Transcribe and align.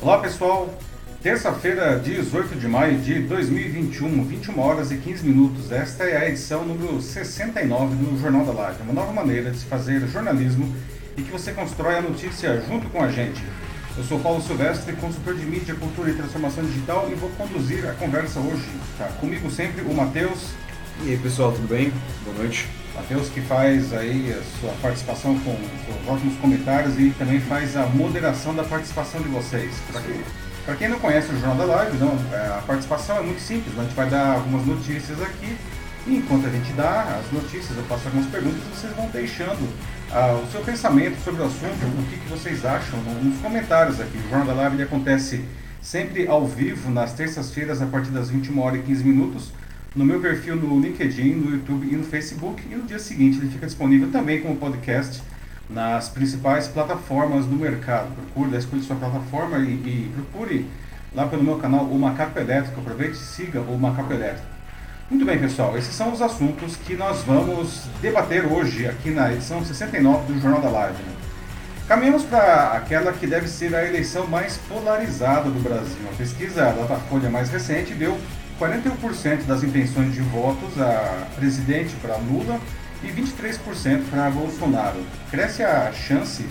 Olá 0.00 0.18
pessoal, 0.18 0.74
terça-feira, 1.22 1.98
18 1.98 2.56
de 2.58 2.66
maio 2.66 2.98
de 2.98 3.20
2021, 3.20 4.24
21 4.24 4.58
horas 4.58 4.90
e 4.90 4.96
15 4.96 5.26
minutos. 5.26 5.70
Esta 5.70 6.04
é 6.04 6.16
a 6.16 6.28
edição 6.28 6.64
número 6.64 7.00
69 7.00 7.96
do 7.96 8.18
Jornal 8.18 8.46
da 8.46 8.52
Live, 8.52 8.82
uma 8.82 8.94
nova 8.94 9.12
maneira 9.12 9.50
de 9.50 9.58
se 9.58 9.66
fazer 9.66 10.00
jornalismo 10.08 10.74
e 11.18 11.22
que 11.22 11.30
você 11.30 11.52
constrói 11.52 11.96
a 11.96 12.00
notícia 12.00 12.62
junto 12.66 12.88
com 12.88 13.02
a 13.02 13.10
gente. 13.10 13.42
Eu 13.96 14.04
sou 14.04 14.18
Paulo 14.20 14.40
Silvestre, 14.40 14.94
consultor 14.96 15.34
de 15.34 15.44
mídia, 15.44 15.74
cultura 15.74 16.10
e 16.10 16.14
transformação 16.14 16.64
digital 16.64 17.08
e 17.10 17.14
vou 17.14 17.28
conduzir 17.30 17.86
a 17.86 17.92
conversa 17.92 18.40
hoje. 18.40 18.64
Tá 18.96 19.08
comigo 19.20 19.50
sempre 19.50 19.82
o 19.82 19.92
Matheus. 19.92 20.52
E 21.04 21.10
aí 21.10 21.18
pessoal, 21.18 21.52
tudo 21.52 21.68
bem? 21.68 21.92
Boa 22.24 22.38
noite. 22.38 22.66
Matheus 22.98 23.28
que 23.28 23.40
faz 23.40 23.92
aí 23.92 24.32
a 24.32 24.60
sua 24.60 24.72
participação 24.82 25.38
com 25.38 25.56
seus 25.86 26.08
ótimos 26.08 26.36
comentários 26.38 26.98
e 26.98 27.10
também 27.10 27.40
faz 27.40 27.76
a 27.76 27.86
moderação 27.86 28.54
da 28.54 28.64
participação 28.64 29.22
de 29.22 29.28
vocês. 29.28 29.72
Para 29.92 30.02
quem, 30.02 30.76
quem 30.78 30.88
não 30.88 30.98
conhece 30.98 31.32
o 31.32 31.38
Jornal 31.38 31.56
da 31.56 31.64
Live, 31.76 31.96
não, 31.98 32.18
é, 32.32 32.58
a 32.58 32.62
participação 32.66 33.18
é 33.18 33.22
muito 33.22 33.40
simples, 33.40 33.78
a 33.78 33.84
gente 33.84 33.94
vai 33.94 34.10
dar 34.10 34.34
algumas 34.34 34.66
notícias 34.66 35.22
aqui 35.22 35.56
e 36.08 36.16
enquanto 36.16 36.46
a 36.46 36.50
gente 36.50 36.72
dá 36.72 37.20
as 37.20 37.32
notícias, 37.32 37.76
eu 37.76 37.84
faço 37.84 38.06
algumas 38.06 38.26
perguntas 38.26 38.58
e 38.58 38.76
vocês 38.76 38.92
vão 38.94 39.06
deixando 39.10 39.68
ah, 40.10 40.40
o 40.42 40.50
seu 40.50 40.60
pensamento 40.62 41.22
sobre 41.22 41.42
o 41.42 41.46
assunto, 41.46 41.86
o 41.86 42.10
que, 42.10 42.16
que 42.16 42.28
vocês 42.28 42.64
acham 42.64 42.98
nos 43.22 43.40
comentários 43.40 44.00
aqui. 44.00 44.18
O 44.18 44.28
Jornal 44.28 44.46
da 44.46 44.54
Live 44.54 44.74
ele 44.74 44.82
acontece 44.82 45.44
sempre 45.80 46.26
ao 46.26 46.44
vivo, 46.46 46.90
nas 46.90 47.12
terças-feiras, 47.12 47.80
a 47.80 47.86
partir 47.86 48.10
das 48.10 48.28
21 48.28 48.60
horas 48.60 48.80
e 48.80 48.82
15 48.82 49.04
minutos, 49.04 49.52
no 49.94 50.04
meu 50.04 50.20
perfil 50.20 50.56
no 50.56 50.80
LinkedIn, 50.80 51.34
no 51.34 51.50
YouTube 51.52 51.88
e 51.90 51.96
no 51.96 52.04
Facebook. 52.04 52.62
E 52.70 52.74
no 52.74 52.84
dia 52.84 52.98
seguinte 52.98 53.38
ele 53.38 53.50
fica 53.50 53.66
disponível 53.66 54.10
também 54.10 54.40
como 54.40 54.56
podcast 54.56 55.22
nas 55.68 56.08
principais 56.08 56.68
plataformas 56.68 57.46
do 57.46 57.56
mercado. 57.56 58.08
Procure, 58.14 58.56
escolha 58.56 58.82
sua 58.82 58.96
plataforma 58.96 59.58
e, 59.58 59.72
e 59.72 60.12
procure 60.14 60.66
lá 61.14 61.26
pelo 61.26 61.42
meu 61.42 61.56
canal 61.58 61.84
o 61.84 61.98
Macaco 61.98 62.38
Elétrico. 62.38 62.80
Aproveite 62.80 63.14
e 63.14 63.16
siga 63.16 63.60
o 63.60 63.78
Macaco 63.78 64.12
Elétrico. 64.12 64.46
Muito 65.10 65.24
bem, 65.24 65.38
pessoal, 65.38 65.76
esses 65.78 65.94
são 65.94 66.12
os 66.12 66.20
assuntos 66.20 66.76
que 66.76 66.94
nós 66.94 67.22
vamos 67.22 67.84
debater 68.02 68.44
hoje 68.44 68.86
aqui 68.86 69.10
na 69.10 69.32
edição 69.32 69.64
69 69.64 70.34
do 70.34 70.38
Jornal 70.38 70.60
da 70.60 70.68
Live. 70.68 70.98
Caminhamos 71.88 72.24
para 72.24 72.72
aquela 72.72 73.10
que 73.14 73.26
deve 73.26 73.48
ser 73.48 73.74
a 73.74 73.86
eleição 73.86 74.26
mais 74.26 74.58
polarizada 74.68 75.48
do 75.48 75.58
Brasil. 75.60 75.96
A 76.12 76.14
pesquisa 76.14 76.60
da 76.60 76.72
Datafolha 76.72 77.30
mais 77.30 77.48
recente 77.48 77.94
deu 77.94 78.18
41% 78.58 79.44
das 79.46 79.62
intenções 79.62 80.12
de 80.12 80.20
votos 80.20 80.80
a 80.80 81.28
presidente 81.36 81.94
para 82.02 82.16
Lula 82.16 82.60
e 83.02 83.06
23% 83.06 84.02
para 84.10 84.28
Bolsonaro. 84.30 85.00
Cresce 85.30 85.62
a 85.62 85.92
chance 85.92 86.44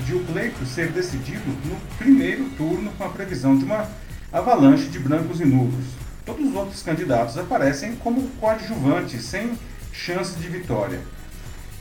de 0.00 0.14
o 0.14 0.24
pleito 0.24 0.66
ser 0.66 0.90
decidido 0.90 1.46
no 1.64 1.76
primeiro 1.96 2.44
turno 2.56 2.90
com 2.98 3.04
a 3.04 3.08
previsão 3.08 3.56
de 3.56 3.64
uma 3.64 3.88
avalanche 4.32 4.88
de 4.88 4.98
brancos 4.98 5.40
e 5.40 5.44
nulos. 5.44 5.84
Todos 6.26 6.44
os 6.44 6.54
outros 6.54 6.82
candidatos 6.82 7.38
aparecem 7.38 7.94
como 7.96 8.28
coadjuvantes, 8.40 9.24
sem 9.24 9.52
chance 9.92 10.36
de 10.36 10.48
vitória. 10.48 10.98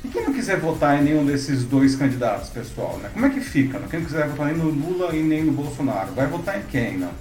E 0.04 0.10
quem 0.10 0.24
não 0.24 0.34
quiser 0.34 0.60
votar 0.60 1.00
em 1.00 1.04
nenhum 1.06 1.26
desses 1.26 1.64
dois 1.64 1.96
candidatos, 1.96 2.50
pessoal, 2.50 3.00
né? 3.02 3.10
como 3.14 3.26
é 3.26 3.30
que 3.30 3.40
fica? 3.40 3.80
Né? 3.80 3.88
Quem 3.90 4.02
não 4.02 4.06
quiser 4.06 4.28
votar 4.28 4.48
nem 4.48 4.58
no 4.58 4.70
Lula 4.70 5.16
e 5.16 5.24
nem 5.24 5.44
no 5.44 5.54
Bolsonaro, 5.54 6.12
vai 6.14 6.28
votar 6.28 6.60
em 6.60 6.64
quem? 6.64 6.98
Não? 6.98 7.12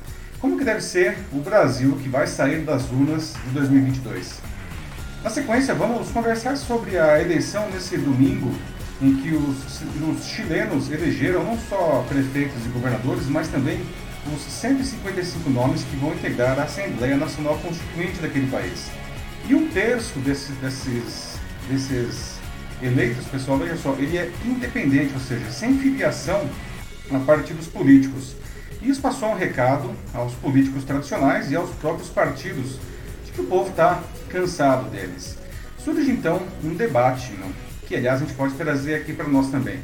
Como 0.42 0.58
que 0.58 0.64
deve 0.64 0.80
ser 0.80 1.16
o 1.32 1.38
Brasil 1.38 1.96
que 2.02 2.08
vai 2.08 2.26
sair 2.26 2.62
das 2.62 2.90
urnas 2.90 3.34
de 3.44 3.50
2022? 3.50 4.40
Na 5.22 5.30
sequência, 5.30 5.72
vamos 5.72 6.10
conversar 6.10 6.56
sobre 6.56 6.98
a 6.98 7.22
eleição 7.22 7.70
nesse 7.70 7.96
domingo, 7.96 8.52
em 9.00 9.14
que 9.18 9.32
os, 9.36 9.56
os 10.18 10.26
chilenos 10.26 10.90
elegeram 10.90 11.44
não 11.44 11.56
só 11.56 12.04
prefeitos 12.08 12.66
e 12.66 12.68
governadores, 12.70 13.28
mas 13.28 13.46
também 13.46 13.80
os 14.34 14.42
155 14.42 15.48
nomes 15.48 15.84
que 15.84 15.94
vão 15.94 16.12
integrar 16.12 16.58
a 16.58 16.64
Assembleia 16.64 17.16
Nacional 17.16 17.56
Constituinte 17.58 18.20
daquele 18.20 18.50
país. 18.50 18.90
E 19.48 19.55
um 19.55 19.68
terço 19.68 20.18
desses, 20.18 20.56
desses, 20.56 21.38
desses 21.70 22.34
eleitos, 22.83 23.24
pessoal, 23.27 23.58
veja 23.58 23.77
só, 23.77 23.94
ele 23.96 24.18
é 24.18 24.28
independente, 24.44 25.14
ou 25.14 25.20
seja, 25.20 25.48
sem 25.52 25.78
filiação 25.78 26.50
a 27.12 27.20
partidos 27.20 27.68
políticos. 27.68 28.42
Isso 28.82 29.00
passou 29.00 29.30
um 29.30 29.36
recado 29.36 29.90
aos 30.12 30.34
políticos 30.34 30.84
tradicionais 30.84 31.50
e 31.50 31.56
aos 31.56 31.70
próprios 31.70 32.08
partidos 32.08 32.78
de 33.24 33.32
que 33.32 33.40
o 33.40 33.46
povo 33.46 33.70
está 33.70 34.02
cansado 34.28 34.90
deles. 34.90 35.38
Surge 35.78 36.10
então 36.10 36.42
um 36.64 36.74
debate, 36.74 37.32
não? 37.38 37.50
que 37.86 37.96
aliás 37.96 38.22
a 38.22 38.24
gente 38.24 38.34
pode 38.34 38.54
trazer 38.54 38.94
aqui 38.94 39.12
para 39.12 39.28
nós 39.28 39.50
também. 39.50 39.78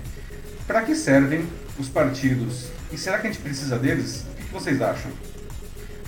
Para 0.66 0.82
que 0.82 0.94
servem 0.94 1.46
os 1.78 1.88
partidos 1.88 2.68
e 2.92 2.98
será 2.98 3.18
que 3.18 3.26
a 3.26 3.30
gente 3.30 3.42
precisa 3.42 3.78
deles? 3.78 4.24
O 4.32 4.46
que 4.46 4.52
vocês 4.52 4.80
acham? 4.80 5.10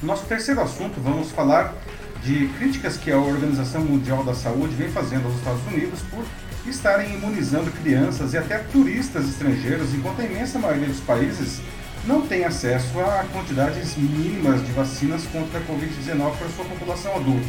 No 0.01 0.09
nosso 0.09 0.25
terceiro 0.25 0.61
assunto, 0.61 1.01
vamos 1.01 1.31
falar 1.31 1.75
de 2.23 2.49
críticas 2.59 2.97
que 2.97 3.13
a 3.13 3.19
Organização 3.19 3.83
Mundial 3.83 4.25
da 4.25 4.35
Saúde 4.35 4.75
vem 4.75 4.89
fazendo 4.91 5.27
aos 5.27 5.37
Estados 5.37 5.65
Unidos 5.67 6.01
por 6.11 6.25
estarem 6.67 7.15
imunizando 7.15 7.71
crianças 7.71 8.33
e 8.33 8.39
até 8.39 8.59
turistas 8.59 9.29
estrangeiros, 9.29 9.95
enquanto 9.95 10.21
a 10.21 10.25
imensa 10.25 10.59
maioria 10.59 10.89
dos 10.89 11.01
países 11.01 11.61
não 12.07 12.27
tem 12.27 12.45
acesso 12.45 12.99
a 13.01 13.25
quantidades 13.33 13.97
mínimas 13.97 14.65
de 14.65 14.73
vacinas 14.73 15.25
contra 15.27 15.59
a 15.59 15.63
Covid-19 15.63 16.37
para 16.37 16.49
sua 16.49 16.65
população 16.65 17.15
adulta. 17.17 17.49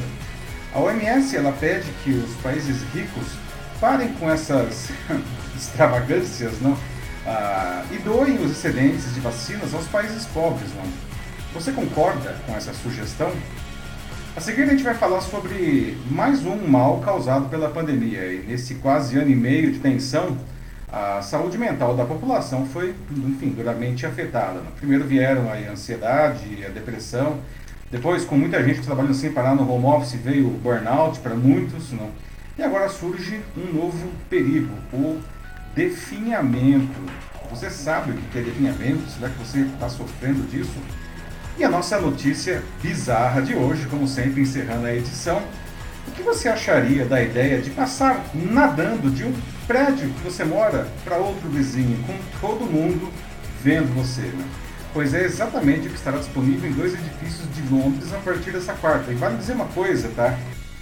A 0.74 0.80
OMS 0.80 1.36
ela 1.36 1.52
pede 1.54 1.90
que 2.04 2.12
os 2.12 2.34
países 2.42 2.82
ricos 2.94 3.28
parem 3.80 4.10
com 4.14 4.30
essas 4.30 4.90
extravagâncias, 5.56 6.60
não? 6.62 6.78
ah, 7.26 7.84
e 7.92 7.98
doem 7.98 8.36
os 8.44 8.52
excedentes 8.52 9.14
de 9.14 9.20
vacinas 9.20 9.74
aos 9.74 9.88
países 9.88 10.26
pobres. 10.28 10.70
Não? 10.76 10.84
Você 11.54 11.72
concorda 11.72 12.36
com 12.46 12.56
essa 12.56 12.74
sugestão? 12.74 13.32
A 14.36 14.40
seguir 14.40 14.64
a 14.64 14.68
gente 14.68 14.84
vai 14.84 14.96
falar 14.96 15.22
sobre 15.22 15.98
mais 16.10 16.46
um 16.46 16.56
mal 16.56 17.00
causado 17.02 17.50
pela 17.50 17.70
pandemia. 17.70 18.34
E 18.34 18.46
nesse 18.48 18.76
quase 18.76 19.18
ano 19.18 19.30
e 19.30 19.36
meio 19.36 19.72
de 19.72 19.80
tensão, 19.80 20.38
a 20.92 21.22
saúde 21.22 21.58
mental 21.58 21.96
da 21.96 22.04
população 22.04 22.66
foi, 22.66 22.94
enfim, 23.10 23.50
duramente 23.50 24.06
afetada. 24.06 24.60
Primeiro 24.76 25.06
vieram 25.06 25.50
a 25.50 25.56
ansiedade, 25.72 26.66
a 26.66 26.70
depressão. 26.70 27.40
Depois, 27.90 28.26
com 28.26 28.36
muita 28.36 28.62
gente 28.62 28.82
trabalhando 28.82 29.14
sem 29.14 29.32
parar 29.32 29.56
no 29.56 29.72
home 29.72 29.86
office, 29.86 30.20
veio 30.20 30.48
o 30.48 30.52
burnout 30.52 31.20
para 31.20 31.34
muitos. 31.34 31.94
Não? 31.94 32.10
E 32.58 32.62
agora 32.62 32.90
surge 32.90 33.40
um 33.56 33.74
novo 33.74 34.12
perigo, 34.30 34.74
o 34.92 35.22
definhamento. 35.74 37.00
Você 37.50 37.70
sabe 37.70 38.12
o 38.12 38.16
que 38.16 38.40
é 38.40 38.42
definhamento? 38.42 39.10
Será 39.10 39.30
que 39.30 39.40
você 39.40 39.60
está 39.62 39.88
sofrendo 39.88 40.46
disso? 40.50 40.78
E 41.58 41.64
a 41.64 41.70
nossa 41.70 42.00
notícia 42.02 42.64
bizarra 42.82 43.42
de 43.42 43.56
hoje, 43.56 43.88
como 43.88 44.08
sempre, 44.08 44.42
encerrando 44.42 44.88
a 44.88 44.94
edição. 44.94 45.42
O 46.08 46.12
que 46.12 46.22
você 46.22 46.50
acharia 46.50 47.06
da 47.06 47.22
ideia 47.22 47.62
de 47.62 47.70
passar 47.70 48.26
nadando 48.34 49.10
de 49.10 49.24
um 49.24 49.34
prédio 49.72 50.10
que 50.10 50.24
você 50.26 50.44
mora 50.44 50.86
para 51.06 51.16
outro 51.16 51.48
vizinho, 51.48 51.98
com 52.04 52.14
todo 52.42 52.70
mundo 52.70 53.10
vendo 53.64 53.96
você? 53.96 54.24
Né? 54.24 54.46
Pois 54.94 55.14
é 55.14 55.24
exatamente 55.24 55.88
o 55.88 55.90
que 55.90 55.96
estará 55.96 56.18
disponível 56.18 56.70
em 56.70 56.74
dois 56.74 56.94
edifícios 56.94 57.48
de 57.56 57.74
Londres 57.74 58.14
a 58.14 58.18
partir 58.18 58.52
dessa 58.52 58.74
quarta. 58.74 59.10
E 59.10 59.16
vale 59.16 59.38
dizer 59.38 59.54
uma 59.54 59.68
coisa, 59.68 60.12
tá? 60.14 60.38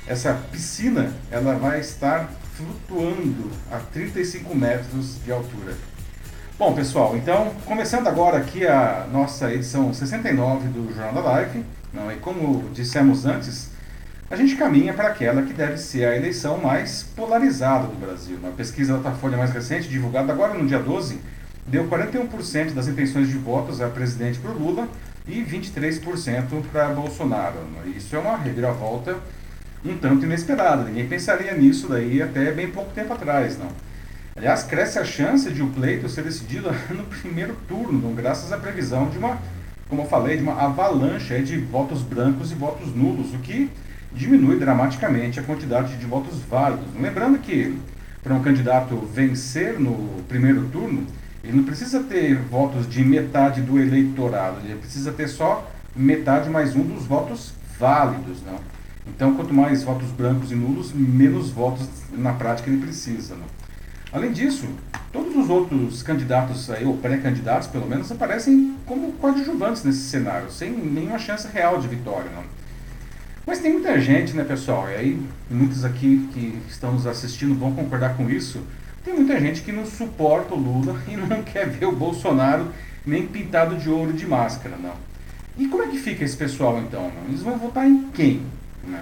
Essa 0.08 0.34
piscina, 0.52 1.14
ela 1.30 1.54
vai 1.54 1.80
estar 1.80 2.32
flutuando 2.56 3.52
a 3.72 3.78
35 3.78 4.56
metros 4.56 5.24
de 5.24 5.32
altura. 5.32 5.76
Bom, 6.58 6.74
pessoal, 6.74 7.16
então, 7.16 7.54
começando 7.66 8.08
agora 8.08 8.40
aqui 8.40 8.66
a 8.66 9.06
nossa 9.12 9.54
edição 9.54 9.94
69 9.94 10.68
do 10.70 10.92
Jornal 10.96 11.14
da 11.14 11.22
Live, 11.30 11.64
não, 11.94 12.12
e 12.12 12.16
como 12.16 12.68
dissemos 12.74 13.28
antes, 13.28 13.69
a 14.30 14.36
gente 14.36 14.56
caminha 14.56 14.94
para 14.94 15.08
aquela 15.08 15.42
que 15.42 15.54
deve 15.54 15.78
ser 15.78 16.06
a 16.06 16.16
eleição 16.16 16.58
mais 16.60 17.04
polarizada 17.16 17.88
do 17.88 17.96
Brasil. 17.96 18.38
Uma 18.38 18.52
pesquisa 18.52 18.94
da 18.94 19.00
Datafolha 19.00 19.36
mais 19.38 19.52
recente, 19.52 19.88
divulgada 19.88 20.32
agora 20.32 20.54
no 20.54 20.68
dia 20.68 20.78
12, 20.78 21.20
deu 21.66 21.88
41% 21.88 22.74
das 22.74 22.88
intenções 22.88 23.28
de 23.28 23.38
votos 23.38 23.82
a 23.82 23.88
presidente 23.88 24.38
para 24.38 24.52
Lula 24.52 24.88
e 25.28 25.42
23% 25.42 26.64
para 26.72 26.90
Bolsonaro. 26.90 27.58
Isso 27.96 28.16
é 28.16 28.20
uma 28.20 28.38
reviravolta 28.38 29.18
um 29.84 29.98
tanto 29.98 30.26
inesperada. 30.26 30.84
Ninguém 30.84 31.08
pensaria 31.08 31.54
nisso 31.54 31.88
daí 31.88 32.22
até 32.22 32.52
bem 32.52 32.70
pouco 32.70 32.92
tempo 32.94 33.14
atrás, 33.14 33.58
não. 33.58 33.70
Aliás, 34.36 34.64
cresce 34.64 35.00
a 35.00 35.04
chance 35.04 35.50
de 35.52 35.62
o 35.62 35.68
pleito 35.68 36.08
ser 36.08 36.24
decidido 36.24 36.70
no 36.92 37.04
primeiro 37.06 37.56
turno, 37.68 38.14
graças 38.14 38.52
à 38.52 38.58
previsão 38.58 39.10
de 39.10 39.18
uma, 39.18 39.40
como 39.88 40.04
eu 40.04 40.06
falei, 40.06 40.38
de 40.38 40.44
uma 40.44 40.62
avalanche 40.62 41.42
de 41.42 41.58
votos 41.58 42.02
brancos 42.02 42.52
e 42.52 42.56
votos 42.56 42.96
nulos, 42.96 43.34
o 43.34 43.40
que 43.40 43.70
diminui 44.12 44.58
dramaticamente 44.58 45.40
a 45.40 45.44
quantidade 45.44 45.98
de 45.98 46.06
votos 46.06 46.40
válidos. 46.50 46.88
Lembrando 47.00 47.40
que 47.40 47.78
para 48.24 48.34
um 48.34 48.42
candidato 48.42 48.96
vencer 49.14 49.80
no 49.80 50.24
primeiro 50.28 50.68
turno, 50.68 51.06
ele 51.44 51.56
não 51.56 51.64
precisa 51.64 52.04
ter 52.04 52.36
votos 52.36 52.88
de 52.88 53.04
metade 53.04 53.62
do 53.62 53.80
eleitorado, 53.80 54.60
ele 54.64 54.76
precisa 54.76 55.12
ter 55.12 55.28
só 55.28 55.70
metade 55.96 56.50
mais 56.50 56.76
um 56.76 56.84
dos 56.84 57.06
votos 57.06 57.54
válidos, 57.80 58.44
não. 58.46 58.60
Então, 59.08 59.34
quanto 59.36 59.54
mais 59.54 59.84
votos 59.84 60.10
brancos 60.12 60.52
e 60.52 60.56
nulos, 60.56 60.92
menos 60.94 61.50
votos 61.50 61.88
na 62.12 62.34
prática 62.34 62.70
ele 62.70 62.82
precisa. 62.82 63.36
Né? 63.36 63.44
Além 64.12 64.32
disso, 64.32 64.68
todos 65.12 65.36
os 65.36 65.50
outros 65.50 66.04
candidatos 66.04 66.70
aí, 66.70 66.86
ou 66.86 66.98
pré-candidatos 66.98 67.68
pelo 67.68 67.88
menos, 67.88 68.12
aparecem 68.12 68.76
como 68.86 69.14
coadjuvantes 69.14 69.84
nesse 69.84 70.02
cenário, 70.02 70.52
sem 70.52 70.72
nenhuma 70.72 71.18
chance 71.18 71.48
real 71.48 71.80
de 71.80 71.88
vitória. 71.88 72.30
Não. 72.36 72.44
Mas 73.50 73.58
tem 73.58 73.74
muita 73.74 74.00
gente, 74.00 74.36
né, 74.36 74.44
pessoal? 74.44 74.88
E 74.92 74.94
aí, 74.94 75.20
muitos 75.50 75.84
aqui 75.84 76.30
que 76.32 76.62
estão 76.70 76.94
nos 76.94 77.08
assistindo 77.08 77.56
vão 77.56 77.74
concordar 77.74 78.16
com 78.16 78.30
isso. 78.30 78.62
Tem 79.04 79.12
muita 79.12 79.40
gente 79.40 79.64
que 79.64 79.72
não 79.72 79.88
suporta 79.88 80.54
o 80.54 80.60
Lula 80.60 81.02
e 81.10 81.18
não 81.18 81.42
quer 81.42 81.68
ver 81.68 81.88
o 81.88 81.92
Bolsonaro 81.92 82.72
nem 83.04 83.26
pintado 83.26 83.76
de 83.76 83.90
ouro 83.90 84.14
de 84.14 84.28
máscara, 84.28 84.78
não. 84.78 84.94
E 85.58 85.68
como 85.68 85.82
é 85.82 85.88
que 85.88 85.98
fica 85.98 86.24
esse 86.24 86.38
pessoal 86.38 86.78
então? 86.78 87.12
Eles 87.28 87.42
vão 87.42 87.58
votar 87.58 87.88
em 87.88 88.10
quem? 88.12 88.44
Não? 88.88 89.00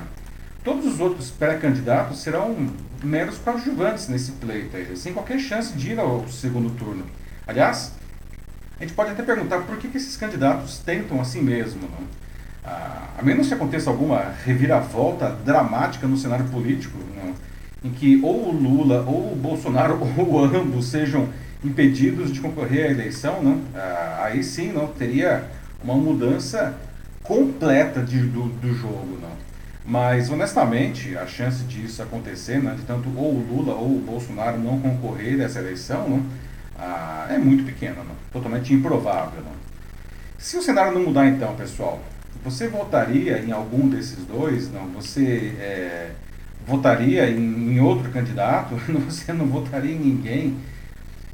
Todos 0.64 0.94
os 0.94 1.02
outros 1.02 1.30
pré-candidatos 1.30 2.20
serão 2.20 2.70
meros 3.04 3.38
coadjuvantes 3.40 4.08
nesse 4.08 4.32
pleito, 4.32 4.78
aí, 4.78 4.96
sem 4.96 5.12
qualquer 5.12 5.40
chance 5.40 5.74
de 5.74 5.92
ir 5.92 6.00
ao 6.00 6.26
segundo 6.30 6.70
turno. 6.70 7.04
Aliás, 7.46 7.92
a 8.80 8.82
gente 8.82 8.94
pode 8.94 9.12
até 9.12 9.24
perguntar 9.24 9.64
por 9.64 9.76
que, 9.76 9.90
que 9.90 9.98
esses 9.98 10.16
candidatos 10.16 10.80
tentam 10.80 11.20
assim 11.20 11.42
mesmo. 11.42 11.82
Não? 11.82 12.27
A 12.68 13.22
menos 13.24 13.48
que 13.48 13.54
aconteça 13.54 13.90
alguma 13.90 14.32
reviravolta 14.46 15.36
dramática 15.44 16.06
no 16.06 16.18
cenário 16.18 16.46
político, 16.46 16.98
não? 17.16 17.34
em 17.84 17.92
que 17.92 18.20
ou 18.24 18.50
o 18.50 18.52
Lula 18.52 19.04
ou 19.08 19.34
o 19.34 19.36
Bolsonaro 19.36 20.00
ou 20.18 20.44
ambos 20.44 20.86
sejam 20.88 21.30
impedidos 21.64 22.32
de 22.32 22.40
concorrer 22.40 22.88
à 22.88 22.92
eleição? 22.92 23.60
Ah, 23.74 24.22
aí 24.26 24.44
sim 24.44 24.72
não 24.72 24.88
teria 24.88 25.46
uma 25.84 25.96
mudança 25.96 26.76
completa 27.24 28.02
de, 28.02 28.20
do, 28.22 28.44
do 28.44 28.74
jogo. 28.74 29.18
Não? 29.22 29.32
Mas, 29.86 30.30
honestamente, 30.30 31.18
a 31.18 31.26
chance 31.26 31.64
disso 31.64 32.04
acontecer, 32.04 32.62
né, 32.62 32.76
de 32.78 32.84
tanto 32.84 33.10
ou 33.18 33.34
o 33.34 33.48
Lula 33.50 33.74
ou 33.74 33.96
o 33.96 34.00
Bolsonaro 34.00 34.60
não 34.60 34.80
concorrer 34.80 35.40
essa 35.40 35.60
eleição, 35.60 36.22
ah, 36.78 37.28
é 37.30 37.38
muito 37.38 37.64
pequena, 37.64 37.96
totalmente 38.32 38.74
improvável. 38.74 39.42
Se 40.38 40.58
o 40.58 40.62
cenário 40.62 40.94
não 40.94 41.02
mudar, 41.02 41.26
então, 41.26 41.56
pessoal, 41.56 42.00
você 42.44 42.68
votaria 42.68 43.40
em 43.40 43.52
algum 43.52 43.88
desses 43.88 44.24
dois? 44.26 44.72
Não, 44.72 44.88
você 44.88 45.56
é, 45.60 46.12
votaria 46.66 47.30
em, 47.30 47.74
em, 47.74 47.80
outro 47.80 48.12
candidato? 48.12 48.76
Você 49.06 49.32
não 49.32 49.48
votaria 49.48 49.94
em 49.94 50.00
ninguém? 50.00 50.58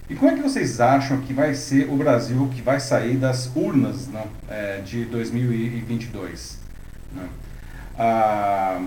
E 0.10 0.16
como 0.16 0.32
é 0.32 0.36
que 0.36 0.42
vocês 0.42 0.80
acham 0.82 1.22
que 1.22 1.34
vai 1.34 1.56
ser 1.56 1.90
o 1.90 1.96
Brasil 1.96 2.50
que 2.54 2.62
vai 2.62 2.80
sair 2.80 3.16
das 3.16 3.50
urnas 3.56 4.08
não, 4.08 4.26
é, 4.50 4.82
de 4.82 5.06
2022? 5.06 6.60
Não? 7.16 7.24
A, 7.98 8.82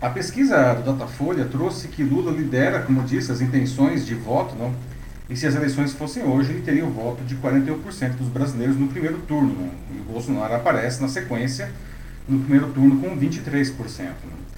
a 0.00 0.10
pesquisa 0.10 0.74
do 0.74 0.92
Datafolha 0.92 1.44
trouxe 1.44 1.88
que 1.88 2.04
Lula 2.04 2.30
lidera, 2.30 2.82
como 2.82 3.02
disse, 3.02 3.32
as 3.32 3.40
intenções 3.40 4.06
de 4.06 4.14
voto, 4.14 4.54
não? 4.54 4.72
E 5.28 5.36
se 5.36 5.46
as 5.46 5.54
eleições 5.54 5.92
fossem 5.92 6.24
hoje, 6.24 6.52
ele 6.52 6.62
teria 6.62 6.86
o 6.86 6.90
voto 6.90 7.22
de 7.22 7.36
41% 7.36 8.16
dos 8.16 8.28
brasileiros 8.28 8.76
no 8.76 8.88
primeiro 8.88 9.18
turno. 9.18 9.54
Não? 9.54 9.70
E 9.96 10.00
o 10.00 10.04
Bolsonaro 10.04 10.54
aparece 10.54 11.02
na 11.02 11.08
sequência 11.08 11.70
no 12.26 12.38
primeiro 12.40 12.68
turno 12.72 12.98
com 12.98 13.14
23%. 13.16 13.74
Não? 14.24 14.48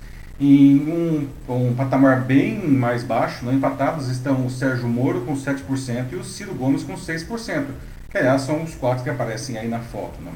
Em 0.41 0.77
um, 0.89 1.29
um, 1.49 1.75
patamar 1.75 2.23
bem 2.23 2.67
mais 2.69 3.03
baixo, 3.03 3.45
não? 3.45 3.53
empatados 3.53 4.09
estão 4.09 4.47
o 4.47 4.51
Sérgio 4.51 4.89
Moro 4.89 5.23
com 5.23 5.35
7% 5.37 6.13
e 6.13 6.17
o 6.17 6.25
Ciro 6.25 6.55
Gomes 6.55 6.85
com 6.85 6.95
6%, 6.95 7.67
que 8.09 8.17
aliás 8.17 8.43
são 8.43 8.63
os 8.63 8.75
quatro 8.75 9.03
que 9.03 9.11
aparecem 9.11 9.59
aí 9.59 9.69
na 9.69 9.81
foto. 9.81 10.23
Não? 10.25 10.33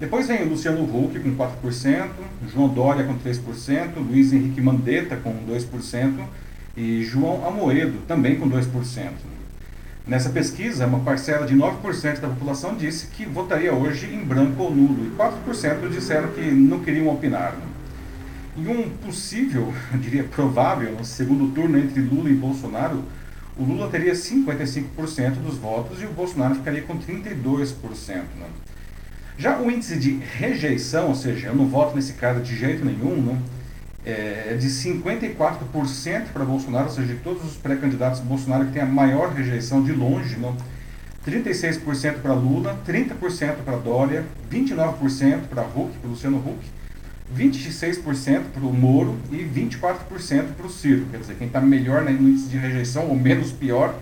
Depois 0.00 0.26
vem 0.26 0.42
o 0.42 0.48
Luciano 0.48 0.82
Huck 0.82 1.18
com 1.20 1.36
4%, 1.36 2.08
João 2.52 2.68
Dória 2.68 3.04
com 3.04 3.16
3%, 3.18 3.96
Luiz 3.96 4.32
Henrique 4.32 4.60
Mandetta 4.60 5.16
com 5.16 5.32
2% 5.48 6.24
e 6.76 7.04
João 7.04 7.46
Amoedo 7.46 7.98
também 8.08 8.36
com 8.36 8.50
2%. 8.50 9.10
Nessa 10.10 10.28
pesquisa, 10.28 10.88
uma 10.88 10.98
parcela 10.98 11.46
de 11.46 11.54
9% 11.54 12.18
da 12.18 12.26
população 12.26 12.74
disse 12.74 13.06
que 13.06 13.24
votaria 13.24 13.72
hoje 13.72 14.12
em 14.12 14.24
branco 14.24 14.60
ou 14.60 14.74
nulo 14.74 15.06
e 15.06 15.10
4% 15.16 15.88
disseram 15.88 16.32
que 16.32 16.40
não 16.50 16.80
queriam 16.80 17.06
opinar. 17.06 17.54
Em 18.56 18.66
um 18.66 18.90
possível, 18.90 19.72
diria 20.02 20.24
provável, 20.24 20.96
segundo 21.04 21.54
turno 21.54 21.78
entre 21.78 22.00
Lula 22.00 22.28
e 22.28 22.34
Bolsonaro, 22.34 23.04
o 23.56 23.62
Lula 23.62 23.88
teria 23.88 24.12
55% 24.12 25.34
dos 25.34 25.56
votos 25.56 26.02
e 26.02 26.06
o 26.06 26.12
Bolsonaro 26.12 26.56
ficaria 26.56 26.82
com 26.82 26.98
32%. 26.98 27.76
Né? 28.16 28.46
Já 29.38 29.60
o 29.60 29.70
índice 29.70 29.96
de 29.96 30.18
rejeição, 30.36 31.06
ou 31.06 31.14
seja, 31.14 31.46
eu 31.46 31.54
não 31.54 31.68
voto 31.68 31.94
nesse 31.94 32.14
cara 32.14 32.40
de 32.40 32.56
jeito 32.56 32.84
nenhum, 32.84 33.14
não, 33.22 33.38
é, 34.04 34.48
é 34.50 34.56
de 34.58 34.68
54% 34.68 36.32
para 36.32 36.44
Bolsonaro, 36.44 36.86
ou 36.86 36.90
seja, 36.90 37.14
de 37.14 37.20
todos 37.20 37.44
os 37.44 37.56
pré-candidatos 37.56 38.20
Bolsonaro 38.20 38.66
que 38.66 38.72
tem 38.72 38.82
a 38.82 38.86
maior 38.86 39.32
rejeição 39.32 39.82
de 39.82 39.92
longe, 39.92 40.36
não, 40.36 40.56
36% 41.26 42.20
para 42.22 42.32
Lula, 42.32 42.80
30% 42.86 43.56
para 43.64 43.76
Dória, 43.76 44.24
29% 44.50 45.48
para 45.48 45.62
Huck, 45.62 45.98
para 45.98 46.10
Luciano 46.10 46.38
Huck, 46.38 46.58
26% 47.36 48.42
para 48.52 48.64
o 48.64 48.72
Moro 48.72 49.16
e 49.30 49.36
24% 49.36 50.54
para 50.56 50.66
o 50.66 50.70
Ciro. 50.70 51.06
Quer 51.10 51.18
dizer, 51.18 51.34
quem 51.34 51.46
está 51.46 51.60
melhor 51.60 52.02
no 52.02 52.10
índice 52.10 52.48
de 52.48 52.56
rejeição, 52.56 53.06
ou 53.06 53.14
menos 53.14 53.52
pior, 53.52 53.94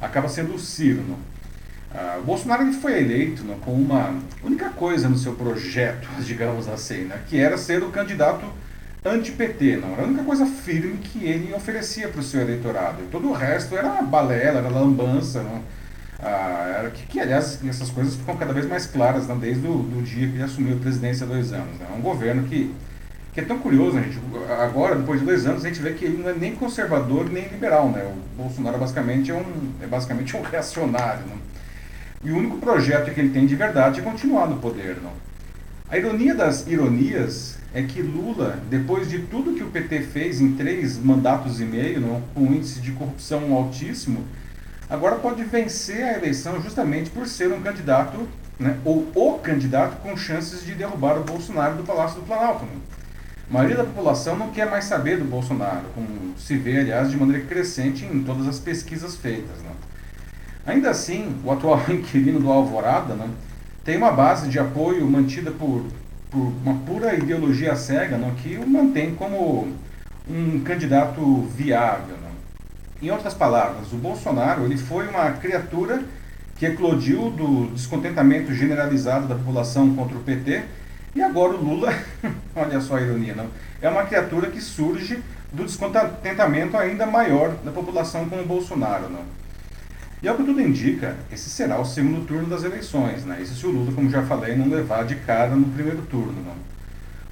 acaba 0.00 0.28
sendo 0.28 0.54
o 0.54 0.58
Ciro. 0.58 1.02
Não? 1.06 1.18
Ah, 1.94 2.18
o 2.20 2.24
Bolsonaro 2.24 2.62
ele 2.62 2.72
foi 2.72 2.98
eleito 2.98 3.44
né, 3.44 3.56
com 3.60 3.72
uma 3.72 4.18
única 4.42 4.70
coisa 4.70 5.08
no 5.08 5.18
seu 5.18 5.34
projeto, 5.34 6.08
digamos 6.24 6.66
assim, 6.68 7.04
né, 7.04 7.20
que 7.28 7.38
era 7.38 7.58
ser 7.58 7.82
o 7.82 7.90
candidato 7.90 8.46
anti-PT. 9.04 9.76
Não 9.76 9.92
era 9.92 10.02
a 10.02 10.06
única 10.06 10.22
coisa 10.22 10.46
firme 10.46 10.98
que 10.98 11.24
ele 11.24 11.52
oferecia 11.52 12.08
para 12.08 12.20
o 12.20 12.24
seu 12.24 12.40
eleitorado. 12.40 13.02
E 13.02 13.06
todo 13.06 13.28
o 13.28 13.32
resto 13.32 13.76
era 13.76 14.02
balela, 14.02 14.58
era 14.58 14.68
lambança. 14.68 15.42
Não? 15.42 15.60
Ah, 16.20 16.76
era 16.78 16.90
que, 16.90 17.04
que, 17.06 17.20
aliás, 17.20 17.58
essas 17.66 17.90
coisas 17.90 18.14
ficam 18.14 18.36
cada 18.36 18.52
vez 18.52 18.66
mais 18.66 18.86
claras 18.86 19.26
desde 19.26 19.66
o 19.66 19.78
do 19.78 20.02
dia 20.02 20.28
que 20.28 20.34
ele 20.34 20.42
assumiu 20.42 20.76
a 20.76 20.80
presidência 20.80 21.24
há 21.24 21.28
dois 21.28 21.52
anos. 21.52 21.78
Né? 21.78 21.86
É 21.90 21.96
um 21.96 22.00
governo 22.00 22.44
que, 22.44 22.72
que 23.32 23.40
é 23.40 23.44
tão 23.44 23.58
curioso, 23.58 23.96
né, 23.96 24.04
gente. 24.04 24.20
Agora, 24.60 24.94
depois 24.94 25.18
de 25.18 25.26
dois 25.26 25.44
anos, 25.46 25.64
a 25.64 25.68
gente 25.68 25.82
vê 25.82 25.92
que 25.94 26.04
ele 26.04 26.22
não 26.22 26.30
é 26.30 26.34
nem 26.34 26.54
conservador 26.54 27.28
nem 27.28 27.48
liberal. 27.48 27.90
Né? 27.90 28.04
O 28.04 28.42
Bolsonaro 28.42 28.78
basicamente 28.78 29.32
é, 29.32 29.34
um, 29.34 29.72
é 29.82 29.86
basicamente 29.86 30.36
um 30.36 30.42
reacionário. 30.42 31.26
Né? 31.26 31.36
E 32.24 32.30
o 32.30 32.36
único 32.36 32.58
projeto 32.58 33.12
que 33.12 33.18
ele 33.18 33.30
tem 33.30 33.44
de 33.44 33.56
verdade 33.56 33.98
é 33.98 34.02
continuar 34.02 34.46
no 34.46 34.58
poder. 34.58 34.98
Não? 35.02 35.10
A 35.90 35.98
ironia 35.98 36.36
das 36.36 36.68
ironias 36.68 37.58
é 37.74 37.82
que 37.82 38.02
Lula, 38.02 38.58
depois 38.68 39.08
de 39.08 39.20
tudo 39.20 39.54
que 39.54 39.62
o 39.62 39.70
PT 39.70 40.02
fez 40.02 40.40
em 40.40 40.52
três 40.52 40.98
mandatos 40.98 41.60
e 41.60 41.64
meio, 41.64 42.22
com 42.34 42.40
um 42.40 42.54
índice 42.54 42.80
de 42.80 42.92
corrupção 42.92 43.52
altíssimo, 43.54 44.24
agora 44.90 45.16
pode 45.16 45.42
vencer 45.44 46.02
a 46.02 46.18
eleição 46.18 46.60
justamente 46.60 47.08
por 47.10 47.26
ser 47.26 47.50
um 47.50 47.62
candidato, 47.62 48.28
né, 48.58 48.76
ou 48.84 49.10
o 49.14 49.38
candidato 49.38 50.02
com 50.02 50.16
chances 50.16 50.64
de 50.64 50.74
derrubar 50.74 51.18
o 51.18 51.24
Bolsonaro 51.24 51.76
do 51.76 51.82
Palácio 51.82 52.20
do 52.20 52.26
Planalto. 52.26 52.66
Não? 52.66 52.92
A 53.50 53.52
maioria 53.52 53.76
da 53.76 53.84
população 53.84 54.36
não 54.36 54.50
quer 54.50 54.70
mais 54.70 54.84
saber 54.84 55.18
do 55.18 55.24
Bolsonaro, 55.24 55.84
como 55.94 56.34
se 56.38 56.56
vê, 56.56 56.80
aliás, 56.80 57.10
de 57.10 57.16
maneira 57.16 57.44
crescente 57.44 58.04
em 58.04 58.22
todas 58.22 58.46
as 58.46 58.58
pesquisas 58.58 59.16
feitas. 59.16 59.56
Não? 59.64 59.72
Ainda 60.66 60.90
assim, 60.90 61.36
o 61.42 61.50
atual 61.50 61.82
inquilino 61.88 62.38
do 62.38 62.50
Alvorada 62.50 63.14
né, 63.14 63.28
tem 63.82 63.96
uma 63.96 64.12
base 64.12 64.48
de 64.48 64.58
apoio 64.58 65.06
mantida 65.06 65.50
por, 65.50 65.84
por 66.32 66.52
uma 66.64 66.74
pura 66.86 67.14
ideologia 67.14 67.76
cega 67.76 68.16
né, 68.16 68.34
que 68.42 68.56
o 68.56 68.66
mantém 68.66 69.14
como 69.14 69.68
um 70.28 70.60
candidato 70.60 71.42
viável. 71.54 72.16
Né. 72.16 72.30
Em 73.02 73.10
outras 73.10 73.34
palavras, 73.34 73.92
o 73.92 73.96
Bolsonaro 73.96 74.64
ele 74.64 74.78
foi 74.78 75.06
uma 75.06 75.30
criatura 75.32 76.02
que 76.56 76.64
eclodiu 76.64 77.30
do 77.30 77.66
descontentamento 77.74 78.54
generalizado 78.54 79.28
da 79.28 79.34
população 79.34 79.94
contra 79.94 80.16
o 80.16 80.22
PT 80.22 80.62
e 81.14 81.20
agora 81.20 81.52
o 81.52 81.62
Lula, 81.62 81.92
olha 82.56 82.80
só 82.80 82.96
a 82.96 83.02
ironia, 83.02 83.34
não, 83.34 83.48
é 83.82 83.88
uma 83.88 84.04
criatura 84.04 84.50
que 84.50 84.60
surge 84.60 85.22
do 85.52 85.64
descontentamento 85.64 86.78
ainda 86.78 87.04
maior 87.04 87.50
da 87.62 87.70
população 87.70 88.26
com 88.28 88.40
o 88.40 88.46
Bolsonaro. 88.46 89.10
Não. 89.10 89.41
E 90.22 90.28
ao 90.28 90.36
que 90.36 90.44
tudo 90.44 90.60
indica, 90.60 91.16
esse 91.32 91.50
será 91.50 91.80
o 91.80 91.84
segundo 91.84 92.24
turno 92.24 92.48
das 92.48 92.62
eleições, 92.62 93.24
né? 93.24 93.40
Isso 93.42 93.56
se 93.56 93.66
o 93.66 93.70
Lula, 93.70 93.92
como 93.92 94.08
já 94.08 94.22
falei, 94.22 94.54
não 94.54 94.68
levar 94.68 95.04
de 95.04 95.16
cara 95.16 95.56
no 95.56 95.66
primeiro 95.70 96.02
turno, 96.02 96.40
não. 96.44 96.54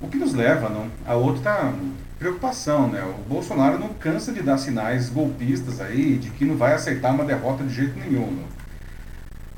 O 0.00 0.10
que 0.10 0.18
nos 0.18 0.34
leva 0.34 0.68
não, 0.68 0.88
a 1.06 1.14
outra 1.14 1.72
preocupação, 2.18 2.88
né? 2.88 3.00
O 3.02 3.28
Bolsonaro 3.28 3.78
não 3.78 3.90
cansa 3.90 4.32
de 4.32 4.42
dar 4.42 4.58
sinais 4.58 5.08
golpistas 5.08 5.80
aí 5.80 6.16
de 6.16 6.30
que 6.30 6.44
não 6.44 6.56
vai 6.56 6.74
aceitar 6.74 7.12
uma 7.12 7.24
derrota 7.24 7.62
de 7.62 7.72
jeito 7.72 7.96
nenhum. 7.96 8.26
Não. 8.26 8.44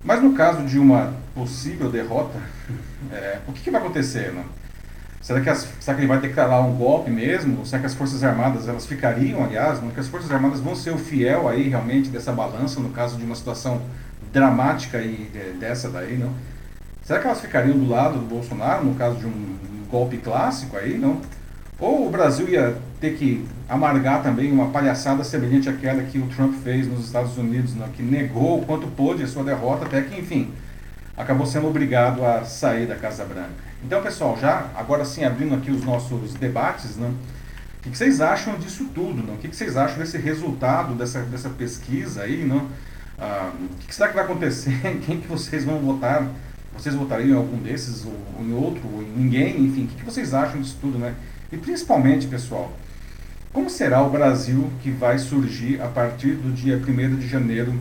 Mas 0.05 0.23
no 0.23 0.35
caso 0.35 0.65
de 0.67 0.79
uma 0.79 1.15
possível 1.35 1.91
derrota, 1.91 2.39
é, 3.11 3.39
o 3.49 3.53
que, 3.53 3.63
que 3.63 3.71
vai 3.71 3.81
acontecer, 3.81 4.33
não? 4.33 4.45
Será 5.23 5.41
que, 5.41 5.49
as, 5.49 5.69
será 5.79 5.95
que 5.95 6.01
ele 6.01 6.09
vai 6.09 6.21
declarar 6.21 6.61
um 6.63 6.75
golpe 6.75 7.09
mesmo? 7.09 7.65
Será 7.65 7.79
que 7.79 7.87
as 7.87 7.95
Forças 7.95 8.25
Armadas 8.25 8.69
elas 8.69 8.85
ficariam, 8.85 9.45
aliás, 9.45 9.81
não? 9.81 9.91
que 9.91 10.01
as 10.01 10.09
Forças 10.09 10.31
Armadas 10.33 10.59
vão 10.59 10.75
ser 10.75 10.91
o 10.91 10.99
fiel 10.99 11.49
aí 11.49 11.69
realmente 11.69 12.11
dessa 12.11 12.33
balança 12.33 12.81
no 12.81 12.91
caso 12.91 13.17
de 13.17 13.25
uma 13.25 13.37
situação 13.37 13.81
dramática 14.33 14.99
e 14.99 15.31
dessa 15.61 15.89
daí, 15.89 16.19
não? 16.19 16.33
Será 17.05 17.21
que 17.21 17.27
elas 17.27 17.41
ficariam 17.41 17.79
do 17.79 17.89
lado 17.89 18.19
do 18.19 18.27
Bolsonaro 18.27 18.85
no 18.85 18.95
caso 18.97 19.17
de 19.17 19.27
um, 19.27 19.57
golpe 19.89 20.17
clássico 20.17 20.77
aí, 20.77 20.97
não? 20.97 21.21
Ou 21.79 22.07
o 22.07 22.11
Brasil 22.11 22.49
ia 22.49 22.75
ter 22.99 23.15
que 23.15 23.47
amargar 23.69 24.23
também 24.23 24.51
uma 24.51 24.71
palhaçada 24.71 25.23
semelhante 25.23 25.69
àquela 25.69 26.03
que 26.03 26.19
o 26.19 26.27
Trump 26.29 26.55
fez 26.65 26.89
nos 26.89 27.05
Estados 27.05 27.37
Unidos, 27.37 27.75
né, 27.75 27.89
que 27.95 28.03
negou 28.03 28.61
o 28.61 28.65
quanto 28.65 28.87
pôde 28.87 29.23
a 29.23 29.27
sua 29.27 29.45
derrota, 29.45 29.85
até 29.85 30.01
que, 30.01 30.19
enfim, 30.19 30.51
acabou 31.17 31.47
sendo 31.47 31.69
obrigado 31.69 32.25
a 32.25 32.45
sair 32.45 32.87
da 32.87 32.95
Casa 32.95 33.25
Branca. 33.25 33.72
Então, 33.85 34.03
pessoal, 34.03 34.39
já 34.41 34.71
agora 34.77 35.05
sim 35.05 35.25
abrindo 35.25 35.55
aqui 35.55 35.71
os 35.71 35.85
nossos 35.85 36.35
debates, 36.35 36.97
né, 36.97 37.13
o 37.85 37.91
que 37.91 37.99
vocês 37.99 38.21
acham 38.21 38.57
disso 38.59 38.89
tudo? 38.95 39.27
Né? 39.27 39.35
O 39.35 39.39
que 39.39 39.49
vocês 39.49 39.77
acham 39.77 39.99
desse 39.99 40.17
resultado, 40.17 40.95
dessa, 40.95 41.21
dessa 41.23 41.51
pesquisa 41.51 42.23
aí? 42.23 42.45
Né? 42.45 42.65
Ah, 43.19 43.51
o 43.59 43.87
que 43.87 43.93
será 43.93 44.09
que 44.09 44.15
vai 44.15 44.25
acontecer? 44.25 44.81
Quem 45.05 45.21
que 45.21 45.27
vocês 45.27 45.65
vão 45.65 45.81
votar? 45.81 46.29
Vocês 46.79 46.95
votariam 46.95 47.31
em 47.31 47.37
algum 47.37 47.59
desses 47.59 48.07
ou 48.07 48.15
em 48.41 48.53
outro, 48.53 48.83
ou 48.95 49.03
em 49.03 49.09
ninguém? 49.09 49.65
Enfim, 49.65 49.85
o 49.85 49.89
que 49.89 50.05
vocês 50.05 50.33
acham 50.33 50.61
disso 50.61 50.79
tudo, 50.81 50.97
né? 50.97 51.15
E 51.51 51.57
principalmente, 51.57 52.29
pessoal, 52.29 52.73
como 53.53 53.69
será 53.69 54.01
o 54.01 54.11
Brasil 54.11 54.71
que 54.81 54.91
vai 54.91 55.19
surgir 55.19 55.83
a 55.83 55.89
partir 55.89 56.37
do 56.37 56.53
dia 56.55 56.77
1 56.77 57.17
de 57.17 57.27
janeiro 57.27 57.75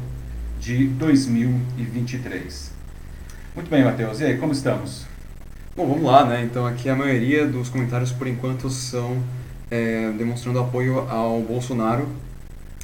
de 0.60 0.88
2023? 0.88 2.72
Muito 3.56 3.70
bem, 3.70 3.84
Matheus. 3.86 4.20
E 4.20 4.26
aí, 4.26 4.38
como 4.38 4.52
estamos? 4.52 5.06
Bom, 5.74 5.88
vamos 5.88 6.04
lá, 6.04 6.26
né? 6.26 6.44
Então 6.44 6.66
aqui 6.66 6.90
a 6.90 6.96
maioria 6.98 7.48
dos 7.48 7.70
comentários 7.70 8.12
por 8.12 8.28
enquanto 8.28 8.70
são 8.70 9.24
é, 9.70 10.12
demonstrando 10.18 10.60
apoio 10.60 11.00
ao 11.10 11.40
Bolsonaro. 11.40 12.10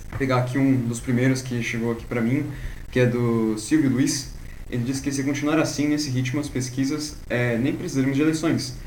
Vou 0.10 0.18
pegar 0.18 0.38
aqui 0.38 0.58
um 0.58 0.74
dos 0.88 1.02
primeiros 1.02 1.42
que 1.42 1.62
chegou 1.62 1.92
aqui 1.92 2.06
para 2.06 2.22
mim, 2.22 2.46
que 2.90 3.02
é 3.02 3.06
do 3.06 3.58
Silvio 3.58 3.90
Luiz. 3.90 4.34
Ele 4.72 4.86
diz 4.86 5.02
que 5.02 5.12
se 5.12 5.22
continuar 5.24 5.60
assim 5.60 5.90
nesse 5.90 6.10
ritmo 6.10 6.40
as 6.40 6.48
pesquisas, 6.48 7.18
é, 7.30 7.58
nem 7.58 7.76
precisaremos 7.76 8.16
de 8.16 8.22
eleições. 8.22 8.78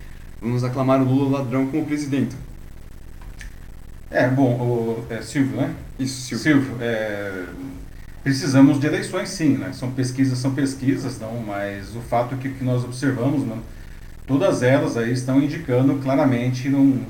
Vamos 0.40 0.64
aclamar 0.64 1.02
o 1.02 1.04
Lula 1.04 1.40
ladrão 1.40 1.66
como 1.66 1.84
presidente. 1.84 2.34
É, 4.10 4.26
bom, 4.28 4.54
o, 4.54 5.04
é, 5.10 5.20
Silvio, 5.20 5.58
né? 5.58 5.74
Isso, 5.98 6.22
Silvio. 6.22 6.62
Silvio, 6.62 6.76
é, 6.80 7.44
precisamos 8.24 8.80
de 8.80 8.86
eleições 8.86 9.28
sim, 9.28 9.58
né? 9.58 9.74
São 9.74 9.90
pesquisas, 9.90 10.38
são 10.38 10.54
pesquisas, 10.54 11.20
não, 11.20 11.42
mas 11.46 11.94
o 11.94 12.00
fato 12.00 12.34
é 12.34 12.38
que, 12.38 12.48
que 12.48 12.64
nós 12.64 12.82
observamos, 12.82 13.46
não, 13.46 13.58
todas 14.30 14.62
elas 14.62 14.96
aí 14.96 15.12
estão 15.12 15.42
indicando 15.42 15.96
claramente 15.96 16.68
um, 16.68 17.04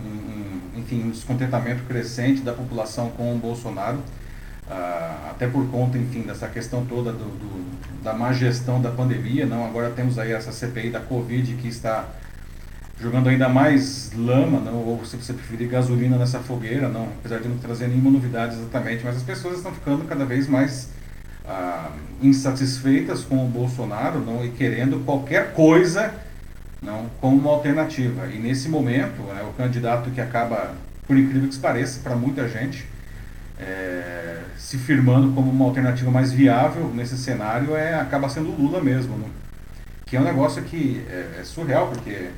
enfim, 0.74 1.02
um 1.04 1.10
descontentamento 1.10 1.82
crescente 1.82 2.40
da 2.40 2.54
população 2.54 3.10
com 3.10 3.34
o 3.34 3.38
Bolsonaro, 3.38 3.98
uh, 3.98 5.30
até 5.30 5.46
por 5.46 5.68
conta, 5.68 5.98
enfim, 5.98 6.22
dessa 6.22 6.48
questão 6.48 6.86
toda 6.86 7.12
do, 7.12 7.26
do, 7.26 8.02
da 8.02 8.14
má 8.14 8.32
gestão 8.32 8.80
da 8.80 8.90
pandemia, 8.90 9.44
não, 9.44 9.66
agora 9.66 9.90
temos 9.90 10.18
aí 10.18 10.32
essa 10.32 10.50
CPI 10.50 10.88
da 10.88 11.00
Covid 11.00 11.56
que 11.56 11.68
está 11.68 12.08
jogando 12.98 13.28
ainda 13.28 13.50
mais 13.50 14.12
lama, 14.16 14.58
não, 14.58 14.76
ou 14.76 15.04
se 15.04 15.14
você 15.18 15.34
preferir 15.34 15.68
gasolina 15.68 16.16
nessa 16.16 16.38
fogueira, 16.38 16.88
não, 16.88 17.04
apesar 17.18 17.40
de 17.40 17.48
não 17.48 17.58
trazer 17.58 17.86
nenhuma 17.88 18.10
novidade 18.10 18.54
exatamente, 18.54 19.04
mas 19.04 19.18
as 19.18 19.22
pessoas 19.22 19.58
estão 19.58 19.72
ficando 19.72 20.06
cada 20.06 20.24
vez 20.24 20.48
mais 20.48 20.88
ah, 21.46 21.90
insatisfeitas 22.22 23.24
com 23.24 23.44
o 23.44 23.48
Bolsonaro, 23.48 24.20
não, 24.20 24.42
e 24.42 24.48
querendo 24.48 25.04
qualquer 25.04 25.52
coisa, 25.52 26.14
não, 26.82 27.10
como 27.20 27.36
uma 27.36 27.50
alternativa. 27.50 28.26
E 28.26 28.38
nesse 28.38 28.68
momento, 28.68 29.22
né, 29.22 29.42
o 29.42 29.52
candidato 29.52 30.10
que 30.10 30.20
acaba, 30.20 30.74
por 31.06 31.16
incrível 31.16 31.48
que 31.48 31.58
pareça, 31.58 32.00
para 32.00 32.16
muita 32.16 32.48
gente, 32.48 32.86
é, 33.58 34.38
se 34.56 34.78
firmando 34.78 35.32
como 35.32 35.50
uma 35.50 35.66
alternativa 35.66 36.10
mais 36.10 36.32
viável 36.32 36.90
nesse 36.94 37.16
cenário 37.18 37.76
é 37.76 37.94
acaba 37.94 38.28
sendo 38.28 38.50
o 38.50 38.56
Lula 38.56 38.80
mesmo, 38.80 39.18
não? 39.18 39.28
que 40.06 40.16
é 40.16 40.20
um 40.20 40.24
negócio 40.24 40.62
que 40.62 41.04
é, 41.08 41.40
é 41.40 41.44
surreal, 41.44 41.88
porque 41.88 42.30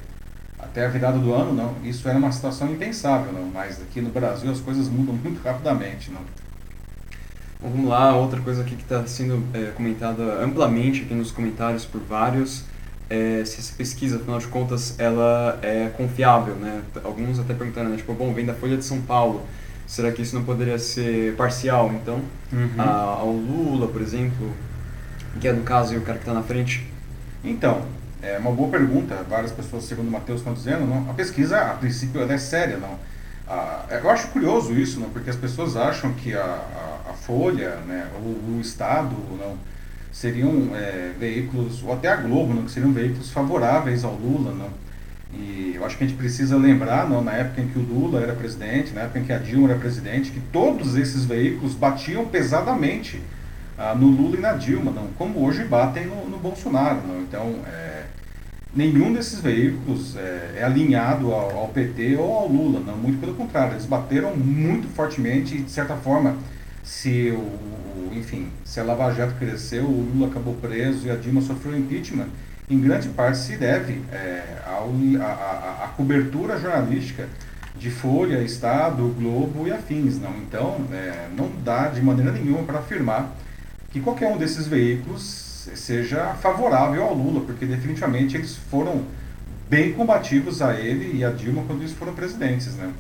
até 0.59 0.85
a 0.85 0.89
virada 0.89 1.19
do 1.19 1.33
ano, 1.33 1.53
não, 1.53 1.75
isso 1.83 2.09
era 2.09 2.19
uma 2.19 2.31
situação 2.31 2.71
impensável, 2.71 3.33
não, 3.33 3.47
mas 3.47 3.81
aqui 3.81 4.01
no 4.01 4.11
Brasil 4.11 4.51
as 4.51 4.61
coisas 4.61 4.89
mudam 4.89 5.15
muito 5.15 5.43
rapidamente. 5.43 6.11
Não. 6.11 6.21
Vamos 7.61 7.89
lá, 7.89 8.15
outra 8.15 8.41
coisa 8.41 8.63
aqui 8.63 8.77
que 8.77 8.83
está 8.83 9.07
sendo 9.07 9.43
é, 9.55 9.71
comentada 9.71 10.43
amplamente 10.45 11.03
aqui 11.03 11.15
nos 11.15 11.31
comentários 11.31 11.85
por 11.85 12.01
vários, 12.01 12.65
é, 13.11 13.45
se 13.45 13.61
essa 13.61 13.75
pesquisa, 13.75 14.17
afinal 14.17 14.39
de 14.39 14.47
contas, 14.47 14.99
ela 14.99 15.59
é 15.63 15.91
confiável, 15.97 16.55
né? 16.55 16.83
Alguns 17.05 17.39
até 17.39 17.55
perguntando, 17.55 17.91
né, 17.91 17.97
tipo, 17.97 18.13
bom, 18.15 18.33
vem 18.33 18.47
da 18.47 18.55
Folha 18.55 18.77
de 18.77 18.85
São 18.85 19.01
Paulo, 19.01 19.43
será 19.87 20.11
que 20.11 20.23
isso 20.23 20.35
não 20.35 20.45
poderia 20.45 20.79
ser 20.79 21.35
parcial, 21.37 21.93
então? 21.93 22.21
Uhum. 22.53 22.71
A, 22.79 22.91
ao 23.21 23.31
Lula, 23.31 23.89
por 23.89 24.01
exemplo, 24.01 24.53
que 25.41 25.47
é 25.47 25.53
do 25.53 25.63
caso 25.63 25.95
e 25.95 25.99
o 25.99 26.03
cara 26.03 26.19
que 26.19 26.25
está 26.25 26.35
na 26.35 26.43
frente? 26.43 26.87
Então, 27.45 27.83
é 28.23 28.39
uma 28.39 28.53
boa 28.53 28.71
pergunta. 28.71 29.17
Várias 29.29 29.51
pessoas, 29.51 29.85
segundo 29.85 30.09
o 30.09 30.11
Matheus, 30.11 30.41
estão 30.41 30.55
dizendo. 30.55 30.87
Não? 30.87 31.11
A 31.11 31.15
pesquisa, 31.15 31.61
a 31.61 31.75
princípio, 31.75 32.21
ela 32.21 32.33
é 32.33 32.39
séria. 32.39 32.77
Não? 32.77 32.99
Ah, 33.49 33.85
eu 33.91 34.09
acho 34.09 34.29
curioso 34.29 34.73
isso, 34.73 35.01
não? 35.01 35.11
porque 35.11 35.29
as 35.29 35.37
pessoas 35.37 35.77
acham 35.77 36.13
que 36.13 36.33
a, 36.33 36.43
a, 36.43 37.11
a 37.11 37.13
Folha, 37.13 37.77
né, 37.87 38.09
o, 38.17 38.57
o 38.57 38.61
Estado, 38.61 39.15
não, 39.39 39.59
seriam 40.13 40.71
é, 40.75 41.13
veículos, 41.19 41.83
ou 41.83 41.93
até 41.93 42.09
a 42.09 42.17
Globo, 42.17 42.53
não, 42.53 42.65
que 42.65 42.71
seriam 42.71 42.93
veículos 42.93 43.31
favoráveis 43.31 44.05
ao 44.05 44.15
Lula. 44.15 44.53
Não? 44.53 44.69
E 45.35 45.73
eu 45.75 45.85
acho 45.85 45.97
que 45.97 46.05
a 46.05 46.07
gente 46.07 46.17
precisa 46.17 46.57
lembrar, 46.57 47.09
não, 47.09 47.25
na 47.25 47.33
época 47.33 47.63
em 47.63 47.69
que 47.69 47.79
o 47.79 47.83
Lula 47.83 48.21
era 48.21 48.35
presidente, 48.35 48.93
na 48.93 49.03
época 49.03 49.19
em 49.19 49.25
que 49.25 49.33
a 49.33 49.39
Dilma 49.39 49.71
era 49.71 49.79
presidente, 49.79 50.31
que 50.31 50.41
todos 50.53 50.95
esses 50.97 51.25
veículos 51.25 51.75
batiam 51.75 52.27
pesadamente 52.27 53.21
ah, 53.79 53.95
no 53.95 54.09
Lula 54.09 54.37
e 54.37 54.41
na 54.41 54.53
Dilma, 54.53 54.93
não, 54.93 55.07
como 55.17 55.43
hoje 55.45 55.65
batem 55.65 56.07
no, 56.07 56.29
no 56.29 56.39
Bolsonaro. 56.39 57.01
Não? 57.07 57.23
Então, 57.23 57.55
é, 57.67 58.03
nenhum 58.75 59.13
desses 59.15 59.41
veículos 59.41 60.15
é, 60.17 60.57
é 60.59 60.65
alinhado 60.65 61.33
ao, 61.33 61.57
ao, 61.61 61.69
PT 61.69 62.17
ou 62.17 62.31
ao 62.31 62.49
Lula, 62.49 62.81
não, 62.81 62.97
muito 62.97 63.19
pelo 63.19 63.35
contrário, 63.35 63.73
eles 63.73 63.87
bateram 63.87 64.37
muito 64.37 64.87
fortemente 64.89 65.57
e, 65.57 65.63
de 65.63 65.71
certa 65.71 65.97
forma, 65.97 66.37
se 66.83 67.31
o, 67.31 68.02
enfim, 68.13 68.49
se 68.65 68.81
a 68.81 68.85
Lava 68.85 69.13
Jato 69.13 69.35
cresceu, 69.35 69.85
o 69.85 70.11
Lula 70.13 70.29
acabou 70.29 70.55
preso 70.55 71.07
e 71.07 71.11
a 71.11 71.17
Dilma 71.17 71.41
sofreu 71.41 71.77
impeachment, 71.77 72.29
em 72.71 72.81
grande 72.81 73.09
parte 73.09 73.39
se 73.39 73.57
deve 73.57 74.01
é, 74.13 74.43
a, 74.65 75.89
cobertura 75.97 76.59
jornalística 76.59 77.29
de 77.77 77.91
Folha, 77.91 78.43
Estado, 78.43 79.15
Globo 79.19 79.67
e 79.67 79.73
afins, 79.73 80.19
não. 80.19 80.35
Então, 80.37 80.87
é, 80.93 81.29
não 81.37 81.51
dá 81.65 81.89
de 81.89 82.01
maneira 82.01 82.33
nenhuma 82.33 82.63
para 82.63 82.79
afirmar 82.79 83.35
que 83.91 84.01
qualquer 84.01 84.29
um 84.29 84.39
desses 84.39 84.67
veículos 84.67 85.23
seja 85.75 86.35
favorável 86.35 87.03
ao 87.03 87.15
Lula, 87.15 87.41
porque 87.45 87.67
definitivamente 87.67 88.37
eles 88.37 88.57
foram 88.71 89.03
bem 89.69 89.93
combativos 89.93 90.61
a 90.61 90.75
ele 90.75 91.19
e 91.19 91.25
a 91.25 91.31
Dilma 91.31 91.65
quando 91.67 91.81
eles 91.81 91.93
foram 91.93 92.15
presidentes, 92.15 92.75
né? 92.75 92.93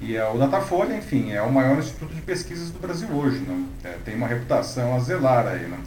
E 0.00 0.16
é, 0.16 0.28
o 0.28 0.38
Datafolha, 0.38 0.96
enfim, 0.96 1.32
é 1.32 1.42
o 1.42 1.52
maior 1.52 1.78
instituto 1.78 2.14
de 2.14 2.20
pesquisas 2.20 2.70
do 2.70 2.78
Brasil 2.78 3.08
hoje, 3.08 3.38
né? 3.38 3.64
É, 3.84 3.96
tem 4.04 4.14
uma 4.14 4.28
reputação 4.28 4.94
a 4.94 5.00
zelar 5.00 5.46
aí, 5.46 5.66
né? 5.66 5.78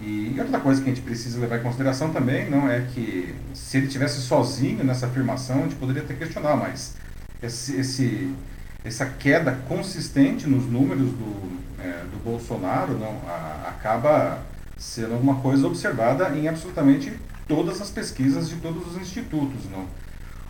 E, 0.00 0.34
outra 0.38 0.60
coisa 0.60 0.80
que 0.80 0.88
a 0.88 0.94
gente 0.94 1.04
precisa 1.04 1.38
levar 1.38 1.58
em 1.58 1.62
consideração 1.62 2.10
também, 2.10 2.48
não 2.48 2.70
é 2.70 2.80
que 2.94 3.34
se 3.52 3.76
ele 3.76 3.88
tivesse 3.88 4.20
sozinho 4.20 4.82
nessa 4.82 5.06
afirmação, 5.06 5.58
a 5.58 5.62
gente 5.62 5.74
poderia 5.74 6.02
até 6.02 6.14
questionar, 6.14 6.56
mas 6.56 6.94
esse, 7.42 7.76
esse 7.76 8.34
essa 8.82 9.04
queda 9.04 9.52
consistente 9.68 10.48
nos 10.48 10.64
números 10.64 11.10
do, 11.10 11.60
é, 11.78 12.04
do 12.04 12.22
Bolsonaro 12.24 12.98
não 12.98 13.20
a, 13.28 13.68
acaba 13.68 14.42
sendo 14.78 15.16
uma 15.16 15.36
coisa 15.36 15.66
observada 15.66 16.30
em 16.30 16.48
absolutamente 16.48 17.12
todas 17.46 17.80
as 17.82 17.90
pesquisas 17.90 18.48
de 18.48 18.56
todos 18.56 18.86
os 18.86 18.96
institutos. 18.96 19.68
Não? 19.70 19.84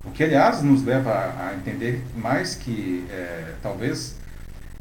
O 0.05 0.11
que, 0.11 0.25
aliás, 0.25 0.63
nos 0.63 0.83
leva 0.83 1.11
a, 1.11 1.55
entender 1.55 2.03
mais 2.17 2.55
que, 2.55 3.05
é, 3.11 3.53
talvez, 3.63 4.17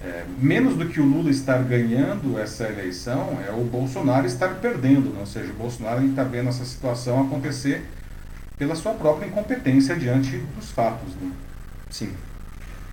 é, 0.02 0.24
menos 0.40 0.78
do 0.78 0.88
que 0.88 1.02
o 1.02 1.06
Lula 1.06 1.30
estar 1.30 1.62
ganhando 1.64 2.40
essa 2.40 2.64
eleição, 2.70 3.38
é 3.46 3.52
o 3.52 3.66
Bolsonaro 3.66 4.26
estar 4.26 4.56
perdendo. 4.56 5.14
Não? 5.14 5.22
Ou 5.22 5.26
seja, 5.26 5.52
o 5.52 5.56
Bolsonaro 5.56 6.06
está 6.06 6.24
vendo 6.24 6.48
essa 6.48 6.64
situação 6.64 7.22
acontecer 7.22 7.84
pela 8.58 8.76
sua 8.76 8.94
própria 8.94 9.28
incompetência 9.28 9.94
diante 9.96 10.38
dos 10.56 10.72
fatos. 10.72 11.14
Né? 11.22 11.32
Sim. 11.90 12.14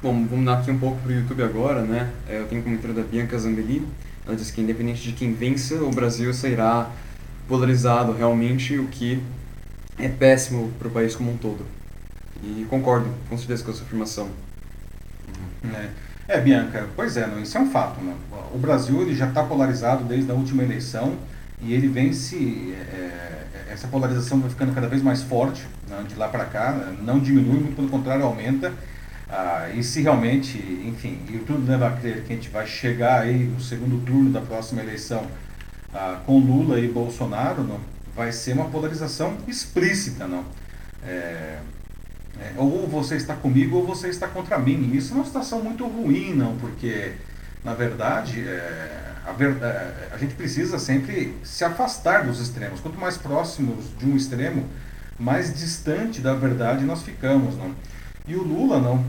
Bom, 0.03 0.27
vamos 0.27 0.45
dar 0.45 0.59
aqui 0.59 0.71
um 0.71 0.79
pouco 0.79 0.99
para 1.03 1.13
o 1.13 1.15
YouTube 1.15 1.43
agora, 1.45 1.83
né? 1.83 2.11
É, 2.29 2.39
eu 2.41 2.47
tenho 2.47 2.61
um 2.61 2.65
comentário 2.65 2.95
da 2.95 3.03
Bianca 3.03 3.39
Zambelli. 3.39 3.87
Ela 4.27 4.35
diz 4.35 4.51
que 4.51 4.61
independente 4.61 5.01
de 5.01 5.13
quem 5.13 5.33
vença, 5.33 5.77
o 5.77 5.91
Brasil 5.91 6.35
sairá 6.35 6.91
polarizado 7.47 8.13
realmente, 8.13 8.77
o 8.77 8.89
que 8.89 9.23
é 9.97 10.09
péssimo 10.09 10.73
para 10.79 10.89
o 10.89 10.91
país 10.91 11.15
como 11.15 11.33
um 11.33 11.37
todo. 11.37 11.76
E 12.43 12.67
concordo 12.69 13.09
com 13.29 13.37
certeza 13.37 13.65
com 13.65 13.71
essa 13.71 13.83
afirmação. 13.83 14.29
É, 16.29 16.37
é 16.37 16.41
Bianca, 16.41 16.89
pois 16.95 17.17
é, 17.17 17.27
não, 17.27 17.41
isso 17.41 17.57
é 17.57 17.61
um 17.61 17.71
fato. 17.71 18.01
Né? 18.01 18.15
O 18.55 18.59
Brasil 18.59 19.01
ele 19.03 19.15
já 19.15 19.29
está 19.29 19.43
polarizado 19.43 20.05
desde 20.05 20.31
a 20.31 20.35
última 20.35 20.63
eleição 20.63 21.17
e 21.61 21.73
ele 21.73 21.89
vence, 21.89 22.75
é, 22.93 23.47
essa 23.71 23.89
polarização 23.89 24.41
vai 24.41 24.51
ficando 24.51 24.75
cada 24.75 24.89
vez 24.89 25.03
mais 25.03 25.23
forte 25.23 25.67
né, 25.89 26.05
de 26.09 26.15
lá 26.15 26.29
para 26.29 26.45
cá, 26.45 26.73
não 27.03 27.19
diminui, 27.19 27.61
muito 27.61 27.77
pelo 27.77 27.89
contrário, 27.89 28.25
aumenta. 28.25 28.73
Ah, 29.29 29.69
e 29.75 29.83
se 29.83 30.03
realmente, 30.03 30.57
enfim, 30.87 31.19
e 31.29 31.39
tudo 31.39 31.69
leva 31.69 31.89
a 31.89 31.91
crer 31.91 32.23
que 32.23 32.33
a 32.33 32.37
gente 32.37 32.49
vai 32.49 32.67
chegar 32.67 33.23
aí 33.23 33.45
no 33.45 33.61
segundo 33.61 34.05
turno 34.05 34.31
da 34.31 34.41
próxima 34.41 34.83
eleição 34.83 35.27
ah, 35.93 36.21
com 36.25 36.39
Lula 36.39 36.79
e 36.79 36.87
Bolsonaro, 36.87 37.65
não, 37.65 37.81
vai 38.15 38.31
ser 38.31 38.53
uma 38.53 38.67
polarização 38.67 39.37
explícita, 39.49 40.29
não. 40.29 40.45
É, 41.05 41.59
É, 42.41 42.53
ou 42.57 42.87
você 42.87 43.17
está 43.17 43.35
comigo 43.35 43.77
ou 43.77 43.87
você 43.87 44.09
está 44.09 44.29
contra 44.29 44.59
mim. 44.59 44.91
Isso 44.95 45.13
é 45.13 45.17
uma 45.17 45.25
situação 45.25 45.63
muito 45.63 45.87
ruim, 45.87 46.35
não, 46.35 46.57
porque, 46.57 47.13
na 47.65 47.73
verdade, 47.75 48.41
é, 48.41 49.15
a, 49.27 49.33
ver, 49.33 49.57
é, 49.63 50.09
a 50.13 50.17
gente 50.19 50.35
precisa 50.35 50.79
sempre 50.79 51.35
se 51.43 51.65
afastar 51.65 52.27
dos 52.27 52.41
extremos. 52.41 52.81
Quanto 52.81 52.99
mais 52.99 53.17
próximos 53.17 53.87
de 53.99 54.07
um 54.07 54.17
extremo, 54.17 54.67
mais 55.19 55.53
distante 55.55 56.21
da 56.21 56.35
verdade 56.35 56.85
nós 56.85 57.03
ficamos. 57.03 57.57
Não? 57.57 57.75
E 58.29 58.35
o 58.35 58.43
Lula, 58.43 58.81
não, 58.81 59.05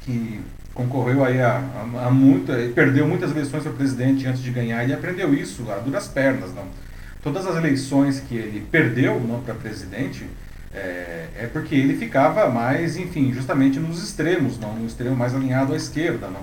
que 0.00 0.40
concorreu 0.72 1.24
aí 1.24 1.40
a, 1.40 1.58
a, 1.58 2.06
a 2.06 2.10
muita, 2.10 2.54
perdeu 2.74 3.06
muitas 3.06 3.30
eleições 3.30 3.62
para 3.62 3.72
presidente 3.72 4.26
antes 4.26 4.42
de 4.42 4.50
ganhar, 4.50 4.82
ele 4.82 4.94
aprendeu 4.94 5.34
isso 5.34 5.70
a 5.70 5.76
duras 5.76 6.08
pernas. 6.08 6.54
Não? 6.54 6.64
Todas 7.22 7.46
as 7.46 7.56
eleições 7.56 8.20
que 8.20 8.34
ele 8.34 8.66
perdeu 8.70 9.20
não 9.20 9.42
para 9.42 9.54
presidente 9.54 10.26
é, 10.72 11.26
é, 11.36 11.50
porque 11.52 11.74
ele 11.74 11.96
ficava 11.96 12.48
mais, 12.48 12.96
enfim, 12.96 13.32
justamente 13.32 13.78
nos 13.78 14.02
extremos, 14.02 14.58
não 14.58 14.74
no 14.74 14.86
extremo 14.86 15.16
mais 15.16 15.34
alinhado 15.34 15.72
à 15.72 15.76
esquerda. 15.76 16.28
Não? 16.28 16.42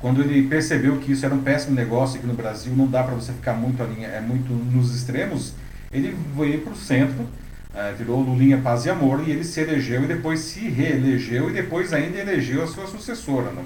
Quando 0.00 0.20
ele 0.20 0.48
percebeu 0.48 0.98
que 0.98 1.12
isso 1.12 1.24
era 1.24 1.34
um 1.34 1.42
péssimo 1.42 1.74
negócio 1.74 2.18
aqui 2.18 2.26
no 2.26 2.34
Brasil, 2.34 2.72
não 2.74 2.86
dá 2.86 3.02
para 3.02 3.14
você 3.14 3.32
ficar 3.32 3.54
muito, 3.54 3.82
alinha, 3.82 4.08
é, 4.08 4.20
muito 4.20 4.52
nos 4.52 4.94
extremos, 4.94 5.54
ele 5.92 6.16
veio 6.36 6.60
para 6.60 6.72
o 6.72 6.76
centro 6.76 7.26
é, 7.74 7.92
virou 7.92 8.20
Lulinha 8.20 8.58
Paz 8.58 8.84
e 8.84 8.90
Amor, 8.90 9.26
e 9.26 9.30
ele 9.30 9.44
se 9.44 9.60
elegeu 9.60 10.04
e 10.04 10.06
depois 10.06 10.40
se 10.40 10.68
reelegeu 10.68 11.48
e 11.48 11.54
depois 11.54 11.92
ainda 11.92 12.18
elegeu 12.18 12.62
a 12.62 12.66
sua 12.66 12.86
sucessora. 12.86 13.50
Não? 13.50 13.64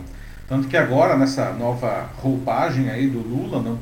Tanto 0.48 0.68
que 0.68 0.76
agora, 0.76 1.16
nessa 1.16 1.52
nova 1.52 2.08
roupagem 2.18 2.88
aí 2.88 3.08
do 3.08 3.18
Lula, 3.18 3.60
não, 3.60 3.78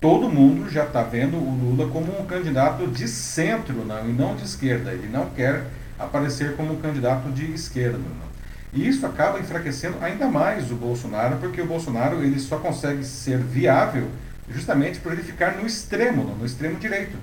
todo 0.00 0.28
mundo 0.28 0.70
já 0.70 0.84
está 0.84 1.02
vendo 1.02 1.36
o 1.36 1.50
Lula 1.50 1.90
como 1.90 2.20
um 2.20 2.26
candidato 2.26 2.86
de 2.86 3.08
centro 3.08 3.84
não, 3.84 4.08
e 4.08 4.12
não 4.12 4.36
de 4.36 4.44
esquerda. 4.44 4.92
Ele 4.92 5.08
não 5.08 5.30
quer 5.30 5.64
aparecer 5.98 6.56
como 6.56 6.74
um 6.74 6.80
candidato 6.80 7.30
de 7.30 7.52
esquerda. 7.52 7.98
Não. 7.98 8.28
E 8.72 8.86
isso 8.86 9.06
acaba 9.06 9.40
enfraquecendo 9.40 9.96
ainda 10.00 10.28
mais 10.28 10.70
o 10.70 10.74
Bolsonaro, 10.74 11.38
porque 11.38 11.60
o 11.60 11.66
Bolsonaro 11.66 12.22
ele 12.22 12.38
só 12.38 12.58
consegue 12.58 13.04
ser 13.04 13.38
viável 13.38 14.08
justamente 14.50 14.98
por 15.00 15.12
ele 15.12 15.22
ficar 15.22 15.56
no 15.56 15.66
extremo, 15.66 16.24
no 16.38 16.44
extremo 16.44 16.78
direito 16.78 17.16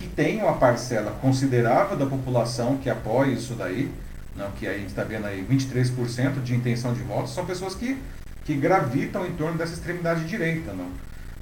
que 0.00 0.06
tem 0.06 0.42
uma 0.42 0.54
parcela 0.54 1.10
considerável 1.20 1.94
da 1.94 2.06
população 2.06 2.78
que 2.78 2.88
apoia 2.88 3.32
isso 3.32 3.52
daí, 3.52 3.92
não, 4.34 4.50
que 4.52 4.66
a 4.66 4.72
gente 4.72 4.86
está 4.86 5.04
vendo 5.04 5.26
aí 5.26 5.44
23% 5.44 6.42
de 6.42 6.54
intenção 6.54 6.94
de 6.94 7.02
voto, 7.02 7.28
são 7.28 7.44
pessoas 7.44 7.74
que, 7.74 7.98
que 8.42 8.54
gravitam 8.54 9.26
em 9.26 9.32
torno 9.32 9.58
dessa 9.58 9.74
extremidade 9.74 10.24
direita. 10.24 10.72
Não? 10.72 10.86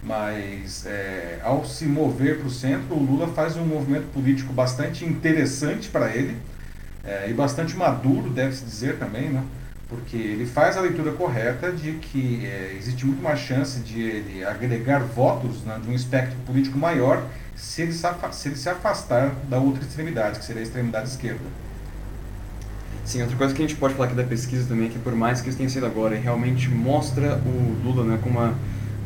Mas 0.02 0.86
é, 0.86 1.40
ao 1.42 1.64
se 1.64 1.84
mover 1.84 2.38
para 2.38 2.46
o 2.46 2.50
centro, 2.50 2.94
o 2.94 3.02
Lula 3.02 3.28
faz 3.28 3.56
um 3.56 3.64
movimento 3.64 4.06
político 4.12 4.52
bastante 4.52 5.04
interessante 5.04 5.88
para 5.88 6.14
ele 6.14 6.36
é, 7.04 7.28
e 7.28 7.34
bastante 7.34 7.76
maduro, 7.76 8.30
deve-se 8.30 8.64
dizer 8.64 8.98
também, 8.98 9.28
né? 9.28 9.42
porque 9.88 10.16
ele 10.16 10.44
faz 10.44 10.76
a 10.76 10.82
leitura 10.82 11.12
correta 11.12 11.72
de 11.72 11.92
que 11.92 12.44
é, 12.44 12.76
existe 12.78 13.06
muito 13.06 13.22
mais 13.22 13.40
chance 13.40 13.80
de 13.80 14.00
ele 14.00 14.44
agregar 14.44 14.98
votos 15.00 15.62
né, 15.62 15.80
de 15.82 15.88
um 15.88 15.94
espectro 15.94 16.36
político 16.46 16.78
maior 16.78 17.26
se 17.56 17.82
ele, 17.82 17.92
se 17.92 18.48
ele 18.48 18.56
se 18.56 18.68
afastar 18.68 19.34
da 19.48 19.58
outra 19.58 19.82
extremidade, 19.82 20.38
que 20.38 20.44
seria 20.44 20.60
a 20.60 20.64
extremidade 20.64 21.08
esquerda. 21.08 21.40
Sim, 23.04 23.22
outra 23.22 23.36
coisa 23.38 23.54
que 23.54 23.62
a 23.62 23.66
gente 23.66 23.78
pode 23.78 23.94
falar 23.94 24.06
aqui 24.08 24.14
da 24.14 24.24
pesquisa 24.24 24.68
também 24.68 24.88
é 24.88 24.90
que 24.90 24.98
por 24.98 25.14
mais 25.14 25.40
que 25.40 25.48
isso 25.48 25.56
tenha 25.56 25.70
sido 25.70 25.86
agora, 25.86 26.14
realmente 26.14 26.68
mostra 26.68 27.36
o 27.46 27.82
Lula 27.82 28.04
né, 28.04 28.18
com 28.22 28.28
uma 28.28 28.54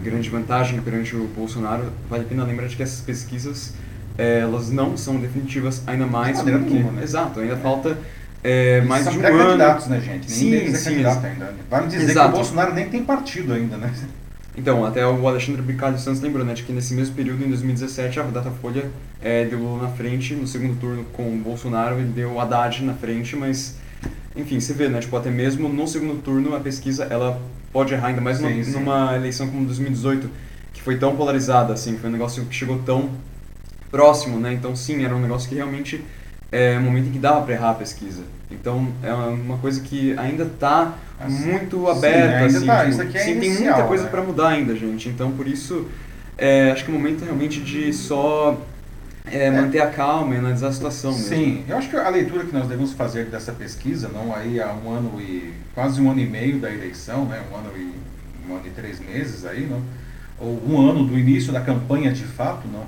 grande 0.02 0.28
vantagem 0.28 0.80
perante 0.80 1.14
o 1.16 1.26
Bolsonaro, 1.28 1.84
vale 2.08 2.24
a 2.24 2.26
pena 2.26 2.44
lembrar 2.44 2.66
de 2.66 2.76
que 2.76 2.82
essas 2.82 3.00
pesquisas 3.00 3.74
é, 4.18 4.40
elas 4.40 4.70
não 4.70 4.96
são 4.96 5.16
definitivas, 5.16 5.82
ainda 5.86 6.06
mais 6.06 6.40
porque... 6.40 6.50
Nenhuma, 6.52 6.92
né? 6.92 7.02
Exato, 7.02 7.40
ainda 7.40 7.54
é. 7.54 7.56
falta 7.56 7.96
é, 8.44 8.80
mais 8.80 9.04
são 9.04 9.12
de 9.12 9.18
um 9.18 9.22
pré-candidatos, 9.22 9.86
né, 9.86 10.00
gente? 10.00 10.28
Nem 10.28 10.38
sim, 10.38 10.50
deles 10.50 10.74
é 10.74 10.78
sim, 10.78 10.90
candidato 10.90 11.26
ainda. 11.26 11.54
Vale 11.70 11.86
dizer 11.86 12.10
Exato. 12.10 12.28
que 12.28 12.34
o 12.34 12.36
Bolsonaro 12.36 12.74
nem 12.74 12.88
tem 12.88 13.04
partido 13.04 13.52
ainda, 13.52 13.76
né? 13.76 13.92
Então, 14.56 14.84
até 14.84 15.06
o 15.06 15.26
Alexandre 15.26 15.62
Bicalho 15.62 15.98
Santos 15.98 16.20
lembrou, 16.20 16.44
né, 16.44 16.52
de 16.52 16.62
que 16.62 16.72
nesse 16.72 16.92
mesmo 16.92 17.14
período, 17.14 17.42
em 17.42 17.48
2017, 17.48 18.20
a 18.20 18.22
Datafolha 18.24 18.90
é, 19.22 19.46
deu 19.46 19.58
Lula 19.58 19.84
na 19.84 19.88
frente, 19.88 20.34
no 20.34 20.46
segundo 20.46 20.78
turno 20.78 21.04
com 21.12 21.22
o 21.34 21.36
Bolsonaro, 21.38 21.98
ele 21.98 22.10
deu 22.12 22.38
Haddad 22.38 22.84
na 22.84 22.92
frente, 22.92 23.34
mas, 23.34 23.76
enfim, 24.36 24.60
você 24.60 24.72
vê, 24.72 24.88
né, 24.88 25.00
tipo, 25.00 25.16
até 25.16 25.30
mesmo 25.30 25.68
no 25.68 25.86
segundo 25.86 26.22
turno, 26.22 26.54
a 26.54 26.60
pesquisa, 26.60 27.04
ela 27.04 27.40
pode 27.72 27.92
errar, 27.94 28.08
ainda 28.08 28.20
mais 28.20 28.38
sim, 28.38 28.44
numa, 28.44 28.64
sim. 28.64 28.72
numa 28.72 29.16
eleição 29.16 29.48
como 29.48 29.64
2018, 29.66 30.28
que 30.72 30.82
foi 30.82 30.98
tão 30.98 31.16
polarizada, 31.16 31.72
assim, 31.72 31.96
foi 31.98 32.08
um 32.08 32.12
negócio 32.12 32.44
que 32.44 32.54
chegou 32.54 32.78
tão 32.84 33.10
próximo, 33.90 34.38
né, 34.38 34.52
então, 34.52 34.74
sim, 34.74 35.04
era 35.04 35.14
um 35.14 35.20
negócio 35.20 35.48
que 35.48 35.54
realmente 35.54 36.02
é 36.50 36.76
um 36.78 36.82
momento 36.82 37.08
em 37.08 37.12
que 37.12 37.18
dava 37.18 37.42
para 37.42 37.54
errar 37.54 37.70
a 37.70 37.74
pesquisa. 37.74 38.22
Então, 38.50 38.88
é 39.02 39.12
uma 39.12 39.56
coisa 39.56 39.80
que 39.80 40.16
ainda 40.18 40.44
está 40.44 40.94
assim, 41.18 41.50
muito 41.50 41.88
aberta. 41.88 42.50
Sim, 42.50 42.56
assim, 42.56 42.66
tá, 42.66 43.04
tipo, 43.04 43.16
é 43.16 43.20
sim, 43.20 43.30
inicial, 43.32 43.56
tem 43.56 43.64
muita 43.64 43.82
coisa 43.84 44.04
né? 44.04 44.10
para 44.10 44.22
mudar 44.22 44.48
ainda, 44.48 44.76
gente. 44.76 45.08
Então, 45.08 45.32
por 45.32 45.46
isso, 45.46 45.86
é, 46.36 46.70
acho 46.70 46.84
que 46.84 46.90
o 46.90 46.94
momento 46.94 47.22
é 47.22 47.24
realmente 47.24 47.60
de 47.60 47.92
só 47.92 48.60
é, 49.26 49.46
é. 49.46 49.50
manter 49.50 49.80
a 49.80 49.90
calma 49.90 50.34
e 50.34 50.38
analisar 50.38 50.68
a 50.68 50.72
situação 50.72 51.12
mesmo. 51.12 51.28
Sim, 51.28 51.64
eu 51.68 51.76
acho 51.76 51.88
que 51.88 51.96
a 51.96 52.08
leitura 52.08 52.44
que 52.44 52.52
nós 52.52 52.68
devemos 52.68 52.92
fazer 52.92 53.26
dessa 53.26 53.52
pesquisa, 53.52 54.08
não 54.08 54.34
aí 54.34 54.60
há 54.60 54.72
um 54.72 54.90
ano 54.90 55.20
e 55.20 55.54
quase 55.74 56.00
um 56.00 56.10
ano 56.10 56.20
e 56.20 56.26
meio 56.26 56.58
da 56.58 56.70
eleição, 56.70 57.24
né, 57.26 57.42
um 57.50 57.56
ano 57.56 57.70
e 57.76 57.94
um 58.48 58.56
ano 58.56 58.66
e 58.66 58.70
três 58.70 59.00
meses 59.00 59.44
aí, 59.44 59.66
não, 59.66 59.82
ou 60.38 60.62
um 60.68 60.90
ano 60.90 61.04
do 61.04 61.18
início 61.18 61.52
da 61.52 61.60
campanha 61.60 62.12
de 62.12 62.24
fato, 62.24 62.66
não 62.68 62.86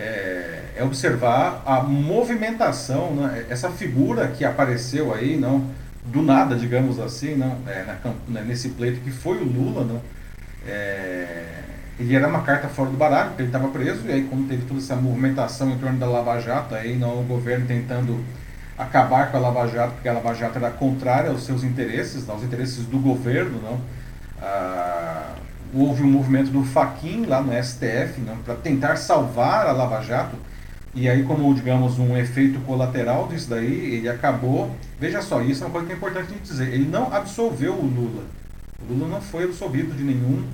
é, 0.00 0.62
é 0.76 0.84
observar 0.84 1.62
a 1.66 1.82
movimentação, 1.82 3.14
né? 3.14 3.44
essa 3.48 3.70
figura 3.70 4.28
que 4.28 4.44
apareceu 4.44 5.12
aí, 5.12 5.36
não, 5.36 5.66
do 6.06 6.22
nada, 6.22 6.56
digamos 6.56 6.98
assim, 6.98 7.36
não, 7.36 7.58
é, 7.66 7.84
na, 7.84 7.98
né, 8.28 8.44
nesse 8.46 8.70
pleito 8.70 9.00
que 9.00 9.10
foi 9.10 9.36
o 9.38 9.44
Lula, 9.44 9.84
não, 9.84 10.00
é, 10.66 11.39
ele 12.00 12.16
era 12.16 12.26
uma 12.26 12.40
carta 12.42 12.66
fora 12.66 12.88
do 12.88 12.96
baralho, 12.96 13.28
porque 13.28 13.42
ele 13.42 13.48
estava 13.48 13.68
preso, 13.68 14.06
e 14.06 14.12
aí 14.12 14.24
quando 14.24 14.48
teve 14.48 14.64
toda 14.64 14.80
essa 14.80 14.96
movimentação 14.96 15.70
em 15.70 15.78
torno 15.78 15.98
da 15.98 16.06
Lava 16.06 16.40
Jato, 16.40 16.74
aí 16.74 16.96
não, 16.96 17.20
o 17.20 17.24
governo 17.24 17.66
tentando 17.66 18.24
acabar 18.78 19.30
com 19.30 19.36
a 19.36 19.40
Lava 19.40 19.68
Jato, 19.68 19.92
porque 19.92 20.08
a 20.08 20.14
Lava 20.14 20.34
Jato 20.34 20.56
era 20.56 20.70
contrária 20.70 21.30
aos 21.30 21.44
seus 21.44 21.62
interesses, 21.62 22.26
aos 22.28 22.42
interesses 22.42 22.86
do 22.86 22.98
governo, 22.98 23.60
não, 23.62 23.80
ah, 24.40 25.34
houve 25.74 26.02
um 26.02 26.10
movimento 26.10 26.50
do 26.50 26.64
Faquin 26.64 27.26
lá 27.26 27.42
no 27.42 27.52
STF 27.52 28.20
né, 28.22 28.34
para 28.46 28.54
tentar 28.54 28.96
salvar 28.96 29.66
a 29.66 29.72
Lava 29.72 30.00
Jato. 30.00 30.36
E 30.92 31.08
aí, 31.08 31.22
como, 31.22 31.54
digamos, 31.54 32.00
um 32.00 32.16
efeito 32.16 32.58
colateral 32.60 33.28
disso 33.28 33.48
daí, 33.48 33.94
ele 33.94 34.08
acabou. 34.08 34.74
Veja 34.98 35.22
só, 35.22 35.40
isso 35.40 35.62
é 35.62 35.66
uma 35.66 35.72
coisa 35.72 35.86
que 35.86 35.92
é 35.92 35.96
importante 35.96 36.34
dizer. 36.42 36.74
Ele 36.74 36.88
não 36.88 37.14
absolveu 37.14 37.74
o 37.74 37.84
Lula. 37.84 38.24
O 38.82 38.92
Lula 38.92 39.06
não 39.06 39.20
foi 39.20 39.44
absolvido 39.44 39.96
de 39.96 40.02
nenhum 40.02 40.44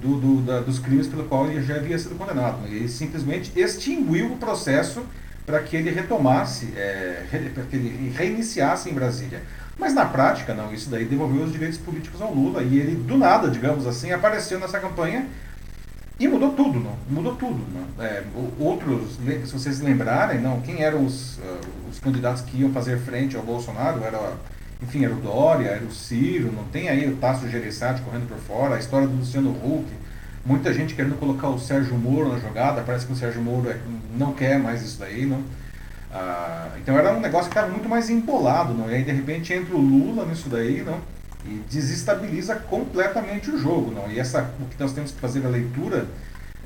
do, 0.00 0.18
do, 0.20 0.42
da, 0.42 0.60
dos 0.60 0.78
crimes 0.78 1.06
pelo 1.06 1.24
qual 1.24 1.50
ele 1.50 1.62
já 1.62 1.76
havia 1.76 1.98
sido 1.98 2.16
condenado. 2.16 2.66
Ele 2.66 2.88
simplesmente 2.88 3.52
extinguiu 3.58 4.32
o 4.32 4.36
processo 4.36 5.02
para 5.44 5.60
que 5.60 5.76
ele 5.76 5.90
retomasse, 5.90 6.72
é, 6.76 7.24
para 7.54 7.64
que 7.64 7.76
ele 7.76 8.12
reiniciasse 8.16 8.90
em 8.90 8.92
Brasília. 8.92 9.42
Mas 9.78 9.94
na 9.94 10.04
prática, 10.04 10.52
não, 10.54 10.74
isso 10.74 10.90
daí 10.90 11.04
devolveu 11.04 11.44
os 11.44 11.52
direitos 11.52 11.78
políticos 11.78 12.20
ao 12.20 12.34
Lula 12.34 12.62
e 12.62 12.78
ele, 12.78 12.96
do 12.96 13.16
nada, 13.16 13.48
digamos 13.48 13.86
assim, 13.86 14.10
apareceu 14.10 14.58
nessa 14.58 14.78
campanha 14.78 15.26
e 16.18 16.26
mudou 16.26 16.50
tudo, 16.50 16.80
não? 16.80 16.96
Mudou 17.08 17.36
tudo. 17.36 17.64
Não? 17.72 18.04
É, 18.04 18.24
outros, 18.58 19.16
se 19.46 19.52
vocês 19.52 19.80
lembrarem, 19.80 20.40
não, 20.40 20.60
quem 20.60 20.82
eram 20.82 21.04
os, 21.04 21.38
uh, 21.38 21.60
os 21.88 22.00
candidatos 22.00 22.42
que 22.42 22.58
iam 22.58 22.72
fazer 22.72 22.98
frente 22.98 23.36
ao 23.36 23.42
Bolsonaro? 23.42 24.02
Era, 24.02 24.32
enfim, 24.82 25.04
era 25.04 25.14
o 25.14 25.20
Dória, 25.20 25.68
era 25.68 25.84
o 25.84 25.92
Ciro, 25.92 26.52
não 26.52 26.64
tem 26.64 26.88
aí 26.88 27.08
o 27.08 27.16
Tasso 27.16 27.48
Gereissati 27.48 28.00
correndo 28.02 28.28
por 28.28 28.38
fora, 28.38 28.76
a 28.76 28.78
história 28.78 29.06
do 29.06 29.16
Luciano 29.16 29.50
Huck, 29.50 29.86
muita 30.44 30.72
gente 30.72 30.94
querendo 30.94 31.18
colocar 31.18 31.48
o 31.48 31.58
Sérgio 31.58 31.94
Moro 31.94 32.28
na 32.32 32.38
jogada, 32.38 32.82
parece 32.82 33.06
que 33.06 33.12
o 33.12 33.16
Sérgio 33.16 33.42
Moro 33.42 33.68
é, 33.68 33.76
não 34.16 34.32
quer 34.32 34.58
mais 34.58 34.82
isso 34.82 34.98
daí, 34.98 35.26
não? 35.26 35.42
Ah, 36.12 36.68
então 36.80 36.96
era 36.96 37.12
um 37.12 37.20
negócio 37.20 37.50
que 37.50 37.56
estava 37.56 37.70
muito 37.70 37.88
mais 37.88 38.08
empolado, 38.08 38.72
não? 38.72 38.90
e 38.90 38.94
aí 38.94 39.02
de 39.02 39.12
repente 39.12 39.52
entra 39.52 39.74
o 39.74 39.80
Lula 39.80 40.24
nisso 40.24 40.48
daí 40.48 40.82
não? 40.82 40.98
e 41.44 41.62
desestabiliza 41.70 42.54
completamente 42.54 43.50
o 43.50 43.58
jogo. 43.58 43.90
Não? 43.90 44.10
E 44.10 44.18
essa, 44.18 44.50
o 44.60 44.64
que 44.64 44.80
nós 44.80 44.92
temos 44.92 45.12
que 45.12 45.20
fazer 45.20 45.44
a 45.44 45.48
leitura 45.48 46.06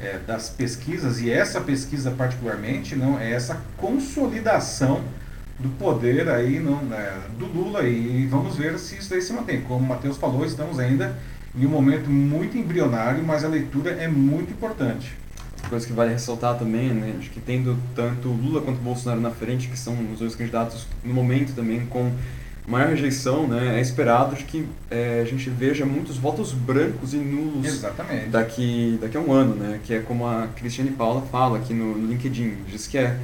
é, 0.01 0.19
das 0.19 0.49
pesquisas, 0.49 1.21
e 1.21 1.31
essa 1.31 1.61
pesquisa 1.61 2.11
particularmente, 2.13 2.95
não 2.95 3.19
é 3.19 3.33
essa 3.33 3.61
consolidação 3.77 5.03
do 5.59 5.69
poder 5.79 6.29
aí 6.29 6.59
não, 6.59 6.83
né, 6.83 7.21
do 7.39 7.47
Lula 7.47 7.85
e 7.85 8.27
vamos 8.27 8.57
ver 8.57 8.79
se 8.79 8.97
isso 8.97 9.15
aí 9.15 9.23
se 9.23 9.33
mantém. 9.33 9.61
Como 9.63 9.85
o 9.85 9.89
Matheus 9.89 10.17
falou, 10.17 10.45
estamos 10.45 10.79
ainda 10.79 11.17
em 11.57 11.67
um 11.67 11.71
momento 11.71 12.11
muito 12.11 12.57
embrionário, 12.57 13.23
mas 13.23 13.45
a 13.45 13.49
leitura 13.49 13.91
é 13.91 14.09
muito 14.09 14.53
importante 14.53 15.23
coisa 15.73 15.87
que 15.87 15.93
vale 15.95 16.13
ressaltar 16.13 16.59
também, 16.59 16.91
né, 16.91 17.15
de 17.19 17.31
que 17.31 17.41
tendo 17.41 17.79
tanto 17.95 18.29
Lula 18.29 18.61
quanto 18.61 18.79
Bolsonaro 18.79 19.23
na 19.23 19.31
frente, 19.31 19.69
que 19.69 19.79
são 19.79 19.97
os 20.13 20.19
dois 20.19 20.35
candidatos 20.35 20.87
no 21.03 21.15
momento 21.15 21.55
também 21.55 21.87
com 21.87 22.13
maior 22.67 22.91
rejeição, 22.91 23.47
né, 23.49 23.79
é 23.79 23.81
esperado 23.81 24.37
de 24.37 24.45
que 24.45 24.69
é, 24.91 25.21
a 25.23 25.25
gente 25.25 25.49
veja 25.49 25.87
muitos 25.87 26.19
votos 26.19 26.53
brancos 26.53 27.15
e 27.15 27.17
nulos 27.17 27.65
Exatamente. 27.65 28.29
daqui 28.29 28.99
daqui 29.01 29.17
a 29.17 29.21
um 29.21 29.33
ano, 29.33 29.55
né, 29.55 29.81
que 29.83 29.95
é 29.95 30.01
como 30.01 30.27
a 30.27 30.47
Cristiane 30.55 30.91
Paula 30.91 31.23
fala 31.23 31.57
aqui 31.57 31.73
no, 31.73 31.97
no 31.97 32.07
LinkedIn, 32.07 32.55
diz 32.69 32.87
que 32.87 32.99
é 32.99 33.17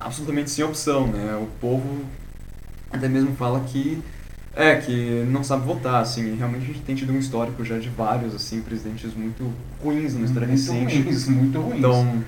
absolutamente 0.00 0.50
sem 0.50 0.64
opção, 0.64 1.06
né, 1.06 1.36
o 1.40 1.46
povo 1.60 2.04
até 2.90 3.08
mesmo 3.08 3.34
fala 3.36 3.60
que 3.60 4.02
É, 4.56 4.74
que 4.76 5.24
não 5.30 5.44
sabe 5.44 5.64
votar, 5.64 6.02
assim, 6.02 6.34
realmente 6.34 6.64
a 6.64 6.66
gente 6.66 6.80
tem 6.80 6.96
tido 6.96 7.12
um 7.12 7.18
histórico 7.20 7.64
já 7.64 7.78
de 7.78 7.88
vários, 7.88 8.34
assim, 8.34 8.60
presidentes 8.60 9.14
muito 9.14 9.52
ruins 9.80 10.12
na 10.14 10.24
história 10.24 10.48
muito 10.48 10.60
recente. 10.60 11.02
Ruins, 11.02 11.28
muito 11.28 11.60
ruins. 11.60 11.78
Então, 11.78 12.24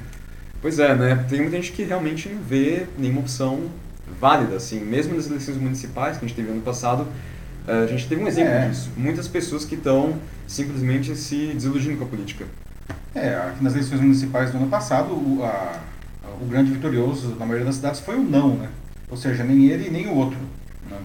pois 0.62 0.78
é, 0.78 0.94
né, 0.94 1.26
tem 1.28 1.40
muita 1.40 1.56
gente 1.56 1.72
que 1.72 1.82
realmente 1.82 2.28
não 2.28 2.40
vê 2.40 2.86
nenhuma 2.96 3.20
opção 3.22 3.62
válida, 4.20 4.54
assim, 4.54 4.78
mesmo 4.78 5.16
nas 5.16 5.26
eleições 5.26 5.56
municipais 5.56 6.16
que 6.16 6.24
a 6.24 6.28
gente 6.28 6.36
teve 6.36 6.48
ano 6.52 6.62
passado, 6.62 7.08
eh, 7.66 7.82
a 7.82 7.86
gente 7.88 8.06
teve 8.06 8.22
um 8.22 8.28
exemplo 8.28 8.52
É. 8.52 8.68
disso. 8.68 8.90
Muitas 8.96 9.26
pessoas 9.26 9.64
que 9.64 9.74
estão 9.74 10.14
simplesmente 10.46 11.16
se 11.16 11.48
desiludindo 11.54 11.96
com 11.96 12.04
a 12.04 12.06
política. 12.06 12.44
É, 13.16 13.50
nas 13.60 13.72
eleições 13.72 14.00
municipais 14.00 14.52
do 14.52 14.58
ano 14.58 14.68
passado, 14.68 15.42
a- 15.42 15.80
o 16.40 16.46
grande 16.46 16.70
vitorioso 16.72 17.36
na 17.38 17.44
maioria 17.46 17.66
das 17.66 17.76
cidades 17.76 18.00
foi 18.00 18.16
o 18.16 18.22
não, 18.22 18.56
né? 18.56 18.68
Ou 19.10 19.16
seja, 19.16 19.44
nem 19.44 19.66
ele 19.66 19.90
nem 19.90 20.06
o 20.08 20.14
outro. 20.14 20.38
Né? 20.90 20.98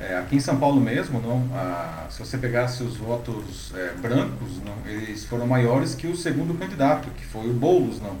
É, 0.00 0.16
aqui 0.18 0.36
em 0.36 0.40
São 0.40 0.56
Paulo 0.56 0.80
mesmo, 0.80 1.20
não, 1.20 1.48
a- 1.56 2.06
se 2.10 2.18
você 2.18 2.36
pegasse 2.38 2.82
os 2.82 2.96
votos 2.96 3.72
é, 3.76 3.92
brancos, 4.00 4.60
não, 4.64 4.74
eles 4.90 5.24
foram 5.24 5.46
maiores 5.46 5.94
que 5.94 6.06
o 6.06 6.16
segundo 6.16 6.58
candidato, 6.58 7.08
que 7.16 7.24
foi 7.24 7.48
o 7.48 7.52
Boulos, 7.52 8.00
não. 8.00 8.16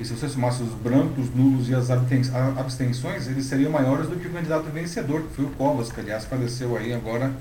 E 0.00 0.04
se 0.04 0.12
você 0.14 0.28
somasse 0.28 0.62
os 0.62 0.70
brancos, 0.74 1.32
nulos 1.34 1.68
e 1.68 1.74
as 1.74 1.90
abstenções, 1.90 3.28
eles 3.28 3.44
seriam 3.46 3.70
maiores 3.70 4.08
do 4.08 4.16
que 4.16 4.26
o 4.26 4.30
candidato 4.32 4.64
vencedor, 4.70 5.22
que 5.22 5.34
foi 5.36 5.44
o 5.44 5.50
Covas, 5.50 5.92
que 5.92 6.00
aliás 6.00 6.24
faleceu 6.24 6.76
aí 6.76 6.92
agora 6.92 7.32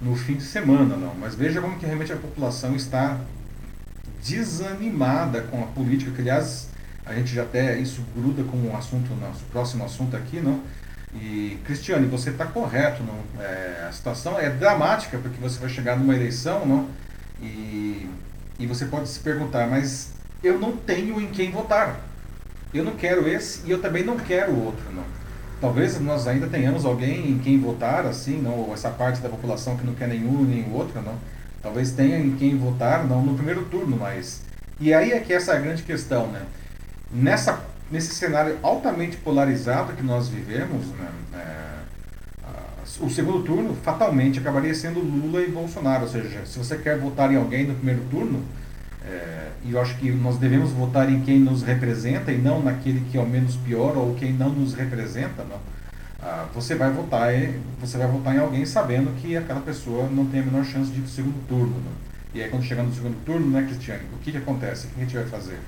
no 0.00 0.14
fim 0.14 0.34
de 0.36 0.44
semana, 0.44 0.96
não. 0.96 1.14
Mas 1.14 1.34
veja 1.34 1.60
como 1.60 1.76
que 1.78 1.86
realmente 1.86 2.12
a 2.12 2.16
população 2.16 2.76
está 2.76 3.18
desanimada 4.22 5.42
com 5.42 5.62
a 5.62 5.66
política, 5.66 6.10
que 6.12 6.20
aliás 6.20 6.68
a 7.10 7.14
gente 7.14 7.34
já 7.34 7.42
até 7.42 7.76
isso 7.76 8.02
gruda 8.14 8.44
com 8.44 8.56
o 8.56 8.76
assunto, 8.76 9.12
nosso 9.20 9.42
próximo 9.50 9.84
assunto 9.84 10.16
aqui, 10.16 10.40
não? 10.40 10.60
E 11.14 11.58
Cristiane, 11.64 12.06
você 12.06 12.30
está 12.30 12.46
correto, 12.46 13.02
não? 13.02 13.44
É, 13.44 13.86
a 13.88 13.92
situação 13.92 14.38
é 14.38 14.48
dramática 14.48 15.18
porque 15.18 15.40
você 15.40 15.58
vai 15.58 15.68
chegar 15.68 15.98
numa 15.98 16.14
eleição, 16.14 16.64
não? 16.64 16.88
E, 17.42 18.08
e 18.60 18.66
você 18.66 18.86
pode 18.86 19.08
se 19.08 19.18
perguntar, 19.18 19.66
mas 19.66 20.12
eu 20.42 20.58
não 20.58 20.76
tenho 20.76 21.20
em 21.20 21.26
quem 21.26 21.50
votar. 21.50 22.00
Eu 22.72 22.84
não 22.84 22.92
quero 22.92 23.28
esse 23.28 23.66
e 23.66 23.72
eu 23.72 23.82
também 23.82 24.04
não 24.04 24.16
quero 24.16 24.56
outro, 24.56 24.84
não. 24.92 25.04
Talvez 25.60 26.00
nós 26.00 26.28
ainda 26.28 26.46
tenhamos 26.46 26.84
alguém 26.84 27.28
em 27.28 27.38
quem 27.38 27.58
votar, 27.58 28.06
assim, 28.06 28.40
não? 28.40 28.52
Ou 28.52 28.72
essa 28.72 28.88
parte 28.88 29.20
da 29.20 29.28
população 29.28 29.76
que 29.76 29.84
não 29.84 29.94
quer 29.94 30.06
nenhum 30.06 30.44
nem 30.44 30.72
outro, 30.72 31.02
não. 31.02 31.18
Talvez 31.60 31.90
tenha 31.90 32.18
em 32.18 32.36
quem 32.36 32.56
votar, 32.56 33.04
não 33.04 33.22
no 33.22 33.34
primeiro 33.34 33.64
turno, 33.64 33.96
mas. 33.96 34.42
E 34.78 34.94
aí 34.94 35.10
é 35.10 35.18
que 35.18 35.32
essa 35.32 35.52
é 35.52 35.56
a 35.56 35.60
grande 35.60 35.82
questão, 35.82 36.28
né? 36.28 36.42
Nessa, 37.12 37.64
nesse 37.90 38.14
cenário 38.14 38.58
altamente 38.62 39.16
polarizado 39.16 39.92
que 39.94 40.02
nós 40.02 40.28
vivemos, 40.28 40.86
né? 40.88 41.08
é, 41.34 41.70
o 43.00 43.08
segundo 43.08 43.42
turno 43.42 43.74
fatalmente 43.74 44.38
acabaria 44.38 44.74
sendo 44.74 45.00
Lula 45.00 45.40
e 45.42 45.50
Bolsonaro. 45.50 46.04
Ou 46.04 46.08
seja, 46.08 46.44
se 46.44 46.58
você 46.58 46.76
quer 46.76 46.98
votar 46.98 47.32
em 47.32 47.36
alguém 47.36 47.66
no 47.66 47.74
primeiro 47.74 48.02
turno, 48.10 48.42
é, 49.04 49.48
e 49.64 49.72
eu 49.72 49.80
acho 49.80 49.96
que 49.96 50.10
nós 50.10 50.38
devemos 50.38 50.70
votar 50.72 51.10
em 51.10 51.20
quem 51.20 51.38
nos 51.38 51.62
representa 51.62 52.30
e 52.32 52.38
não 52.38 52.62
naquele 52.62 53.00
que 53.10 53.18
é 53.18 53.20
o 53.20 53.26
menos 53.26 53.56
pior 53.56 53.96
ou 53.96 54.14
quem 54.14 54.32
não 54.32 54.50
nos 54.50 54.74
representa, 54.74 55.44
não. 55.44 55.58
Ah, 56.22 56.46
você 56.54 56.74
vai 56.74 56.90
votar 56.92 57.34
em, 57.34 57.60
você 57.80 57.96
vai 57.96 58.06
votar 58.06 58.34
em 58.34 58.38
alguém 58.38 58.66
sabendo 58.66 59.10
que 59.20 59.36
aquela 59.36 59.60
pessoa 59.60 60.06
não 60.08 60.26
tem 60.26 60.40
a 60.40 60.42
menor 60.44 60.64
chance 60.64 60.90
de 60.90 60.98
ir 60.98 61.02
para 61.02 61.08
o 61.08 61.12
segundo 61.12 61.46
turno. 61.48 61.74
Não? 61.74 61.92
E 62.34 62.42
aí 62.42 62.50
quando 62.50 62.62
chegar 62.62 62.82
no 62.82 62.94
segundo 62.94 63.16
turno, 63.24 63.50
né, 63.50 63.62
Cristiane, 63.62 64.02
o 64.12 64.18
que, 64.18 64.30
que 64.30 64.38
acontece? 64.38 64.86
O 64.86 64.90
que 64.90 65.00
a 65.00 65.04
gente 65.04 65.16
vai 65.16 65.26
fazer? 65.26 65.58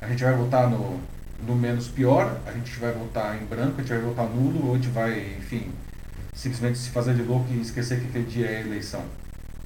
A 0.00 0.06
gente 0.08 0.22
vai 0.24 0.32
votar 0.34 0.68
no, 0.70 1.00
no 1.46 1.54
menos 1.56 1.88
pior, 1.88 2.38
a 2.46 2.52
gente 2.52 2.78
vai 2.78 2.92
votar 2.92 3.36
em 3.40 3.44
branco, 3.46 3.74
a 3.78 3.80
gente 3.82 3.88
vai 3.92 4.00
votar 4.00 4.26
nulo, 4.26 4.68
ou 4.68 4.74
a 4.74 4.76
gente 4.76 4.88
vai, 4.88 5.34
enfim, 5.38 5.70
simplesmente 6.34 6.78
se 6.78 6.90
fazer 6.90 7.14
de 7.14 7.22
louco 7.22 7.46
e 7.50 7.60
esquecer 7.60 8.00
que 8.00 8.06
aquele 8.08 8.24
dia 8.24 8.46
é 8.46 8.56
a 8.58 8.60
eleição. 8.60 9.02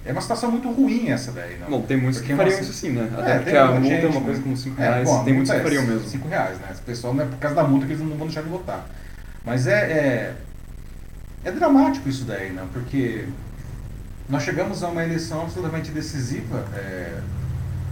É 0.05 0.11
uma 0.11 0.21
situação 0.21 0.51
muito 0.51 0.69
ruim 0.73 1.11
essa 1.11 1.31
daí, 1.31 1.57
não? 1.61 1.69
Bom, 1.71 1.83
tem 1.83 1.97
muitos 1.97 2.19
Porque 2.21 2.33
que 2.33 2.37
fariam 2.37 2.57
você- 2.57 2.63
isso 2.65 2.73
sim, 2.73 2.91
né? 2.91 3.09
É, 3.17 3.21
Até 3.21 3.33
tem 3.35 3.43
porque 3.45 3.57
a 3.57 3.67
multa 3.67 3.87
gente, 3.89 4.05
é 4.05 4.09
uma 4.09 4.19
né? 4.21 4.27
coisa 4.27 4.43
como 4.43 4.57
5 4.57 4.83
É, 4.83 4.85
reais, 4.85 5.09
bom, 5.09 5.21
a 5.21 5.25
tem 5.25 5.33
muitos 5.35 5.53
que 5.53 5.59
é 5.59 5.63
fariam 5.63 5.87
mesmo. 5.87 6.09
5 6.09 6.29
reais, 6.29 6.59
né? 6.59 6.67
O 6.77 6.83
pessoal 6.83 7.15
não 7.15 7.25
é 7.25 7.27
por 7.29 7.39
causa 7.39 7.55
da 7.57 7.65
multa 7.65 7.87
que 7.87 7.93
eles 7.93 8.03
não 8.05 8.17
vão 8.17 8.27
deixar 8.27 8.43
de 8.43 8.49
votar. 8.49 8.85
Mas 9.45 9.67
é, 9.69 9.73
é, 9.75 10.35
é 11.45 11.53
dramático 11.53 12.09
isso 12.09 12.25
daí, 12.25 12.51
né? 12.51 12.67
Porque 12.73 13.27
nós 14.29 14.43
chegamos 14.43 14.83
a 14.83 14.89
uma 14.89 15.05
eleição 15.05 15.43
absolutamente 15.43 15.93
decisiva, 15.93 16.67
é, 16.75 17.19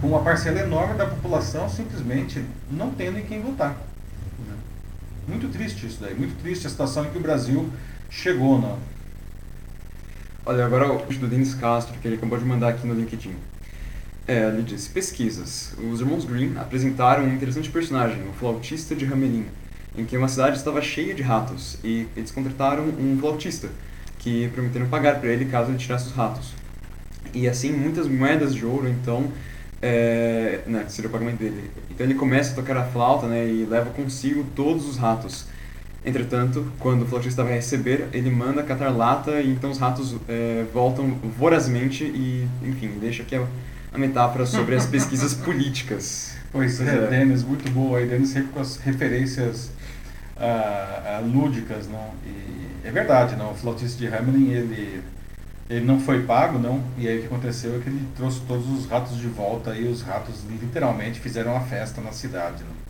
com 0.01 0.07
uma 0.07 0.21
parcela 0.23 0.59
enorme 0.59 0.95
da 0.95 1.05
população 1.05 1.69
simplesmente 1.69 2.43
não 2.69 2.89
tendo 2.91 3.19
em 3.19 3.23
quem 3.23 3.39
votar. 3.39 3.69
né? 3.69 4.55
Muito 5.27 5.47
triste 5.49 5.85
isso 5.85 5.99
daí, 6.01 6.15
muito 6.15 6.35
triste 6.41 6.65
a 6.65 6.69
situação 6.69 7.05
em 7.05 7.11
que 7.11 7.17
o 7.17 7.21
Brasil 7.21 7.69
chegou, 8.09 8.59
não? 8.59 8.77
Olha, 10.43 10.65
agora 10.65 10.91
o 10.91 10.97
do 10.97 11.27
Denis 11.27 11.53
Castro, 11.53 11.93
que 12.01 12.07
ele 12.07 12.15
acabou 12.15 12.37
de 12.37 12.43
mandar 12.43 12.69
aqui 12.69 12.87
no 12.87 12.95
LinkedIn. 12.95 13.35
É, 14.27 14.47
ele 14.47 14.63
disse, 14.63 14.89
pesquisas. 14.89 15.75
Os 15.91 15.99
irmãos 15.99 16.25
Green 16.25 16.57
apresentaram 16.57 17.25
um 17.25 17.33
interessante 17.33 17.69
personagem, 17.69 18.27
o 18.27 18.33
flautista 18.33 18.95
de 18.95 19.05
Hamelin, 19.05 19.45
em 19.95 20.03
que 20.03 20.17
uma 20.17 20.27
cidade 20.27 20.57
estava 20.57 20.81
cheia 20.81 21.13
de 21.13 21.21
ratos, 21.21 21.77
e 21.83 22.07
eles 22.17 22.31
contrataram 22.31 22.85
um 22.85 23.17
flautista, 23.19 23.69
que 24.17 24.47
prometeram 24.49 24.87
pagar 24.87 25.19
para 25.19 25.29
ele 25.29 25.45
caso 25.45 25.69
ele 25.69 25.77
tirasse 25.77 26.07
os 26.07 26.13
ratos. 26.13 26.53
E 27.33 27.47
assim, 27.47 27.71
muitas 27.71 28.07
moedas 28.07 28.55
de 28.55 28.65
ouro, 28.65 28.89
então, 28.89 29.31
é, 29.81 30.59
né, 30.67 30.83
que 30.85 30.91
seria 30.91 31.09
o 31.09 31.11
pagamento 31.11 31.39
dele. 31.39 31.71
Então 31.89 32.05
ele 32.05 32.15
começa 32.15 32.51
a 32.51 32.55
tocar 32.55 32.77
a 32.77 32.83
flauta, 32.83 33.27
né, 33.27 33.47
e 33.47 33.65
leva 33.65 33.89
consigo 33.89 34.45
todos 34.55 34.87
os 34.87 34.97
ratos. 34.97 35.45
Entretanto, 36.03 36.65
quando 36.79 37.03
o 37.03 37.05
flautista 37.05 37.43
vai 37.43 37.53
receber, 37.53 38.07
ele 38.11 38.31
manda 38.31 38.63
catar 38.63 38.89
lata 38.89 39.39
e 39.39 39.51
então 39.51 39.69
os 39.69 39.77
ratos 39.77 40.15
é, 40.27 40.65
voltam 40.73 41.11
vorazmente 41.37 42.03
e, 42.03 42.47
enfim, 42.63 42.97
deixa 42.99 43.21
aqui 43.21 43.35
a, 43.35 43.45
a 43.93 43.97
metáfora 43.97 44.45
sobre 44.45 44.75
as 44.75 44.85
pesquisas 44.85 45.33
políticas. 45.45 46.35
Pois 46.51 46.81
é, 46.81 46.95
é. 46.95 47.07
Denis, 47.07 47.43
muito 47.43 47.69
boa 47.71 47.99
aí, 47.99 48.07
Denis 48.07 48.29
sempre 48.29 48.51
com 48.51 48.59
as 48.59 48.77
referências 48.77 49.71
ah, 50.37 51.03
ah, 51.05 51.21
lúdicas, 51.23 51.87
não? 51.87 52.11
E 52.25 52.87
é 52.87 52.91
verdade, 52.91 53.35
não? 53.35 53.51
O 53.51 53.55
flautista 53.55 53.97
de 53.97 54.07
Hamelin, 54.07 54.51
ele, 54.51 55.01
ele 55.69 55.85
não 55.85 55.99
foi 55.99 56.23
pago, 56.23 56.59
não? 56.59 56.83
E 56.97 57.07
aí 57.07 57.17
o 57.17 57.21
que 57.21 57.27
aconteceu 57.27 57.75
é 57.75 57.79
que 57.79 57.89
ele 57.89 58.05
trouxe 58.15 58.41
todos 58.41 58.67
os 58.69 58.85
ratos 58.85 59.17
de 59.17 59.27
volta 59.27 59.75
e 59.75 59.87
os 59.87 60.01
ratos 60.01 60.43
literalmente 60.49 61.19
fizeram 61.19 61.51
uma 61.51 61.61
festa 61.61 62.01
na 62.01 62.11
cidade, 62.11 62.63
não? 62.63 62.81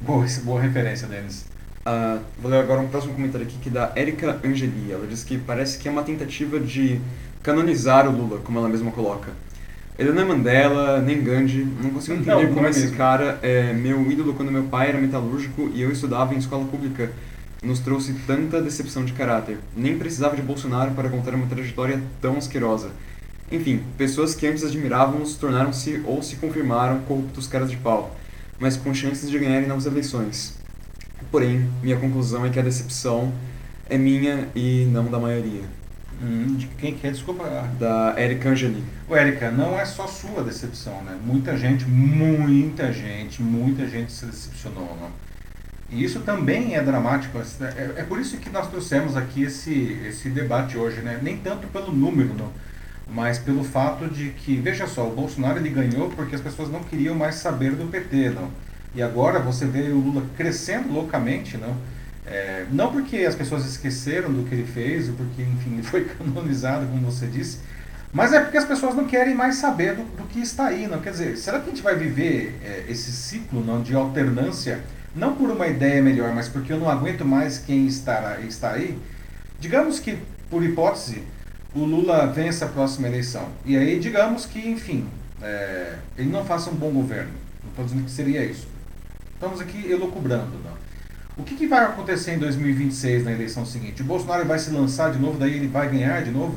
Boa, 0.00 0.26
boa 0.44 0.60
referência, 0.60 1.06
Denis. 1.08 1.46
Ah, 1.84 2.20
vou 2.40 2.50
ler 2.50 2.60
agora 2.60 2.80
um 2.80 2.88
próximo 2.88 3.12
comentário 3.12 3.46
aqui 3.46 3.58
que 3.58 3.68
é 3.68 3.72
da 3.72 3.92
Erika 3.96 4.38
Angeli. 4.44 4.92
Ela 4.92 5.06
diz 5.06 5.24
que 5.24 5.36
parece 5.38 5.78
que 5.78 5.88
é 5.88 5.90
uma 5.90 6.02
tentativa 6.04 6.60
de 6.60 7.00
canonizar 7.42 8.08
o 8.08 8.12
Lula, 8.12 8.38
como 8.38 8.58
ela 8.58 8.68
mesma 8.68 8.92
coloca. 8.92 9.32
Ele 9.98 10.12
não 10.12 10.22
é 10.22 10.24
Mandela, 10.24 11.00
nem 11.00 11.22
Gandhi, 11.22 11.64
não 11.82 11.90
consigo 11.90 12.18
entender 12.18 12.34
Não, 12.34 12.42
não 12.44 12.54
como 12.54 12.66
é 12.66 12.70
esse 12.70 12.90
cara 12.92 13.38
é 13.42 13.72
meu 13.72 14.10
ídolo 14.10 14.32
quando 14.34 14.50
meu 14.50 14.64
pai 14.64 14.88
era 14.88 14.98
metalúrgico 14.98 15.70
e 15.74 15.82
eu 15.82 15.90
estudava 15.90 16.34
em 16.34 16.38
escola 16.38 16.64
pública. 16.64 17.10
Nos 17.62 17.78
trouxe 17.78 18.12
tanta 18.26 18.60
decepção 18.60 19.04
de 19.04 19.12
caráter. 19.12 19.58
Nem 19.76 19.96
precisava 19.98 20.34
de 20.34 20.42
Bolsonaro 20.42 20.90
para 20.92 21.08
contar 21.08 21.34
uma 21.34 21.46
trajetória 21.46 22.02
tão 22.20 22.36
asquerosa. 22.36 22.90
Enfim, 23.52 23.82
pessoas 23.96 24.34
que 24.34 24.46
antes 24.46 24.64
admiravam-nos 24.64 25.36
tornaram-se 25.36 26.02
ou 26.04 26.22
se 26.22 26.36
confirmaram 26.36 27.00
corruptos 27.02 27.46
caras 27.46 27.70
de 27.70 27.76
pau, 27.76 28.16
mas 28.58 28.76
com 28.76 28.94
chances 28.94 29.30
de 29.30 29.38
ganharem 29.38 29.68
novas 29.68 29.86
eleições. 29.86 30.58
Porém, 31.30 31.68
minha 31.82 31.98
conclusão 31.98 32.44
é 32.44 32.50
que 32.50 32.58
a 32.58 32.62
decepção 32.62 33.32
é 33.88 33.98
minha 33.98 34.48
e 34.54 34.86
não 34.90 35.04
da 35.04 35.18
maioria. 35.18 35.62
Hum, 36.22 36.54
de 36.56 36.66
quem 36.78 36.94
que 36.94 37.06
é? 37.06 37.10
Desculpa. 37.10 37.44
Da 37.78 38.14
Erika 38.16 38.48
Angeli. 38.48 38.82
Ô, 39.08 39.14
Érica, 39.14 39.50
não 39.50 39.78
é 39.78 39.84
só 39.84 40.06
sua 40.06 40.42
decepção, 40.42 41.02
né? 41.02 41.18
Muita 41.24 41.56
gente, 41.56 41.84
muita 41.84 42.92
gente, 42.92 43.42
muita 43.42 43.86
gente 43.86 44.12
se 44.12 44.24
decepcionou, 44.26 44.96
não? 45.00 45.10
E 45.92 46.02
isso 46.02 46.20
também 46.20 46.74
é 46.74 46.82
dramático. 46.82 47.38
É, 47.38 48.00
é 48.00 48.02
por 48.02 48.18
isso 48.18 48.38
que 48.38 48.48
nós 48.48 48.68
trouxemos 48.68 49.14
aqui 49.14 49.42
esse, 49.42 50.00
esse 50.08 50.30
debate 50.30 50.78
hoje, 50.78 51.02
né? 51.02 51.20
Nem 51.22 51.36
tanto 51.36 51.66
pelo 51.68 51.92
número, 51.92 52.32
não, 52.34 52.50
mas 53.08 53.38
pelo 53.38 53.62
fato 53.62 54.08
de 54.08 54.30
que, 54.30 54.56
veja 54.56 54.86
só, 54.86 55.06
o 55.06 55.14
Bolsonaro 55.14 55.58
ele 55.58 55.68
ganhou 55.68 56.08
porque 56.10 56.34
as 56.34 56.40
pessoas 56.40 56.70
não 56.70 56.82
queriam 56.82 57.14
mais 57.14 57.34
saber 57.34 57.72
do 57.72 57.90
PT, 57.90 58.30
não? 58.30 58.50
E 58.94 59.02
agora 59.02 59.38
você 59.38 59.66
vê 59.66 59.90
o 59.90 59.98
Lula 59.98 60.24
crescendo 60.34 60.90
loucamente, 60.90 61.58
não? 61.58 61.76
É, 62.24 62.64
não 62.70 62.90
porque 62.90 63.18
as 63.18 63.34
pessoas 63.34 63.66
esqueceram 63.66 64.32
do 64.32 64.44
que 64.44 64.54
ele 64.54 64.66
fez, 64.66 65.10
ou 65.10 65.14
porque, 65.14 65.42
enfim, 65.42 65.74
ele 65.74 65.82
foi 65.82 66.04
canonizado, 66.16 66.86
como 66.86 67.10
você 67.10 67.26
disse, 67.26 67.58
mas 68.12 68.32
é 68.32 68.40
porque 68.40 68.56
as 68.56 68.64
pessoas 68.64 68.94
não 68.94 69.06
querem 69.06 69.34
mais 69.34 69.56
saber 69.56 69.94
do, 69.94 70.04
do 70.16 70.24
que 70.24 70.40
está 70.40 70.66
aí, 70.66 70.86
não? 70.86 71.00
Quer 71.00 71.10
dizer, 71.10 71.36
será 71.36 71.60
que 71.60 71.66
a 71.66 71.70
gente 71.70 71.82
vai 71.82 71.96
viver 71.96 72.58
é, 72.64 72.84
esse 72.88 73.12
ciclo 73.12 73.62
não, 73.62 73.82
de 73.82 73.94
alternância, 73.94 74.80
não 75.14 75.34
por 75.34 75.50
uma 75.50 75.66
ideia 75.66 76.02
melhor, 76.02 76.34
mas 76.34 76.48
porque 76.48 76.72
eu 76.72 76.78
não 76.78 76.88
aguento 76.88 77.24
mais 77.24 77.58
quem 77.58 77.86
está, 77.86 78.38
está 78.40 78.72
aí? 78.72 78.98
Digamos 79.60 79.98
que, 79.98 80.18
por 80.50 80.64
hipótese, 80.64 81.22
o 81.74 81.80
Lula 81.80 82.26
vença 82.26 82.64
a 82.64 82.68
próxima 82.68 83.08
eleição. 83.08 83.48
E 83.64 83.76
aí, 83.76 83.98
digamos 83.98 84.46
que, 84.46 84.58
enfim, 84.68 85.06
é, 85.40 85.96
ele 86.16 86.30
não 86.30 86.44
faça 86.44 86.70
um 86.70 86.74
bom 86.74 86.90
governo. 86.90 87.30
Não 87.62 87.70
estou 87.70 87.84
dizendo 87.84 88.04
que 88.04 88.10
seria 88.10 88.44
isso. 88.44 88.66
Estamos 89.34 89.60
aqui 89.60 89.90
elocubrando, 89.90 90.52
não? 90.64 90.72
O 91.36 91.42
que, 91.42 91.56
que 91.56 91.66
vai 91.66 91.84
acontecer 91.84 92.34
em 92.34 92.38
2026 92.38 93.24
na 93.24 93.32
eleição 93.32 93.64
seguinte? 93.64 94.02
O 94.02 94.04
Bolsonaro 94.04 94.44
vai 94.44 94.58
se 94.58 94.70
lançar 94.70 95.10
de 95.12 95.18
novo, 95.18 95.38
daí 95.38 95.54
ele 95.54 95.66
vai 95.66 95.88
ganhar 95.88 96.22
de 96.22 96.30
novo? 96.30 96.56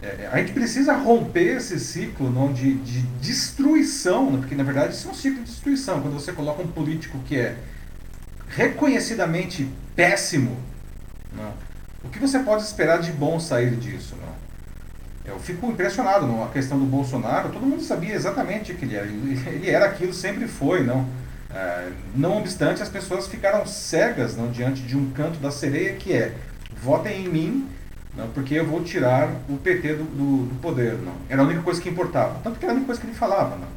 É, 0.00 0.28
a 0.30 0.38
gente 0.38 0.52
precisa 0.52 0.92
romper 0.94 1.56
esse 1.56 1.78
ciclo 1.80 2.30
não, 2.30 2.52
de, 2.52 2.74
de 2.74 3.00
destruição, 3.20 4.30
né? 4.30 4.38
porque 4.38 4.54
na 4.54 4.62
verdade 4.62 4.94
isso 4.94 5.08
é 5.08 5.10
um 5.10 5.14
ciclo 5.14 5.42
de 5.42 5.50
destruição. 5.50 6.00
Quando 6.00 6.14
você 6.14 6.32
coloca 6.32 6.62
um 6.62 6.68
político 6.68 7.18
que 7.26 7.36
é 7.36 7.56
reconhecidamente 8.48 9.68
péssimo, 9.96 10.56
não, 11.32 11.52
o 12.04 12.08
que 12.08 12.18
você 12.18 12.38
pode 12.38 12.62
esperar 12.62 13.00
de 13.00 13.10
bom 13.10 13.40
sair 13.40 13.74
disso? 13.74 14.14
Não? 14.20 14.48
Eu 15.32 15.38
fico 15.40 15.66
impressionado 15.66 16.26
não, 16.26 16.44
a 16.44 16.48
questão 16.48 16.78
do 16.78 16.86
Bolsonaro. 16.86 17.50
Todo 17.50 17.66
mundo 17.66 17.82
sabia 17.82 18.14
exatamente 18.14 18.72
que 18.74 18.84
ele 18.84 18.96
era. 18.96 19.06
Ele 19.06 19.68
era 19.68 19.86
aquilo, 19.86 20.14
sempre 20.14 20.46
foi, 20.46 20.84
não. 20.84 21.06
É, 21.52 21.90
não 22.14 22.38
obstante, 22.38 22.82
as 22.82 22.88
pessoas 22.88 23.26
ficaram 23.26 23.66
cegas 23.66 24.36
não, 24.36 24.50
diante 24.50 24.82
de 24.82 24.96
um 24.96 25.10
canto 25.10 25.38
da 25.38 25.50
sereia 25.50 25.94
que 25.94 26.12
é 26.12 26.34
votem 26.80 27.24
em 27.24 27.28
mim 27.28 27.68
não, 28.18 28.28
porque 28.30 28.54
eu 28.54 28.66
vou 28.66 28.82
tirar 28.82 29.30
o 29.48 29.56
PT 29.56 29.94
do, 29.94 30.02
do, 30.02 30.46
do, 30.46 30.60
poder. 30.60 30.94
Não. 30.94 31.14
Era 31.28 31.40
a 31.40 31.44
única 31.44 31.62
coisa 31.62 31.80
que 31.80 31.88
importava. 31.88 32.40
Tanto 32.42 32.58
que 32.58 32.64
era 32.64 32.72
a 32.72 32.74
única 32.74 32.86
coisa 32.86 33.00
que 33.00 33.06
ele 33.06 33.14
falava. 33.14 33.54
Não. 33.54 33.68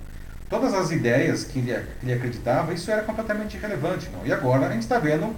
Todas 0.50 0.74
as 0.74 0.90
ideias 0.90 1.44
que 1.44 1.60
ele, 1.60 1.80
que 2.00 2.06
ele 2.08 2.14
acreditava, 2.14 2.74
isso 2.74 2.90
era 2.90 3.04
completamente 3.04 3.56
irrelevante. 3.56 4.10
Não. 4.12 4.26
E 4.26 4.34
agora 4.34 4.66
a 4.66 4.72
gente 4.72 4.82
está 4.82 4.98
vendo 4.98 5.36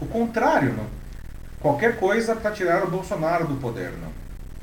o 0.00 0.06
contrário. 0.06 0.72
Não. 0.72 0.86
Qualquer 1.58 1.96
coisa 1.96 2.36
para 2.36 2.52
tirar 2.52 2.84
o 2.84 2.90
Bolsonaro 2.90 3.48
do 3.48 3.56
poder. 3.56 3.90
Não. 4.00 4.12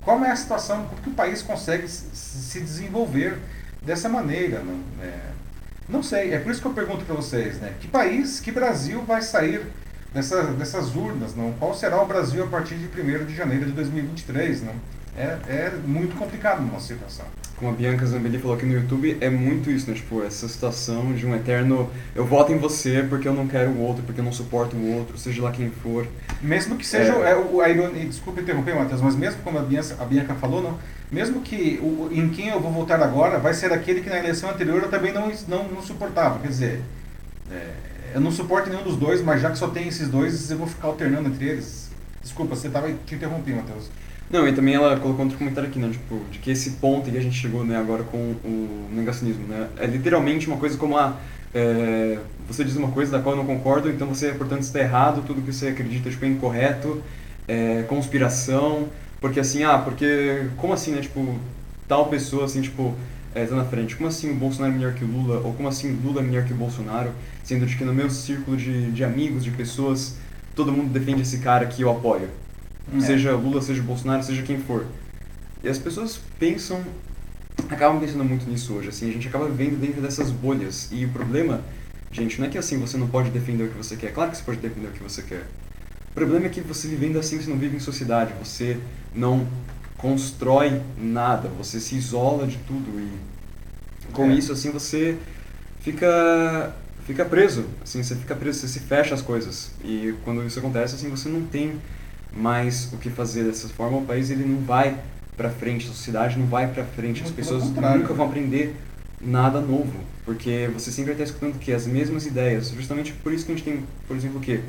Qual 0.01 0.23
é 0.23 0.31
a 0.31 0.35
situação? 0.37 0.85
Como 0.85 1.01
que 1.01 1.09
o 1.09 1.13
país 1.13 1.41
consegue 1.41 1.85
se 1.89 2.61
desenvolver 2.61 3.39
dessa 3.81 4.07
maneira? 4.07 4.59
Não, 4.59 4.79
é, 5.03 5.19
não 5.89 6.01
sei. 6.01 6.33
É 6.33 6.39
por 6.39 6.49
isso 6.49 6.61
que 6.61 6.67
eu 6.67 6.73
pergunto 6.73 7.03
para 7.03 7.15
vocês. 7.15 7.57
Né, 7.57 7.73
que 7.81 7.89
país, 7.89 8.39
que 8.39 8.53
Brasil 8.53 9.03
vai 9.03 9.21
sair 9.21 9.61
dessa, 10.13 10.43
dessas 10.43 10.95
urnas, 10.95 11.35
não? 11.35 11.51
Qual 11.53 11.73
será 11.73 12.01
o 12.01 12.05
Brasil 12.05 12.43
a 12.43 12.47
partir 12.47 12.75
de 12.75 12.85
1 12.85 13.25
de 13.25 13.35
janeiro 13.35 13.65
de 13.65 13.71
2023, 13.71 14.63
não? 14.63 14.73
É, 15.15 15.37
é 15.47 15.73
muito 15.85 16.15
complicado 16.15 16.61
numa 16.61 16.79
situação. 16.79 17.25
Como 17.57 17.71
a 17.71 17.75
Bianca 17.75 18.05
Zambelli 18.05 18.39
falou 18.39 18.55
aqui 18.55 18.65
no 18.65 18.73
YouTube, 18.73 19.17
é 19.21 19.29
muito 19.29 19.69
isso, 19.69 19.89
né? 19.89 19.95
Tipo, 19.95 20.23
essa 20.23 20.47
situação 20.47 21.13
de 21.13 21.27
um 21.27 21.35
eterno 21.35 21.89
eu 22.15 22.25
voto 22.25 22.51
em 22.51 22.57
você 22.57 23.05
porque 23.07 23.27
eu 23.27 23.33
não 23.33 23.47
quero 23.47 23.69
o 23.71 23.81
outro, 23.81 24.03
porque 24.03 24.19
eu 24.19 24.25
não 24.25 24.31
suporto 24.31 24.75
o 24.75 24.97
outro, 24.97 25.17
seja 25.17 25.43
lá 25.43 25.51
quem 25.51 25.69
for. 25.69 26.07
Mesmo 26.41 26.75
que 26.75 26.87
seja, 26.87 27.13
é, 27.13 27.31
é 27.31 27.63
a 27.63 27.69
ironia, 27.69 28.05
desculpa 28.05 28.41
interromper, 28.41 28.73
Matheus, 28.73 29.01
mas 29.01 29.15
mesmo 29.15 29.41
como 29.43 29.59
a 29.59 29.61
Bianca, 29.61 29.95
a 29.99 30.05
Bianca 30.05 30.33
falou, 30.35 30.63
não, 30.63 30.79
mesmo 31.11 31.41
que 31.41 31.77
o, 31.83 32.09
em 32.11 32.29
quem 32.29 32.47
eu 32.47 32.59
vou 32.59 32.71
votar 32.71 33.03
agora 33.03 33.37
vai 33.37 33.53
ser 33.53 33.71
aquele 33.73 34.01
que 34.01 34.09
na 34.09 34.17
eleição 34.17 34.49
anterior 34.49 34.81
eu 34.81 34.89
também 34.89 35.13
não, 35.13 35.31
não, 35.47 35.67
não 35.67 35.83
suportava. 35.83 36.39
Quer 36.39 36.47
dizer, 36.47 36.81
é, 37.51 38.15
eu 38.15 38.21
não 38.21 38.31
suporto 38.31 38.69
nenhum 38.69 38.83
dos 38.83 38.97
dois, 38.97 39.21
mas 39.21 39.41
já 39.41 39.51
que 39.51 39.57
só 39.57 39.67
tem 39.67 39.87
esses 39.87 40.07
dois, 40.07 40.49
eu 40.51 40.57
vou 40.57 40.67
ficar 40.67 40.87
alternando 40.87 41.29
entre 41.29 41.45
eles. 41.47 41.89
Desculpa, 42.21 42.55
você 42.55 42.67
estava 42.67 42.91
te 43.05 43.15
interrompendo, 43.15 43.57
Matheus. 43.57 43.89
Não, 44.29 44.47
e 44.47 44.53
também 44.53 44.75
ela 44.75 44.97
colocou 44.97 45.25
outro 45.25 45.37
comentário 45.37 45.69
aqui, 45.69 45.77
né? 45.77 45.89
Tipo, 45.91 46.21
de 46.31 46.39
que 46.39 46.51
esse 46.51 46.71
ponto 46.71 47.11
que 47.11 47.17
a 47.17 47.21
gente 47.21 47.35
chegou 47.35 47.65
né, 47.65 47.75
agora 47.77 48.03
com 48.03 48.17
o 48.17 48.87
negacionismo, 48.91 49.45
né? 49.47 49.67
É 49.77 49.85
literalmente 49.85 50.47
uma 50.47 50.57
coisa 50.57 50.77
como 50.77 50.97
a. 50.97 51.17
É, 51.53 52.17
você 52.47 52.63
diz 52.63 52.77
uma 52.77 52.91
coisa 52.91 53.11
da 53.11 53.19
qual 53.19 53.35
eu 53.35 53.43
não 53.43 53.45
concordo, 53.45 53.89
então 53.89 54.07
você, 54.07 54.31
portanto, 54.31 54.61
está 54.61 54.79
errado, 54.79 55.23
tudo 55.27 55.41
que 55.41 55.51
você 55.51 55.67
acredita 55.67 56.09
tipo, 56.09 56.23
é 56.23 56.29
incorreto, 56.29 57.03
é, 57.45 57.83
conspiração, 57.89 58.87
porque 59.19 59.39
assim, 59.39 59.63
ah, 59.63 59.77
porque. 59.77 60.45
Como 60.55 60.71
assim, 60.71 60.91
né? 60.91 61.01
Tipo, 61.01 61.37
tal 61.87 62.07
pessoa, 62.07 62.45
assim, 62.45 62.61
tipo, 62.61 62.95
é, 63.33 63.45
tá 63.45 63.55
na 63.55 63.65
frente. 63.65 63.95
Como 63.95 64.07
assim 64.07 64.31
o 64.31 64.35
Bolsonaro 64.35 64.73
é 64.73 64.77
melhor 64.77 64.93
que 64.93 65.03
o 65.03 65.07
Lula? 65.07 65.39
Ou 65.39 65.53
como 65.53 65.67
assim 65.67 65.91
Lula 66.03 66.21
é 66.21 66.23
melhor 66.23 66.45
que 66.45 66.53
o 66.53 66.55
Bolsonaro? 66.55 67.11
Sendo 67.43 67.65
de 67.65 67.75
que 67.75 67.83
no 67.83 67.93
meu 67.93 68.09
círculo 68.09 68.57
de, 68.57 68.91
de 68.91 69.03
amigos, 69.03 69.43
de 69.43 69.51
pessoas, 69.51 70.15
todo 70.55 70.71
mundo 70.71 70.91
defende 70.91 71.21
esse 71.21 71.39
cara 71.39 71.65
que 71.65 71.81
eu 71.81 71.89
apoio. 71.89 72.29
É. 72.93 72.99
Seja 72.99 73.33
Lula, 73.35 73.61
seja 73.61 73.81
Bolsonaro, 73.81 74.23
seja 74.23 74.41
quem 74.41 74.59
for. 74.59 74.85
E 75.63 75.69
as 75.69 75.77
pessoas 75.77 76.19
pensam, 76.39 76.83
acabam 77.69 77.99
pensando 77.99 78.23
muito 78.23 78.49
nisso 78.49 78.73
hoje. 78.73 78.89
Assim, 78.89 79.09
a 79.09 79.13
gente 79.13 79.27
acaba 79.27 79.47
vivendo 79.47 79.79
dentro 79.79 80.01
dessas 80.01 80.29
bolhas. 80.29 80.89
E 80.91 81.05
o 81.05 81.09
problema, 81.09 81.61
gente, 82.11 82.39
não 82.39 82.47
é 82.47 82.49
que 82.49 82.57
assim 82.57 82.77
você 82.79 82.97
não 82.97 83.07
pode 83.07 83.29
defender 83.29 83.63
o 83.63 83.69
que 83.69 83.77
você 83.77 83.95
quer. 83.95 84.11
Claro 84.11 84.31
que 84.31 84.37
você 84.37 84.43
pode 84.43 84.57
defender 84.57 84.87
o 84.87 84.91
que 84.91 85.03
você 85.03 85.21
quer. 85.21 85.45
O 86.09 86.13
problema 86.13 86.47
é 86.47 86.49
que 86.49 86.59
você 86.59 86.87
vivendo 86.87 87.17
assim, 87.17 87.39
você 87.41 87.49
não 87.49 87.57
vive 87.57 87.77
em 87.77 87.79
sociedade. 87.79 88.33
Você 88.43 88.77
não 89.15 89.47
constrói 90.01 90.81
nada, 90.97 91.47
você 91.49 91.79
se 91.79 91.95
isola 91.95 92.47
de 92.47 92.57
tudo 92.59 92.99
e 92.99 94.11
com 94.11 94.25
é. 94.25 94.33
isso 94.33 94.51
assim 94.51 94.71
você 94.71 95.17
fica 95.81 96.75
fica 97.05 97.25
preso, 97.25 97.65
assim, 97.83 98.01
você 98.03 98.15
fica 98.15 98.35
preso, 98.35 98.59
você 98.59 98.67
se 98.67 98.79
fecha 98.79 99.13
as 99.13 99.21
coisas. 99.21 99.71
E 99.83 100.13
quando 100.23 100.45
isso 100.45 100.59
acontece, 100.59 100.95
assim, 100.95 101.09
você 101.09 101.27
não 101.29 101.41
tem 101.41 101.73
mais 102.33 102.91
o 102.93 102.97
que 102.97 103.09
fazer 103.09 103.43
dessa 103.43 103.67
forma, 103.67 103.97
o 103.97 104.05
país 104.05 104.29
ele 104.29 104.45
não 104.45 104.61
vai 104.61 104.97
para 105.35 105.49
frente, 105.49 105.85
a 105.85 105.89
sociedade 105.89 106.39
não 106.39 106.47
vai 106.47 106.71
para 106.71 106.83
frente, 106.83 107.23
as 107.23 107.31
pessoas 107.31 107.65
nunca 107.65 108.13
vão 108.13 108.27
aprender 108.27 108.75
nada 109.19 109.59
novo, 109.59 109.99
porque 110.23 110.69
você 110.73 110.91
sempre 110.91 111.11
está 111.11 111.23
escutando 111.23 111.59
que 111.59 111.73
as 111.73 111.85
mesmas 111.85 112.25
ideias, 112.25 112.69
justamente 112.69 113.11
por 113.13 113.33
isso 113.33 113.45
que 113.45 113.51
a 113.51 113.55
gente 113.55 113.65
tem, 113.65 113.83
por 114.07 114.15
exemplo, 114.15 114.37
o 114.37 114.41
quê? 114.41 114.61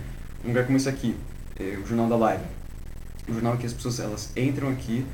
Um 0.44 0.48
lugar 0.48 0.64
como 0.64 0.76
esse 0.76 0.88
aqui, 0.88 1.14
é, 1.58 1.78
o 1.82 1.86
Jornal 1.86 2.08
da 2.08 2.16
Live. 2.16 2.44
Um 3.28 3.34
jornal 3.34 3.56
que 3.56 3.66
as 3.66 3.72
pessoas 3.72 4.00
elas 4.00 4.32
entram 4.36 4.68
aqui 4.68 5.04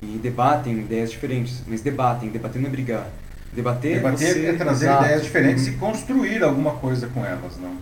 e 0.00 0.18
debatem 0.22 0.78
ideias 0.78 1.10
diferentes, 1.10 1.62
mas 1.66 1.80
debatem, 1.80 2.30
debater 2.30 2.60
não 2.60 2.68
é 2.68 2.72
brigar. 2.72 3.06
Debater, 3.52 3.96
debater 3.96 4.34
você, 4.34 4.46
é 4.46 4.52
trazer 4.52 4.86
exato. 4.86 5.04
ideias 5.04 5.22
diferentes 5.22 5.66
e 5.66 5.72
construir 5.72 6.42
alguma 6.42 6.72
coisa 6.72 7.06
com 7.08 7.24
elas, 7.24 7.56
não? 7.58 7.76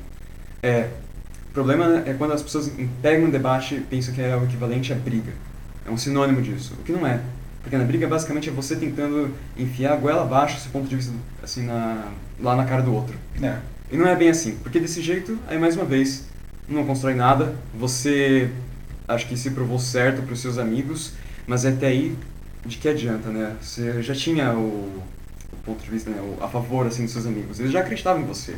É. 0.62 0.88
O 1.50 1.52
problema 1.52 2.02
é 2.06 2.14
quando 2.14 2.32
as 2.32 2.42
pessoas 2.42 2.70
pegam 3.02 3.26
um 3.26 3.30
debate 3.30 3.76
e 3.76 3.80
pensam 3.80 4.14
que 4.14 4.20
é 4.20 4.36
o 4.36 4.44
equivalente 4.44 4.92
à 4.92 4.96
briga. 4.96 5.32
É 5.86 5.90
um 5.90 5.96
sinônimo 5.96 6.42
disso, 6.42 6.74
o 6.78 6.82
que 6.82 6.92
não 6.92 7.06
é. 7.06 7.20
Porque 7.62 7.76
na 7.76 7.84
briga, 7.84 8.06
basicamente, 8.06 8.48
é 8.48 8.52
você 8.52 8.76
tentando 8.76 9.34
enfiar 9.56 9.94
a 9.94 9.96
goela 9.96 10.22
abaixo 10.22 10.60
seu 10.60 10.70
ponto 10.70 10.88
de 10.88 10.96
vista 10.96 11.12
assim, 11.42 11.64
na, 11.64 12.12
lá 12.40 12.54
na 12.54 12.64
cara 12.64 12.82
do 12.82 12.94
outro. 12.94 13.16
É. 13.42 13.56
E 13.90 13.96
não 13.96 14.06
é 14.06 14.14
bem 14.14 14.28
assim, 14.28 14.56
porque 14.62 14.78
desse 14.78 15.00
jeito, 15.00 15.38
aí 15.48 15.58
mais 15.58 15.76
uma 15.76 15.84
vez, 15.84 16.26
não 16.68 16.84
constrói 16.84 17.14
nada, 17.14 17.54
você 17.74 18.50
acho 19.08 19.26
que 19.26 19.36
se 19.36 19.50
provou 19.50 19.78
certo 19.78 20.22
para 20.22 20.32
os 20.32 20.40
seus 20.40 20.58
amigos, 20.58 21.12
mas 21.46 21.64
até 21.64 21.88
aí, 21.88 22.16
de 22.64 22.76
que 22.76 22.88
adianta, 22.88 23.28
né? 23.28 23.56
Você 23.60 24.02
já 24.02 24.14
tinha 24.14 24.52
o, 24.52 25.02
o 25.52 25.56
ponto 25.64 25.82
de 25.82 25.90
vista, 25.90 26.10
né? 26.10 26.20
O, 26.20 26.42
a 26.42 26.48
favor, 26.48 26.86
assim, 26.86 27.04
dos 27.04 27.12
seus 27.12 27.26
amigos. 27.26 27.60
Eles 27.60 27.72
já 27.72 27.80
acreditavam 27.80 28.22
em 28.22 28.26
você. 28.26 28.56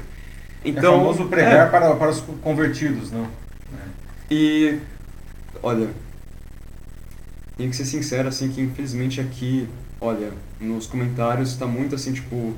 Então, 0.65 0.95
é 0.95 0.99
famoso 0.99 1.25
pregar 1.27 1.67
é, 1.67 1.71
para, 1.71 1.95
para 1.95 2.11
os 2.11 2.21
convertidos, 2.43 3.11
não? 3.11 3.25
É. 3.25 4.35
E, 4.35 4.79
olha, 5.63 5.89
tenho 7.57 7.71
que 7.71 7.77
ser 7.77 7.85
sincero, 7.85 8.29
assim, 8.29 8.49
que 8.51 8.61
infelizmente 8.61 9.21
aqui, 9.21 9.69
olha, 10.01 10.33
nos 10.61 10.87
comentários 10.87 11.51
está 11.51 11.67
muito 11.67 11.95
assim, 11.95 12.13
tipo, 12.13 12.55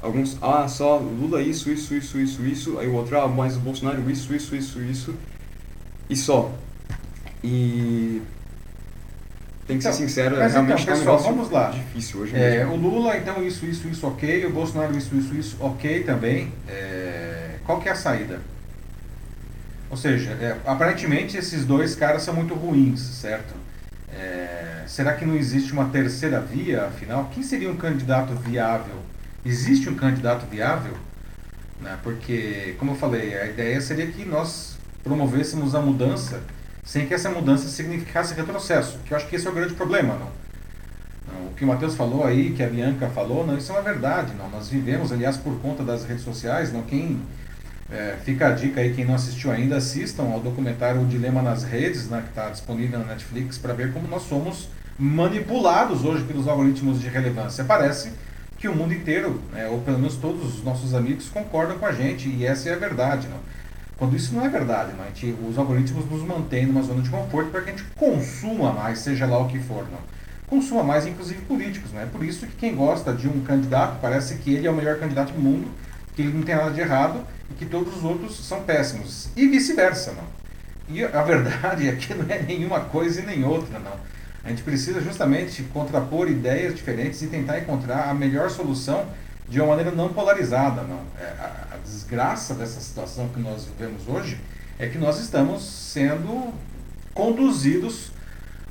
alguns, 0.00 0.38
ah, 0.40 0.68
só 0.68 0.98
Lula 0.98 1.42
isso, 1.42 1.70
isso, 1.70 1.94
isso, 1.94 2.18
isso, 2.18 2.44
isso, 2.44 2.78
aí 2.78 2.86
o 2.86 2.94
outro, 2.94 3.18
ah, 3.18 3.26
mas 3.26 3.56
o 3.56 3.60
Bolsonaro 3.60 4.08
isso, 4.10 4.34
isso, 4.34 4.54
isso, 4.54 4.80
isso, 4.80 5.14
e 6.08 6.16
só. 6.16 6.52
E 7.46 8.22
tem 9.68 9.78
que 9.78 9.82
ser 9.82 9.88
então, 9.90 9.98
sincero, 9.98 10.36
mas 10.36 10.52
realmente 10.52 10.82
então, 10.82 10.96
pessoal, 10.96 11.18
vamos 11.18 11.50
lá. 11.50 11.70
difícil 11.70 12.20
hoje 12.20 12.36
é, 12.36 12.66
O 12.66 12.74
Lula, 12.74 13.16
então, 13.16 13.44
isso, 13.44 13.64
isso, 13.66 13.86
isso, 13.88 14.06
ok. 14.06 14.46
O 14.46 14.50
Bolsonaro, 14.50 14.96
isso, 14.96 15.14
isso, 15.14 15.34
isso, 15.34 15.56
ok 15.60 16.02
também. 16.02 16.52
É, 16.68 17.56
qual 17.64 17.80
que 17.80 17.88
é 17.88 17.92
a 17.92 17.94
saída? 17.94 18.40
Ou 19.88 19.96
seja, 19.96 20.30
é, 20.32 20.56
aparentemente 20.66 21.36
esses 21.36 21.64
dois 21.64 21.94
caras 21.94 22.22
são 22.22 22.34
muito 22.34 22.54
ruins, 22.54 23.00
certo? 23.00 23.54
É, 24.12 24.82
será 24.86 25.14
que 25.14 25.24
não 25.24 25.36
existe 25.36 25.72
uma 25.72 25.86
terceira 25.86 26.40
via, 26.40 26.86
afinal? 26.86 27.30
Quem 27.32 27.42
seria 27.44 27.70
um 27.70 27.76
candidato 27.76 28.34
viável? 28.34 28.96
Existe 29.44 29.88
um 29.88 29.94
candidato 29.94 30.46
viável? 30.46 30.94
Né? 31.80 31.96
Porque, 32.02 32.74
como 32.78 32.92
eu 32.92 32.96
falei, 32.96 33.36
a 33.36 33.46
ideia 33.46 33.80
seria 33.80 34.06
que 34.06 34.24
nós 34.24 34.76
promovêssemos 35.04 35.74
a 35.74 35.80
mudança 35.80 36.40
sem 36.86 37.04
que 37.04 37.12
essa 37.12 37.28
mudança 37.28 37.68
significasse 37.68 38.32
retrocesso, 38.32 38.98
que 39.04 39.12
eu 39.12 39.16
acho 39.16 39.26
que 39.26 39.34
esse 39.34 39.46
é 39.46 39.50
o 39.50 39.52
grande 39.52 39.74
problema. 39.74 40.14
Não? 40.14 40.46
o 41.48 41.52
que 41.56 41.64
o 41.64 41.66
Matheus 41.66 41.96
falou 41.96 42.24
aí, 42.24 42.52
que 42.52 42.62
a 42.62 42.68
Bianca 42.68 43.08
falou, 43.08 43.44
não, 43.44 43.58
isso 43.58 43.72
é 43.72 43.74
uma 43.74 43.82
verdade. 43.82 44.32
Não? 44.38 44.48
Nós 44.48 44.68
vivemos, 44.68 45.12
aliás, 45.12 45.36
por 45.36 45.58
conta 45.60 45.82
das 45.82 46.04
redes 46.04 46.22
sociais, 46.22 46.72
não, 46.72 46.82
quem 46.82 47.20
é, 47.90 48.16
fica 48.24 48.48
a 48.48 48.50
dica 48.52 48.80
aí, 48.80 48.94
quem 48.94 49.04
não 49.04 49.14
assistiu 49.14 49.50
ainda, 49.50 49.76
assistam 49.76 50.24
ao 50.32 50.40
documentário 50.40 51.02
O 51.02 51.06
Dilema 51.06 51.42
nas 51.42 51.64
Redes, 51.64 52.08
né, 52.08 52.22
que 52.22 52.28
está 52.28 52.50
disponível 52.50 53.00
na 53.00 53.06
Netflix, 53.06 53.58
para 53.58 53.74
ver 53.74 53.92
como 53.92 54.06
nós 54.06 54.22
somos 54.22 54.68
manipulados 54.98 56.04
hoje 56.04 56.22
pelos 56.22 56.46
algoritmos 56.46 57.00
de 57.00 57.08
relevância. 57.08 57.64
Parece 57.64 58.12
que 58.58 58.68
o 58.68 58.74
mundo 58.74 58.94
inteiro, 58.94 59.40
né, 59.52 59.66
ou 59.68 59.80
pelo 59.80 59.98
menos 59.98 60.16
todos 60.16 60.56
os 60.56 60.64
nossos 60.64 60.94
amigos, 60.94 61.28
concordam 61.28 61.78
com 61.78 61.86
a 61.86 61.92
gente, 61.92 62.28
e 62.28 62.46
essa 62.46 62.68
é 62.68 62.74
a 62.74 62.78
verdade. 62.78 63.26
Não? 63.28 63.38
Quando 63.98 64.14
isso 64.14 64.34
não 64.34 64.44
é 64.44 64.48
verdade, 64.48 64.92
não. 64.96 65.04
A 65.04 65.08
gente, 65.08 65.34
os 65.48 65.56
algoritmos 65.56 66.10
nos 66.10 66.22
mantêm 66.22 66.66
numa 66.66 66.82
zona 66.82 67.02
de 67.02 67.08
conforto 67.08 67.50
para 67.50 67.62
que 67.62 67.70
a 67.70 67.72
gente 67.72 67.84
consuma 67.96 68.72
mais, 68.72 68.98
seja 68.98 69.26
lá 69.26 69.38
o 69.38 69.48
que 69.48 69.58
for. 69.58 69.86
Não. 69.90 70.00
Consuma 70.46 70.82
mais, 70.82 71.06
inclusive 71.06 71.40
políticos. 71.42 71.92
Não 71.92 72.00
é 72.00 72.06
por 72.06 72.22
isso 72.24 72.46
que 72.46 72.56
quem 72.56 72.74
gosta 72.74 73.12
de 73.12 73.26
um 73.26 73.40
candidato 73.40 73.98
parece 74.00 74.36
que 74.36 74.54
ele 74.54 74.66
é 74.66 74.70
o 74.70 74.74
melhor 74.74 74.98
candidato 74.98 75.32
do 75.32 75.40
mundo 75.40 75.68
que 76.16 76.22
ele 76.22 76.32
não 76.32 76.42
tem 76.42 76.56
nada 76.56 76.70
de 76.70 76.80
errado 76.80 77.20
e 77.50 77.54
que 77.54 77.66
todos 77.66 77.94
os 77.94 78.02
outros 78.02 78.36
são 78.44 78.62
péssimos. 78.62 79.28
E 79.36 79.46
vice-versa, 79.46 80.12
não. 80.12 80.24
E 80.88 81.04
a 81.04 81.22
verdade 81.22 81.86
é 81.86 81.94
que 81.94 82.14
não 82.14 82.24
é 82.28 82.40
nenhuma 82.42 82.80
coisa 82.80 83.20
e 83.20 83.26
nem 83.26 83.44
outra, 83.44 83.78
não. 83.78 83.92
A 84.42 84.48
gente 84.48 84.62
precisa 84.62 85.00
justamente 85.00 85.62
contrapor 85.64 86.28
ideias 86.30 86.74
diferentes 86.74 87.20
e 87.20 87.26
tentar 87.26 87.58
encontrar 87.58 88.08
a 88.08 88.14
melhor 88.14 88.48
solução 88.48 89.06
de 89.48 89.60
uma 89.60 89.68
maneira 89.68 89.90
não 89.90 90.08
polarizada, 90.12 90.82
não. 90.82 91.00
É, 91.18 91.24
a, 91.38 91.74
a 91.74 91.76
desgraça 91.78 92.54
dessa 92.54 92.80
situação 92.80 93.28
que 93.28 93.40
nós 93.40 93.64
vivemos 93.64 94.08
hoje 94.08 94.40
é 94.78 94.88
que 94.88 94.98
nós 94.98 95.20
estamos 95.20 95.62
sendo 95.62 96.52
conduzidos 97.14 98.10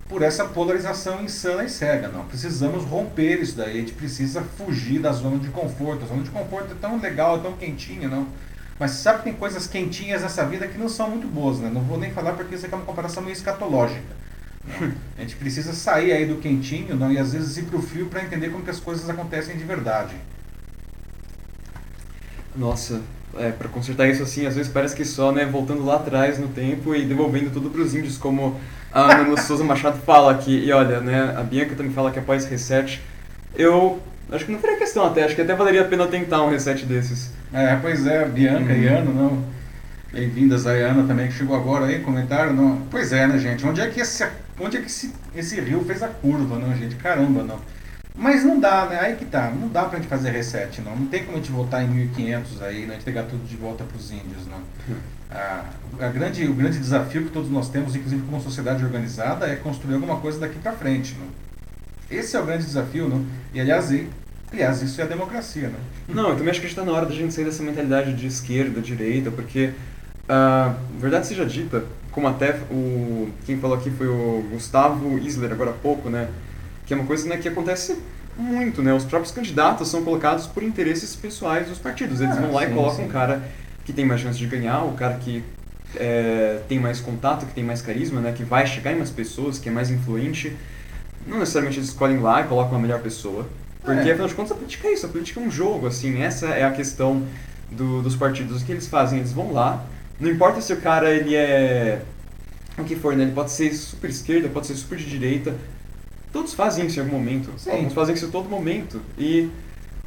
por 0.08 0.22
essa 0.22 0.46
polarização 0.46 1.24
insana 1.24 1.64
e 1.64 1.70
cega. 1.70 2.10
Não, 2.10 2.26
precisamos 2.26 2.84
romper 2.84 3.42
isso 3.42 3.58
daí, 3.58 3.78
a 3.78 3.80
gente 3.80 3.94
precisa 3.94 4.42
fugir 4.42 5.00
da 5.00 5.12
zona 5.12 5.40
de 5.40 5.50
conforto. 5.50 6.04
A 6.04 6.08
zona 6.08 6.24
de 6.24 6.30
conforto 6.30 6.74
é 6.74 6.76
tão 6.80 7.00
legal, 7.00 7.38
é 7.38 7.40
tão 7.40 7.54
quentinha, 7.54 8.08
não. 8.08 8.28
Mas 8.78 8.92
sabe 8.92 9.20
que 9.20 9.24
tem 9.26 9.34
coisas 9.34 9.68
quentinhas 9.68 10.22
nessa 10.22 10.46
vida 10.46 10.68
que 10.68 10.78
não 10.78 10.90
são 10.90 11.10
muito 11.10 11.28
boas, 11.28 11.60
né? 11.60 11.72
Não 11.74 11.82
vou 11.82 11.98
nem 11.98 12.12
falar 12.12 12.34
porque 12.34 12.56
isso 12.56 12.66
aqui 12.66 12.76
é 12.76 12.78
uma 12.78 12.86
comparação 12.86 13.24
meio 13.24 13.34
escatológica. 13.34 14.04
A 15.18 15.22
gente 15.22 15.36
precisa 15.38 15.74
sair 15.74 16.12
aí 16.12 16.26
do 16.26 16.36
quentinho, 16.38 16.96
não, 16.96 17.12
e 17.12 17.18
às 17.18 17.34
vezes 17.34 17.56
ir 17.58 17.64
para 17.64 17.78
o 17.78 17.82
frio 17.82 18.08
para 18.08 18.24
entender 18.24 18.50
como 18.50 18.64
que 18.64 18.70
as 18.70 18.80
coisas 18.80 19.10
acontecem 19.10 19.58
de 19.58 19.64
verdade. 19.64 20.16
Nossa, 22.58 23.02
é, 23.38 23.52
para 23.52 23.68
consertar 23.68 24.08
isso 24.08 24.24
assim, 24.24 24.46
às 24.46 24.56
vezes 24.56 24.72
parece 24.72 24.96
que 24.96 25.04
só, 25.04 25.32
né, 25.32 25.46
voltando 25.46 25.86
lá 25.86 25.96
atrás 25.96 26.40
no 26.40 26.48
tempo 26.48 26.96
e 26.96 27.06
devolvendo 27.06 27.52
tudo 27.52 27.70
para 27.70 27.82
os 27.82 27.94
índios, 27.94 28.18
como 28.18 28.60
a 28.92 29.14
Ana 29.14 29.38
Souza 29.42 29.64
Machado 29.64 29.98
fala 30.06 30.32
aqui. 30.32 30.64
E 30.66 30.72
olha, 30.72 31.02
né, 31.02 31.36
a 31.38 31.44
Bianca 31.44 31.76
também 31.76 31.92
fala 31.92 32.12
que 32.12 32.20
após 32.20 32.46
reset, 32.46 33.02
eu 33.56 34.00
acho 34.32 34.46
que 34.46 34.52
não 34.52 34.60
faria 34.60 34.78
questão 34.78 35.06
até, 35.06 35.24
acho 35.26 35.36
que 35.36 35.42
até 35.42 35.54
valeria 35.54 35.82
a 35.82 35.86
pena 35.86 36.08
tentar 36.08 36.44
um 36.44 36.50
reset 36.50 36.86
desses. 36.86 37.32
É, 37.54 37.76
pois 37.76 38.08
é, 38.08 38.26
Bianca 38.26 38.74
uhum. 38.74 38.82
e 38.82 38.88
Ana, 38.88 39.12
não. 39.12 39.56
Bem-vindas 40.14 40.66
aí, 40.66 40.82
Ana 40.82 41.06
também, 41.06 41.28
que 41.28 41.34
chegou 41.34 41.58
agora 41.58 41.88
aí, 41.88 42.00
comentário, 42.00 42.54
não. 42.54 42.84
Pois 42.90 43.12
é, 43.12 43.28
né, 43.28 43.38
gente, 43.38 43.66
onde 43.68 43.82
é 43.82 43.88
que 43.90 44.00
esse, 44.00 44.26
onde 44.58 44.78
é 44.78 44.80
que 44.80 44.88
esse, 44.88 45.14
esse 45.36 45.60
rio 45.60 45.84
fez 45.84 46.02
a 46.02 46.08
curva, 46.08 46.58
não, 46.58 46.74
gente? 46.74 46.96
Caramba, 46.96 47.44
não. 47.44 47.60
Mas 48.18 48.44
não 48.44 48.60
dá, 48.60 48.86
né? 48.86 49.00
Aí 49.00 49.16
que 49.16 49.26
tá. 49.26 49.50
Não 49.50 49.68
dá 49.68 49.84
pra 49.84 50.00
gente 50.00 50.08
fazer 50.08 50.32
reset, 50.32 50.82
não. 50.82 50.96
Não 50.96 51.08
tem 51.08 51.24
como 51.24 51.38
a 51.38 51.42
gente 51.42 51.52
voltar 51.52 51.84
em 51.84 51.88
1500 51.90 52.62
aí, 52.62 52.86
né? 52.86 52.96
Entregar 52.96 53.24
tudo 53.24 53.46
de 53.46 53.56
volta 53.56 53.84
pros 53.84 54.12
índios, 54.12 54.48
não. 54.48 54.60
A, 55.30 55.66
a 56.00 56.08
grande, 56.08 56.48
o 56.48 56.54
grande 56.54 56.80
desafio 56.80 57.24
que 57.24 57.32
todos 57.32 57.50
nós 57.50 57.70
temos, 57.70 57.96
inclusive 57.96 58.22
como 58.22 58.42
sociedade 58.42 58.84
organizada, 58.84 59.48
é 59.48 59.56
construir 59.56 59.96
alguma 59.96 60.18
coisa 60.18 60.40
daqui 60.40 60.58
para 60.60 60.72
frente, 60.72 61.16
não. 61.20 61.28
Esse 62.10 62.36
é 62.38 62.40
o 62.40 62.46
grande 62.46 62.66
desafio, 62.66 63.10
não. 63.10 63.26
E 63.54 63.60
aliás, 63.60 63.92
e, 63.92 64.08
aliás, 64.52 64.82
isso 64.82 65.02
é 65.02 65.04
a 65.04 65.08
democracia, 65.08 65.68
né? 65.68 65.80
Não, 66.08 66.30
eu 66.30 66.36
também 66.36 66.52
acho 66.52 66.62
que 66.62 66.68
está 66.68 66.86
na 66.86 66.92
hora 66.92 67.06
da 67.06 67.14
gente 67.14 67.34
sair 67.34 67.46
dessa 67.46 67.64
mentalidade 67.64 68.14
de 68.14 68.28
esquerda, 68.28 68.80
direita, 68.80 69.30
porque 69.30 69.74
Uh, 70.26 70.74
verdade 71.00 71.28
seja 71.28 71.46
dita, 71.46 71.84
como 72.12 72.28
até 72.28 72.60
o 72.72 73.30
quem 73.46 73.60
falou 73.60 73.78
aqui 73.78 73.92
foi 73.92 74.08
o 74.08 74.44
Gustavo 74.52 75.20
Isler 75.20 75.52
agora 75.52 75.70
há 75.70 75.74
pouco, 75.74 76.10
né? 76.10 76.30
Que 76.86 76.94
é 76.94 76.98
uma 76.98 77.06
coisa 77.06 77.28
né, 77.28 77.38
que 77.38 77.48
acontece 77.48 77.98
muito, 78.38 78.82
né? 78.82 78.94
Os 78.94 79.06
próprios 79.06 79.34
candidatos 79.34 79.88
são 79.88 80.04
colocados 80.04 80.46
por 80.46 80.62
interesses 80.64 81.16
pessoais 81.16 81.68
dos 81.68 81.80
partidos. 81.80 82.22
Eles 82.22 82.38
ah, 82.38 82.42
vão 82.42 82.54
lá 82.54 82.66
sim, 82.66 82.72
e 82.72 82.74
colocam 82.74 82.98
sim. 82.98 83.06
um 83.06 83.08
cara 83.08 83.42
que 83.86 83.94
tem 83.94 84.06
mais 84.06 84.22
chance 84.22 84.38
de 84.38 84.46
ganhar, 84.46 84.84
o 84.84 84.94
cara 84.94 85.16
que 85.16 85.44
é, 85.96 86.60
tem 86.68 86.80
mais 86.80 87.00
contato, 87.00 87.46
que 87.46 87.54
tem 87.54 87.64
mais 87.64 87.82
carisma, 87.82 88.20
né? 88.20 88.34
Que 88.34 88.44
vai 88.44 88.68
chegar 88.68 88.92
em 88.92 88.98
mais 88.98 89.10
pessoas, 89.10 89.58
que 89.58 89.70
é 89.70 89.72
mais 89.72 89.90
influente. 89.90 90.56
Não 91.26 91.40
necessariamente 91.40 91.80
eles 91.80 91.90
escolhem 91.90 92.20
lá 92.20 92.42
e 92.42 92.44
colocam 92.46 92.78
a 92.78 92.82
melhor 92.82 93.00
pessoa. 93.00 93.48
Porque, 93.82 94.10
é. 94.10 94.12
afinal 94.12 94.28
de 94.28 94.34
contas, 94.34 94.52
a 94.52 94.56
política 94.56 94.88
é 94.88 94.94
isso. 94.94 95.06
A 95.06 95.10
política 95.10 95.40
é 95.40 95.44
um 95.44 95.52
jogo, 95.52 95.88
assim. 95.88 96.22
Essa 96.22 96.48
é 96.48 96.64
a 96.64 96.72
questão 96.72 97.24
do, 97.72 98.02
dos 98.02 98.16
partidos. 98.16 98.62
O 98.62 98.66
que 98.66 98.72
eles 98.72 98.88
fazem? 98.88 99.20
Eles 99.20 99.32
vão 99.32 99.54
lá. 99.54 99.86
Não 100.20 100.30
importa 100.30 100.62
se 100.62 100.74
o 100.74 100.78
cara, 100.78 101.12
ele 101.12 101.36
é... 101.36 102.02
O 102.78 102.84
que 102.84 102.96
for, 102.96 103.16
né? 103.16 103.24
Ele 103.24 103.32
pode 103.32 103.52
ser 103.52 103.74
super 103.74 104.10
esquerda, 104.10 104.50
pode 104.50 104.68
ser 104.68 104.76
super 104.76 104.98
de 104.98 105.06
direita. 105.06 105.56
Todos 106.36 106.54
fazem 106.54 106.86
isso 106.86 107.00
em 107.00 107.04
algum 107.04 107.16
momento. 107.16 107.50
Sim. 107.56 107.72
Alguns 107.72 107.94
fazem 107.94 108.14
isso 108.14 108.26
em 108.26 108.30
todo 108.30 108.50
momento. 108.50 109.02
E 109.18 109.50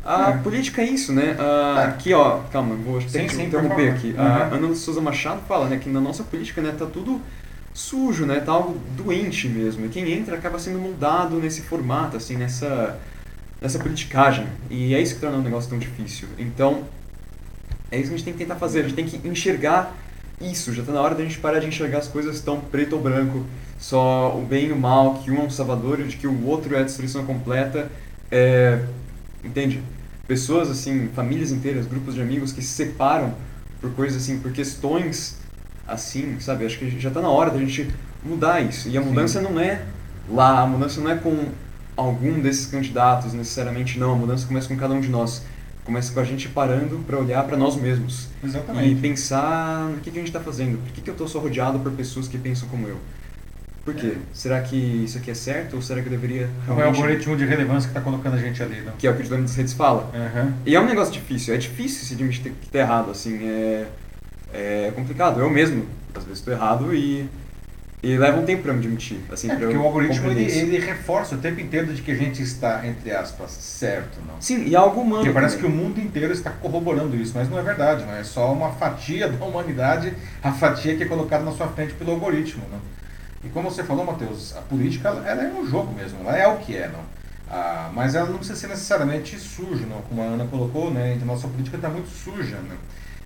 a 0.04 0.32
é. 0.32 0.36
política 0.36 0.82
é 0.82 0.84
isso, 0.84 1.10
né? 1.10 1.34
Ah, 1.38 1.80
é. 1.80 1.84
Aqui, 1.86 2.12
ó, 2.12 2.40
calma, 2.52 2.74
vou 2.74 3.00
sim, 3.00 3.26
sim, 3.30 3.44
interromper 3.44 3.92
aqui. 3.92 4.08
Uhum. 4.08 4.20
A 4.20 4.54
Ana 4.54 4.74
Souza 4.74 5.00
Machado 5.00 5.40
fala 5.48 5.70
né, 5.70 5.78
que 5.78 5.88
na 5.88 6.02
nossa 6.02 6.22
política 6.22 6.60
né, 6.60 6.74
tá 6.78 6.84
tudo 6.84 7.18
sujo, 7.72 8.26
né? 8.26 8.40
Tá 8.40 8.52
algo 8.52 8.78
doente 8.94 9.48
mesmo. 9.48 9.86
E 9.86 9.88
quem 9.88 10.12
entra 10.12 10.36
acaba 10.36 10.58
sendo 10.58 10.78
moldado 10.78 11.38
nesse 11.38 11.62
formato, 11.62 12.18
assim, 12.18 12.36
nessa, 12.36 12.98
nessa 13.58 13.78
politicagem. 13.78 14.46
E 14.68 14.94
é 14.94 15.00
isso 15.00 15.14
que 15.14 15.22
torna 15.22 15.38
o 15.38 15.42
negócio 15.42 15.70
tão 15.70 15.78
difícil. 15.78 16.28
Então, 16.36 16.84
é 17.90 17.96
isso 17.98 18.08
que 18.08 18.14
a 18.14 18.18
gente 18.18 18.24
tem 18.24 18.34
que 18.34 18.40
tentar 18.40 18.56
fazer. 18.56 18.80
A 18.80 18.82
gente 18.82 18.96
tem 18.96 19.06
que 19.06 19.26
enxergar 19.26 19.96
isso. 20.38 20.74
Já 20.74 20.82
está 20.82 20.92
na 20.92 21.00
hora 21.00 21.14
da 21.14 21.22
gente 21.22 21.38
parar 21.38 21.58
de 21.58 21.68
enxergar 21.68 22.00
as 22.00 22.08
coisas 22.08 22.38
tão 22.42 22.60
preto 22.60 22.96
ou 22.96 23.00
branco 23.00 23.46
só 23.78 24.36
o 24.36 24.44
bem 24.44 24.66
e 24.66 24.72
o 24.72 24.76
mal, 24.76 25.14
que 25.14 25.30
um 25.30 25.38
é 25.38 25.44
um 25.44 25.50
salvador 25.50 26.00
e 26.00 26.04
de 26.04 26.16
que 26.16 26.26
o 26.26 26.46
outro 26.46 26.74
é 26.74 26.80
a 26.80 26.82
destruição 26.82 27.24
completa. 27.24 27.90
É, 28.30 28.84
entende? 29.42 29.82
Pessoas 30.26 30.70
assim, 30.70 31.08
famílias 31.14 31.52
inteiras, 31.52 31.86
grupos 31.86 32.14
de 32.14 32.20
amigos 32.20 32.52
que 32.52 32.60
se 32.60 32.68
separam 32.68 33.34
por 33.80 33.92
coisas 33.92 34.22
assim, 34.22 34.40
por 34.40 34.52
questões 34.52 35.38
assim, 35.86 36.38
sabe? 36.40 36.66
Acho 36.66 36.78
que 36.78 37.00
já 37.00 37.08
está 37.08 37.22
na 37.22 37.30
hora 37.30 37.50
da 37.50 37.58
gente 37.58 37.88
mudar 38.22 38.60
isso. 38.60 38.88
E 38.88 38.98
a 38.98 39.00
mudança 39.00 39.40
Sim. 39.40 39.46
não 39.46 39.60
é 39.60 39.82
lá, 40.28 40.62
a 40.62 40.66
mudança 40.66 41.00
não 41.00 41.10
é 41.10 41.16
com 41.16 41.46
algum 41.96 42.40
desses 42.40 42.66
candidatos 42.66 43.32
necessariamente, 43.32 43.98
não. 43.98 44.12
A 44.12 44.16
mudança 44.16 44.46
começa 44.46 44.68
com 44.68 44.76
cada 44.76 44.92
um 44.92 45.00
de 45.00 45.08
nós. 45.08 45.42
Começa 45.84 46.12
com 46.12 46.20
a 46.20 46.24
gente 46.24 46.48
parando 46.50 46.98
para 47.06 47.18
olhar 47.18 47.42
para 47.44 47.56
nós 47.56 47.74
mesmos. 47.76 48.28
Exatamente. 48.44 48.90
E 48.90 48.94
pensar 48.96 49.88
no 49.88 49.96
que, 50.00 50.10
que 50.10 50.18
a 50.18 50.20
gente 50.20 50.28
está 50.28 50.40
fazendo. 50.40 50.76
Por 50.84 50.92
que, 50.92 51.00
que 51.00 51.08
eu 51.08 51.12
estou 51.12 51.26
só 51.26 51.38
rodeado 51.38 51.78
por 51.78 51.90
pessoas 51.92 52.28
que 52.28 52.36
pensam 52.36 52.68
como 52.68 52.86
eu? 52.86 52.98
Por 53.88 53.94
quê? 53.94 54.08
É. 54.08 54.16
Será 54.34 54.60
que 54.60 54.76
isso 54.76 55.16
aqui 55.16 55.30
é 55.30 55.34
certo 55.34 55.76
ou 55.76 55.80
será 55.80 56.02
que 56.02 56.08
eu 56.08 56.10
deveria 56.10 56.50
realmente... 56.66 56.86
É 56.86 56.90
o 56.90 56.94
algoritmo 56.94 57.36
de 57.38 57.46
relevância 57.46 57.88
que 57.90 57.96
está 57.96 58.02
colocando 58.02 58.34
a 58.34 58.38
gente 58.38 58.62
ali, 58.62 58.82
não? 58.82 58.92
Que 58.92 59.06
é 59.06 59.10
o 59.10 59.16
que 59.16 59.22
o 59.22 59.28
dono 59.28 59.42
das 59.42 59.56
redes 59.56 59.72
fala. 59.72 60.10
Uhum. 60.12 60.52
E 60.66 60.76
é 60.76 60.80
um 60.80 60.84
negócio 60.84 61.10
difícil, 61.10 61.54
é 61.54 61.56
difícil 61.56 62.06
se 62.06 62.12
admitir 62.12 62.52
que 62.52 62.66
está 62.66 62.80
errado, 62.80 63.10
assim, 63.10 63.48
é, 63.48 63.86
é 64.52 64.92
complicado. 64.94 65.40
Eu 65.40 65.48
mesmo, 65.48 65.86
às 66.14 66.22
vezes, 66.22 66.40
estou 66.40 66.52
errado 66.52 66.94
e, 66.94 67.26
e 68.02 68.18
leva 68.18 68.38
um 68.38 68.44
tempo 68.44 68.62
para 68.64 68.74
me 68.74 68.80
admitir. 68.80 69.20
Assim, 69.32 69.50
é, 69.50 69.56
porque 69.56 69.74
o 69.74 69.82
algoritmo 69.82 70.30
ele, 70.32 70.44
ele, 70.44 70.78
reforça 70.80 71.36
o 71.36 71.38
tempo 71.38 71.58
inteiro 71.58 71.86
de 71.94 72.02
que 72.02 72.10
a 72.10 72.14
gente 72.14 72.42
está, 72.42 72.86
entre 72.86 73.10
aspas, 73.10 73.52
certo, 73.52 74.18
não? 74.26 74.38
Sim, 74.38 74.66
e 74.66 74.76
algo 74.76 75.00
humano. 75.00 75.22
Porque 75.22 75.32
parece 75.32 75.56
também. 75.56 75.70
que 75.70 75.78
o 75.78 75.82
mundo 75.82 75.98
inteiro 75.98 76.34
está 76.34 76.50
corroborando 76.50 77.16
isso, 77.16 77.32
mas 77.34 77.48
não 77.48 77.58
é 77.58 77.62
verdade, 77.62 78.04
não 78.04 78.14
é 78.14 78.22
só 78.22 78.52
uma 78.52 78.70
fatia 78.72 79.28
da 79.28 79.46
humanidade, 79.46 80.12
a 80.42 80.52
fatia 80.52 80.94
que 80.94 81.04
é 81.04 81.06
colocada 81.06 81.42
na 81.42 81.52
sua 81.52 81.68
frente 81.68 81.94
pelo 81.94 82.10
algoritmo, 82.10 82.64
não? 82.70 82.98
E 83.44 83.48
como 83.48 83.70
você 83.70 83.84
falou, 83.84 84.04
Matheus, 84.04 84.56
a 84.56 84.60
política 84.62 85.08
ela 85.08 85.42
é 85.42 85.52
um 85.52 85.66
jogo 85.66 85.92
mesmo, 85.94 86.18
ela 86.20 86.36
é 86.36 86.46
o 86.48 86.56
que 86.58 86.76
é, 86.76 86.88
não? 86.88 87.00
Ah, 87.50 87.90
mas 87.94 88.14
ela 88.14 88.28
não 88.28 88.38
precisa 88.38 88.58
ser 88.58 88.68
necessariamente 88.68 89.38
suja, 89.38 89.86
não? 89.86 90.02
como 90.02 90.20
a 90.20 90.24
Ana 90.24 90.46
colocou, 90.46 90.90
né? 90.90 91.18
a 91.20 91.24
nossa 91.24 91.48
política 91.48 91.76
está 91.76 91.88
muito 91.88 92.08
suja. 92.08 92.56
Né? 92.56 92.76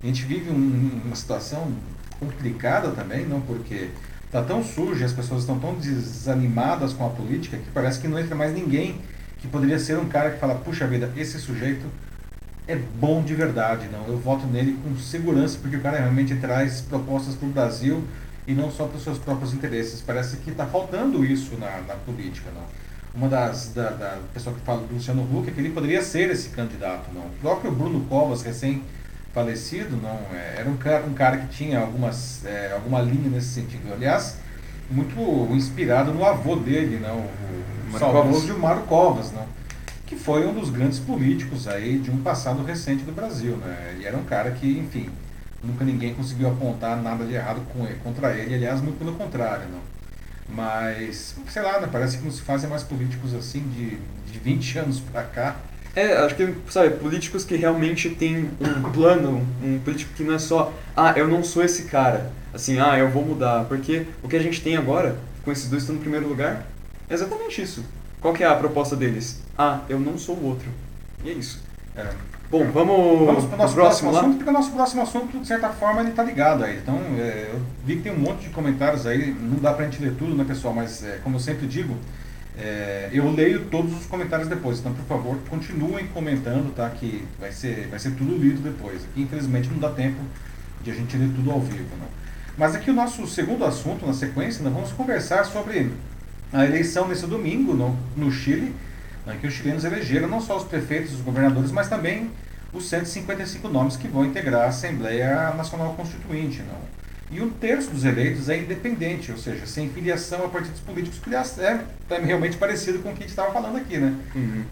A 0.01 0.05
gente 0.05 0.23
vive 0.25 0.49
um, 0.49 1.01
uma 1.03 1.15
situação 1.15 1.71
complicada 2.19 2.91
também, 2.91 3.25
não? 3.25 3.41
porque 3.41 3.89
está 4.25 4.41
tão 4.41 4.63
suja, 4.63 5.05
as 5.05 5.11
pessoas 5.11 5.41
estão 5.41 5.59
tão 5.59 5.73
desanimadas 5.75 6.93
com 6.93 7.05
a 7.05 7.09
política 7.09 7.57
que 7.57 7.69
parece 7.73 7.99
que 7.99 8.07
não 8.07 8.17
entra 8.17 8.35
mais 8.35 8.53
ninguém 8.53 9.01
que 9.39 9.47
poderia 9.47 9.77
ser 9.77 9.97
um 9.97 10.07
cara 10.07 10.31
que 10.31 10.39
fala, 10.39 10.55
puxa 10.55 10.87
vida, 10.87 11.11
esse 11.17 11.37
sujeito 11.37 11.85
é 12.65 12.77
bom 12.77 13.21
de 13.21 13.35
verdade, 13.35 13.89
não? 13.91 14.07
Eu 14.07 14.17
voto 14.17 14.47
nele 14.47 14.79
com 14.81 14.97
segurança 14.97 15.57
porque 15.61 15.75
o 15.75 15.81
cara 15.81 15.97
realmente 15.97 16.33
traz 16.35 16.79
propostas 16.79 17.35
para 17.35 17.47
o 17.47 17.51
Brasil 17.51 18.03
e 18.47 18.53
não 18.53 18.71
só 18.71 18.85
para 18.85 18.97
os 18.97 19.03
seus 19.03 19.17
próprios 19.17 19.53
interesses. 19.53 20.01
Parece 20.01 20.37
que 20.37 20.51
está 20.51 20.65
faltando 20.65 21.23
isso 21.25 21.55
na, 21.57 21.81
na 21.81 21.95
política. 21.95 22.49
Não? 22.53 22.63
Uma 23.15 23.29
das 23.29 23.69
da, 23.73 23.89
da 23.91 24.17
pessoa 24.33 24.55
que 24.55 24.61
fala 24.61 24.81
do 24.85 24.93
Luciano 24.93 25.21
Huck 25.21 25.49
é 25.49 25.51
que 25.51 25.59
ele 25.59 25.69
poderia 25.69 26.01
ser 26.01 26.29
esse 26.29 26.49
candidato. 26.49 27.09
Não? 27.13 27.21
O 27.21 27.31
próprio 27.41 27.71
Bruno 27.71 28.01
Covas, 28.05 28.41
recém 28.41 28.83
falecido, 29.33 29.97
não 29.97 30.19
é, 30.35 30.57
era 30.59 30.69
um 30.69 30.77
cara, 30.77 31.05
um 31.05 31.13
cara 31.13 31.37
que 31.37 31.47
tinha 31.47 31.79
algumas, 31.79 32.45
é, 32.45 32.71
alguma 32.71 33.01
linha 33.01 33.29
nesse 33.29 33.47
sentido. 33.47 33.91
Aliás, 33.91 34.37
muito 34.89 35.19
inspirado 35.53 36.13
no 36.13 36.23
avô 36.23 36.55
dele, 36.55 36.99
não? 36.99 37.25
o 37.91 37.97
saudoso 37.97 38.45
Gilmar 38.45 38.79
Covas, 38.81 39.31
não? 39.31 39.45
que 40.05 40.15
foi 40.15 40.45
um 40.45 40.53
dos 40.53 40.69
grandes 40.69 40.99
políticos 40.99 41.67
aí 41.67 41.97
de 41.97 42.11
um 42.11 42.17
passado 42.17 42.63
recente 42.63 43.03
do 43.03 43.11
Brasil. 43.11 43.57
Né? 43.57 43.97
E 43.99 44.05
era 44.05 44.15
um 44.15 44.23
cara 44.23 44.51
que, 44.51 44.77
enfim, 44.77 45.09
nunca 45.63 45.85
ninguém 45.85 46.13
conseguiu 46.13 46.49
apontar 46.49 47.01
nada 47.01 47.25
de 47.25 47.33
errado 47.33 47.61
com 47.71 47.85
ele, 47.85 47.95
contra 48.03 48.33
ele, 48.35 48.53
aliás, 48.53 48.81
muito 48.81 48.97
pelo 48.97 49.13
contrário, 49.13 49.65
não. 49.71 49.79
Mas, 50.49 51.35
sei 51.49 51.61
lá, 51.61 51.79
né, 51.79 51.87
parece 51.91 52.17
que 52.17 52.23
não 52.23 52.31
se 52.31 52.41
fazem 52.41 52.69
mais 52.69 52.83
políticos 52.83 53.33
assim 53.33 53.61
de, 53.69 53.97
de 54.31 54.39
20 54.39 54.79
anos 54.79 54.99
para 54.99 55.23
cá. 55.23 55.55
É, 55.95 56.17
acho 56.17 56.35
que, 56.35 56.53
sabe, 56.69 56.95
políticos 56.95 57.45
que 57.45 57.55
realmente 57.55 58.09
têm 58.09 58.49
um 58.59 58.91
plano, 58.91 59.47
um 59.63 59.79
político 59.79 60.13
que 60.15 60.23
não 60.23 60.33
é 60.33 60.39
só, 60.39 60.73
ah, 60.97 61.13
eu 61.15 61.27
não 61.27 61.43
sou 61.43 61.63
esse 61.63 61.83
cara, 61.83 62.31
assim, 62.53 62.79
ah, 62.79 62.97
eu 62.97 63.09
vou 63.09 63.23
mudar, 63.23 63.65
porque 63.65 64.07
o 64.21 64.27
que 64.27 64.35
a 64.35 64.41
gente 64.41 64.61
tem 64.61 64.75
agora, 64.75 65.17
com 65.45 65.51
esses 65.51 65.69
dois 65.69 65.83
estão 65.83 65.95
no 65.95 66.01
primeiro 66.01 66.27
lugar, 66.27 66.65
é 67.09 67.13
exatamente 67.13 67.61
isso. 67.61 67.85
Qual 68.19 68.33
que 68.33 68.43
é 68.43 68.47
a 68.47 68.55
proposta 68.55 68.95
deles? 68.95 69.41
Ah, 69.57 69.81
eu 69.87 69.99
não 69.99 70.17
sou 70.17 70.35
o 70.35 70.45
outro. 70.45 70.69
E 71.23 71.29
é 71.29 71.33
isso. 71.33 71.61
É. 71.95 72.07
Bom, 72.53 72.65
vamos, 72.65 73.25
vamos 73.25 73.45
para 73.45 73.55
o 73.55 73.57
nosso 73.57 73.73
próximo, 73.73 74.11
próximo 74.11 74.11
assunto, 74.11 74.35
porque 74.35 74.49
o 74.51 74.53
nosso 74.53 74.71
próximo 74.71 75.01
assunto, 75.01 75.39
de 75.39 75.47
certa 75.47 75.69
forma, 75.69 76.01
ele 76.01 76.11
está 76.11 76.21
ligado 76.21 76.63
aí. 76.63 76.77
Então, 76.77 76.99
é, 77.17 77.49
eu 77.51 77.59
vi 77.83 77.95
que 77.95 78.03
tem 78.03 78.11
um 78.11 78.19
monte 78.19 78.43
de 78.43 78.49
comentários 78.49 79.07
aí, 79.07 79.33
não 79.33 79.57
dá 79.57 79.73
para 79.73 79.87
a 79.87 79.89
gente 79.89 79.99
ler 79.99 80.13
tudo, 80.13 80.35
né, 80.35 80.43
pessoal? 80.43 80.71
Mas, 80.71 81.03
é, 81.03 81.19
como 81.23 81.37
eu 81.37 81.39
sempre 81.39 81.65
digo, 81.65 81.97
é, 82.55 83.09
eu 83.11 83.27
leio 83.31 83.65
todos 83.71 83.91
os 83.97 84.05
comentários 84.05 84.47
depois. 84.47 84.77
Então, 84.77 84.93
por 84.93 85.03
favor, 85.05 85.35
continuem 85.49 86.05
comentando, 86.13 86.71
tá? 86.75 86.87
Que 86.91 87.27
vai 87.39 87.51
ser, 87.51 87.87
vai 87.87 87.97
ser 87.97 88.11
tudo 88.11 88.37
lido 88.37 88.61
depois. 88.61 89.03
Aqui, 89.03 89.23
infelizmente, 89.23 89.67
não 89.69 89.79
dá 89.79 89.89
tempo 89.89 90.21
de 90.83 90.91
a 90.91 90.93
gente 90.93 91.17
ler 91.17 91.31
tudo 91.35 91.49
ao 91.49 91.59
vivo, 91.59 91.89
não. 91.99 92.07
Mas 92.55 92.75
aqui 92.75 92.91
o 92.91 92.93
nosso 92.93 93.25
segundo 93.25 93.65
assunto, 93.65 94.05
na 94.05 94.13
sequência, 94.13 94.63
nós 94.63 94.71
vamos 94.71 94.91
conversar 94.91 95.43
sobre 95.45 95.91
a 96.53 96.63
eleição 96.63 97.07
nesse 97.07 97.25
domingo 97.25 97.73
no, 97.73 97.97
no 98.15 98.31
Chile, 98.31 98.75
né, 99.25 99.37
que 99.41 99.47
os 99.47 99.55
chilenos 99.55 99.83
elegeram 99.83 100.27
não 100.27 100.39
só 100.39 100.55
os 100.57 100.63
prefeitos 100.65 101.13
os 101.13 101.21
governadores, 101.21 101.71
mas 101.71 101.89
também 101.89 102.29
os 102.73 102.89
155 102.89 103.67
nomes 103.69 103.95
que 103.95 104.07
vão 104.07 104.25
integrar 104.25 104.63
a 104.63 104.67
Assembleia 104.67 105.53
Nacional 105.53 105.93
Constituinte. 105.93 106.61
Não? 106.63 107.03
E 107.31 107.41
um 107.41 107.49
terço 107.49 107.89
dos 107.89 108.05
eleitos 108.05 108.49
é 108.49 108.57
independente, 108.57 109.31
ou 109.31 109.37
seja, 109.37 109.65
sem 109.65 109.89
filiação 109.89 110.45
a 110.45 110.49
partidos 110.49 110.79
políticos, 110.81 111.19
que 111.19 111.33
é, 111.33 112.19
realmente 112.19 112.57
parecido 112.57 112.99
com 112.99 113.09
o 113.09 113.13
que 113.13 113.19
a 113.19 113.21
gente 113.21 113.29
estava 113.29 113.51
falando 113.51 113.77
aqui. 113.77 113.97
Né? 113.97 114.15
Uhum. 114.35 114.63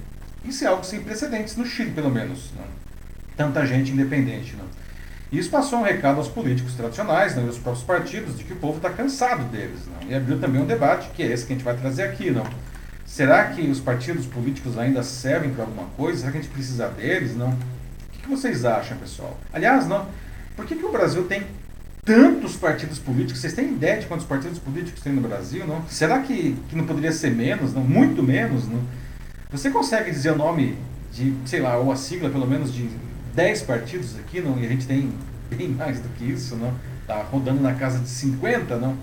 Isso 0.45 0.63
é 0.63 0.67
algo 0.67 0.83
sem 0.83 1.01
precedentes 1.01 1.55
no 1.55 1.65
Chile, 1.65 1.91
pelo 1.91 2.09
menos. 2.09 2.51
Não? 2.55 2.65
Tanta 3.35 3.65
gente 3.65 3.91
independente. 3.91 4.55
Não? 4.55 4.65
Isso 5.31 5.49
passou 5.49 5.79
um 5.79 5.83
recado 5.83 6.17
aos 6.17 6.27
políticos 6.27 6.73
tradicionais 6.73 7.35
não? 7.35 7.45
e 7.45 7.47
aos 7.47 7.57
próprios 7.57 7.85
partidos 7.85 8.37
de 8.37 8.43
que 8.43 8.53
o 8.53 8.57
povo 8.57 8.77
está 8.77 8.89
cansado 8.89 9.45
deles. 9.45 9.79
Não? 9.87 10.09
E 10.09 10.13
abriu 10.13 10.39
também 10.39 10.61
um 10.61 10.65
debate, 10.65 11.09
que 11.15 11.23
é 11.23 11.27
esse 11.27 11.45
que 11.45 11.53
a 11.53 11.55
gente 11.55 11.65
vai 11.65 11.75
trazer 11.75 12.03
aqui. 12.03 12.29
Não? 12.29 12.45
Será 13.05 13.45
que 13.45 13.61
os 13.69 13.79
partidos 13.79 14.25
políticos 14.25 14.77
ainda 14.77 15.01
servem 15.03 15.51
para 15.51 15.63
alguma 15.63 15.87
coisa? 15.97 16.19
Será 16.19 16.31
que 16.31 16.37
a 16.37 16.41
gente 16.41 16.51
precisa 16.51 16.87
deles? 16.89 17.35
Não? 17.35 17.57
O 18.21 18.23
que, 18.23 18.29
vocês 18.29 18.63
acham, 18.65 18.97
pessoal? 18.97 19.35
Aliás, 19.51 19.87
não. 19.87 20.05
Por 20.55 20.65
que, 20.65 20.75
que 20.75 20.85
o 20.85 20.91
Brasil 20.91 21.23
tem 21.23 21.43
tantos 22.05 22.55
partidos 22.55 22.99
políticos? 22.99 23.41
Vocês 23.41 23.53
têm 23.53 23.73
ideia 23.73 23.99
de 23.99 24.05
quantos 24.05 24.27
partidos 24.27 24.59
políticos 24.59 25.01
tem 25.01 25.11
no 25.11 25.21
Brasil? 25.21 25.65
Não? 25.65 25.83
Será 25.87 26.19
que, 26.19 26.55
que 26.69 26.75
não 26.75 26.85
poderia 26.85 27.11
ser 27.11 27.31
menos? 27.31 27.73
Não? 27.73 27.83
Muito 27.83 28.21
menos? 28.21 28.67
Não? 28.67 28.79
Você 29.51 29.71
consegue 29.71 30.11
dizer 30.11 30.33
o 30.33 30.37
nome 30.37 30.77
de, 31.11 31.33
sei 31.45 31.61
lá, 31.61 31.77
ou 31.77 31.91
a 31.91 31.95
sigla 31.95 32.29
pelo 32.29 32.47
menos 32.47 32.71
de 32.71 32.87
10 33.33 33.63
partidos 33.63 34.15
aqui, 34.19 34.39
não? 34.39 34.59
E 34.59 34.65
a 34.65 34.69
gente 34.69 34.85
tem 34.85 35.11
bem 35.49 35.69
mais 35.69 35.99
do 35.99 36.07
que 36.09 36.23
isso, 36.23 36.55
não? 36.55 36.73
Tá 37.07 37.23
rodando 37.23 37.59
na 37.59 37.73
casa 37.73 37.97
de 37.97 38.07
50, 38.07 38.77
não? 38.77 38.95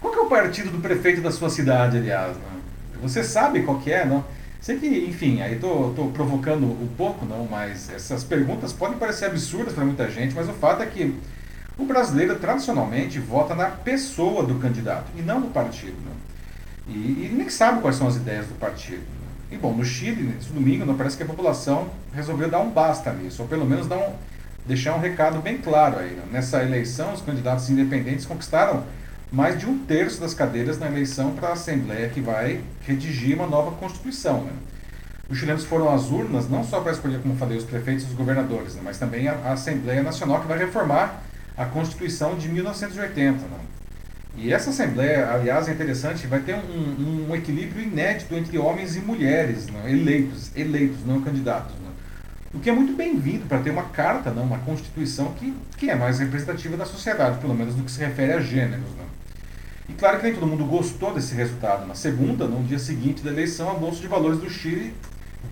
Qual 0.00 0.12
que 0.12 0.18
é 0.18 0.22
o 0.22 0.28
partido 0.28 0.70
do 0.70 0.78
prefeito 0.78 1.20
da 1.20 1.30
sua 1.30 1.48
cidade, 1.48 1.98
aliás, 1.98 2.36
não? 2.36 3.08
Você 3.08 3.22
sabe 3.22 3.62
qual 3.62 3.78
que 3.78 3.92
é, 3.92 4.04
não? 4.04 4.24
Sei 4.64 4.78
que, 4.78 4.86
enfim, 4.86 5.42
aí 5.42 5.56
tô, 5.56 5.92
tô 5.94 6.06
provocando 6.06 6.64
um 6.64 6.88
pouco, 6.96 7.26
não, 7.26 7.44
mas 7.44 7.90
essas 7.90 8.24
perguntas 8.24 8.72
podem 8.72 8.96
parecer 8.96 9.26
absurdas 9.26 9.74
para 9.74 9.84
muita 9.84 10.10
gente, 10.10 10.34
mas 10.34 10.48
o 10.48 10.54
fato 10.54 10.82
é 10.82 10.86
que 10.86 11.14
o 11.76 11.84
brasileiro 11.84 12.38
tradicionalmente 12.38 13.18
vota 13.18 13.54
na 13.54 13.66
pessoa 13.66 14.42
do 14.42 14.54
candidato 14.54 15.04
e 15.18 15.20
não 15.20 15.38
no 15.38 15.48
partido, 15.48 15.96
não? 16.02 16.94
E, 16.94 17.26
e 17.26 17.30
nem 17.30 17.50
sabe 17.50 17.82
quais 17.82 17.96
são 17.96 18.08
as 18.08 18.16
ideias 18.16 18.46
do 18.46 18.54
partido. 18.54 19.02
E 19.50 19.56
bom, 19.58 19.74
no 19.74 19.84
Chile, 19.84 20.22
nesse 20.22 20.48
domingo, 20.48 20.86
não 20.86 20.96
parece 20.96 21.18
que 21.18 21.22
a 21.22 21.26
população 21.26 21.90
resolveu 22.14 22.48
dar 22.48 22.60
um 22.60 22.70
basta 22.70 23.12
nisso, 23.12 23.42
ou 23.42 23.48
pelo 23.48 23.66
menos 23.66 23.86
dar 23.86 23.98
um, 23.98 24.14
deixar 24.64 24.94
um 24.94 24.98
recado 24.98 25.42
bem 25.42 25.58
claro 25.58 25.98
aí. 25.98 26.16
Não? 26.16 26.32
Nessa 26.32 26.62
eleição, 26.62 27.12
os 27.12 27.20
candidatos 27.20 27.68
independentes 27.68 28.24
conquistaram 28.24 28.82
mais 29.34 29.58
de 29.58 29.66
um 29.66 29.76
terço 29.76 30.20
das 30.20 30.32
cadeiras 30.32 30.78
na 30.78 30.86
eleição 30.86 31.32
para 31.32 31.48
a 31.48 31.52
Assembleia 31.54 32.08
que 32.08 32.20
vai 32.20 32.60
redigir 32.86 33.34
uma 33.36 33.48
nova 33.48 33.72
Constituição. 33.72 34.44
Né? 34.44 34.52
Os 35.28 35.38
chilenos 35.38 35.64
foram 35.64 35.92
às 35.92 36.08
urnas 36.08 36.48
não 36.48 36.62
só 36.62 36.80
para 36.80 36.92
escolher, 36.92 37.20
como 37.20 37.34
falei, 37.34 37.58
os 37.58 37.64
prefeitos 37.64 38.04
e 38.04 38.06
os 38.06 38.12
governadores, 38.14 38.76
né? 38.76 38.82
mas 38.84 38.96
também 38.96 39.26
a, 39.26 39.52
Assembleia 39.52 40.04
Nacional 40.04 40.40
que 40.40 40.46
vai 40.46 40.56
reformar 40.56 41.20
a 41.56 41.64
Constituição 41.64 42.36
de 42.36 42.48
1980. 42.48 43.40
Né? 43.40 43.58
E 44.36 44.52
essa 44.52 44.70
Assembleia, 44.70 45.28
aliás, 45.28 45.66
é 45.68 45.72
interessante, 45.72 46.28
vai 46.28 46.38
ter 46.38 46.54
um, 46.54 47.26
um 47.28 47.34
equilíbrio 47.34 47.82
inédito 47.82 48.36
entre 48.36 48.56
homens 48.56 48.94
e 48.94 49.00
mulheres 49.00 49.66
né? 49.66 49.90
eleitos, 49.90 50.52
eleitos, 50.54 51.04
não 51.04 51.20
candidatos. 51.20 51.72
Né? 51.72 51.90
O 52.54 52.60
que 52.60 52.70
é 52.70 52.72
muito 52.72 52.94
bem-vindo 52.94 53.46
para 53.46 53.58
ter 53.58 53.70
uma 53.70 53.84
carta, 53.84 54.30
né? 54.30 54.40
uma 54.40 54.58
Constituição 54.58 55.32
que, 55.32 55.52
que 55.76 55.90
é 55.90 55.96
mais 55.96 56.20
representativa 56.20 56.76
da 56.76 56.84
sociedade, 56.84 57.38
pelo 57.38 57.52
menos 57.54 57.74
no 57.74 57.82
que 57.82 57.90
se 57.90 57.98
refere 57.98 58.32
a 58.32 58.40
gêneros. 58.40 58.90
Né? 58.96 59.04
E 59.88 59.92
claro 59.92 60.18
que 60.18 60.24
nem 60.24 60.34
todo 60.34 60.46
mundo 60.46 60.64
gostou 60.64 61.12
desse 61.12 61.34
resultado. 61.34 61.86
Na 61.86 61.94
segunda, 61.94 62.46
no 62.46 62.62
dia 62.64 62.78
seguinte 62.78 63.22
da 63.22 63.30
eleição, 63.30 63.70
a 63.70 63.74
Bolsa 63.74 64.00
de 64.00 64.08
Valores 64.08 64.38
do 64.38 64.48
Chile 64.48 64.94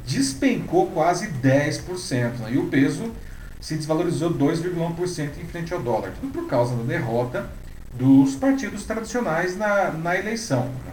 despencou 0.07 0.87
quase 0.89 1.29
10%. 1.29 2.39
Né? 2.39 2.53
E 2.53 2.59
o 2.59 2.67
peso 2.69 3.13
se 3.61 3.77
desvalorizou 3.77 4.33
2,1% 4.33 5.31
em 5.43 5.47
frente 5.47 5.73
ao 5.75 5.81
dólar. 5.81 6.13
Tudo 6.21 6.33
por 6.33 6.49
causa 6.49 6.75
da 6.75 6.83
derrota 6.83 7.49
dos 7.93 8.35
partidos 8.35 8.85
tradicionais 8.85 9.57
na, 9.57 9.91
na 9.91 10.17
eleição. 10.17 10.65
Né? 10.65 10.93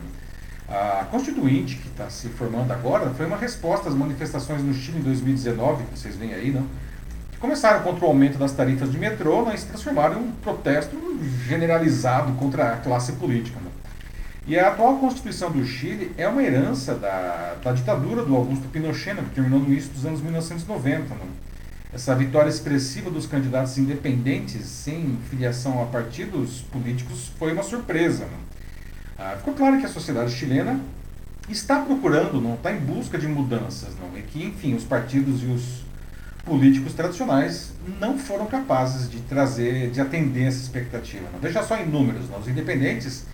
A 0.68 1.06
Constituinte, 1.10 1.78
que 1.78 1.88
está 1.88 2.10
se 2.10 2.28
formando 2.28 2.72
agora, 2.72 3.10
foi 3.12 3.26
uma 3.26 3.38
resposta 3.38 3.90
às 3.90 3.96
manifestações 3.96 4.62
no 4.62 4.74
Chile 4.74 5.00
em 5.00 5.02
2019, 5.02 5.84
que 5.86 5.98
vocês 5.98 6.16
veem 6.16 6.34
aí, 6.34 6.52
não? 6.52 6.68
Começaram 7.40 7.82
contra 7.82 8.06
o 8.06 8.08
aumento 8.08 8.38
das 8.38 8.52
tarifas 8.52 8.92
de 8.92 8.98
metrô 8.98 9.50
e 9.52 9.58
se 9.58 9.66
transformaram 9.66 10.22
em 10.22 10.26
um 10.26 10.32
protesto 10.32 10.96
generalizado 11.48 12.34
contra 12.34 12.74
a 12.74 12.78
classe 12.78 13.14
política. 13.14 13.60
Né? 13.60 13.72
E 14.48 14.58
a 14.58 14.70
atual 14.70 14.98
Constituição 14.98 15.52
do 15.52 15.64
Chile 15.66 16.12
é 16.18 16.28
uma 16.28 16.44
herança 16.44 16.96
da, 16.96 17.56
da 17.64 17.72
ditadura 17.72 18.24
do 18.24 18.36
Augusto 18.36 18.68
Pinochet, 18.68 19.14
né, 19.14 19.24
que 19.24 19.36
terminou 19.36 19.60
no 19.60 19.68
início 19.68 19.92
dos 19.92 20.06
anos 20.06 20.22
1990. 20.22 21.14
Né? 21.14 21.22
Essa 21.94 22.14
vitória 22.16 22.50
expressiva 22.50 23.10
dos 23.10 23.26
candidatos 23.26 23.78
independentes, 23.78 24.66
sem 24.66 25.18
filiação 25.30 25.82
a 25.82 25.86
partidos 25.86 26.62
políticos, 26.72 27.32
foi 27.38 27.54
uma 27.54 27.64
surpresa. 27.64 28.26
Né? 28.26 28.38
Ah, 29.18 29.36
ficou 29.38 29.54
claro 29.54 29.80
que 29.80 29.86
a 29.86 29.90
sociedade 29.90 30.32
chilena 30.32 30.80
está 31.48 31.80
procurando, 31.82 32.40
não 32.40 32.56
está 32.56 32.72
em 32.72 32.80
busca 32.80 33.18
de 33.18 33.28
mudanças, 33.28 33.90
não, 34.00 34.18
e 34.18 34.22
que, 34.22 34.44
enfim, 34.44 34.76
os 34.76 34.84
partidos 34.84 35.42
e 35.42 35.46
os 35.48 35.89
políticos 36.46 36.94
tradicionais 36.94 37.72
não 38.00 38.18
foram 38.18 38.46
capazes 38.46 39.10
de 39.10 39.20
trazer, 39.22 39.90
de 39.92 40.02
atender 40.02 40.44
essa 40.44 40.62
expectativa. 40.62 41.28
Não. 41.32 41.40
Veja 41.40 41.64
só 41.64 41.78
em 41.78 41.86
números, 41.86 42.30
não. 42.30 42.40
os 42.40 42.48
independentes 42.48 43.26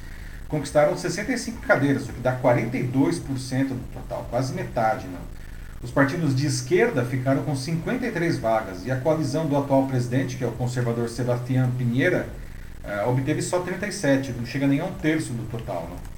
conquistaram 0.48 0.96
65 0.96 1.62
cadeiras, 1.62 2.08
o 2.08 2.14
que 2.14 2.20
dá 2.20 2.40
42% 2.40 3.22
do 3.70 3.94
total, 3.94 4.28
quase 4.30 4.54
metade. 4.54 5.08
Não. 5.08 5.36
Os 5.82 5.92
partidos 5.92 6.36
de 6.36 6.48
esquerda 6.48 7.06
ficaram 7.06 7.44
com 7.44 7.56
53 7.56 8.38
vagas 8.38 8.86
e 8.86 8.92
a 8.92 8.96
coalizão 8.96 9.46
do 9.46 9.56
atual 9.56 9.86
presidente, 9.88 10.36
que 10.38 10.44
é 10.44 10.48
o 10.48 10.52
conservador 10.52 11.08
Sebastián 11.10 11.70
Pinheira, 11.78 12.28
uh, 12.84 13.10
obteve 13.10 13.42
só 13.42 13.60
37, 13.60 14.32
não 14.32 14.46
chega 14.46 14.66
nem 14.66 14.80
a 14.80 14.86
um 14.86 14.94
terço 14.94 15.34
do 15.34 15.50
total. 15.50 15.88
Não. 15.90 16.15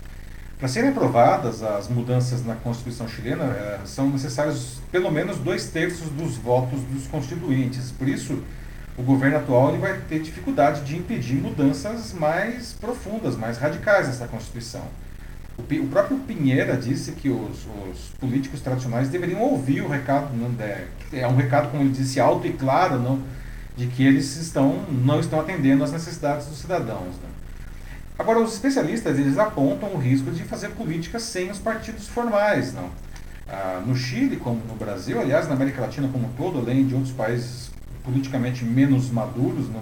Para 0.57 0.67
serem 0.67 0.89
aprovadas 0.89 1.61
as 1.61 1.87
mudanças 1.87 2.43
na 2.43 2.55
Constituição 2.55 3.07
chilena, 3.07 3.43
eh, 3.43 3.79
são 3.85 4.09
necessários 4.09 4.79
pelo 4.91 5.11
menos 5.11 5.37
dois 5.37 5.67
terços 5.69 6.09
dos 6.09 6.35
votos 6.35 6.81
dos 6.81 7.05
constituintes. 7.05 7.91
Por 7.91 8.07
isso, 8.07 8.41
o 8.97 9.03
governo 9.03 9.37
atual 9.37 9.69
ele 9.69 9.77
vai 9.77 9.99
ter 10.09 10.19
dificuldade 10.19 10.81
de 10.81 10.97
impedir 10.97 11.35
mudanças 11.35 12.11
mais 12.11 12.73
profundas, 12.73 13.37
mais 13.37 13.59
radicais 13.59 14.07
nessa 14.07 14.27
Constituição. 14.27 14.81
O, 15.59 15.61
o 15.61 15.87
próprio 15.89 16.17
Pinheira 16.19 16.75
disse 16.75 17.11
que 17.11 17.29
os, 17.29 17.67
os, 17.91 18.09
políticos 18.19 18.59
tradicionais 18.59 19.09
deveriam 19.09 19.41
ouvir 19.41 19.81
o 19.81 19.87
recado, 19.87 20.29
é, 20.59 20.85
é 21.13 21.27
um 21.27 21.35
recado, 21.35 21.69
como 21.69 21.83
ele 21.83 21.91
disse, 21.91 22.19
alto 22.19 22.47
e 22.47 22.53
claro, 22.53 22.97
não, 22.99 23.21
de 23.75 23.85
que 23.85 24.03
eles 24.03 24.35
estão, 24.37 24.83
não 24.89 25.19
estão 25.19 25.39
atendendo 25.39 25.83
às 25.83 25.91
necessidades 25.91 26.47
dos 26.47 26.57
cidadãos. 26.57 27.15
Né? 27.21 27.36
Agora, 28.19 28.39
os 28.39 28.53
especialistas 28.53 29.19
eles 29.19 29.37
apontam 29.37 29.93
o 29.93 29.97
risco 29.97 30.31
de 30.31 30.43
fazer 30.43 30.69
política 30.69 31.19
sem 31.19 31.51
os 31.51 31.59
partidos 31.59 32.07
formais. 32.07 32.73
Não? 32.73 32.89
Ah, 33.47 33.81
no 33.85 33.95
Chile, 33.95 34.37
como 34.37 34.59
no 34.67 34.75
Brasil, 34.75 35.21
aliás, 35.21 35.47
na 35.47 35.53
América 35.53 35.81
Latina 35.81 36.09
como 36.11 36.27
um 36.27 36.33
todo, 36.33 36.59
além 36.59 36.87
de 36.87 36.95
outros 36.95 37.13
países 37.13 37.69
politicamente 38.03 38.65
menos 38.65 39.09
maduros, 39.09 39.69
não? 39.69 39.81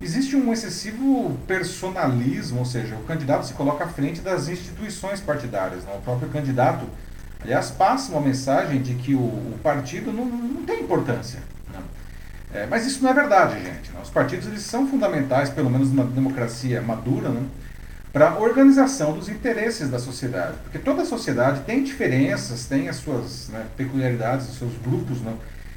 existe 0.00 0.36
um 0.36 0.52
excessivo 0.52 1.36
personalismo, 1.46 2.60
ou 2.60 2.64
seja, 2.64 2.94
o 2.94 3.02
candidato 3.04 3.46
se 3.46 3.54
coloca 3.54 3.84
à 3.84 3.88
frente 3.88 4.20
das 4.20 4.48
instituições 4.48 5.20
partidárias. 5.20 5.84
Não? 5.84 5.96
O 5.96 6.00
próprio 6.00 6.28
candidato, 6.28 6.86
aliás, 7.42 7.70
passa 7.70 8.12
uma 8.12 8.20
mensagem 8.20 8.80
de 8.80 8.94
que 8.94 9.14
o, 9.14 9.18
o 9.18 9.58
partido 9.62 10.12
não, 10.12 10.24
não 10.24 10.62
tem 10.64 10.82
importância. 10.82 11.40
É, 12.52 12.66
mas 12.66 12.86
isso 12.86 13.02
não 13.02 13.10
é 13.10 13.14
verdade, 13.14 13.62
gente. 13.62 13.90
Os 14.02 14.10
partidos 14.10 14.46
eles 14.46 14.62
são 14.62 14.88
fundamentais, 14.88 15.50
pelo 15.50 15.68
menos 15.68 15.90
numa 15.90 16.04
democracia 16.04 16.80
madura, 16.80 17.28
né? 17.28 17.42
para 18.12 18.30
a 18.30 18.38
organização 18.38 19.12
dos 19.12 19.28
interesses 19.28 19.90
da 19.90 19.98
sociedade. 19.98 20.54
Porque 20.62 20.78
toda 20.78 21.02
a 21.02 21.04
sociedade 21.04 21.60
tem 21.60 21.84
diferenças, 21.84 22.64
tem 22.64 22.88
as 22.88 22.96
suas 22.96 23.48
né, 23.50 23.66
peculiaridades, 23.76 24.48
os 24.48 24.58
seus 24.58 24.72
grupos, 24.82 25.20
né? 25.20 25.34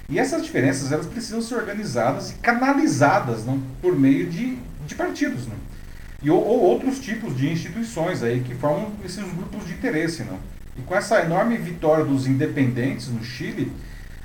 e 0.09 0.17
essas 0.17 0.43
diferenças 0.43 0.91
elas 0.91 1.05
precisam 1.05 1.41
ser 1.41 1.55
organizadas 1.55 2.31
e 2.31 2.35
canalizadas 2.35 3.43
né, 3.45 3.59
por 3.81 3.97
meio 3.97 4.27
de, 4.29 4.57
de 4.87 4.95
partidos. 4.95 5.45
Né? 5.47 5.55
E, 6.23 6.29
ou, 6.29 6.41
ou, 6.41 6.61
outros 6.61 6.99
tipos 6.99 7.35
de 7.35 7.49
instituições 7.49 8.23
aí 8.23 8.41
que 8.41 8.55
formam 8.55 8.91
esses 9.03 9.23
grupos 9.23 9.65
de 9.65 9.73
interesse. 9.73 10.23
Né? 10.23 10.37
E 10.77 10.81
com 10.81 10.95
essa 10.95 11.19
enorme 11.21 11.57
vitória 11.57 12.05
dos 12.05 12.27
independentes 12.27 13.09
no 13.09 13.23
Chile, 13.23 13.71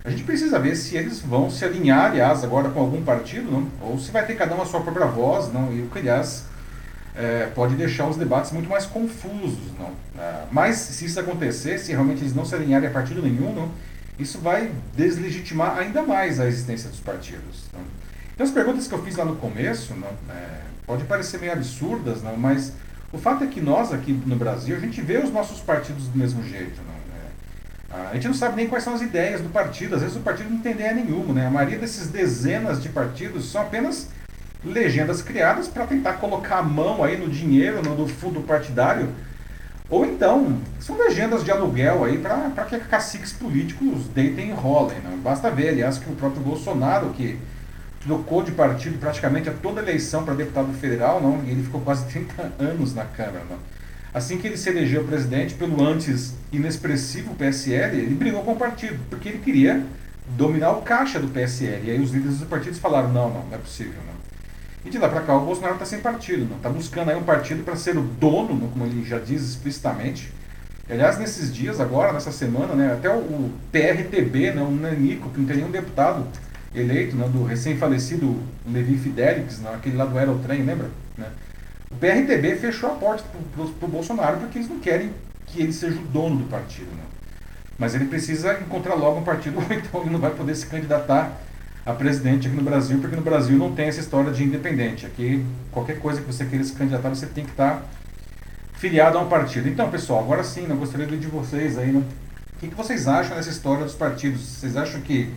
A 0.07 0.11
gente 0.11 0.22
precisa 0.22 0.57
ver 0.61 0.76
se 0.76 0.96
eles 0.96 1.18
vão 1.18 1.50
se 1.50 1.64
alinhar, 1.64 2.12
aliás, 2.12 2.44
agora 2.44 2.70
com 2.70 2.78
algum 2.78 3.02
partido, 3.02 3.50
não? 3.50 3.68
ou 3.80 3.98
se 3.98 4.12
vai 4.12 4.24
ter 4.24 4.36
cada 4.36 4.54
um 4.54 4.62
a 4.62 4.64
sua 4.64 4.80
própria 4.80 5.07
voz, 5.07 5.52
não? 5.52 5.72
e 5.72 5.82
o 5.82 5.88
que, 5.88 5.98
aliás, 5.98 6.44
é, 7.16 7.46
pode 7.52 7.74
deixar 7.74 8.07
os 8.07 8.16
debates 8.16 8.52
muito 8.52 8.68
mais 8.68 8.86
confusos. 8.86 9.72
Não? 9.76 9.90
É, 10.16 10.44
mas, 10.52 10.76
se 10.76 11.07
isso 11.07 11.18
acontecer, 11.18 11.80
se 11.80 11.90
realmente 11.90 12.20
eles 12.20 12.32
não 12.32 12.44
se 12.44 12.54
alinharem 12.54 12.88
a 12.88 12.92
partido 12.92 13.20
nenhum, 13.20 13.52
não? 13.52 13.68
isso 14.16 14.38
vai 14.38 14.70
deslegitimar 14.94 15.76
ainda 15.76 16.02
mais 16.02 16.38
a 16.38 16.46
existência 16.46 16.88
dos 16.88 17.00
partidos. 17.00 17.64
Não? 17.72 17.80
Então, 18.32 18.46
as 18.46 18.52
perguntas 18.52 18.86
que 18.86 18.94
eu 18.94 19.02
fiz 19.02 19.16
lá 19.16 19.24
no 19.24 19.34
começo, 19.34 19.92
não, 19.94 20.07
é, 20.32 20.61
pode 20.86 21.02
parecer 21.02 21.40
meio 21.40 21.52
absurdas, 21.52 22.22
não, 22.22 22.36
mas 22.36 22.72
o 23.12 23.18
fato 23.18 23.42
é 23.42 23.48
que 23.48 23.61
nós 23.61 23.92
aqui 23.92 24.12
no 24.24 24.36
Brasil, 24.36 24.76
a 24.76 24.78
gente 24.78 25.00
vê 25.00 25.18
os 25.18 25.32
nossos 25.32 25.59
partidos 25.59 26.07
do 26.07 26.16
mesmo 26.16 26.44
jeito. 26.44 26.80
Não? 26.86 26.95
A 28.11 28.14
gente 28.14 28.28
não 28.28 28.34
sabe 28.34 28.57
nem 28.57 28.68
quais 28.68 28.84
são 28.84 28.94
as 28.94 29.01
ideias 29.01 29.40
do 29.40 29.49
partido, 29.49 29.94
às 29.94 30.03
vezes 30.03 30.16
o 30.16 30.20
partido 30.20 30.51
não 30.51 30.59
tem 30.59 30.72
ideia 30.72 30.92
nenhuma, 30.92 31.32
né? 31.32 31.47
A 31.47 31.51
maioria 31.51 31.78
desses 31.78 32.09
dezenas 32.09 32.82
de 32.82 32.88
partidos 32.88 33.51
são 33.51 33.62
apenas 33.62 34.09
legendas 34.64 35.22
criadas 35.22 35.68
para 35.68 35.86
tentar 35.86 36.14
colocar 36.14 36.59
a 36.59 36.62
mão 36.62 37.03
aí 37.03 37.16
no 37.16 37.28
dinheiro, 37.28 37.82
no, 37.82 38.09
fundo 38.09 38.40
partidário, 38.40 39.09
ou 39.88 40.05
então 40.05 40.59
são 40.80 40.97
legendas 40.99 41.44
de 41.44 41.51
aluguel 41.51 42.05
aí 42.05 42.18
para 42.18 42.64
que 42.64 42.78
caciques 42.80 43.32
políticos 43.32 44.09
deitem 44.14 44.51
e 44.51 44.53
rolem. 44.53 44.99
Né? 44.99 45.18
Basta 45.22 45.51
ver, 45.51 45.68
aliás, 45.68 45.99
que 45.99 46.11
o 46.11 46.16
próprio 46.16 46.42
Bolsonaro, 46.42 47.11
que 47.11 47.38
trocou 48.01 48.42
de 48.42 48.53
partido 48.53 48.99
praticamente 48.99 49.49
a 49.49 49.53
toda 49.53 49.80
eleição 49.80 50.24
para 50.24 50.34
deputado 50.34 50.72
federal, 50.74 51.20
não, 51.20 51.42
e 51.44 51.51
ele 51.51 51.62
ficou 51.62 51.80
quase 51.80 52.05
30 52.07 52.53
anos 52.59 52.94
na 52.94 53.05
Câmara. 53.05 53.42
Não? 53.49 53.76
Assim 54.17 54.39
que 54.39 54.47
ele 54.47 54.57
se 54.57 54.71
elegeu 54.71 55.05
presidente 55.05 55.53
pelo 55.53 55.85
antes 55.85 56.33
inexpressivo 56.51 57.35
PSL, 57.35 57.99
ele 57.99 58.14
brigou 58.14 58.43
com 58.43 58.53
o 58.53 58.57
partido, 58.57 58.99
porque 59.11 59.29
ele 59.29 59.41
queria 59.41 59.85
dominar 60.39 60.71
o 60.71 60.81
caixa 60.81 61.21
do 61.21 61.29
PSL. 61.29 61.87
E 61.87 61.91
aí 61.91 62.01
os 62.01 62.12
líderes 62.12 62.39
dos 62.39 62.49
partidos 62.49 62.79
falaram, 62.79 63.12
não, 63.12 63.29
não, 63.29 63.45
não 63.45 63.55
é 63.55 63.59
possível. 63.59 63.93
Não. 64.07 64.14
E 64.87 64.89
de 64.89 64.97
lá 64.97 65.11
para 65.11 65.21
cá 65.21 65.37
o 65.37 65.45
Bolsonaro 65.45 65.75
está 65.75 65.85
sem 65.85 65.99
partido, 65.99 66.49
não 66.49 66.57
está 66.57 66.71
buscando 66.71 67.11
aí 67.11 67.17
um 67.19 67.25
partido 67.25 67.62
para 67.62 67.77
ser 67.77 67.99
o 67.99 68.01
dono, 68.01 68.71
como 68.71 68.87
ele 68.87 69.05
já 69.05 69.19
diz 69.19 69.43
explicitamente. 69.43 70.33
Aliás, 70.89 71.19
nesses 71.19 71.55
dias 71.55 71.79
agora, 71.79 72.14
nessa 72.14 72.33
semana, 72.33 72.75
né, 72.75 72.95
até 72.95 73.11
o, 73.11 73.19
o 73.19 73.53
PRTB, 73.71 74.53
né, 74.53 74.62
o 74.62 74.71
Nanico, 74.71 75.29
que 75.29 75.41
não 75.41 75.47
tem 75.47 75.57
nenhum 75.57 75.71
deputado 75.71 76.27
eleito, 76.75 77.14
né, 77.17 77.29
do 77.29 77.45
recém-falecido 77.45 78.35
Levi 78.67 78.97
Fidelix, 78.97 79.59
né, 79.59 79.73
aquele 79.75 79.95
lá 79.95 80.07
do 80.07 80.17
Aerotrem, 80.17 80.62
lembra? 80.62 80.89
Né? 81.19 81.27
O 81.91 81.95
PRTB 81.97 82.57
fechou 82.57 82.91
a 82.91 82.95
porta 82.95 83.24
para 83.55 83.87
o 83.87 83.91
Bolsonaro 83.91 84.39
porque 84.39 84.59
eles 84.59 84.68
não 84.68 84.80
querem 84.80 85.12
que 85.47 85.62
ele 85.62 85.72
seja 85.72 85.99
o 85.99 86.05
dono 86.05 86.37
do 86.37 86.45
partido. 86.45 86.91
Né? 86.91 87.03
Mas 87.78 87.95
ele 87.95 88.07
precisa 88.07 88.59
encontrar 88.61 88.95
logo 88.95 89.20
um 89.20 89.24
partido, 89.24 89.59
ou 89.61 89.64
então 89.70 90.01
ele 90.03 90.11
não 90.11 90.18
vai 90.18 90.30
poder 90.30 90.55
se 90.55 90.66
candidatar 90.66 91.41
a 91.84 91.93
presidente 91.93 92.49
aqui 92.49 92.57
no 92.57 92.62
Brasil, 92.62 92.99
porque 92.99 93.14
no 93.14 93.22
Brasil 93.22 93.57
não 93.57 93.72
tem 93.72 93.87
essa 93.87 94.01
história 94.01 94.32
de 94.32 94.43
independente. 94.43 95.07
Aqui, 95.07 95.45
qualquer 95.70 96.01
coisa 96.01 96.20
que 96.20 96.26
você 96.26 96.45
queira 96.45 96.64
se 96.64 96.72
candidatar, 96.72 97.09
você 97.09 97.26
tem 97.26 97.45
que 97.45 97.53
estar 97.53 97.87
filiado 98.74 99.16
a 99.16 99.20
um 99.20 99.28
partido. 99.28 99.68
Então, 99.68 99.89
pessoal, 99.89 100.20
agora 100.20 100.43
sim, 100.43 100.66
eu 100.68 100.76
gostaria 100.76 101.07
de 101.07 101.26
vocês 101.28 101.78
aí, 101.78 101.93
né? 101.93 102.03
o 102.57 102.59
que, 102.59 102.68
que 102.68 102.74
vocês 102.74 103.07
acham 103.07 103.37
dessa 103.37 103.51
história 103.51 103.84
dos 103.84 103.95
partidos? 103.95 104.41
Vocês 104.41 104.76
acham 104.76 105.01
que 105.01 105.32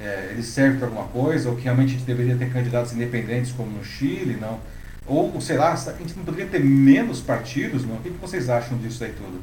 é, 0.00 0.28
eles 0.30 0.46
servem 0.46 0.78
para 0.78 0.88
alguma 0.88 1.08
coisa, 1.08 1.50
ou 1.50 1.56
que 1.56 1.64
realmente 1.64 1.90
a 1.90 1.92
gente 1.98 2.06
deveria 2.06 2.36
ter 2.36 2.50
candidatos 2.50 2.92
independentes 2.92 3.52
como 3.52 3.70
no 3.70 3.84
Chile, 3.84 4.38
não? 4.40 4.58
Ou, 5.06 5.40
sei 5.40 5.56
lá, 5.56 5.72
a 5.72 5.76
gente 5.76 6.16
não 6.16 6.24
poderia 6.24 6.46
ter 6.46 6.60
menos 6.60 7.20
partidos? 7.20 7.84
Não? 7.84 7.96
O 7.96 8.00
que, 8.00 8.10
vocês 8.10 8.48
acham 8.48 8.78
disso 8.78 9.02
aí 9.04 9.12
tudo? 9.12 9.40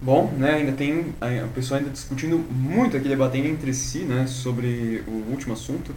Bom, 0.00 0.32
né, 0.36 0.56
ainda 0.56 0.72
tem 0.72 1.00
o 1.00 1.48
pessoal 1.54 1.78
ainda 1.78 1.90
discutindo 1.90 2.38
muito 2.38 2.96
aqui, 2.96 3.08
debatendo 3.08 3.48
entre 3.48 3.72
si, 3.72 4.00
né, 4.00 4.26
sobre 4.26 5.02
o 5.06 5.30
último 5.30 5.54
assunto. 5.54 5.94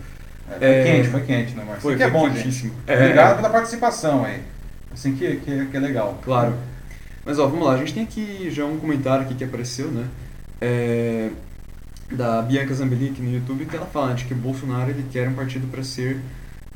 É, 0.49 0.57
foi 0.57 0.67
é, 0.67 0.83
quente, 0.83 1.09
foi 1.09 1.21
quente, 1.21 1.53
né, 1.55 1.63
Marcos? 1.63 1.83
Foi, 1.83 1.95
que 1.97 2.03
é 2.03 2.09
bom, 2.09 2.29
quentíssimo. 2.31 2.73
gente. 2.73 2.83
É, 2.87 2.95
Obrigado 2.95 3.35
pela 3.35 3.49
participação 3.49 4.23
aí. 4.23 4.41
Assim 4.93 5.13
que, 5.15 5.37
que, 5.37 5.65
que, 5.65 5.77
é 5.77 5.79
legal. 5.79 6.19
Claro. 6.23 6.55
Mas, 7.25 7.37
ó, 7.37 7.47
vamos 7.47 7.67
lá. 7.67 7.73
A 7.73 7.77
gente 7.77 7.93
tem 7.93 8.03
aqui 8.03 8.49
já 8.49 8.65
um 8.65 8.77
comentário 8.77 9.25
aqui 9.25 9.35
que 9.35 9.43
apareceu, 9.43 9.91
né, 9.91 10.07
é, 10.61 11.29
da 12.11 12.41
Bianca 12.41 12.73
Zambelli 12.73 13.13
no 13.19 13.33
YouTube, 13.33 13.65
que 13.65 13.75
ela 13.75 13.85
fala 13.85 14.07
né, 14.09 14.13
de 14.15 14.25
que 14.25 14.33
Bolsonaro 14.33 14.89
ele 14.89 15.05
quer 15.11 15.27
um 15.27 15.33
partido 15.33 15.67
para 15.69 15.83
ser 15.83 16.21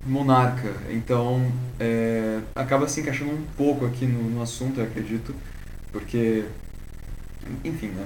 monarca. 0.06 0.74
Então, 0.90 1.52
é, 1.80 2.40
acaba 2.56 2.88
se 2.88 3.02
encaixando 3.02 3.32
um 3.32 3.46
pouco 3.58 3.86
aqui 3.86 4.06
no, 4.06 4.30
no, 4.30 4.42
assunto, 4.42 4.80
eu 4.80 4.86
acredito, 4.86 5.36
porque, 5.92 6.46
enfim, 7.64 7.88
né? 7.88 8.06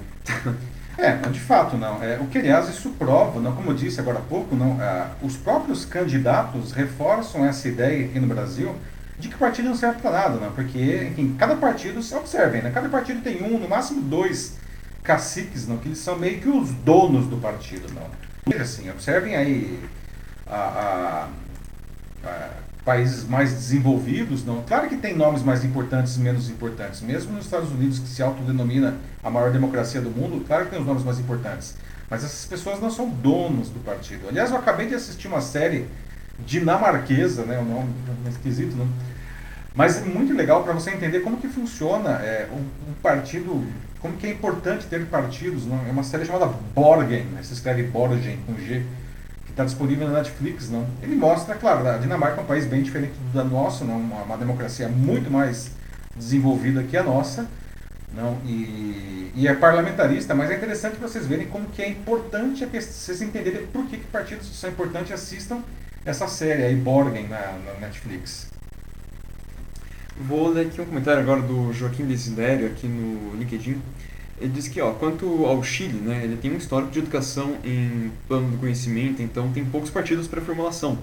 é, 0.98 1.30
de 1.30 1.40
fato 1.40 1.78
não. 1.78 2.02
É, 2.04 2.20
o 2.20 2.28
que, 2.28 2.38
aliás, 2.38 2.70
isso 2.70 2.90
prova, 2.92 3.40
não, 3.40 3.56
como 3.56 3.72
eu 3.72 3.76
disse 3.76 4.00
agora 4.00 4.20
há 4.20 4.22
pouco, 4.22 4.56
não, 4.56 4.82
é, 4.82 5.08
os 5.22 5.38
próprios 5.38 5.86
candidatos 5.86 6.72
reforçam 6.72 7.46
essa 7.46 7.68
ideia 7.68 8.06
aqui 8.06 8.20
no 8.20 8.28
Brasil 8.28 8.76
de 9.18 9.30
que 9.30 9.38
partido 9.38 9.70
não 9.70 9.76
serve 9.76 10.02
para 10.02 10.12
nada, 10.12 10.40
não, 10.40 10.52
porque, 10.52 11.10
enfim, 11.10 11.36
cada 11.38 11.56
partido, 11.56 12.00
observem, 12.18 12.62
né, 12.62 12.70
cada 12.74 12.90
partido 12.90 13.22
tem 13.22 13.42
um, 13.42 13.58
no 13.58 13.70
máximo 13.70 14.02
dois 14.02 14.58
caciques, 15.02 15.68
não, 15.68 15.78
que 15.78 15.88
eles 15.88 16.00
são 16.00 16.18
meio 16.18 16.42
que 16.42 16.50
os 16.50 16.72
donos 16.72 17.28
do 17.28 17.38
partido, 17.38 17.88
não. 17.94 18.26
Assim, 18.60 18.90
observem 18.90 19.36
aí 19.36 19.80
a, 20.46 20.56
a 20.56 21.28
países 22.86 23.28
mais 23.28 23.52
desenvolvidos, 23.52 24.46
não. 24.46 24.62
Claro 24.62 24.88
que 24.88 24.96
tem 24.96 25.16
nomes 25.16 25.42
mais 25.42 25.66
importantes 25.66 26.16
e 26.16 26.20
menos 26.20 26.50
importantes. 26.50 27.02
Mesmo 27.02 27.34
nos 27.34 27.46
Estados 27.46 27.72
Unidos, 27.72 27.98
que 27.98 28.08
se 28.08 28.22
autodenomina 28.22 28.96
a 29.24 29.30
maior 29.30 29.52
democracia 29.52 30.00
do 30.00 30.12
mundo, 30.12 30.46
claro 30.46 30.66
que 30.66 30.72
tem 30.72 30.80
os 30.80 30.86
nomes 30.86 31.04
mais 31.04 31.20
importantes. 31.20 31.76
Mas 32.08 32.24
essas 32.24 32.46
pessoas 32.46 32.80
não 32.80 32.92
são 32.92 33.10
donos 33.10 33.70
do 33.70 33.80
partido. 33.80 34.30
Aliás, 34.30 34.52
eu 34.52 34.58
acabei 34.58 34.88
de 34.88 34.94
assistir 34.94 35.28
uma 35.28 35.42
série 35.42 35.88
dinamarquesa, 36.46 37.44
né? 37.44 37.58
O 37.58 37.66
nome 37.66 37.90
esquisito, 38.30 38.76
não? 38.76 38.88
Mas 39.74 39.98
é 39.98 40.06
muito 40.06 40.32
legal 40.34 40.64
para 40.64 40.72
você 40.72 40.92
entender 40.92 41.22
como 41.22 41.38
que 41.38 41.48
funciona 41.48 42.12
é, 42.12 42.48
um, 42.52 42.92
um, 42.92 42.94
partido, 43.02 43.66
como 44.00 44.16
que 44.16 44.28
é 44.28 44.30
importante 44.30 44.86
ter 44.86 45.06
partidos. 45.08 45.66
Não? 45.66 45.86
É 45.88 45.92
uma 45.92 46.04
série 46.04 46.24
chamada 46.24 46.46
Borgen, 46.46 47.24
né? 47.26 47.42
se 47.42 47.54
escreve 47.54 47.84
Borgen 47.84 48.38
com 48.46 48.56
G 48.58 48.86
está 49.56 49.64
disponível 49.64 50.10
na 50.10 50.18
Netflix, 50.18 50.70
não? 50.70 50.86
Ele 51.02 51.16
mostra, 51.16 51.56
claro, 51.56 51.88
a 51.88 51.98
Dinamarca 51.98 52.42
é 52.42 52.44
um 52.44 52.46
país 52.46 52.66
bem 52.66 52.84
diferente 52.84 53.14
da 53.34 53.44
nossa, 53.44 53.86
não? 53.86 53.98
Uma, 53.98 54.24
uma 54.24 54.38
democracia 54.38 54.90
muito 54.90 55.32
mais 55.32 55.72
desenvolvida 56.14 56.84
que 56.84 56.98
a 56.98 57.04
nossa, 57.04 57.48
não? 58.14 58.38
E, 58.46 59.32
e 59.34 59.48
é 59.48 59.54
parlamentarista, 59.54 60.36
mas 60.36 60.52
é 60.52 60.58
interessante 60.58 60.98
vocês 60.98 61.26
verem 61.26 61.48
como 61.48 61.68
que 61.68 61.82
é 61.82 61.90
importante, 61.90 62.66
que 62.66 62.82
vocês 62.82 63.22
entenderem 63.22 63.66
por 63.68 63.86
que, 63.86 63.98
que 63.98 64.08
partidos 64.08 64.48
são 64.60 64.70
importantes 64.70 65.14
assistam 65.14 65.64
essa 66.06 66.28
série 66.28 66.64
aí, 66.64 66.76
Borgen, 66.76 67.28
na, 67.30 67.58
na 67.66 67.80
Netflix. 67.80 68.50
Vou 70.18 70.50
ler 70.50 70.68
aqui 70.68 70.82
um 70.82 70.86
comentário 70.86 71.22
agora 71.22 71.42
do 71.42 71.72
Joaquim 71.72 72.06
Desidério 72.06 72.68
aqui 72.68 72.88
no 72.88 73.38
LinkedIn. 73.38 73.82
Ele 74.40 74.52
diz 74.52 74.68
que, 74.68 74.82
ó, 74.82 74.92
quanto 74.92 75.46
ao 75.46 75.64
Chile, 75.64 76.00
né, 76.00 76.22
ele 76.24 76.36
tem 76.36 76.52
um 76.52 76.58
histórico 76.58 76.92
de 76.92 77.00
educação 77.00 77.56
em 77.64 78.12
plano 78.28 78.52
do 78.52 78.58
conhecimento, 78.58 79.22
então 79.22 79.50
tem 79.52 79.64
poucos 79.64 79.90
partidos 79.90 80.28
para 80.28 80.42
formulação. 80.42 80.98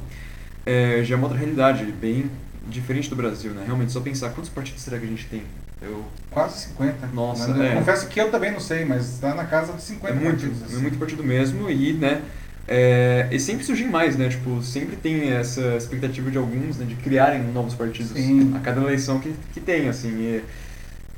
É, 0.67 1.03
já 1.03 1.15
é 1.15 1.19
uma 1.19 1.25
outra 1.27 1.39
realidade, 1.39 1.85
bem 1.85 2.31
diferente 2.69 3.09
do 3.09 3.17
Brasil, 3.17 3.53
né? 3.53 3.63
Realmente, 3.65 3.91
só 3.91 4.01
pensar 4.01 4.31
quantos 4.31 4.51
partidos 4.51 4.83
será 4.83 4.99
que 4.99 5.05
a 5.05 5.09
gente 5.09 5.27
tem? 5.27 5.43
Eu... 5.81 6.05
Quase 6.31 6.69
50. 6.69 7.09
Nossa, 7.09 7.51
é. 7.63 7.75
Confesso 7.75 8.07
que 8.07 8.21
eu 8.21 8.31
também 8.31 8.53
não 8.53 8.61
sei, 8.61 8.85
mas 8.85 9.15
está 9.15 9.35
na 9.35 9.45
casa 9.45 9.73
de 9.73 9.83
50 9.83 10.13
é 10.13 10.17
muito, 10.17 10.31
partidos. 10.31 10.63
Assim. 10.63 10.77
É 10.77 10.79
muito 10.79 10.99
partido 10.99 11.25
mesmo 11.25 11.69
e, 11.69 11.93
né, 11.95 12.23
é, 12.69 13.29
e 13.33 13.41
sempre 13.41 13.65
surgem 13.65 13.89
mais, 13.89 14.17
né? 14.17 14.29
Tipo, 14.29 14.63
sempre 14.63 14.95
tem 14.95 15.31
essa 15.31 15.77
expectativa 15.77 16.31
de 16.31 16.39
alguns, 16.39 16.77
né, 16.77 16.87
de 16.87 16.95
criarem 16.95 17.43
novos 17.43 17.75
partidos 17.75 18.13
Sim. 18.13 18.55
a 18.55 18.61
cada 18.61 18.81
eleição 18.81 19.19
que, 19.19 19.35
que 19.53 19.61
tem, 19.61 19.89
assim. 19.89 20.11
E, 20.11 20.45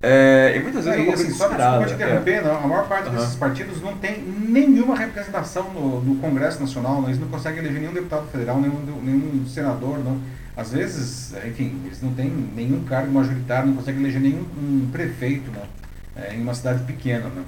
é, 0.05 0.57
e 0.57 0.63
muitas 0.63 0.85
vezes 0.85 1.01
é, 1.01 1.05
e, 1.05 1.13
assim, 1.13 1.31
só 1.31 1.49
desculpa 1.49 1.87
te 1.87 1.95
interromper, 1.95 2.33
é. 2.33 2.43
não, 2.43 2.57
a 2.57 2.67
maior 2.67 2.87
parte 2.87 3.09
uhum. 3.09 3.15
desses 3.15 3.37
partidos 3.37 3.81
não 3.81 3.97
tem 3.97 4.23
nenhuma 4.23 4.95
representação 4.97 5.73
no, 5.73 6.01
no 6.03 6.17
Congresso 6.17 6.61
Nacional, 6.61 7.01
não, 7.01 7.09
eles 7.09 7.19
não 7.19 7.29
conseguem 7.29 7.61
eleger 7.61 7.81
nenhum 7.81 7.95
deputado 7.95 8.27
federal, 8.31 8.61
nenhum, 8.61 8.81
nenhum 9.03 9.47
senador, 9.47 9.99
não. 9.99 10.21
Às 10.57 10.73
vezes, 10.73 11.35
enfim, 11.47 11.81
eles 11.85 12.01
não 12.01 12.13
têm 12.13 12.31
nenhum 12.55 12.85
cargo 12.85 13.11
majoritário, 13.11 13.69
não 13.69 13.77
conseguem 13.77 14.01
eleger 14.01 14.21
nenhum 14.21 14.45
um 14.57 14.89
prefeito 14.93 15.51
não, 15.51 16.23
é, 16.23 16.35
em 16.35 16.43
uma 16.43 16.55
cidade 16.55 16.85
pequena. 16.85 17.29
Não. 17.35 17.45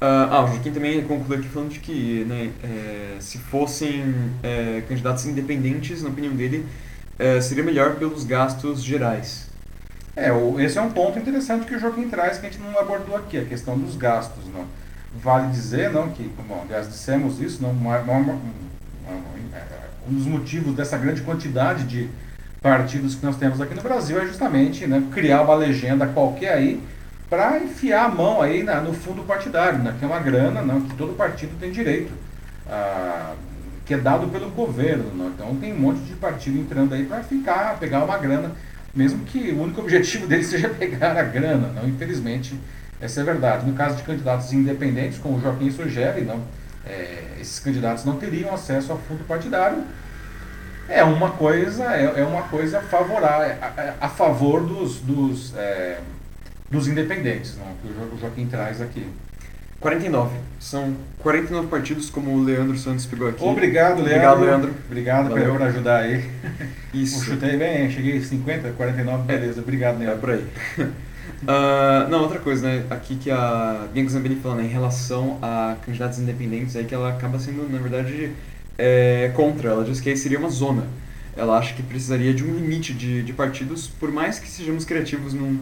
Ah, 0.00 0.44
o 0.44 0.48
Joaquim 0.48 0.72
também 0.72 1.02
conclui 1.04 1.38
aqui 1.38 1.48
falando 1.48 1.70
de 1.70 1.78
que 1.78 2.24
né, 2.24 2.50
é, 2.62 3.16
se 3.20 3.38
fossem 3.38 4.14
é, 4.42 4.82
candidatos 4.88 5.24
independentes, 5.26 6.02
na 6.02 6.10
opinião 6.10 6.34
dele, 6.34 6.66
é, 7.18 7.40
seria 7.40 7.64
melhor 7.64 7.94
pelos 7.94 8.24
gastos 8.24 8.82
gerais. 8.82 9.46
É, 10.16 10.30
esse 10.64 10.78
é 10.78 10.82
um 10.82 10.90
ponto 10.90 11.18
interessante 11.18 11.66
que 11.66 11.74
o 11.74 11.78
Joaquim 11.78 12.08
traz 12.08 12.38
que 12.38 12.46
a 12.46 12.50
gente 12.50 12.62
não 12.62 12.78
abordou 12.78 13.14
aqui, 13.14 13.38
a 13.38 13.44
questão 13.44 13.78
dos 13.78 13.96
gastos. 13.96 14.44
Não? 14.52 14.64
Vale 15.22 15.50
dizer, 15.50 15.90
não, 15.92 16.08
que, 16.08 16.22
bom, 16.48 16.62
aliás, 16.64 16.88
dissemos 16.88 17.40
isso, 17.40 17.62
não, 17.62 17.70
uma, 17.70 17.98
uma, 17.98 18.14
uma, 18.14 18.38
um 20.08 20.14
dos 20.14 20.26
motivos 20.26 20.74
dessa 20.74 20.96
grande 20.96 21.20
quantidade 21.20 21.84
de 21.84 22.08
partidos 22.62 23.14
que 23.14 23.24
nós 23.24 23.36
temos 23.36 23.60
aqui 23.60 23.74
no 23.74 23.82
Brasil 23.82 24.20
é 24.20 24.26
justamente 24.26 24.86
né, 24.86 25.02
criar 25.12 25.42
uma 25.42 25.54
legenda 25.54 26.06
qualquer 26.06 26.54
aí 26.54 26.82
para 27.28 27.58
enfiar 27.58 28.06
a 28.06 28.08
mão 28.08 28.40
aí 28.40 28.62
na, 28.62 28.80
no 28.80 28.92
fundo 28.92 29.22
partidário, 29.22 29.78
né, 29.80 29.94
que 29.98 30.04
é 30.04 30.08
uma 30.08 30.18
grana 30.18 30.62
não, 30.62 30.80
que 30.80 30.94
todo 30.96 31.12
partido 31.14 31.58
tem 31.58 31.70
direito, 31.70 32.12
ah, 32.68 33.34
que 33.84 33.94
é 33.94 33.98
dado 33.98 34.28
pelo 34.28 34.50
governo. 34.50 35.12
Não. 35.14 35.28
Então 35.28 35.56
tem 35.56 35.72
um 35.72 35.78
monte 35.78 36.00
de 36.00 36.14
partido 36.14 36.58
entrando 36.58 36.94
aí 36.94 37.04
para 37.04 37.22
ficar, 37.22 37.78
pegar 37.78 38.04
uma 38.04 38.18
grana, 38.18 38.52
mesmo 38.96 39.24
que 39.26 39.52
o 39.52 39.62
único 39.62 39.80
objetivo 39.80 40.26
dele 40.26 40.42
seja 40.44 40.68
pegar 40.68 41.16
a 41.16 41.22
grana. 41.22 41.68
Não, 41.68 41.88
infelizmente, 41.88 42.58
essa 43.00 43.20
é 43.20 43.22
a 43.22 43.26
verdade. 43.26 43.66
No 43.66 43.74
caso 43.74 43.96
de 43.96 44.02
candidatos 44.02 44.52
independentes, 44.52 45.18
como 45.18 45.36
o 45.36 45.40
Joaquim 45.40 45.70
sugere, 45.70 46.22
não, 46.22 46.42
é, 46.84 47.36
esses 47.40 47.58
candidatos 47.58 48.04
não 48.04 48.16
teriam 48.16 48.52
acesso 48.54 48.90
ao 48.90 48.98
fundo 48.98 49.22
partidário. 49.24 49.84
É 50.88 51.04
uma 51.04 51.30
coisa, 51.30 51.84
é, 51.94 52.20
é 52.20 52.24
uma 52.24 52.42
coisa 52.42 52.80
favorável, 52.80 53.56
a, 53.60 54.06
a, 54.06 54.08
favor 54.08 54.62
dos, 54.62 55.00
dos, 55.00 55.54
é, 55.56 55.98
dos 56.70 56.86
independentes, 56.86 57.58
não, 57.58 57.74
que 57.82 58.14
o 58.14 58.18
Joaquim 58.18 58.46
traz 58.46 58.80
aqui. 58.80 59.06
49. 59.86 60.36
São 60.58 60.96
49 61.20 61.68
partidos, 61.68 62.10
como 62.10 62.32
o 62.32 62.42
Leandro 62.42 62.76
Santos 62.76 63.06
pegou 63.06 63.28
aqui. 63.28 63.44
Obrigado, 63.44 64.02
Leandro. 64.02 64.10
Obrigado, 64.10 64.40
Leandro. 64.40 64.74
Obrigado 64.86 65.28
Valeu. 65.28 65.52
por 65.52 65.62
ajudar 65.62 66.00
aí. 66.00 66.24
Isso. 66.92 67.20
Eu 67.20 67.34
chutei 67.34 67.56
bem, 67.56 67.88
cheguei 67.88 68.20
50, 68.20 68.72
49, 68.72 69.22
beleza. 69.22 69.60
Obrigado, 69.60 69.98
Leandro. 70.00 70.16
É 70.16 70.18
por 70.18 70.30
aí. 70.30 70.44
Uh, 71.42 72.10
não, 72.10 72.22
outra 72.22 72.40
coisa, 72.40 72.66
né? 72.66 72.84
Aqui 72.90 73.14
que 73.14 73.30
a 73.30 73.86
Bianca 73.92 74.10
Zambelli 74.10 74.34
falou, 74.34 74.58
né, 74.58 74.64
em 74.64 74.68
relação 74.68 75.38
a 75.40 75.76
candidatos 75.86 76.18
independentes, 76.18 76.74
é 76.74 76.82
que 76.82 76.92
ela 76.92 77.10
acaba 77.10 77.38
sendo, 77.38 77.70
na 77.70 77.78
verdade, 77.78 78.32
é, 78.76 79.30
contra. 79.36 79.70
Ela 79.70 79.84
diz 79.84 80.00
que 80.00 80.08
aí 80.08 80.16
seria 80.16 80.38
uma 80.40 80.50
zona. 80.50 80.82
Ela 81.36 81.58
acha 81.58 81.74
que 81.74 81.82
precisaria 81.84 82.34
de 82.34 82.42
um 82.42 82.52
limite 82.52 82.92
de, 82.92 83.22
de 83.22 83.32
partidos, 83.32 83.86
por 83.86 84.10
mais 84.10 84.40
que 84.40 84.48
sejamos 84.48 84.84
criativos, 84.84 85.32
num, 85.32 85.60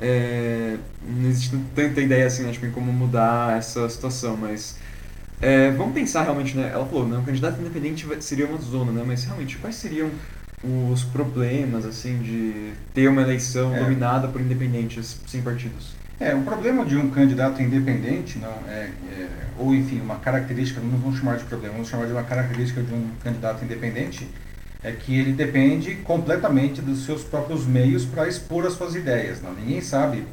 é, 0.00 0.76
não 1.06 1.28
existe 1.28 1.56
tanta 1.74 2.00
ideia 2.00 2.26
assim, 2.26 2.42
né, 2.42 2.52
tipo, 2.52 2.66
em 2.66 2.70
como 2.70 2.92
mudar 2.92 3.56
essa 3.56 3.88
situação, 3.88 4.36
mas 4.36 4.76
é, 5.40 5.70
vamos 5.72 5.94
pensar 5.94 6.22
realmente, 6.22 6.56
né? 6.56 6.70
Ela 6.72 6.86
falou, 6.86 7.06
né, 7.06 7.18
um 7.18 7.24
candidato 7.24 7.60
independente 7.60 8.06
seria 8.20 8.46
uma 8.46 8.58
zona, 8.58 8.92
né? 8.92 9.04
Mas 9.06 9.24
realmente, 9.24 9.58
quais 9.58 9.76
seriam 9.76 10.10
os 10.90 11.04
problemas, 11.04 11.84
assim, 11.84 12.18
de 12.22 12.72
ter 12.94 13.08
uma 13.08 13.22
eleição 13.22 13.74
é. 13.74 13.80
dominada 13.80 14.28
por 14.28 14.40
independentes 14.40 15.20
sem 15.26 15.42
partidos? 15.42 15.94
É, 16.18 16.34
o 16.34 16.42
problema 16.42 16.84
de 16.84 16.96
um 16.96 17.10
candidato 17.10 17.60
independente, 17.60 18.38
não 18.38 18.48
é, 18.68 18.88
é, 19.10 19.28
ou 19.58 19.74
enfim, 19.74 20.00
uma 20.00 20.16
característica, 20.16 20.80
não 20.80 20.96
vamos 20.98 21.18
chamar 21.18 21.36
de 21.36 21.44
problema, 21.44 21.74
vamos 21.74 21.88
chamar 21.88 22.06
de 22.06 22.12
uma 22.12 22.22
característica 22.22 22.82
de 22.82 22.94
um 22.94 23.10
candidato 23.22 23.64
independente, 23.64 24.26
é 24.84 24.92
que 24.92 25.18
ele 25.18 25.32
depende 25.32 25.94
completamente 25.96 26.82
dos 26.82 27.06
seus 27.06 27.24
próprios 27.24 27.66
meios 27.66 28.04
para 28.04 28.28
expor 28.28 28.66
as 28.66 28.74
suas 28.74 28.94
ideias. 28.94 29.40
Não? 29.40 29.54
Ninguém 29.54 29.80
sabe, 29.80 30.24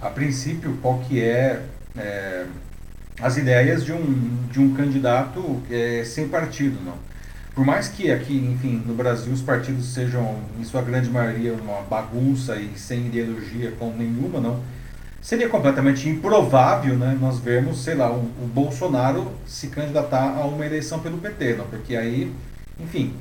a 0.00 0.10
princípio, 0.10 0.76
qual 0.82 0.98
que 0.98 1.22
é, 1.22 1.62
é 1.96 2.44
as 3.20 3.36
ideias 3.36 3.84
de 3.84 3.92
um, 3.92 4.46
de 4.50 4.60
um 4.60 4.74
candidato 4.74 5.62
é, 5.70 6.02
sem 6.04 6.28
partido. 6.28 6.78
Não? 6.84 6.94
Por 7.54 7.64
mais 7.64 7.88
que 7.88 8.10
aqui, 8.10 8.36
enfim, 8.36 8.82
no 8.86 8.94
Brasil 8.94 9.32
os 9.32 9.42
partidos 9.42 9.92
sejam, 9.92 10.38
em 10.58 10.64
sua 10.64 10.82
grande 10.82 11.10
maioria, 11.10 11.52
uma 11.54 11.82
bagunça 11.82 12.56
e 12.56 12.78
sem 12.78 13.06
ideologia 13.06 13.72
com 13.78 13.90
nenhuma, 13.90 14.40
não, 14.40 14.60
seria 15.20 15.48
completamente 15.48 16.08
improvável 16.08 16.96
né, 16.96 17.18
nós 17.20 17.40
vermos, 17.40 17.82
sei 17.82 17.94
lá, 17.94 18.12
o, 18.12 18.20
o, 18.20 18.50
Bolsonaro 18.54 19.32
se 19.46 19.66
candidatar 19.66 20.36
a 20.36 20.46
uma 20.46 20.64
eleição 20.64 21.00
pelo 21.00 21.18
PT, 21.18 21.54
não, 21.54 21.66
porque 21.66 21.96
aí, 21.96 22.32
enfim, 22.78 23.12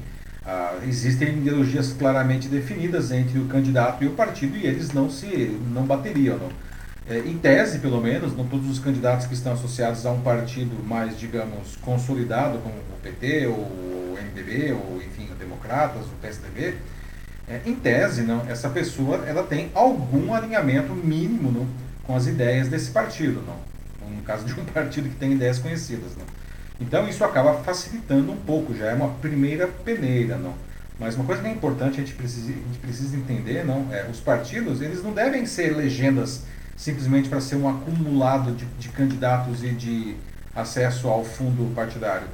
ah, 0.47 0.77
existem 0.87 1.39
ideologias 1.39 1.91
claramente 1.91 2.47
definidas 2.47 3.11
entre 3.11 3.37
o 3.37 3.47
candidato 3.47 4.01
e 4.01 4.07
o 4.07 4.11
partido 4.11 4.55
e 4.55 4.65
eles 4.65 4.93
não 4.93 5.09
se 5.09 5.27
não 5.73 5.85
bateriam. 5.85 6.37
Não. 6.37 6.49
É, 7.09 7.19
em 7.19 7.37
tese, 7.37 7.79
pelo 7.79 8.01
menos, 8.01 8.35
não 8.35 8.45
todos 8.47 8.69
os 8.69 8.79
candidatos 8.79 9.27
que 9.27 9.33
estão 9.33 9.51
associados 9.51 10.05
a 10.05 10.11
um 10.11 10.21
partido 10.21 10.81
mais, 10.85 11.19
digamos, 11.19 11.75
consolidado, 11.81 12.59
como 12.59 12.75
o 12.75 13.01
PT 13.03 13.47
ou 13.47 14.17
MDB, 14.21 14.71
ou 14.71 15.01
enfim, 15.05 15.29
o 15.31 15.35
Democratas, 15.35 16.05
o 16.05 16.15
PSDB, 16.21 16.75
é, 17.49 17.61
em 17.65 17.75
tese, 17.75 18.21
não, 18.23 18.45
essa 18.49 18.69
pessoa 18.69 19.25
ela 19.25 19.43
tem 19.43 19.69
algum 19.73 20.33
alinhamento 20.33 20.93
mínimo 20.93 21.51
não, 21.51 21.67
com 22.03 22.15
as 22.15 22.25
ideias 22.25 22.69
desse 22.69 22.91
partido, 22.91 23.43
não, 23.45 24.09
no 24.09 24.21
caso 24.21 24.45
de 24.45 24.57
um 24.57 24.63
partido 24.65 25.09
que 25.09 25.15
tem 25.15 25.33
ideias 25.33 25.59
conhecidas. 25.59 26.11
Não. 26.17 26.25
Então 26.80 27.07
isso 27.07 27.23
acaba 27.23 27.55
facilitando 27.63 28.32
um 28.32 28.38
pouco, 28.38 28.75
já 28.75 28.88
é 28.88 28.93
uma 28.93 29.09
primeira 29.15 29.67
peneira. 29.67 30.38
Não. 30.38 30.53
Mas 30.99 31.15
uma 31.15 31.25
coisa 31.25 31.41
que 31.41 31.47
é 31.47 31.51
importante 31.51 32.01
a 32.01 32.03
gente 32.03 32.13
precisa, 32.13 32.49
a 32.49 32.53
gente 32.53 32.80
precisa 32.80 33.15
entender, 33.15 33.63
não, 33.63 33.88
é, 33.93 34.07
os 34.09 34.19
partidos 34.19 34.82
eles 34.82 35.03
não 35.03 35.13
devem 35.13 35.45
ser 35.45 35.75
legendas 35.75 36.43
simplesmente 36.75 37.30
para 37.30 37.41
ser 37.41 37.55
um 37.55 37.69
acumulado 37.69 38.51
de, 38.51 38.65
de 38.65 38.89
candidatos 38.89 39.63
e 39.63 39.69
de 39.69 40.15
acesso 40.55 41.07
ao 41.07 41.23
fundo 41.23 41.73
partidário 41.75 42.28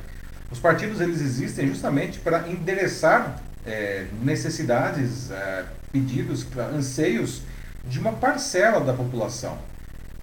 os 0.54 0.60
partidos 0.60 1.02
eles 1.02 1.20
existem 1.20 1.68
justamente 1.68 2.20
para 2.20 2.48
endereçar 2.48 3.41
é, 3.66 4.06
necessidades, 4.22 5.32
é, 5.32 5.66
pedidos, 5.91 6.46
anseios 6.76 7.41
de 7.84 7.98
uma 7.98 8.14
parcela 8.14 8.80
da 8.80 8.94
população. 8.94 9.58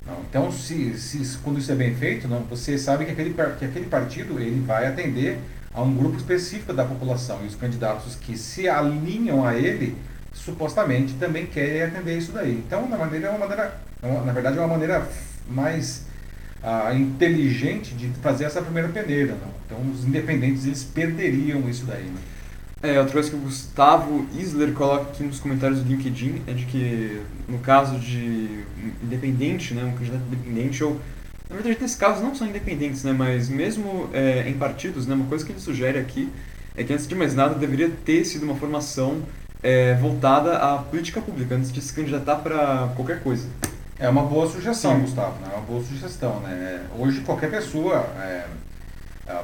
Não, 0.06 0.20
então, 0.28 0.50
se, 0.50 0.98
se, 0.98 1.38
quando 1.38 1.58
isso 1.58 1.70
é 1.70 1.74
bem 1.74 1.94
feito, 1.94 2.26
não, 2.26 2.40
você 2.42 2.78
sabe 2.78 3.04
que 3.04 3.12
aquele, 3.12 3.34
que 3.58 3.64
aquele 3.64 3.86
partido 3.86 4.40
ele 4.40 4.60
vai 4.60 4.86
atender 4.86 5.38
a 5.72 5.82
um 5.82 5.94
grupo 5.94 6.16
específico 6.16 6.72
da 6.72 6.84
população 6.84 7.40
e 7.44 7.46
os 7.46 7.54
candidatos 7.54 8.16
que 8.16 8.36
se 8.36 8.68
alinham 8.68 9.46
a 9.46 9.54
ele 9.54 9.96
supostamente 10.32 11.14
também 11.14 11.46
querem 11.46 11.82
atender 11.82 12.18
isso 12.18 12.32
daí. 12.32 12.52
Então, 12.52 12.88
na 12.88 12.96
maneira 12.96 13.28
é 13.28 13.30
uma 13.30 13.38
maneira, 13.38 13.80
na 14.02 14.32
verdade, 14.32 14.58
é 14.58 14.60
uma 14.60 14.68
maneira 14.68 15.06
mais 15.48 16.04
ah, 16.62 16.92
inteligente 16.94 17.94
de 17.94 18.08
fazer 18.20 18.44
essa 18.44 18.62
primeira 18.62 18.88
peneira. 18.88 19.34
Não? 19.34 19.50
Então 19.66 19.92
os 19.92 20.04
independentes 20.04 20.66
eles 20.66 20.84
perderiam 20.84 21.68
isso 21.68 21.84
daí. 21.84 22.04
Né? 22.04 22.20
É, 22.82 22.98
outra 22.98 23.12
coisa 23.12 23.28
que 23.28 23.36
o 23.36 23.40
Gustavo 23.40 24.26
Isler 24.34 24.72
coloca 24.72 25.10
aqui 25.10 25.22
nos 25.22 25.38
comentários 25.38 25.80
do 25.80 25.88
LinkedIn 25.88 26.42
é 26.46 26.52
de 26.52 26.64
que 26.64 27.20
no 27.46 27.58
caso 27.58 27.98
de 27.98 28.64
independente, 29.02 29.74
né, 29.74 29.84
um 29.84 29.92
candidato 29.92 30.22
independente 30.26 30.82
ou 30.82 30.98
na 31.48 31.56
verdade 31.56 31.76
nesse 31.78 31.98
caso 31.98 32.22
não 32.22 32.34
são 32.34 32.46
independentes, 32.46 33.04
né, 33.04 33.12
mas 33.12 33.50
mesmo 33.50 34.08
é, 34.14 34.48
em 34.48 34.54
partidos, 34.54 35.06
né, 35.06 35.14
uma 35.14 35.26
coisa 35.26 35.44
que 35.44 35.52
ele 35.52 35.60
sugere 35.60 35.98
aqui 35.98 36.30
é 36.74 36.82
que 36.82 36.90
antes 36.90 37.06
de 37.06 37.14
mais 37.14 37.34
nada 37.34 37.54
deveria 37.54 37.90
ter 38.02 38.24
sido 38.24 38.44
uma 38.44 38.54
formação 38.54 39.22
é, 39.62 39.94
voltada 39.96 40.56
à 40.56 40.78
política 40.78 41.20
pública 41.20 41.54
antes 41.54 41.70
de 41.70 41.82
se 41.82 41.92
candidatar 41.92 42.36
para 42.36 42.92
qualquer 42.96 43.22
coisa. 43.22 43.46
É 43.98 44.08
uma 44.08 44.22
boa 44.22 44.48
sugestão, 44.48 44.94
Sim. 44.94 45.02
Gustavo. 45.02 45.38
Né? 45.40 45.50
É 45.52 45.56
uma 45.56 45.66
boa 45.66 45.82
sugestão. 45.84 46.40
Né? 46.40 46.82
Hoje 46.98 47.20
qualquer 47.20 47.50
pessoa 47.50 47.98
é, 48.18 48.46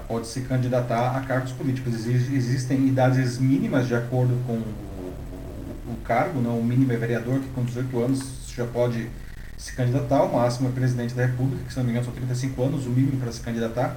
pode 0.06 0.26
se 0.26 0.42
candidatar 0.42 1.16
a 1.16 1.20
cargos 1.20 1.52
políticos. 1.52 2.06
Existem 2.06 2.88
idades 2.88 3.38
mínimas 3.38 3.86
de 3.86 3.94
acordo 3.94 4.34
com 4.46 4.54
o, 4.54 5.96
cargo. 6.04 6.40
Né? 6.40 6.48
O 6.48 6.62
mínimo 6.62 6.92
é 6.92 6.96
vereador, 6.96 7.40
que 7.40 7.48
com 7.48 7.64
18 7.64 7.98
anos 7.98 8.48
já 8.54 8.64
pode 8.64 9.08
se 9.56 9.72
candidatar. 9.74 10.22
O 10.22 10.34
máximo 10.34 10.68
é 10.68 10.72
presidente 10.72 11.14
da 11.14 11.26
República, 11.26 11.64
que 11.64 11.72
se 11.72 11.78
não 11.78 11.84
me 11.84 11.90
engano 11.90 12.04
são 12.04 12.14
35 12.14 12.62
anos, 12.62 12.86
o 12.86 12.90
mínimo 12.90 13.18
para 13.18 13.32
se 13.32 13.40
candidatar. 13.40 13.96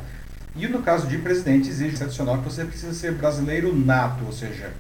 E 0.55 0.67
no 0.67 0.81
caso 0.81 1.07
de 1.07 1.17
presidente, 1.17 1.69
exige 1.69 2.01
adicional 2.03 2.39
que 2.39 2.45
você 2.45 2.65
precisa 2.65 2.93
ser 2.93 3.13
brasileiro 3.13 3.75
nato, 3.75 4.25
ou 4.25 4.31
seja, 4.31 4.71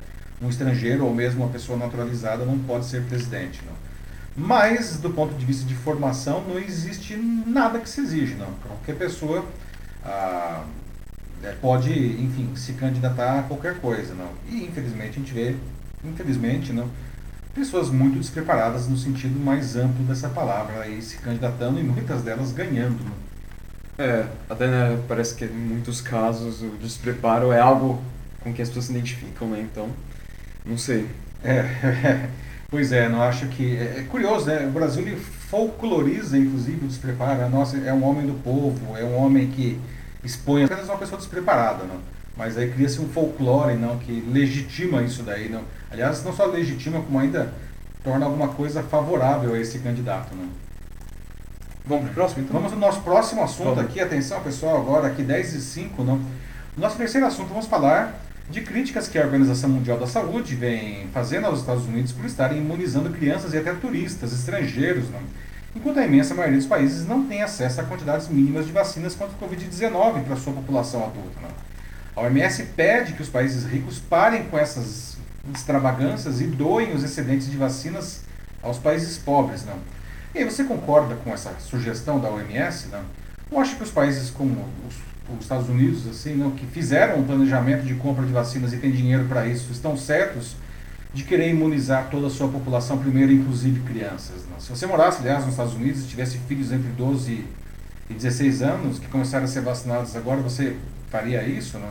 um 0.41 0.49
estrangeiro 0.49 1.05
ou 1.05 1.13
mesmo 1.13 1.43
uma 1.43 1.51
pessoa 1.51 1.77
naturalizada 1.77 2.45
não 2.45 2.57
pode 2.59 2.85
ser 2.85 3.03
presidente. 3.03 3.61
Não. 3.65 3.89
Mas, 4.35 4.97
do 4.97 5.09
ponto 5.09 5.35
de 5.35 5.45
vista 5.45 5.65
de 5.65 5.75
formação, 5.75 6.43
não 6.47 6.57
existe 6.57 7.15
nada 7.15 7.79
que 7.79 7.89
se 7.89 8.01
exige, 8.01 8.35
não. 8.35 8.51
Qualquer 8.65 8.95
pessoa 8.95 9.45
ah, 10.03 10.63
pode, 11.61 11.91
enfim, 11.91 12.55
se 12.55 12.73
candidatar 12.73 13.39
a 13.39 13.43
qualquer 13.43 13.79
coisa, 13.79 14.13
não. 14.13 14.29
E, 14.47 14.65
infelizmente, 14.65 15.11
a 15.11 15.19
gente 15.19 15.33
vê, 15.33 15.55
infelizmente, 16.03 16.73
não, 16.73 16.89
pessoas 17.53 17.89
muito 17.89 18.19
despreparadas 18.19 18.87
no 18.87 18.97
sentido 18.97 19.39
mais 19.39 19.75
amplo 19.75 20.03
dessa 20.05 20.29
palavra, 20.29 20.81
aí 20.81 21.01
se 21.01 21.17
candidatando 21.17 21.79
e 21.79 21.83
muitas 21.83 22.21
delas 22.21 22.51
ganhando. 22.51 23.03
Não. 23.03 23.29
É, 24.05 24.25
até 24.49 24.67
né, 24.67 24.99
parece 25.07 25.35
que 25.35 25.45
em 25.45 25.49
muitos 25.49 25.99
casos 25.99 26.61
o 26.61 26.77
despreparo 26.81 27.51
é 27.51 27.59
algo 27.59 28.01
com 28.39 28.53
que 28.53 28.61
as 28.61 28.69
pessoas 28.69 28.85
se 28.85 28.91
identificam, 28.91 29.49
né? 29.49 29.59
Então, 29.59 29.89
não 30.65 30.77
sei. 30.77 31.05
É, 31.43 32.29
Pois 32.69 32.91
é, 32.91 33.09
não 33.09 33.21
acho 33.23 33.47
que. 33.47 33.75
É, 33.77 33.99
é, 33.99 34.05
curioso, 34.07 34.45
né? 34.45 34.67
O 34.67 34.71
Brasil 34.71 35.01
ele 35.01 35.15
folcloriza, 35.15 36.37
inclusive, 36.37 36.85
o 36.85 36.87
despreparo. 36.87 37.49
Nossa, 37.49 37.77
é 37.77 37.91
um 37.91 38.03
homem 38.03 38.27
do 38.27 38.33
povo, 38.43 38.95
é 38.95 39.03
um 39.03 39.17
homem 39.17 39.47
que 39.47 39.79
expõe 40.23 40.63
apenas 40.63 40.85
uma 40.85 40.97
pessoa 40.97 41.17
despreparada, 41.17 41.83
não? 41.83 41.99
Mas 42.35 42.57
aí 42.57 42.71
cria-se 42.71 43.01
um 43.01 43.09
folclore, 43.09 43.75
não, 43.75 43.97
que 43.97 44.21
legitima 44.31 45.01
isso 45.01 45.23
daí, 45.23 45.49
não? 45.49 45.63
Aliás, 45.91 46.23
não 46.23 46.33
só 46.33 46.45
legitima, 46.45 47.01
como 47.01 47.19
ainda 47.19 47.53
torna 48.03 48.25
alguma 48.25 48.49
coisa 48.49 48.81
favorável 48.81 49.53
a 49.53 49.59
esse 49.59 49.79
candidato, 49.79 50.33
não? 50.35 50.47
Vamos 51.85 52.03
para 52.05 52.11
o 52.11 52.13
próximo, 52.13 52.43
então? 52.43 52.53
Vamos 52.53 52.71
ao 52.71 52.79
nosso 52.79 53.01
próximo 53.01 53.43
assunto 53.43 53.75
Vamos. 53.75 53.85
aqui. 53.85 53.99
Atenção, 53.99 54.41
pessoal, 54.41 54.77
agora 54.77 55.07
aqui 55.07 55.23
10 55.23 55.53
e 55.55 55.61
5, 55.61 56.03
não? 56.03 56.21
Nosso 56.77 56.97
terceiro 56.97 57.25
assunto, 57.25 57.49
vamos 57.49 57.65
falar 57.65 58.21
de 58.49 58.61
críticas 58.61 59.07
que 59.07 59.17
a 59.17 59.23
Organização 59.23 59.69
Mundial 59.69 59.97
da 59.97 60.07
Saúde 60.07 60.55
vem 60.55 61.07
fazendo 61.13 61.45
aos 61.45 61.59
Estados 61.59 61.85
Unidos 61.85 62.11
por 62.11 62.25
estarem 62.25 62.59
imunizando 62.59 63.09
crianças 63.09 63.53
e 63.53 63.57
até 63.57 63.73
turistas 63.73 64.33
estrangeiros. 64.33 65.09
Né? 65.09 65.19
Enquanto 65.75 65.99
a 65.99 66.05
imensa 66.05 66.33
maioria 66.33 66.57
dos 66.57 66.67
países 66.67 67.07
não 67.07 67.25
tem 67.25 67.41
acesso 67.41 67.81
a 67.81 67.83
quantidades 67.83 68.27
mínimas 68.27 68.65
de 68.65 68.71
vacinas 68.71 69.15
contra 69.15 69.35
o 69.35 69.49
Covid-19 69.49 70.23
para 70.23 70.35
sua 70.35 70.53
população 70.53 71.03
adulta. 71.03 71.39
Não. 71.41 71.69
A 72.15 72.25
OMS 72.25 72.63
pede 72.75 73.13
que 73.13 73.21
os 73.21 73.29
países 73.29 73.65
ricos 73.65 73.99
parem 73.99 74.43
com 74.45 74.57
essas 74.57 75.17
extravagâncias 75.53 76.41
e 76.41 76.45
doem 76.45 76.93
os 76.93 77.03
excedentes 77.03 77.49
de 77.49 77.57
vacinas 77.57 78.23
aos 78.61 78.77
países 78.77 79.17
pobres. 79.17 79.65
Não. 79.65 79.77
E 80.33 80.39
aí, 80.39 80.45
você 80.45 80.63
concorda 80.63 81.15
com 81.15 81.33
essa 81.33 81.55
sugestão 81.59 82.19
da 82.19 82.29
OMS? 82.29 82.89
Não? 82.89 83.01
Eu 83.51 83.59
acho 83.59 83.75
que 83.75 83.83
os 83.83 83.89
países 83.89 84.29
como 84.29 84.65
os, 84.87 84.95
os 85.35 85.43
Estados 85.43 85.69
Unidos, 85.69 86.07
assim, 86.07 86.35
não, 86.35 86.51
que 86.51 86.65
fizeram 86.67 87.19
um 87.19 87.23
planejamento 87.23 87.83
de 87.83 87.95
compra 87.95 88.25
de 88.25 88.31
vacinas 88.31 88.73
e 88.73 88.77
têm 88.77 88.91
dinheiro 88.91 89.25
para 89.25 89.47
isso, 89.47 89.71
estão 89.71 89.97
certos 89.97 90.55
de 91.13 91.23
querer 91.23 91.49
imunizar 91.49 92.09
toda 92.09 92.27
a 92.27 92.29
sua 92.29 92.47
população 92.47 92.97
primeiro, 92.97 93.31
inclusive 93.31 93.79
crianças. 93.81 94.45
Não? 94.49 94.59
Se 94.59 94.69
você 94.69 94.85
morasse, 94.85 95.19
aliás, 95.21 95.43
nos 95.43 95.53
Estados 95.53 95.73
Unidos 95.73 96.03
e 96.03 96.07
tivesse 96.07 96.37
filhos 96.39 96.71
entre 96.71 96.89
12 96.89 97.45
e 98.09 98.13
16 98.13 98.61
anos 98.61 98.99
que 98.99 99.07
começaram 99.07 99.45
a 99.45 99.47
ser 99.47 99.61
vacinados 99.61 100.15
agora, 100.15 100.41
você 100.41 100.75
faria 101.09 101.43
isso? 101.43 101.79
Não? 101.79 101.89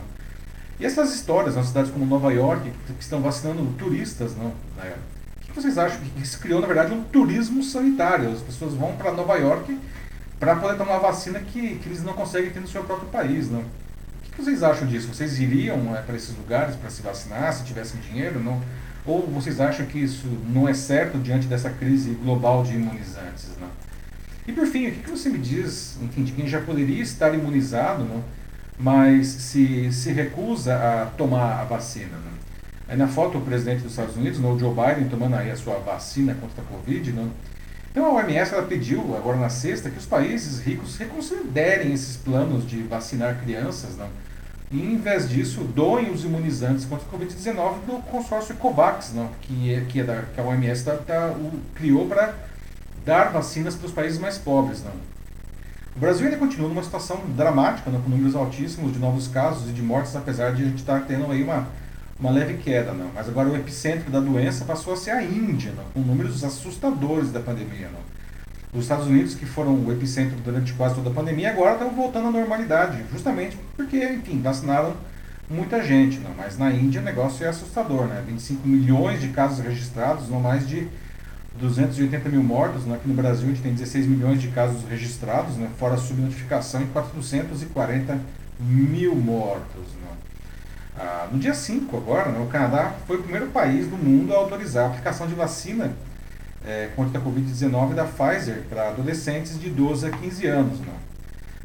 E 0.78 0.86
essas 0.86 1.12
histórias 1.12 1.56
nas 1.56 1.66
cidades 1.66 1.90
como 1.90 2.06
Nova 2.06 2.32
York, 2.32 2.70
que 2.86 3.02
estão 3.02 3.20
vacinando 3.20 3.64
turistas, 3.76 4.36
não? 4.36 4.52
Né? 4.76 4.94
o 5.36 5.40
que 5.50 5.52
vocês 5.52 5.76
acham? 5.76 5.98
Que 6.00 6.22
isso 6.22 6.38
criou, 6.38 6.60
na 6.60 6.66
verdade, 6.66 6.92
um 6.92 7.02
turismo 7.02 7.64
sanitário. 7.64 8.30
As 8.30 8.40
pessoas 8.40 8.74
vão 8.74 8.94
para 8.94 9.10
Nova 9.12 9.34
York 9.36 9.76
para 10.38 10.54
poder 10.54 10.76
tomar 10.76 10.96
a 10.96 10.98
vacina 10.98 11.40
que, 11.40 11.76
que 11.76 11.88
eles 11.88 12.04
não 12.04 12.12
conseguem 12.12 12.50
ter 12.50 12.60
no 12.60 12.68
seu 12.68 12.84
próprio 12.84 13.08
país. 13.08 13.50
Não? 13.50 13.60
O 13.60 14.30
que 14.30 14.42
vocês 14.44 14.62
acham 14.62 14.86
disso? 14.86 15.08
Vocês 15.12 15.40
iriam 15.40 15.96
é, 15.96 16.02
para 16.02 16.14
esses 16.14 16.36
lugares 16.36 16.76
para 16.76 16.90
se 16.90 17.02
vacinar 17.02 17.52
se 17.52 17.64
tivessem 17.64 18.00
dinheiro? 18.00 18.38
Não? 18.38 18.62
Ou 19.08 19.26
vocês 19.26 19.58
acham 19.58 19.86
que 19.86 19.98
isso 19.98 20.26
não 20.46 20.68
é 20.68 20.74
certo 20.74 21.16
diante 21.16 21.46
dessa 21.46 21.70
crise 21.70 22.10
global 22.10 22.62
de 22.62 22.74
imunizantes? 22.74 23.48
Não? 23.58 23.68
E 24.46 24.52
por 24.52 24.66
fim, 24.66 24.86
o 24.88 24.92
que 24.92 25.10
você 25.10 25.30
me 25.30 25.38
diz, 25.38 25.96
enfim, 26.02 26.24
de 26.24 26.32
quem 26.32 26.46
já 26.46 26.60
poderia 26.60 27.02
estar 27.02 27.32
imunizado, 27.32 28.04
não? 28.04 28.22
mas 28.78 29.26
se, 29.26 29.90
se 29.92 30.12
recusa 30.12 30.76
a 30.76 31.06
tomar 31.06 31.62
a 31.62 31.64
vacina? 31.64 32.18
Não? 32.18 32.38
Aí 32.86 32.98
na 32.98 33.08
foto 33.08 33.38
o 33.38 33.40
presidente 33.40 33.80
dos 33.80 33.92
Estados 33.92 34.14
Unidos, 34.14 34.38
o 34.40 34.58
Joe 34.58 34.74
Biden, 34.74 35.08
tomando 35.08 35.36
aí 35.36 35.50
a 35.50 35.56
sua 35.56 35.78
vacina 35.78 36.34
contra 36.34 36.62
a 36.62 36.66
Covid, 36.66 37.10
não? 37.12 37.30
Então 37.90 38.04
a 38.04 38.12
OMS 38.12 38.52
ela 38.52 38.66
pediu, 38.66 39.16
agora 39.16 39.38
na 39.38 39.48
sexta, 39.48 39.88
que 39.88 39.98
os 39.98 40.04
países 40.04 40.60
ricos 40.60 40.98
reconsiderem 40.98 41.94
esses 41.94 42.18
planos 42.18 42.68
de 42.68 42.82
vacinar 42.82 43.40
crianças, 43.42 43.96
não? 43.96 44.08
E 44.70 44.80
em 44.80 44.98
vez 44.98 45.28
disso 45.28 45.60
doem 45.62 46.10
os 46.10 46.24
imunizantes 46.24 46.84
contra 46.84 47.06
a 47.06 47.10
Covid-19 47.10 47.86
do 47.86 48.02
consórcio 48.02 48.54
COVAX, 48.56 49.14
não? 49.14 49.30
que, 49.40 49.72
é, 49.72 49.80
que, 49.88 50.00
é 50.00 50.04
da, 50.04 50.22
que 50.34 50.38
a 50.38 50.44
OMS 50.44 50.84
tá, 50.84 50.96
tá, 50.96 51.28
o, 51.28 51.52
criou 51.74 52.06
para 52.06 52.34
dar 53.04 53.32
vacinas 53.32 53.74
para 53.74 53.86
os 53.86 53.92
países 53.92 54.18
mais 54.18 54.36
pobres. 54.36 54.84
Não? 54.84 54.92
O 55.96 55.98
Brasil 55.98 56.26
ainda 56.26 56.36
continua 56.36 56.68
numa 56.68 56.82
situação 56.82 57.22
dramática, 57.34 57.90
não? 57.90 58.02
com 58.02 58.10
números 58.10 58.36
altíssimos 58.36 58.92
de 58.92 58.98
novos 58.98 59.26
casos 59.26 59.70
e 59.70 59.72
de 59.72 59.80
mortes, 59.80 60.14
apesar 60.14 60.52
de 60.52 60.62
a 60.62 60.66
gente 60.66 60.80
estar 60.80 61.00
tá 61.00 61.06
tendo 61.08 61.30
aí 61.32 61.42
uma, 61.42 61.66
uma 62.20 62.30
leve 62.30 62.58
queda. 62.58 62.92
Não? 62.92 63.10
Mas 63.14 63.26
agora 63.26 63.48
o 63.48 63.56
epicentro 63.56 64.10
da 64.10 64.20
doença 64.20 64.66
passou 64.66 64.92
a 64.92 64.96
ser 64.98 65.12
a 65.12 65.22
Índia, 65.22 65.72
não? 65.74 65.84
com 65.94 66.00
números 66.00 66.44
assustadores 66.44 67.32
da 67.32 67.40
pandemia. 67.40 67.88
Não? 67.88 68.17
Os 68.72 68.82
Estados 68.82 69.06
Unidos, 69.06 69.34
que 69.34 69.46
foram 69.46 69.74
o 69.74 69.90
epicentro 69.90 70.36
durante 70.44 70.74
quase 70.74 70.94
toda 70.94 71.08
a 71.08 71.12
pandemia, 71.12 71.50
agora 71.50 71.72
estão 71.72 71.90
voltando 71.90 72.28
à 72.28 72.30
normalidade, 72.30 73.02
justamente 73.10 73.56
porque, 73.76 73.96
enfim, 74.04 74.42
vacinaram 74.42 74.94
muita 75.48 75.82
gente. 75.82 76.18
Não? 76.18 76.32
Mas 76.36 76.58
na 76.58 76.70
Índia 76.70 77.00
o 77.00 77.04
negócio 77.04 77.46
é 77.46 77.48
assustador, 77.48 78.06
né? 78.06 78.22
25 78.26 78.68
milhões 78.68 79.20
de 79.20 79.28
casos 79.28 79.64
registrados, 79.64 80.28
não 80.28 80.40
mais 80.40 80.68
de 80.68 80.86
280 81.58 82.28
mil 82.28 82.42
mortos. 82.42 82.84
Né? 82.84 82.96
Aqui 82.96 83.08
no 83.08 83.14
Brasil 83.14 83.46
a 83.46 83.48
gente 83.48 83.62
tem 83.62 83.72
16 83.72 84.06
milhões 84.06 84.40
de 84.40 84.48
casos 84.48 84.86
registrados, 84.86 85.56
né? 85.56 85.70
fora 85.78 85.94
a 85.94 85.98
subnotificação, 85.98 86.82
e 86.82 86.86
440 86.86 88.20
mil 88.60 89.14
mortos. 89.14 89.86
Né? 90.02 90.08
Ah, 90.98 91.28
no 91.32 91.38
dia 91.38 91.54
5 91.54 91.96
agora, 91.96 92.30
né, 92.30 92.40
o 92.40 92.46
Canadá 92.46 92.92
foi 93.06 93.16
o 93.16 93.22
primeiro 93.22 93.46
país 93.46 93.86
do 93.86 93.96
mundo 93.96 94.34
a 94.34 94.36
autorizar 94.36 94.84
a 94.84 94.88
aplicação 94.88 95.28
de 95.28 95.34
vacina 95.34 95.92
é, 96.68 96.90
contra 96.94 97.18
a 97.18 97.22
Covid-19 97.24 97.94
da 97.94 98.04
Pfizer 98.04 98.62
para 98.68 98.90
adolescentes 98.90 99.58
de 99.58 99.70
12 99.70 100.06
a 100.06 100.10
15 100.10 100.46
anos. 100.46 100.80
Né? 100.80 100.92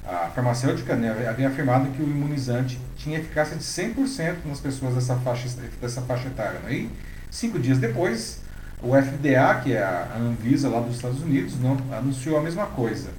A 0.07 0.29
farmacêutica 0.33 0.95
né, 0.95 1.27
havia 1.27 1.49
afirmado 1.49 1.89
que 1.89 2.01
o 2.01 2.05
imunizante 2.05 2.79
tinha 2.95 3.19
eficácia 3.19 3.57
de 3.57 3.63
100% 3.63 4.45
nas 4.45 4.61
pessoas 4.61 4.95
dessa 4.95 5.15
faixa, 5.17 5.49
dessa 5.81 6.01
faixa 6.01 6.27
etária. 6.27 6.59
Né? 6.59 6.73
E 6.73 6.89
cinco 7.29 7.59
dias 7.59 7.77
depois, 7.79 8.39
o 8.81 8.91
FDA, 8.95 9.61
que 9.61 9.73
é 9.73 9.83
a 9.83 10.15
Anvisa 10.17 10.69
lá 10.69 10.79
dos 10.79 10.95
Estados 10.95 11.21
Unidos, 11.21 11.59
não, 11.59 11.77
anunciou 11.91 12.37
a 12.37 12.41
mesma 12.41 12.65
coisa. 12.67 13.09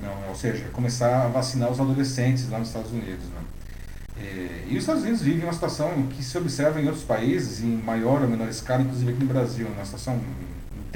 Não, 0.00 0.28
ou 0.28 0.34
seja, 0.36 0.64
começar 0.72 1.24
a 1.24 1.28
vacinar 1.28 1.72
os 1.72 1.80
adolescentes 1.80 2.48
lá 2.48 2.58
nos 2.58 2.68
Estados 2.68 2.92
Unidos. 2.92 3.24
Não. 3.34 4.22
E, 4.22 4.68
e 4.68 4.76
os 4.76 4.82
Estados 4.84 5.02
Unidos 5.02 5.22
vivem 5.22 5.42
uma 5.42 5.52
situação 5.52 6.06
que 6.08 6.22
se 6.22 6.36
observa 6.38 6.80
em 6.80 6.86
outros 6.86 7.04
países, 7.04 7.62
em 7.62 7.76
maior 7.78 8.22
ou 8.22 8.28
menor 8.28 8.48
escala, 8.48 8.82
inclusive 8.82 9.10
aqui 9.10 9.20
no 9.20 9.32
Brasil, 9.32 9.66
uma 9.66 9.84
situação 9.84 10.20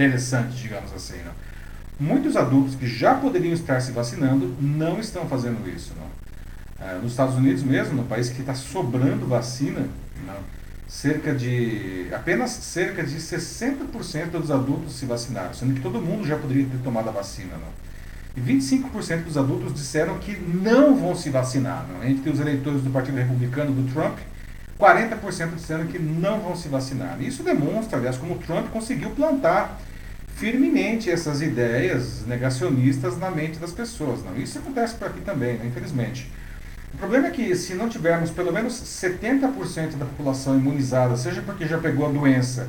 interessante, 0.01 0.57
digamos 0.57 0.93
assim. 0.95 1.19
Não? 1.25 1.33
Muitos 1.99 2.37
adultos 2.37 2.75
que 2.75 2.87
já 2.87 3.15
poderiam 3.15 3.53
estar 3.53 3.81
se 3.81 3.93
vacinando 3.93 4.57
não 4.61 4.99
estão 4.99 5.29
fazendo 5.29 5.69
isso. 5.69 5.93
Não? 5.97 6.87
É, 6.87 6.95
nos 6.95 7.11
Estados 7.13 7.35
Unidos 7.35 7.63
mesmo, 7.63 7.95
no 7.95 8.05
país 8.05 8.31
que 8.31 8.41
está 8.41 8.55
sobrando 8.55 9.27
vacina, 9.27 9.87
não? 10.27 10.61
cerca 10.89 11.35
de 11.35 12.09
apenas 12.13 12.51
cerca 12.51 13.05
de 13.05 13.17
60% 13.17 14.31
dos 14.31 14.51
adultos 14.51 14.95
se 14.95 15.05
vacinaram, 15.05 15.53
sendo 15.53 15.75
que 15.75 15.81
todo 15.81 16.01
mundo 16.01 16.27
já 16.27 16.37
poderia 16.37 16.65
ter 16.65 16.79
tomado 16.79 17.09
a 17.11 17.13
vacina. 17.13 17.53
Não? 17.53 17.81
E 18.37 18.41
25% 18.41 19.25
dos 19.25 19.37
adultos 19.37 19.75
disseram 19.75 20.19
que 20.19 20.33
não 20.33 20.97
vão 20.97 21.15
se 21.15 21.29
vacinar. 21.29 21.87
Não? 21.87 22.09
Entre 22.09 22.31
os 22.31 22.41
eleitores 22.41 22.83
do 22.83 22.91
Partido 22.91 23.19
Republicano 23.19 23.73
do 23.73 23.93
Trump, 23.93 24.19
40% 24.79 25.55
disseram 25.55 25.87
que 25.87 25.99
não 25.99 26.41
vão 26.41 26.57
se 26.57 26.69
vacinar. 26.69 27.21
Isso 27.21 27.43
demonstra, 27.43 27.99
aliás, 27.99 28.17
como 28.17 28.35
o 28.35 28.39
Trump 28.39 28.69
conseguiu 28.71 29.11
plantar 29.11 29.79
firmemente 30.41 31.11
essas 31.11 31.43
ideias 31.43 32.25
negacionistas 32.27 33.19
na 33.19 33.31
mente 33.31 33.59
das 33.59 33.73
pessoas. 33.73 34.25
Não? 34.25 34.35
Isso 34.39 34.59
acontece 34.59 34.95
por 34.95 35.09
aqui 35.09 35.21
também, 35.21 35.59
né? 35.59 35.67
infelizmente. 35.67 36.33
O 36.95 36.97
problema 36.97 37.29
é 37.29 37.31
que 37.31 37.55
se 37.55 37.75
não 37.75 37.91
tivermos 37.91 38.31
pelo 38.31 38.51
menos 38.51 38.73
70% 38.73 39.99
da 39.99 40.07
população 40.07 40.57
imunizada, 40.57 41.15
seja 41.15 41.43
porque 41.43 41.67
já 41.67 41.77
pegou 41.77 42.07
a 42.07 42.11
doença, 42.11 42.69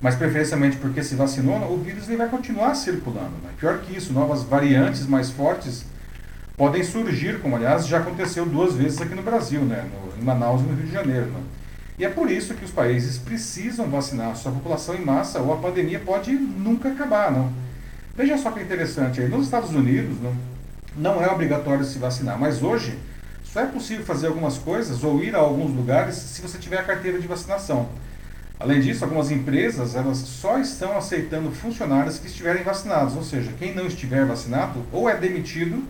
mas 0.00 0.14
preferencialmente 0.14 0.76
porque 0.76 1.02
se 1.02 1.16
vacinou, 1.16 1.56
o 1.72 1.82
vírus 1.82 2.06
vai 2.06 2.28
continuar 2.28 2.76
circulando. 2.76 3.34
Né? 3.42 3.50
Pior 3.58 3.78
que 3.78 3.96
isso, 3.96 4.12
novas 4.12 4.44
variantes 4.44 5.04
mais 5.04 5.30
fortes 5.30 5.84
podem 6.56 6.84
surgir, 6.84 7.40
como 7.40 7.56
aliás 7.56 7.88
já 7.88 7.98
aconteceu 7.98 8.46
duas 8.46 8.74
vezes 8.74 9.00
aqui 9.00 9.16
no 9.16 9.22
Brasil, 9.22 9.62
né? 9.62 9.84
no, 9.92 10.22
em 10.22 10.24
Manaus 10.24 10.60
e 10.60 10.64
no 10.64 10.76
Rio 10.76 10.86
de 10.86 10.92
Janeiro. 10.92 11.26
Né? 11.26 11.40
E 12.00 12.04
é 12.06 12.08
por 12.08 12.30
isso 12.30 12.54
que 12.54 12.64
os 12.64 12.70
países 12.70 13.18
precisam 13.18 13.90
vacinar 13.90 14.34
sua 14.34 14.50
população 14.50 14.94
em 14.94 15.04
massa 15.04 15.38
ou 15.38 15.52
a 15.52 15.58
pandemia 15.58 16.00
pode 16.00 16.32
nunca 16.32 16.88
acabar, 16.88 17.30
não. 17.30 17.52
Veja 18.16 18.38
só 18.38 18.50
que 18.52 18.62
interessante, 18.62 19.20
aí 19.20 19.28
nos 19.28 19.44
Estados 19.44 19.68
Unidos 19.68 20.16
não, 20.18 20.34
não 20.96 21.22
é 21.22 21.30
obrigatório 21.30 21.84
se 21.84 21.98
vacinar, 21.98 22.40
mas 22.40 22.62
hoje 22.62 22.98
só 23.44 23.60
é 23.60 23.66
possível 23.66 24.02
fazer 24.02 24.28
algumas 24.28 24.56
coisas 24.56 25.04
ou 25.04 25.22
ir 25.22 25.36
a 25.36 25.40
alguns 25.40 25.76
lugares 25.76 26.14
se 26.14 26.40
você 26.40 26.56
tiver 26.56 26.78
a 26.78 26.84
carteira 26.84 27.20
de 27.20 27.28
vacinação. 27.28 27.90
Além 28.58 28.80
disso, 28.80 29.04
algumas 29.04 29.30
empresas 29.30 29.94
elas 29.94 30.16
só 30.16 30.58
estão 30.58 30.96
aceitando 30.96 31.50
funcionários 31.50 32.18
que 32.18 32.28
estiverem 32.28 32.62
vacinados, 32.62 33.14
ou 33.14 33.22
seja, 33.22 33.52
quem 33.58 33.74
não 33.74 33.86
estiver 33.86 34.24
vacinado 34.24 34.82
ou 34.90 35.06
é 35.06 35.18
demitido 35.18 35.84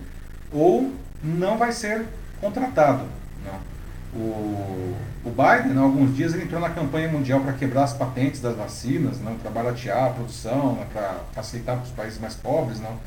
ou 0.51 0.91
não 1.23 1.57
vai 1.57 1.71
ser 1.71 2.03
contratado. 2.41 3.05
Não. 3.45 3.70
O, 4.13 4.93
o 5.23 5.29
Biden, 5.29 5.77
há 5.77 5.81
alguns 5.81 6.15
dias, 6.15 6.33
ele 6.33 6.43
entrou 6.43 6.59
na 6.59 6.69
campanha 6.69 7.07
mundial 7.07 7.39
para 7.39 7.53
quebrar 7.53 7.83
as 7.83 7.93
patentes 7.93 8.41
das 8.41 8.55
vacinas, 8.55 9.21
não, 9.21 9.35
para 9.35 9.49
baratear 9.49 10.07
a 10.07 10.09
produção, 10.09 10.73
né, 10.73 10.85
para 10.91 11.15
facilitar 11.33 11.77
para 11.77 11.85
os 11.85 11.91
países 11.91 12.19
mais 12.19 12.35
pobres. 12.35 12.79
Não. 12.81 12.97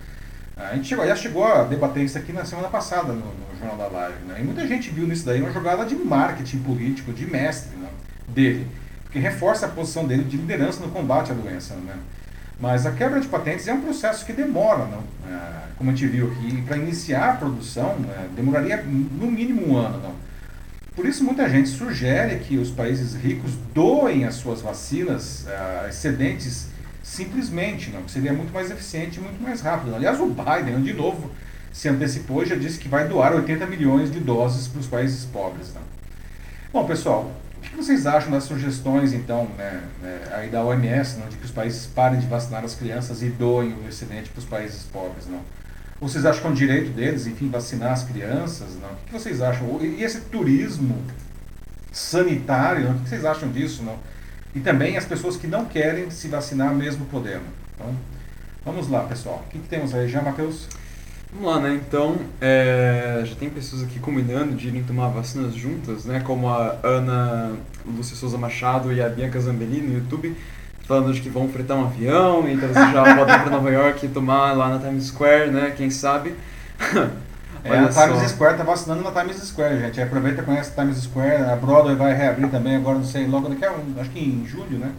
A 0.56 0.74
gente 0.74 0.88
chegou, 0.88 1.06
já 1.06 1.16
chegou 1.16 1.44
a 1.44 1.64
debater 1.64 2.04
isso 2.04 2.16
aqui 2.16 2.32
na 2.32 2.44
semana 2.44 2.68
passada 2.68 3.12
no, 3.12 3.26
no 3.26 3.58
Jornal 3.58 3.76
da 3.76 3.98
Live. 3.98 4.24
Né, 4.26 4.36
e 4.40 4.44
muita 4.44 4.66
gente 4.66 4.90
viu 4.90 5.06
nisso 5.06 5.26
daí 5.26 5.42
uma 5.42 5.52
jogada 5.52 5.84
de 5.84 5.94
marketing 5.94 6.60
político, 6.60 7.12
de 7.12 7.26
mestre 7.26 7.76
né, 7.76 7.88
dele, 8.28 8.66
que 9.10 9.18
reforça 9.18 9.66
a 9.66 9.68
posição 9.68 10.06
dele 10.06 10.24
de 10.24 10.36
liderança 10.36 10.80
no 10.80 10.90
combate 10.90 11.32
à 11.32 11.34
doença. 11.34 11.74
Né. 11.74 11.94
Mas 12.58 12.86
a 12.86 12.92
quebra 12.92 13.20
de 13.20 13.28
patentes 13.28 13.66
é 13.68 13.74
um 13.74 13.80
processo 13.80 14.24
que 14.24 14.32
demora, 14.32 14.86
não? 14.86 15.02
É, 15.28 15.64
como 15.76 15.90
a 15.90 15.94
gente 15.94 16.06
viu 16.06 16.32
aqui, 16.32 16.62
para 16.62 16.76
iniciar 16.76 17.30
a 17.30 17.36
produção, 17.36 17.96
é, 18.16 18.28
demoraria 18.34 18.76
no 18.76 19.30
mínimo 19.30 19.68
um 19.68 19.76
ano. 19.76 19.98
Não? 19.98 20.23
Por 20.94 21.06
isso, 21.06 21.24
muita 21.24 21.48
gente 21.48 21.68
sugere 21.68 22.38
que 22.38 22.56
os 22.56 22.70
países 22.70 23.14
ricos 23.14 23.52
doem 23.74 24.24
as 24.24 24.34
suas 24.34 24.60
vacinas 24.60 25.44
uh, 25.46 25.88
excedentes 25.88 26.68
simplesmente, 27.02 27.90
não, 27.90 28.02
que 28.02 28.10
seria 28.10 28.32
muito 28.32 28.52
mais 28.52 28.70
eficiente 28.70 29.18
e 29.18 29.22
muito 29.22 29.42
mais 29.42 29.60
rápido. 29.60 29.94
Aliás, 29.94 30.20
o 30.20 30.26
Biden, 30.26 30.82
de 30.82 30.92
novo, 30.92 31.30
se 31.72 31.88
antecipou 31.88 32.42
e 32.42 32.46
já 32.46 32.54
disse 32.54 32.78
que 32.78 32.88
vai 32.88 33.08
doar 33.08 33.34
80 33.34 33.66
milhões 33.66 34.10
de 34.10 34.20
doses 34.20 34.68
para 34.68 34.80
os 34.80 34.86
países 34.86 35.24
pobres. 35.24 35.74
Não. 35.74 35.82
Bom, 36.72 36.86
pessoal, 36.86 37.30
que 37.74 37.76
vocês 37.76 38.06
acham 38.06 38.30
das 38.30 38.44
sugestões, 38.44 39.12
então, 39.12 39.48
né, 39.58 39.82
né, 40.00 40.20
aí 40.32 40.48
da 40.48 40.64
OMS, 40.64 41.18
não, 41.18 41.28
de 41.28 41.36
que 41.36 41.44
os 41.44 41.50
países 41.50 41.86
parem 41.86 42.20
de 42.20 42.26
vacinar 42.26 42.64
as 42.64 42.74
crianças 42.74 43.22
e 43.22 43.28
doem 43.28 43.74
o 43.74 43.88
excedente 43.88 44.30
para 44.30 44.38
os 44.38 44.44
países 44.44 44.84
pobres, 44.84 45.26
não? 45.26 45.40
Vocês 46.00 46.26
acham 46.26 46.40
que 46.42 46.46
é 46.46 46.50
um 46.50 46.54
direito 46.54 46.90
deles, 46.90 47.26
enfim, 47.26 47.48
vacinar 47.48 47.92
as 47.92 48.02
crianças, 48.02 48.76
não? 48.80 48.90
O 48.90 48.96
que 49.06 49.12
vocês 49.12 49.40
acham? 49.40 49.80
E 49.80 50.02
esse 50.02 50.22
turismo 50.22 51.02
sanitário, 51.92 52.84
não? 52.84 52.96
o 52.96 53.00
que 53.00 53.08
vocês 53.08 53.24
acham 53.24 53.50
disso, 53.50 53.82
não? 53.82 53.96
E 54.54 54.60
também 54.60 54.96
as 54.96 55.04
pessoas 55.04 55.36
que 55.36 55.46
não 55.46 55.64
querem 55.64 56.10
se 56.10 56.28
vacinar 56.28 56.74
mesmo 56.74 57.06
podendo. 57.06 57.44
Então, 57.74 57.94
vamos 58.64 58.88
lá, 58.88 59.04
pessoal. 59.04 59.44
O 59.46 59.50
que, 59.50 59.58
que 59.58 59.68
temos 59.68 59.94
aí 59.94 60.08
já, 60.08 60.20
Matheus? 60.20 60.68
Vamos 61.32 61.52
lá, 61.52 61.60
né? 61.60 61.74
Então, 61.74 62.16
é, 62.40 63.22
já 63.24 63.34
tem 63.34 63.50
pessoas 63.50 63.82
aqui 63.82 63.98
combinando 63.98 64.54
de 64.54 64.68
irem 64.68 64.84
tomar 64.84 65.08
vacinas 65.08 65.54
juntas, 65.54 66.04
né? 66.04 66.20
Como 66.20 66.48
a 66.48 66.78
Ana 66.84 67.56
Lúcia 67.84 68.14
Souza 68.14 68.38
Machado 68.38 68.92
e 68.92 69.02
a 69.02 69.08
Bianca 69.08 69.40
Zambelli 69.40 69.80
no 69.80 69.94
YouTube, 69.94 70.36
falando 70.86 71.12
de 71.12 71.20
que 71.20 71.28
vão 71.28 71.48
fretar 71.48 71.76
um 71.76 71.84
avião, 71.84 72.48
então 72.48 72.68
você 72.68 72.74
já 72.74 73.16
podem 73.16 73.34
ir 73.34 73.40
para 73.40 73.50
Nova 73.50 73.70
York 73.70 74.06
e 74.06 74.08
tomar 74.08 74.52
lá 74.52 74.68
na 74.68 74.78
Times 74.78 75.04
Square, 75.04 75.50
né? 75.50 75.72
Quem 75.76 75.90
sabe? 75.90 76.34
é, 77.64 77.78
a 77.78 77.88
Times 77.88 78.30
Square 78.30 78.56
tá 78.56 78.64
vacinando 78.64 79.02
na 79.02 79.10
Times 79.10 79.36
Square, 79.36 79.80
gente. 79.80 80.00
Aproveita 80.00 80.42
e 80.42 80.44
conhece 80.44 80.72
a 80.76 80.82
Times 80.82 80.98
Square. 80.98 81.42
A 81.44 81.56
Broadway 81.56 81.96
vai 81.96 82.14
reabrir 82.14 82.50
também, 82.50 82.76
agora 82.76 82.98
não 82.98 83.04
sei, 83.04 83.26
logo 83.26 83.48
daqui 83.48 83.64
a, 83.64 83.72
acho 84.00 84.10
que 84.10 84.20
em 84.20 84.46
julho, 84.46 84.78
né? 84.78 84.92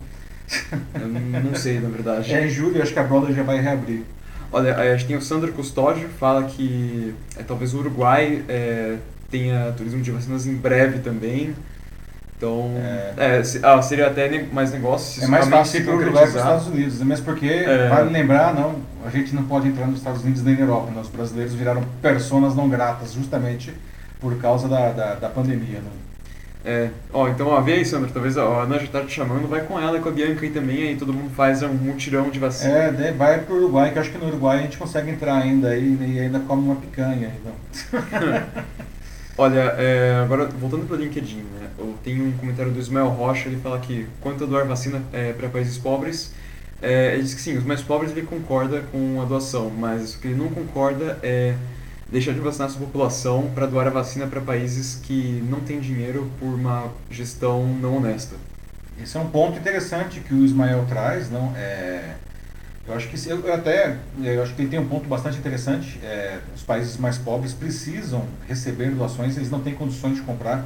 Eu 0.93 1.43
não 1.43 1.55
sei, 1.55 1.79
na 1.79 1.89
verdade. 1.89 2.33
É 2.33 2.45
em 2.45 2.49
julho, 2.49 2.81
acho 2.81 2.93
que 2.93 2.99
a 2.99 3.03
Broadway 3.03 3.33
já 3.33 3.43
vai 3.43 3.59
reabrir. 3.59 4.03
Olha, 4.51 4.75
a 4.75 4.95
gente 4.95 5.07
tem 5.07 5.17
o 5.17 5.21
Sandro 5.21 5.51
Custódio, 5.51 6.07
fala 6.19 6.43
que 6.43 7.13
é, 7.37 7.43
talvez 7.43 7.73
o 7.73 7.79
Uruguai 7.79 8.43
é, 8.47 8.97
tenha 9.29 9.73
turismo 9.75 10.01
de 10.01 10.11
vacinas 10.11 10.45
em 10.45 10.55
breve 10.55 10.99
também. 10.99 11.53
Então, 12.37 12.69
é. 12.77 13.13
é 13.17 13.41
ah, 13.63 13.81
seria 13.81 14.07
até 14.07 14.43
mais 14.51 14.71
negócio 14.71 15.19
se 15.19 15.25
É 15.25 15.27
mais 15.27 15.47
fácil 15.47 15.79
ir 15.79 15.83
para 15.85 15.93
o 15.93 15.97
Uruguai 15.97 16.23
para 16.23 16.29
os 16.29 16.35
Estados 16.35 16.67
Unidos, 16.67 16.99
né? 16.99 17.05
mesmo 17.05 17.25
porque, 17.25 17.47
é. 17.47 17.87
vale 17.87 18.09
lembrar, 18.09 18.53
não, 18.53 18.75
a 19.05 19.09
gente 19.09 19.33
não 19.33 19.43
pode 19.43 19.69
entrar 19.69 19.87
nos 19.87 19.99
Estados 19.99 20.21
Unidos 20.21 20.43
nem 20.43 20.55
na 20.55 20.61
Europa. 20.61 20.91
Né? 20.91 21.01
Os 21.01 21.07
brasileiros 21.07 21.53
viraram 21.53 21.83
personas 22.01 22.55
não 22.55 22.67
gratas 22.67 23.13
justamente 23.13 23.73
por 24.19 24.37
causa 24.37 24.67
da, 24.67 24.91
da, 24.91 25.15
da 25.15 25.29
pandemia. 25.29 25.79
Né? 25.79 25.91
É, 26.67 26.89
ó, 27.13 27.29
então, 27.29 27.47
ó, 27.47 27.61
vê 27.61 27.73
aí, 27.73 27.85
Sandra, 27.85 28.09
talvez 28.11 28.35
ó, 28.37 28.59
a 28.59 28.63
Ana 28.63 28.79
já 28.79 28.87
tá 28.87 29.01
te 29.01 29.11
chamando, 29.11 29.47
vai 29.47 29.61
com 29.61 29.79
ela 29.79 29.99
com 29.99 30.09
a 30.09 30.11
Bianca 30.11 30.41
aí 30.41 30.49
também, 30.49 30.87
aí 30.87 30.95
todo 30.95 31.13
mundo 31.13 31.29
faz 31.29 31.61
um 31.61 31.69
mutirão 31.69 32.29
de 32.31 32.39
vacina. 32.39 32.73
É, 32.73 33.11
vai 33.11 33.39
pro 33.39 33.55
Uruguai, 33.55 33.91
que 33.91 33.99
acho 33.99 34.11
que 34.11 34.17
no 34.17 34.27
Uruguai 34.27 34.57
a 34.57 34.61
gente 34.63 34.77
consegue 34.77 35.11
entrar 35.11 35.35
ainda 35.35 35.69
aí 35.69 35.95
e 36.01 36.19
ainda 36.19 36.39
come 36.39 36.63
uma 36.63 36.75
picanha. 36.75 37.31
Então. 37.39 38.01
Olha, 39.37 39.75
é, 39.77 40.21
agora 40.23 40.45
voltando 40.45 40.87
pro 40.87 40.95
LinkedIn, 40.95 41.41
né, 41.41 41.69
eu 41.77 41.93
tenho 42.01 42.25
um 42.25 42.31
comentário 42.37 42.71
do 42.71 42.79
Ismael 42.79 43.09
Rocha, 43.09 43.49
ele 43.49 43.57
fala 43.57 43.79
que 43.79 44.07
quanto 44.21 44.45
a 44.45 44.47
doar 44.47 44.65
vacina 44.65 45.03
é, 45.11 45.33
para 45.33 45.49
países 45.49 45.77
pobres, 45.77 46.33
é, 46.81 47.15
ele 47.15 47.23
diz 47.23 47.33
que 47.33 47.41
sim, 47.41 47.57
os 47.57 47.65
mais 47.65 47.81
pobres 47.81 48.11
ele 48.11 48.21
concorda 48.21 48.81
com 48.93 49.21
a 49.21 49.25
doação, 49.25 49.69
mas 49.69 50.15
o 50.15 50.19
que 50.19 50.29
ele 50.29 50.35
não 50.35 50.47
concorda 50.47 51.19
é 51.21 51.53
deixar 52.09 52.31
de 52.31 52.39
vacinar 52.39 52.69
sua 52.69 52.79
população 52.85 53.51
para 53.53 53.65
doar 53.65 53.87
a 53.87 53.89
vacina 53.89 54.25
para 54.25 54.39
países 54.39 55.01
que 55.03 55.43
não 55.49 55.59
têm 55.59 55.81
dinheiro 55.81 56.31
por 56.39 56.53
uma 56.53 56.89
gestão 57.11 57.67
não 57.67 57.97
honesta. 57.97 58.37
Esse 59.01 59.17
é 59.17 59.19
um 59.19 59.29
ponto 59.29 59.59
interessante 59.59 60.21
que 60.21 60.33
o 60.33 60.45
Ismael 60.45 60.85
traz, 60.87 61.29
não 61.29 61.53
é 61.57 62.15
eu 62.87 62.93
acho 62.93 63.07
que 63.07 63.29
eu 63.29 63.53
até 63.53 63.97
eu 64.21 64.43
acho 64.43 64.53
que 64.53 64.65
tem 64.67 64.79
um 64.79 64.87
ponto 64.87 65.07
bastante 65.07 65.37
interessante. 65.37 65.99
É, 66.03 66.39
os 66.55 66.61
países 66.61 66.97
mais 66.97 67.17
pobres 67.17 67.53
precisam 67.53 68.25
receber 68.47 68.91
doações, 68.91 69.35
eles 69.37 69.49
não 69.49 69.61
têm 69.61 69.73
condições 69.73 70.15
de 70.15 70.21
comprar, 70.21 70.63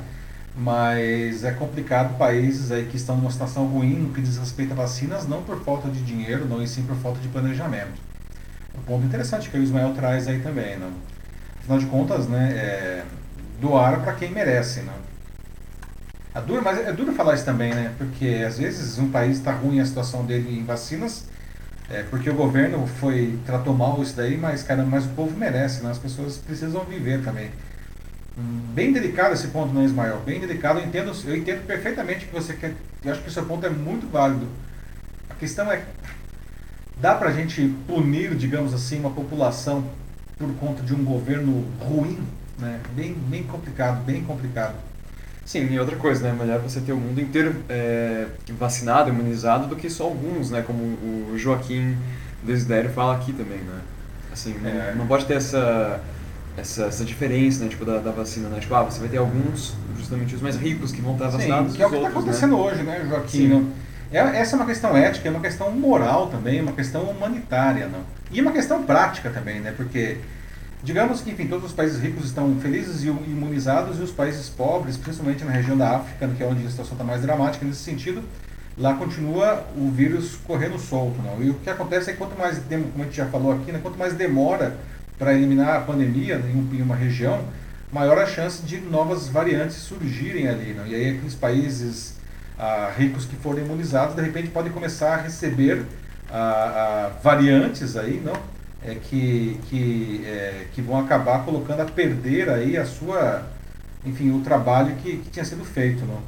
mas 0.56 1.44
é 1.44 1.52
complicado 1.52 2.18
países 2.18 2.72
aí 2.72 2.86
que 2.86 2.98
estão 2.98 3.16
numa 3.16 3.32
situação 3.32 3.66
ruim 3.68 3.96
no 3.96 4.14
que 4.14 4.22
diz 4.22 4.38
respeito 4.38 4.74
a 4.74 4.76
vacinas, 4.76 5.28
não 5.28 5.44
por 5.44 5.64
falta 5.64 5.90
de 5.90 6.02
dinheiro, 6.02 6.46
não 6.46 6.62
e 6.62 6.68
sim 6.68 6.84
por 6.84 6.96
falta 6.98 7.20
de 7.20 7.28
planejamento. 7.30 8.00
Um 8.78 8.82
ponto 8.82 9.06
interessante 9.06 9.50
que 9.50 9.58
o 9.58 9.64
Ismael 9.64 9.94
traz 9.94 10.28
aí 10.28 10.40
também, 10.40 10.78
não? 10.78 10.92
afinal 11.70 11.80
de 11.80 11.86
contas, 11.86 12.28
né, 12.28 12.52
é, 12.52 13.04
doar 13.62 14.02
para 14.02 14.14
quem 14.14 14.32
merece, 14.32 14.82
né? 14.82 14.94
É 16.34 16.42
duro, 16.42 16.64
mas 16.64 16.80
é 16.80 16.92
duro 16.92 17.12
falar 17.14 17.36
isso 17.36 17.46
também, 17.46 17.74
né? 17.74 17.94
Porque 17.98 18.44
às 18.48 18.58
vezes 18.58 18.98
um 18.98 19.10
país 19.10 19.38
está 19.38 19.52
ruim 19.52 19.80
a 19.80 19.86
situação 19.86 20.26
dele 20.26 20.60
em 20.60 20.64
vacinas, 20.64 21.26
é, 21.90 22.04
porque 22.04 22.30
o 22.30 22.36
governo 22.36 22.86
foi 22.86 23.40
tratou 23.46 23.74
mal 23.74 24.02
isso 24.02 24.16
daí, 24.16 24.38
mas 24.38 24.62
cara, 24.64 24.84
mas 24.84 25.06
o 25.06 25.10
povo 25.10 25.36
merece, 25.36 25.84
né? 25.84 25.90
As 25.90 25.98
pessoas 25.98 26.38
precisam 26.38 26.84
viver 26.84 27.24
também. 27.24 27.50
Bem 28.74 28.94
delicado 28.94 29.34
esse 29.34 29.48
ponto, 29.48 29.74
não, 29.74 29.84
Ismael? 29.84 30.22
Bem 30.26 30.40
delicado. 30.40 30.80
Eu 30.80 30.86
entendo, 30.86 31.12
eu 31.26 31.36
entendo 31.36 31.66
perfeitamente 31.66 32.26
que 32.26 32.32
você 32.32 32.54
quer. 32.54 32.74
Eu 33.04 33.12
acho 33.12 33.22
que 33.22 33.28
o 33.28 33.32
seu 33.32 33.46
ponto 33.46 33.66
é 33.66 33.70
muito 33.70 34.10
válido. 34.10 34.48
A 35.30 35.34
questão 35.34 35.70
é, 35.70 35.84
dá 37.02 37.16
para 37.16 37.30
a 37.30 37.34
gente 37.34 37.76
punir, 37.86 38.36
digamos 38.36 38.74
assim, 38.74 39.00
uma 39.00 39.12
população 39.12 39.90
por 40.38 40.54
conta 40.56 40.82
de 40.84 40.94
um 40.94 41.04
governo 41.04 41.66
ruim, 41.82 42.20
né? 42.58 42.80
Bem, 42.96 43.14
bem 43.14 43.44
complicado, 43.44 44.04
bem 44.06 44.24
complicado. 44.24 44.76
Sim, 45.50 45.68
e 45.72 45.80
outra 45.80 45.96
coisa, 45.96 46.22
né? 46.22 46.38
Melhor 46.40 46.60
você 46.60 46.80
ter 46.80 46.92
o 46.92 46.98
mundo 46.98 47.20
inteiro 47.20 47.56
é, 47.68 48.28
vacinado, 48.50 49.10
imunizado, 49.10 49.66
do 49.66 49.76
que 49.76 49.90
só 49.90 50.04
alguns, 50.04 50.52
né? 50.52 50.62
Como 50.62 50.80
o 50.84 51.34
Joaquim 51.40 51.98
Desidério 52.44 52.92
fala 52.92 53.16
aqui 53.16 53.34
também, 53.34 53.58
né? 53.58 53.80
Assim, 54.32 54.56
é. 54.64 54.92
não, 54.92 55.00
não, 55.00 55.08
pode 55.08 55.26
ter 55.26 55.34
essa, 55.34 56.02
essa, 56.56 56.84
essa 56.84 57.04
diferença, 57.04 57.64
né? 57.64 57.70
Tipo, 57.72 57.84
da, 57.84 57.98
da, 57.98 58.12
vacina, 58.12 58.48
né? 58.48 58.60
Tipo, 58.60 58.76
ah, 58.76 58.84
você 58.84 59.00
vai 59.00 59.10
ter 59.10 59.18
alguns, 59.18 59.74
justamente 59.98 60.36
os 60.36 60.42
mais 60.44 60.56
ricos, 60.56 60.92
que 60.92 61.02
vão 61.02 61.14
estar 61.14 61.30
vacinados. 61.30 61.72
Sim, 61.72 61.78
que 61.78 61.84
é 61.84 61.88
o 61.88 61.90
que 61.90 61.96
está 61.96 62.10
acontecendo 62.10 62.56
né? 62.56 62.62
hoje, 62.62 62.84
né, 62.84 63.08
Joaquim? 63.10 63.48
Não? 63.48 63.72
É, 64.12 64.20
essa 64.20 64.56
é 64.56 64.56
uma 64.56 64.68
questão 64.68 64.96
ética, 64.96 65.30
é 65.30 65.32
uma 65.32 65.42
questão 65.42 65.72
moral 65.72 66.28
também, 66.28 66.60
é 66.60 66.62
uma 66.62 66.74
questão 66.74 67.02
humanitária, 67.06 67.88
não? 67.88 68.02
E 68.32 68.40
uma 68.40 68.52
questão 68.52 68.84
prática 68.84 69.32
também, 69.32 69.62
né? 69.62 69.74
Porque, 69.76 70.20
digamos 70.84 71.22
que, 71.22 71.32
enfim, 71.32 71.48
todos 71.48 71.66
os 71.66 71.74
países 71.74 72.00
ricos 72.02 72.26
estão 72.26 72.56
felizes 72.62 73.04
e 73.04 73.08
imunizados 73.08 74.00
e 74.00 74.02
os 74.02 74.12
países 74.12 74.50
pobres, 74.50 74.98
principalmente 74.98 75.44
na 75.44 75.52
região 75.52 75.78
da 75.78 75.98
África, 75.98 76.28
que 76.28 76.44
é 76.44 76.46
onde 76.46 76.66
a 76.66 76.70
situação 76.70 76.94
está 76.94 77.04
mais 77.04 77.22
dramática 77.22 77.66
nesse 77.66 77.82
sentido, 77.82 78.24
lá 78.78 78.94
continua 78.94 79.66
o 79.76 79.92
vírus 79.92 80.38
correndo 80.46 80.80
solto, 80.80 81.22
não? 81.22 81.44
E 81.44 81.50
o 81.50 81.56
que 81.56 81.70
acontece 81.70 82.10
é 82.10 82.14
que 82.14 82.20
quanto 82.20 82.38
mais, 82.38 82.60
como 82.60 83.04
a 83.04 83.04
gente 83.04 83.18
já 83.18 83.26
falou 83.26 83.52
aqui, 83.52 83.72
né? 83.72 83.80
Quanto 83.82 83.98
mais 83.98 84.14
demora 84.14 84.78
para 85.18 85.34
eliminar 85.34 85.76
a 85.76 85.82
pandemia 85.82 86.42
em 86.72 86.82
uma 86.82 86.96
região, 86.96 87.44
maior 87.92 88.18
a 88.18 88.26
chance 88.26 88.62
de 88.64 88.80
novas 88.80 89.28
variantes 89.28 89.76
surgirem 89.76 90.48
ali, 90.48 90.74
não? 90.74 90.88
E 90.88 90.96
aí 90.96 91.10
aqueles 91.10 91.36
países 91.36 92.16
ah, 92.58 92.92
ricos 92.98 93.26
que 93.26 93.36
forem 93.36 93.66
imunizados, 93.66 94.16
de 94.16 94.22
repente 94.22 94.48
podem 94.48 94.72
começar 94.72 95.16
a 95.16 95.18
receber 95.18 95.86
ah, 96.32 96.36
ah, 96.36 97.12
variantes 97.22 97.98
aí, 97.98 98.22
não? 98.24 98.34
É, 98.82 98.96
que, 98.96 99.60
que, 99.70 100.24
é, 100.26 100.68
que 100.74 100.82
vão 100.82 100.98
acabar 101.00 101.44
colocando 101.44 101.82
a 101.82 101.86
perder 101.86 102.50
aí 102.50 102.78
a 102.78 102.86
sua, 102.86 103.46
enfim, 104.06 104.32
o 104.32 104.40
trabalho 104.42 104.96
que, 104.96 105.18
que 105.18 105.30
tinha 105.30 105.44
sido 105.44 105.66
feito, 105.66 106.06
não? 106.06 106.22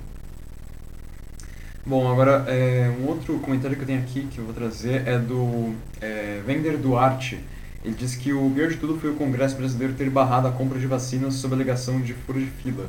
Bom, 1.86 2.12
agora 2.12 2.46
é, 2.48 2.94
um 3.02 3.08
outro 3.08 3.40
comentário 3.40 3.76
que 3.76 3.82
eu 3.82 3.88
tenho 3.88 4.02
aqui 4.02 4.28
que 4.28 4.38
eu 4.38 4.46
vou 4.46 4.54
trazer 4.54 5.08
é 5.08 5.18
do 5.18 5.74
é, 6.00 6.42
Vender 6.46 6.78
Duarte. 6.78 7.40
Ele 7.84 7.96
diz 7.96 8.16
que 8.16 8.32
o 8.32 8.52
pior 8.52 8.70
de 8.70 8.78
tudo 8.78 9.00
foi 9.00 9.10
o 9.10 9.16
Congresso 9.16 9.56
Brasileiro 9.56 9.94
ter 9.94 10.10
barrado 10.10 10.48
a 10.48 10.52
compra 10.52 10.78
de 10.78 10.86
vacinas 10.86 11.34
sob 11.36 11.56
alegação 11.56 12.00
de 12.00 12.14
furo 12.14 12.40
de 12.40 12.46
fila. 12.46 12.88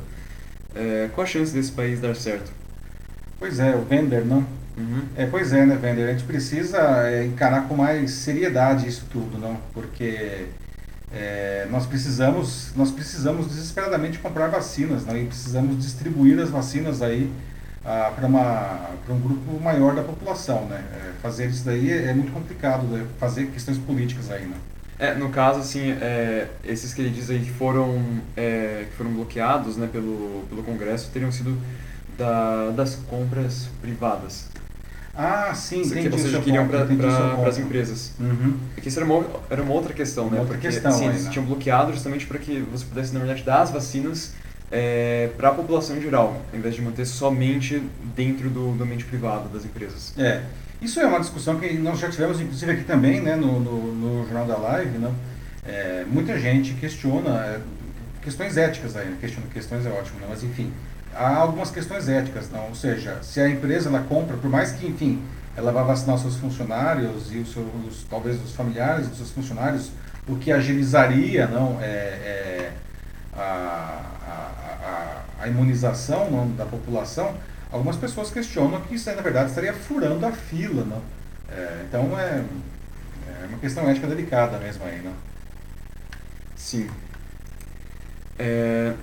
É, 0.75 1.09
qual 1.15 1.25
a 1.25 1.27
chance 1.27 1.51
desse 1.51 1.71
país 1.71 1.99
dar 1.99 2.15
certo? 2.15 2.51
Pois 3.39 3.59
é, 3.59 3.75
o 3.75 3.81
Vender, 3.81 4.23
não? 4.23 4.45
Uhum. 4.75 5.03
É, 5.15 5.25
pois 5.25 5.53
é, 5.53 5.65
né, 5.65 5.75
Vender? 5.75 6.09
A 6.09 6.11
gente 6.11 6.23
precisa 6.23 6.79
é, 7.07 7.25
encarar 7.25 7.67
com 7.67 7.75
mais 7.75 8.11
seriedade 8.11 8.87
isso 8.87 9.05
tudo, 9.11 9.37
não? 9.37 9.57
Porque 9.73 10.47
é, 11.11 11.67
nós 11.69 11.85
precisamos 11.85 12.71
nós 12.75 12.89
precisamos 12.89 13.47
desesperadamente 13.47 14.17
comprar 14.17 14.47
vacinas, 14.47 15.05
não? 15.05 15.15
E 15.15 15.25
precisamos 15.25 15.77
distribuir 15.77 16.39
as 16.39 16.49
vacinas 16.49 17.01
aí 17.03 17.31
ah, 17.85 18.11
para 18.15 19.13
um 19.13 19.19
grupo 19.19 19.59
maior 19.59 19.93
da 19.93 20.01
população, 20.01 20.65
né? 20.65 20.83
É, 20.93 21.11
fazer 21.21 21.47
isso 21.47 21.65
daí 21.65 21.91
é, 21.91 22.05
é 22.05 22.13
muito 22.13 22.31
complicado, 22.31 22.83
né? 22.83 23.05
fazer 23.19 23.47
questões 23.47 23.77
políticas 23.77 24.31
aí, 24.31 24.45
né? 24.45 24.55
É, 24.97 25.13
no 25.13 25.29
caso, 25.29 25.59
assim, 25.59 25.91
é, 25.91 26.47
esses 26.63 26.93
que 26.93 27.01
ele 27.01 27.09
diz 27.09 27.29
aí 27.29 27.39
que 27.39 27.51
foram, 27.51 28.21
é, 28.37 28.85
que 28.89 28.95
foram 28.95 29.11
bloqueados 29.11 29.75
né, 29.75 29.89
pelo, 29.91 30.45
pelo 30.47 30.63
Congresso 30.63 31.09
teriam 31.11 31.31
sido 31.31 31.59
da, 32.17 32.69
das 32.69 32.95
compras 32.95 33.67
privadas. 33.81 34.47
Ah, 35.15 35.53
sim, 35.53 35.81
entendi. 35.81 36.09
Ou 36.09 36.17
seja, 36.17 36.41
queriam 36.41 36.67
para 36.67 36.83
as 37.47 37.57
empresas. 37.59 38.13
Uhum. 38.19 38.57
Porque 38.73 38.89
isso 38.89 38.99
era 38.99 39.05
uma, 39.05 39.25
era 39.49 39.61
uma 39.61 39.73
outra 39.73 39.93
questão, 39.93 40.29
né? 40.29 40.39
outra 40.39 40.55
Porque 40.55 40.69
questão, 40.69 40.91
sim, 40.91 41.07
eles 41.07 41.27
tinham 41.29 41.45
bloqueado 41.45 41.91
justamente 41.93 42.25
para 42.25 42.39
que 42.39 42.59
você 42.71 42.83
pudesse, 42.85 43.13
na 43.13 43.19
verdade, 43.19 43.43
dar 43.43 43.61
as 43.61 43.69
vacinas 43.69 44.33
é, 44.71 45.29
para 45.37 45.49
a 45.49 45.53
população 45.53 45.97
em 45.97 46.01
geral, 46.01 46.41
em 46.51 46.59
vez 46.59 46.73
de 46.73 46.81
manter 46.81 47.05
somente 47.05 47.83
dentro 48.15 48.49
do, 48.49 48.71
do 48.71 48.83
ambiente 48.83 49.05
privado 49.05 49.49
das 49.49 49.63
empresas. 49.65 50.13
É. 50.17 50.41
Isso 50.81 50.99
é 50.99 51.05
uma 51.05 51.19
discussão 51.19 51.59
que 51.59 51.71
nós 51.73 51.99
já 51.99 52.09
tivemos, 52.09 52.41
inclusive, 52.41 52.71
aqui 52.71 52.83
também, 52.83 53.21
né, 53.21 53.35
no, 53.35 53.59
no, 53.59 53.93
no 53.93 54.25
Jornal 54.25 54.47
da 54.47 54.57
Live, 54.57 54.97
né? 54.97 55.13
É, 55.65 56.03
muita 56.09 56.37
gente 56.37 56.73
questiona 56.73 57.29
é, 57.45 57.59
questões 58.21 58.57
éticas 58.57 58.95
aí, 58.97 59.05
né? 59.05 59.17
questiona 59.19 59.47
questões 59.53 59.85
é 59.85 59.89
ótimo, 59.89 60.19
né? 60.19 60.27
mas 60.29 60.43
enfim, 60.43 60.73
há 61.15 61.35
algumas 61.35 61.71
questões 61.71 62.07
éticas, 62.09 62.49
não? 62.49 62.67
Ou 62.69 62.75
seja, 62.75 63.19
se 63.21 63.39
a 63.39 63.49
empresa 63.49 63.89
ela 63.89 64.01
compra, 64.01 64.37
por 64.37 64.49
mais 64.49 64.71
que, 64.71 64.87
enfim, 64.87 65.21
ela 65.55 65.71
vá 65.71 65.83
vacinar 65.83 66.15
os 66.15 66.21
seus 66.21 66.37
funcionários 66.37 67.31
e 67.31 67.37
os 67.37 67.51
seus, 67.51 67.67
talvez 68.09 68.41
os 68.43 68.55
familiares 68.55 69.07
dos 69.07 69.17
seus 69.17 69.31
funcionários, 69.31 69.91
o 70.27 70.35
que 70.37 70.51
agilizaria, 70.51 71.47
não, 71.47 71.79
é, 71.81 71.85
é 71.85 72.71
a, 73.35 74.01
a, 74.27 75.43
a, 75.43 75.47
imunização 75.47 76.31
não, 76.31 76.49
da 76.51 76.65
população, 76.65 77.35
algumas 77.71 77.97
pessoas 77.97 78.31
questionam 78.31 78.81
que 78.81 78.95
isso, 78.95 79.13
na 79.13 79.21
verdade, 79.21 79.49
estaria 79.49 79.73
furando 79.73 80.25
a 80.25 80.31
fila, 80.31 80.83
não? 80.85 81.01
É, 81.49 81.85
então 81.87 82.19
é, 82.19 82.43
é 83.27 83.45
uma 83.47 83.59
questão 83.59 83.87
ética 83.89 84.07
delicada 84.07 84.57
mesmo 84.57 84.85
aí, 84.85 85.01
não? 85.03 85.13
Sim. 86.55 86.89
É, 88.39 88.93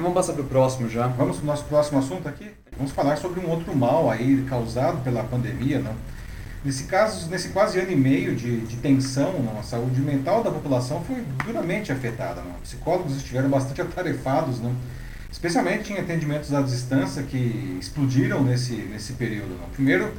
Vamos 0.00 0.14
passar 0.14 0.32
para 0.32 0.42
o 0.42 0.46
próximo 0.46 0.88
já. 0.88 1.08
Vamos 1.08 1.38
para 1.38 1.42
o 1.42 1.46
nosso 1.46 1.64
próximo 1.64 1.98
assunto 1.98 2.28
aqui. 2.28 2.48
Vamos 2.76 2.92
falar 2.92 3.16
sobre 3.16 3.40
um 3.40 3.50
outro 3.50 3.74
mal 3.74 4.08
aí 4.08 4.44
causado 4.48 5.02
pela 5.02 5.24
pandemia, 5.24 5.80
não? 5.80 5.92
Nesse 6.64 6.84
caso, 6.84 7.28
nesse 7.28 7.48
quase 7.48 7.80
ano 7.80 7.90
e 7.90 7.96
meio 7.96 8.36
de, 8.36 8.60
de 8.60 8.76
tensão, 8.76 9.40
não? 9.40 9.58
a 9.58 9.62
saúde 9.62 10.00
mental 10.00 10.44
da 10.44 10.52
população 10.52 11.02
foi 11.02 11.24
duramente 11.44 11.90
afetada. 11.90 12.42
Não? 12.42 12.52
Psicólogos 12.62 13.16
estiveram 13.16 13.48
bastante 13.48 13.80
atarefados, 13.82 14.60
não? 14.60 14.72
especialmente 15.30 15.92
em 15.92 15.98
atendimentos 15.98 16.54
à 16.54 16.62
distância 16.62 17.24
que 17.24 17.76
explodiram 17.80 18.42
nesse, 18.44 18.74
nesse 18.74 19.14
período. 19.14 19.58
Não? 19.60 19.68
Primeiro, 19.70 20.12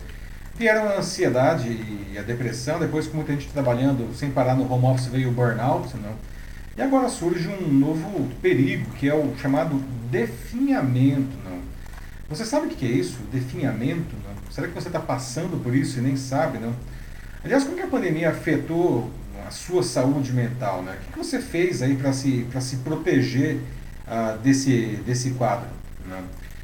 vieram 0.58 0.90
a 0.90 0.98
ansiedade 0.98 1.70
e 1.70 2.18
a 2.18 2.22
depressão, 2.22 2.80
depois 2.80 3.08
com 3.08 3.16
muita 3.16 3.32
gente 3.32 3.48
trabalhando 3.48 4.14
sem 4.14 4.30
parar 4.30 4.56
no 4.56 4.70
home 4.70 4.88
office 4.88 5.08
veio 5.08 5.30
o 5.30 5.32
burnout, 5.32 5.96
não? 5.98 6.14
E 6.80 6.82
agora 6.82 7.10
surge 7.10 7.50
um 7.50 7.68
novo 7.68 8.30
perigo, 8.42 8.92
que 8.92 9.10
é 9.10 9.14
o 9.14 9.36
chamado 9.38 9.84
definhamento. 10.10 11.36
Não? 11.44 11.60
Você 12.30 12.46
sabe 12.46 12.68
o 12.68 12.70
que 12.70 12.86
é 12.86 12.90
isso? 12.90 13.18
Definhamento? 13.34 14.16
Não? 14.24 14.50
Será 14.50 14.66
que 14.66 14.74
você 14.74 14.88
está 14.88 15.02
passando 15.02 15.62
por 15.62 15.76
isso 15.76 16.00
e 16.00 16.02
nem 16.02 16.16
sabe? 16.16 16.58
Não? 16.58 16.74
Aliás, 17.44 17.66
como 17.66 17.76
que 17.76 17.82
a 17.82 17.88
pandemia 17.88 18.30
afetou 18.30 19.12
a 19.46 19.52
sua 19.52 19.84
saúde 19.84 20.32
mental? 20.32 20.82
Né? 20.82 20.98
O 21.10 21.12
que 21.12 21.18
você 21.18 21.42
fez 21.42 21.82
aí 21.82 21.98
para 21.98 22.14
se, 22.14 22.48
se 22.62 22.78
proteger 22.78 23.58
uh, 24.08 24.38
desse, 24.38 25.02
desse 25.06 25.32
quadro? 25.32 25.68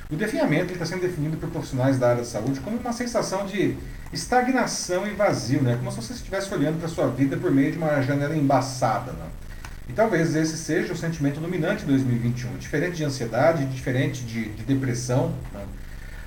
O 0.10 0.16
definhamento 0.16 0.72
está 0.72 0.86
sendo 0.86 1.02
definido 1.02 1.36
por 1.36 1.50
profissionais 1.50 2.00
da 2.00 2.12
área 2.12 2.22
da 2.22 2.26
saúde 2.26 2.62
como 2.62 2.78
uma 2.78 2.94
sensação 2.94 3.46
de 3.46 3.76
estagnação 4.14 5.06
e 5.06 5.10
vazio, 5.10 5.62
né? 5.62 5.76
como 5.76 5.92
se 5.92 5.98
você 5.98 6.14
estivesse 6.14 6.54
olhando 6.54 6.78
para 6.78 6.86
a 6.86 6.90
sua 6.90 7.08
vida 7.08 7.36
por 7.36 7.52
meio 7.52 7.74
de 7.74 7.78
uma 7.78 8.02
janela 8.02 8.34
embaçada. 8.34 9.12
Não? 9.12 9.45
E 9.88 9.94
talvez 9.94 10.36
esse 10.36 10.58
seja 10.58 10.94
o 10.94 10.98
sentimento 10.98 11.40
dominante 11.40 11.84
em 11.84 11.88
2021, 11.88 12.58
diferente 12.58 12.98
de 12.98 13.04
ansiedade, 13.04 13.66
diferente 13.66 14.24
de, 14.24 14.50
de 14.50 14.64
depressão. 14.64 15.34
Né? 15.54 15.64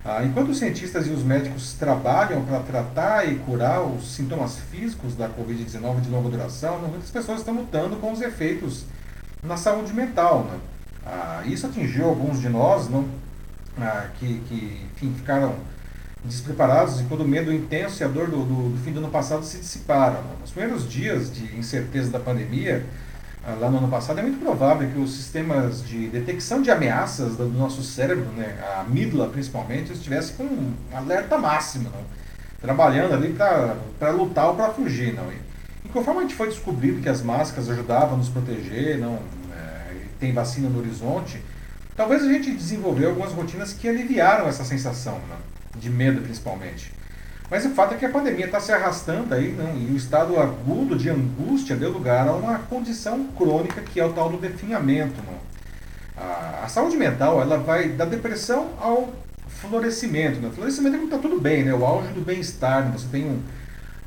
Ah, 0.04 0.24
enquanto 0.24 0.50
os 0.50 0.58
cientistas 0.58 1.06
e 1.06 1.10
os 1.10 1.22
médicos 1.22 1.72
trabalham 1.74 2.44
para 2.44 2.60
tratar 2.60 3.28
e 3.28 3.34
curar 3.40 3.82
os 3.82 4.14
sintomas 4.14 4.58
físicos 4.70 5.16
da 5.16 5.28
Covid-19 5.28 6.00
de 6.00 6.08
longa 6.08 6.30
duração, 6.30 6.78
né, 6.80 6.88
muitas 6.88 7.10
pessoas 7.10 7.40
estão 7.40 7.54
lutando 7.54 7.96
com 7.96 8.12
os 8.12 8.20
efeitos 8.20 8.84
na 9.42 9.56
saúde 9.56 9.92
mental. 9.92 10.44
Né? 10.44 10.58
Ah, 11.04 11.42
isso 11.44 11.66
atingiu 11.66 12.06
alguns 12.06 12.40
de 12.40 12.48
nós 12.48 12.88
não? 12.88 13.06
Ah, 13.76 14.06
que, 14.18 14.40
que 14.48 14.86
enfim, 14.94 15.12
ficaram 15.14 15.56
despreparados 16.24 17.00
e 17.00 17.04
quando 17.04 17.22
o 17.22 17.28
medo 17.28 17.52
intenso 17.52 18.02
e 18.02 18.04
a 18.04 18.08
dor 18.08 18.28
do, 18.28 18.44
do, 18.44 18.70
do 18.70 18.84
fim 18.84 18.92
do 18.92 18.98
ano 18.98 19.08
passado 19.08 19.44
se 19.44 19.58
dissiparam. 19.58 20.22
Né? 20.22 20.36
Nos 20.40 20.50
primeiros 20.50 20.88
dias 20.88 21.32
de 21.32 21.56
incerteza 21.56 22.10
da 22.10 22.18
pandemia, 22.18 22.84
lá 23.60 23.70
no 23.70 23.78
ano 23.78 23.88
passado, 23.88 24.18
é 24.18 24.22
muito 24.22 24.40
provável 24.40 24.88
que 24.90 24.98
os 24.98 25.14
sistemas 25.14 25.86
de 25.86 26.08
detecção 26.08 26.60
de 26.60 26.70
ameaças 26.70 27.36
do 27.36 27.48
nosso 27.48 27.82
cérebro, 27.82 28.26
né, 28.36 28.58
a 28.62 28.80
amígdala 28.80 29.28
principalmente, 29.28 29.92
estivesse 29.92 30.32
com 30.32 30.44
um 30.44 30.74
alerta 30.92 31.38
máximo, 31.38 31.90
não? 31.90 32.18
trabalhando 32.60 33.14
ali 33.14 33.32
para 33.32 34.10
lutar 34.10 34.48
ou 34.48 34.54
para 34.54 34.70
fugir. 34.70 35.14
Não? 35.14 35.30
E, 35.32 35.36
e, 35.84 35.88
conforme 35.88 36.20
a 36.20 36.22
gente 36.22 36.34
foi 36.34 36.48
descobrindo 36.48 37.00
que 37.00 37.08
as 37.08 37.22
máscaras 37.22 37.70
ajudavam 37.70 38.14
a 38.14 38.16
nos 38.18 38.28
proteger, 38.28 38.98
não, 38.98 39.18
é, 39.52 39.94
tem 40.18 40.32
vacina 40.32 40.68
no 40.68 40.80
horizonte, 40.80 41.40
talvez 41.96 42.22
a 42.24 42.28
gente 42.28 42.50
desenvolveu 42.50 43.10
algumas 43.10 43.32
rotinas 43.32 43.72
que 43.72 43.88
aliviaram 43.88 44.48
essa 44.48 44.64
sensação, 44.64 45.20
não? 45.28 45.80
de 45.80 45.88
medo 45.88 46.20
principalmente. 46.20 46.97
Mas 47.50 47.64
o 47.64 47.70
fato 47.70 47.94
é 47.94 47.96
que 47.96 48.04
a 48.04 48.10
pandemia 48.10 48.44
está 48.44 48.60
se 48.60 48.70
arrastando 48.72 49.34
aí, 49.34 49.52
né? 49.52 49.74
e 49.74 49.92
o 49.92 49.96
estado 49.96 50.38
agudo 50.38 50.96
de 50.96 51.08
angústia 51.08 51.74
deu 51.74 51.90
lugar 51.90 52.28
a 52.28 52.32
uma 52.32 52.58
condição 52.58 53.24
crônica 53.36 53.80
que 53.80 53.98
é 53.98 54.04
o 54.04 54.12
tal 54.12 54.28
do 54.28 54.36
definhamento. 54.36 55.22
Né? 55.22 55.38
A, 56.14 56.64
a, 56.64 56.68
saúde 56.68 56.96
mental 56.96 57.40
ela 57.40 57.56
vai 57.56 57.88
da 57.88 58.04
depressão 58.04 58.68
ao 58.78 59.10
florescimento. 59.48 60.40
Né? 60.40 60.50
Florescimento 60.54 60.96
é 60.96 60.98
quando 60.98 61.14
está 61.14 61.18
tudo 61.18 61.40
bem, 61.40 61.64
né? 61.64 61.72
o 61.72 61.86
auge 61.86 62.12
do 62.12 62.20
bem-estar, 62.20 62.84
né? 62.84 62.92
você 62.92 63.08
tem 63.10 63.24
um, 63.24 63.40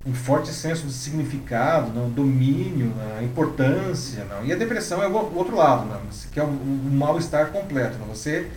um 0.05 0.13
forte 0.13 0.53
senso 0.53 0.85
de 0.85 0.93
significado, 0.93 1.89
né? 1.89 1.99
um 1.99 2.11
domínio, 2.11 2.93
né? 2.95 3.23
importância. 3.23 4.23
Né? 4.23 4.41
E 4.43 4.53
a 4.53 4.55
depressão 4.55 5.01
é 5.01 5.07
o, 5.07 5.13
o 5.13 5.35
outro 5.35 5.55
lado, 5.55 5.87
né? 5.87 5.99
que 6.31 6.39
é 6.39 6.43
o, 6.43 6.47
o 6.47 6.89
mal-estar 6.91 7.47
completo. 7.47 7.97
Né? 7.97 8.05
Você, 8.09 8.47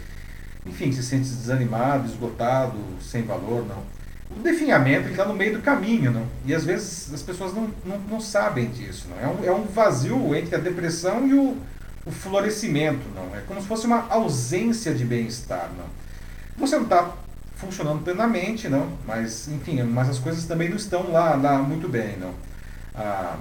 enfim, 0.67 0.93
se 0.93 1.03
sente 1.03 1.31
desanimado, 1.31 2.07
esgotado, 2.07 2.77
sem 3.01 3.23
valor. 3.23 3.65
Não? 3.67 4.04
O 4.37 4.41
definhamento 4.41 5.09
está 5.09 5.25
no 5.25 5.35
meio 5.35 5.55
do 5.55 5.63
caminho, 5.63 6.11
não? 6.11 6.27
e 6.45 6.55
às 6.55 6.65
vezes 6.65 7.13
as 7.13 7.23
pessoas 7.23 7.55
não, 7.55 7.71
não, 7.85 7.99
não 7.99 8.21
sabem 8.21 8.69
disso. 8.69 9.09
Não? 9.09 9.19
É, 9.19 9.33
um, 9.33 9.45
é 9.45 9.53
um 9.53 9.65
vazio 9.65 10.35
entre 10.35 10.57
a 10.57 10.59
depressão 10.59 11.27
e 11.27 11.35
o, 11.35 11.57
o 12.05 12.11
florescimento. 12.11 13.05
Não? 13.15 13.37
É 13.37 13.41
como 13.47 13.61
se 13.61 13.67
fosse 13.67 13.87
uma 13.87 14.07
ausência 14.09 14.93
de 14.95 15.05
bem-estar. 15.05 15.71
Não? 15.77 15.87
Você 16.57 16.77
não 16.77 16.85
está 16.85 17.13
funcionando 17.57 18.03
plenamente, 18.03 18.69
não? 18.69 18.89
mas 19.07 19.49
enfim, 19.49 19.83
mas 19.85 20.09
as 20.09 20.19
coisas 20.19 20.45
também 20.45 20.69
não 20.69 20.77
estão 20.77 21.11
lá, 21.11 21.35
lá 21.35 21.59
muito 21.59 21.89
bem. 21.89 22.17
Não? 22.17 22.35
Ah, 22.95 23.37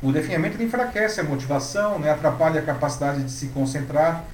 o 0.00 0.12
definhamento 0.12 0.62
enfraquece 0.62 1.20
a 1.20 1.24
motivação, 1.24 1.98
né? 1.98 2.10
atrapalha 2.10 2.60
a 2.60 2.64
capacidade 2.64 3.24
de 3.24 3.30
se 3.32 3.48
concentrar, 3.48 4.24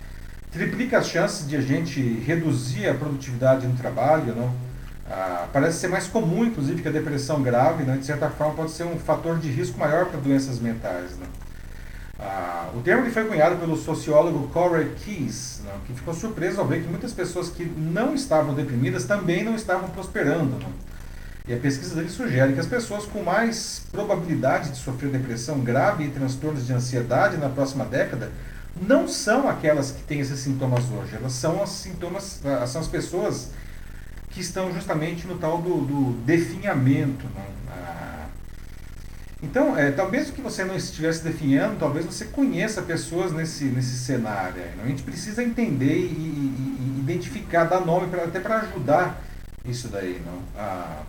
triplica 0.52 0.98
as 0.98 1.09
chances 1.09 1.48
de 1.48 1.57
a 1.57 1.61
gente 1.61 2.00
reduzir 2.00 2.86
a 2.86 2.94
produtividade 2.94 3.66
no 3.66 3.74
trabalho, 3.74 4.34
não? 4.34 4.74
Ah, 5.11 5.48
parece 5.52 5.78
ser 5.78 5.88
mais 5.88 6.07
comum, 6.07 6.44
inclusive, 6.44 6.80
que 6.80 6.88
a 6.88 6.92
depressão 6.92 7.42
grave, 7.42 7.84
né, 7.84 7.96
de 7.96 8.07
certa 8.07 8.30
forma, 8.30 8.55
pode 8.55 8.70
ser 8.70 8.84
um 8.84 8.98
fator 8.98 9.38
de 9.38 9.50
risco 9.50 9.78
maior 9.78 10.07
para 10.07 10.18
doenças 10.18 10.59
mentais. 10.59 11.16
Né? 11.18 11.26
Ah, 12.18 12.70
o 12.74 12.80
termo 12.80 13.11
foi 13.11 13.24
cunhado 13.24 13.57
pelo 13.57 13.76
sociólogo 13.76 14.48
Corey 14.48 14.94
Keyes, 15.05 15.61
né, 15.64 15.72
que 15.86 15.92
ficou 15.92 16.14
surpreso 16.14 16.61
ao 16.61 16.66
ver 16.66 16.82
que 16.82 16.88
muitas 16.88 17.12
pessoas 17.12 17.50
que 17.50 17.64
não 17.64 18.14
estavam 18.14 18.55
deprimidas 18.55 19.05
também 19.05 19.44
não 19.44 19.55
estavam 19.55 19.90
prosperando. 19.90 20.57
Né? 20.59 20.72
E 21.46 21.52
a 21.52 21.59
pesquisa 21.59 21.94
dele 21.94 22.09
sugere 22.09 22.55
que 22.55 22.61
as 22.61 22.66
pessoas 22.66 23.05
com 23.05 23.22
mais 23.22 23.82
probabilidade 23.92 24.70
de 24.70 24.78
sofrer 24.78 25.11
depressão 25.11 25.61
grave 25.61 26.05
e 26.05 26.09
transtornos 26.09 26.66
de 26.66 26.72
ansiedade 26.72 27.36
na 27.36 27.50
próxima 27.50 27.84
década 27.84 28.32
não 28.80 29.07
são 29.07 29.46
aquelas 29.46 29.90
que 29.90 30.02
têm 30.05 30.20
esses 30.20 30.40
sintomas 30.40 30.84
hoje. 30.90 31.14
Elas 31.14 31.32
são 31.32 31.62
as 31.62 31.68
sintomas, 31.68 32.40
ah, 32.46 32.66
são 32.66 32.80
as 32.80 32.88
pessoas 32.88 33.50
que 34.35 34.41
estão 34.41 34.74
justamente 34.74 35.26
no 35.26 35.39
tal 35.39 35.62
do, 35.62 35.85
do 35.85 36.12
definhamento. 36.24 37.24
Né? 37.35 37.47
Então, 39.45 39.76
é, 39.78 39.93
talvez 39.93 40.30
que 40.30 40.41
você 40.41 40.64
não 40.64 40.74
estivesse 40.74 41.22
definhando, 41.22 41.78
talvez 41.78 42.05
você 42.05 42.24
conheça 42.24 42.82
pessoas 42.82 43.30
nesse, 43.30 43.64
nesse 43.64 43.97
cenário. 43.99 44.57
Né? 44.57 44.82
A 44.82 44.87
gente 44.89 45.03
precisa 45.03 45.43
entender 45.43 45.97
e, 45.99 46.07
e, 46.07 46.97
e 46.97 47.01
identificar, 47.01 47.64
dar 47.64 47.80
nome 47.80 48.09
pra, 48.09 48.24
até 48.24 48.41
para 48.41 48.61
ajudar 48.61 49.22
isso 49.64 49.89
daí. 49.89 50.20
Não? 50.24 50.41
Ah, 50.57 51.03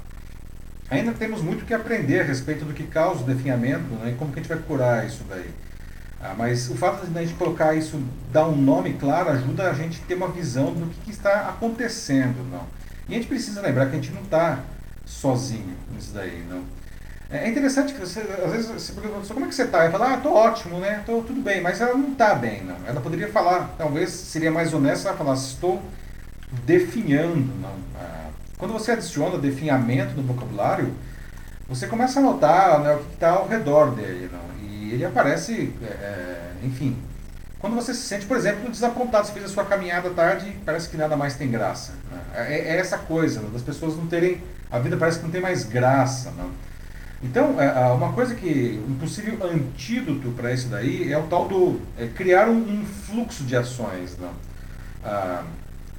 ainda 0.89 1.13
temos 1.13 1.41
muito 1.41 1.65
que 1.65 1.73
aprender 1.73 2.19
a 2.19 2.23
respeito 2.23 2.65
do 2.65 2.73
que 2.73 2.83
causa 2.83 3.23
o 3.23 3.25
definhamento 3.25 3.95
né? 3.95 4.11
e 4.11 4.15
como 4.15 4.31
que 4.31 4.39
a 4.39 4.43
gente 4.43 4.53
vai 4.53 4.61
curar 4.61 5.07
isso 5.07 5.23
daí. 5.27 5.49
Ah, 6.21 6.35
mas 6.37 6.69
o 6.69 6.75
fato 6.75 7.07
de 7.07 7.17
a 7.17 7.21
gente 7.21 7.35
colocar 7.35 7.73
isso, 7.73 8.01
dar 8.31 8.47
um 8.47 8.55
nome 8.55 8.93
claro, 8.93 9.29
ajuda 9.29 9.69
a 9.69 9.73
gente 9.73 10.01
a 10.03 10.07
ter 10.07 10.15
uma 10.15 10.27
visão 10.27 10.73
do 10.73 10.87
que, 10.87 11.05
que 11.05 11.11
está 11.11 11.49
acontecendo. 11.49 12.43
Não? 12.51 12.84
E 13.07 13.13
a 13.13 13.17
gente 13.17 13.27
precisa 13.27 13.61
lembrar 13.61 13.85
que 13.87 13.93
a 13.93 13.95
gente 13.95 14.11
não 14.11 14.21
está 14.21 14.59
sozinho 15.05 15.75
nisso 15.93 16.11
daí, 16.13 16.43
não. 16.49 16.63
É, 17.29 17.45
é 17.45 17.49
interessante 17.49 17.93
que 17.93 17.99
você, 17.99 18.21
às 18.21 18.51
vezes, 18.51 18.67
você 18.67 18.93
pergunta, 18.93 19.33
como 19.33 19.45
é 19.45 19.49
que 19.49 19.55
você 19.55 19.63
está? 19.63 19.83
Ela 19.83 19.91
fala, 19.91 20.13
ah, 20.13 20.17
tô 20.17 20.33
ótimo, 20.33 20.79
né? 20.79 21.03
Tô 21.05 21.21
tudo 21.21 21.41
bem, 21.41 21.61
mas 21.61 21.81
ela 21.81 21.95
não 21.95 22.11
está 22.11 22.35
bem, 22.35 22.63
não. 22.63 22.77
Ela 22.87 23.01
poderia 23.01 23.27
falar, 23.27 23.75
talvez 23.77 24.09
seria 24.09 24.51
mais 24.51 24.73
honesta 24.73 25.09
ela 25.09 25.17
falar, 25.17 25.33
estou 25.33 25.81
definhando, 26.65 27.53
não. 27.61 27.75
Ah, 27.95 28.29
quando 28.57 28.71
você 28.71 28.91
adiciona 28.91 29.37
definhamento 29.37 30.15
no 30.15 30.23
vocabulário, 30.23 30.93
você 31.67 31.87
começa 31.87 32.19
a 32.19 32.23
notar 32.23 32.79
né, 32.79 32.93
o 32.93 32.99
que 32.99 33.13
está 33.13 33.31
ao 33.31 33.47
redor 33.47 33.95
dele, 33.95 34.29
não. 34.31 34.67
E 34.67 34.93
ele 34.93 35.05
aparece, 35.05 35.73
é, 35.81 35.85
é, 35.85 36.51
enfim, 36.63 36.95
quando 37.65 37.73
você 37.73 37.95
se 37.95 38.01
sente, 38.01 38.27
por 38.27 38.37
exemplo, 38.37 38.69
desapontado, 38.69 39.25
você 39.25 39.33
fez 39.33 39.45
a 39.45 39.47
sua 39.47 39.65
caminhada 39.65 40.11
tarde 40.11 40.49
e 40.49 40.51
parece 40.63 40.87
que 40.87 40.95
nada 40.95 41.17
mais 41.17 41.33
tem 41.33 41.49
graça. 41.49 41.93
Né? 42.11 42.21
É, 42.35 42.75
é, 42.75 42.77
essa 42.77 42.95
coisa, 42.95 43.41
né? 43.41 43.49
das 43.51 43.63
pessoas 43.63 43.97
não 43.97 44.05
terem. 44.05 44.39
A 44.69 44.77
vida 44.77 44.95
parece 44.97 45.17
que 45.17 45.23
não 45.23 45.31
tem 45.31 45.41
mais 45.41 45.63
graça. 45.63 46.29
Né? 46.29 46.47
Então, 47.23 47.59
é, 47.59 47.91
uma 47.91 48.13
coisa 48.13 48.35
que. 48.35 48.79
Um 48.87 48.93
possível 48.99 49.39
antídoto 49.43 50.29
para 50.33 50.53
isso 50.53 50.67
daí 50.67 51.11
é 51.11 51.17
o 51.17 51.23
tal 51.23 51.47
do. 51.47 51.81
É 51.97 52.05
criar 52.05 52.49
um, 52.49 52.59
um, 52.59 52.85
fluxo 52.85 53.43
de 53.43 53.55
ações. 53.55 54.15
Né? 54.15 54.29
Ah, 55.03 55.43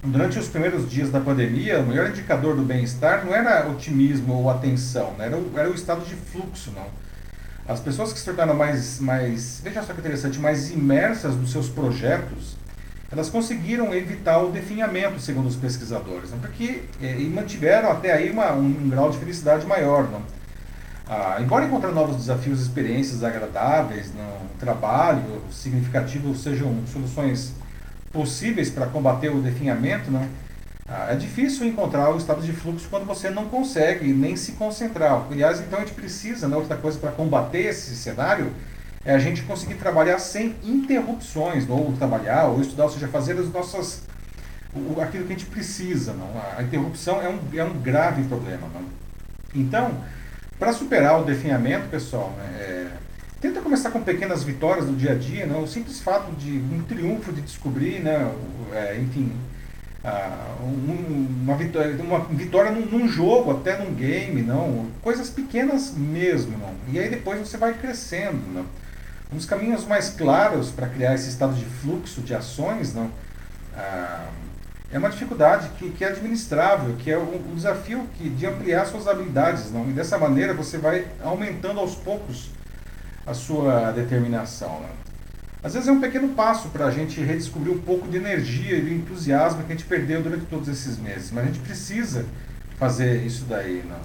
durante 0.05 0.39
os 0.39 0.47
primeiros 0.47 0.89
dias 0.89 1.11
da 1.11 1.19
pandemia, 1.19 1.81
o 1.81 1.87
melhor 1.87 2.11
indicador 2.11 2.55
do 2.55 2.62
bem-estar 2.62 3.27
não 3.27 3.35
era 3.35 3.69
otimismo 3.69 4.35
ou 4.35 4.49
atenção, 4.49 5.14
né? 5.19 5.27
era, 5.27 5.37
o, 5.37 5.53
era 5.57 5.69
o 5.69 5.75
estado 5.75 6.05
de 6.05 6.14
fluxo, 6.14 6.71
não. 6.77 6.87
As 7.69 7.81
pessoas 7.81 8.12
que 8.12 8.19
se 8.19 8.25
tornaram 8.25 8.55
mais, 8.55 9.01
mais, 9.01 9.61
veja 9.62 9.83
só 9.83 9.93
que 9.93 10.01
interessante, 10.01 10.39
mais 10.39 10.71
imersas 10.71 11.35
nos 11.35 11.51
seus 11.51 11.69
projetos, 11.69 12.57
elas 13.11 13.29
conseguiram 13.29 13.93
evitar 13.93 14.39
o 14.39 14.51
definhamento, 14.51 15.21
segundo 15.21 15.47
os 15.47 15.57
pesquisadores, 15.57 16.31
não? 16.31 16.39
porque 16.39 16.83
é, 17.01 17.19
e 17.19 17.29
mantiveram 17.29 17.91
até 17.91 18.12
aí 18.12 18.31
uma, 18.31 18.53
um, 18.53 18.67
um, 18.67 18.89
grau 18.89 19.11
de 19.11 19.19
felicidade 19.19 19.67
maior. 19.67 20.09
Não? 20.11 20.23
Ah, 21.09 21.39
embora 21.41 21.64
encontrar 21.64 21.93
novos 21.93 22.17
desafios, 22.17 22.61
experiências 22.61 23.25
agradáveis 23.25 24.12
no 24.12 24.49
trabalho 24.59 25.43
significativo 25.51 26.35
sejam 26.35 26.83
soluções 26.93 27.53
possíveis 28.12 28.71
para 28.71 28.87
combater 28.87 29.29
o 29.29 29.41
definhamento, 29.41 30.11
né? 30.11 30.29
É 30.89 31.16
difícil 31.16 31.66
encontrar 31.66 32.14
o 32.14 32.16
estado 32.16 32.41
de 32.43 32.53
fluxo 32.53 32.87
quando 32.89 33.05
você 33.05 33.28
não 33.28 33.47
consegue 33.47 34.12
nem 34.12 34.37
se 34.37 34.53
concentrar. 34.53 35.26
Aliás, 35.30 35.61
então 35.61 35.80
a 35.80 35.82
gente 35.82 35.95
precisa, 35.95 36.47
né, 36.47 36.57
outra 36.57 36.76
coisa 36.76 36.97
para 36.99 37.11
combater 37.11 37.66
esse 37.66 37.97
cenário, 37.97 38.53
é 39.05 39.12
a 39.12 39.18
gente 39.18 39.43
conseguir 39.43 39.74
trabalhar 39.74 40.18
sem 40.20 40.55
interrupções, 40.62 41.68
ou 41.68 41.93
trabalhar, 41.93 42.47
ou 42.47 42.61
estudar, 42.61 42.84
ou 42.84 42.91
seja, 42.91 43.09
fazer 43.09 43.37
as 43.39 43.51
nossas, 43.53 44.03
o, 44.74 45.01
aquilo 45.01 45.24
que 45.24 45.32
a 45.32 45.37
gente 45.37 45.51
precisa. 45.51 46.12
Não? 46.12 46.28
A 46.57 46.62
interrupção 46.62 47.20
é 47.20 47.28
um, 47.28 47.39
é 47.55 47.64
um 47.64 47.80
grave 47.80 48.22
problema. 48.24 48.68
Não? 48.72 48.82
Então, 49.55 49.93
para 50.59 50.72
superar 50.72 51.20
o 51.20 51.24
definhamento, 51.24 51.89
pessoal, 51.89 52.32
né, 52.39 52.61
é, 52.61 52.87
Tenta 53.39 53.61
começar 53.61 53.91
com 53.91 54.01
pequenas 54.01 54.43
vitórias 54.43 54.87
do 54.87 54.97
dia 54.97 55.12
a 55.12 55.14
dia, 55.14 55.45
né? 55.45 55.59
o 55.59 55.66
simples 55.66 56.01
fato 56.01 56.32
de 56.32 56.53
um 56.53 56.82
triunfo 56.82 57.30
de 57.32 57.43
descobrir, 57.43 58.01
né? 58.01 58.32
É, 58.72 58.99
enfim, 58.99 59.30
uh, 60.07 60.63
um, 60.63 61.27
uma 61.43 61.57
vitória, 61.57 61.97
uma 62.03 62.21
vitória 62.21 62.71
num, 62.71 62.87
num, 62.87 63.09
jogo, 63.09 63.51
até 63.51 63.77
num 63.77 63.93
game, 63.95 64.43
não? 64.43 64.87
coisas 65.03 65.29
pequenas 65.29 65.93
mesmo. 65.97 66.57
Não? 66.57 66.75
E 66.93 66.99
aí 66.99 67.11
depois 67.11 67.41
você 67.41 67.57
vai 67.57 67.75
crescendo. 67.75 68.41
Não? 68.53 68.65
Um 69.33 69.37
dos 69.37 69.47
caminhos 69.47 69.85
mais 69.85 70.11
claros 70.11 70.71
para 70.71 70.89
criar 70.89 71.15
esse 71.15 71.29
estado 71.29 71.55
de 71.55 71.65
fluxo 71.65 72.21
de 72.21 72.33
ações 72.33 72.95
não? 72.95 73.07
Uh, 73.07 74.47
é 74.93 74.99
uma 74.99 75.11
dificuldade 75.11 75.69
que, 75.77 75.91
que 75.91 76.05
é 76.05 76.09
administrável, 76.09 76.95
que 76.97 77.11
é 77.11 77.19
um, 77.19 77.35
um 77.51 77.55
desafio 77.57 78.07
que, 78.17 78.31
de 78.31 78.47
ampliar 78.47 78.87
suas 78.87 79.09
habilidades. 79.09 79.73
Não? 79.73 79.89
E 79.89 79.93
dessa 79.93 80.17
maneira 80.17 80.55
você 80.55 80.79
vai 80.79 81.07
aumentando 81.23 81.81
aos 81.81 81.97
poucos 81.97 82.51
a 83.27 83.35
sua 83.35 83.91
determinação. 83.91 84.81
Né? 84.81 84.89
Às 85.67 85.75
vezes 85.75 85.89
é 85.89 85.93
um 85.93 86.01
pequeno 86.01 86.29
passo 86.29 86.69
para 86.69 86.87
a 86.87 86.93
gente 86.93 87.21
redescobrir 87.21 87.75
um 87.75 87.81
pouco 87.81 88.07
de 88.07 88.17
energia 88.17 88.79
e 88.79 88.83
de 88.83 88.95
entusiasmo 88.95 89.64
que 89.64 89.73
a 89.73 89.75
gente 89.75 89.85
perdeu 89.85 90.23
durante 90.23 90.45
todos 90.45 90.69
esses 90.69 90.97
meses, 90.97 91.33
mas 91.33 91.43
a 91.43 91.47
gente 91.49 91.59
precisa 91.59 92.25
fazer 92.79 93.27
isso 93.27 93.47
daí. 93.47 93.83
Né? 93.85 93.97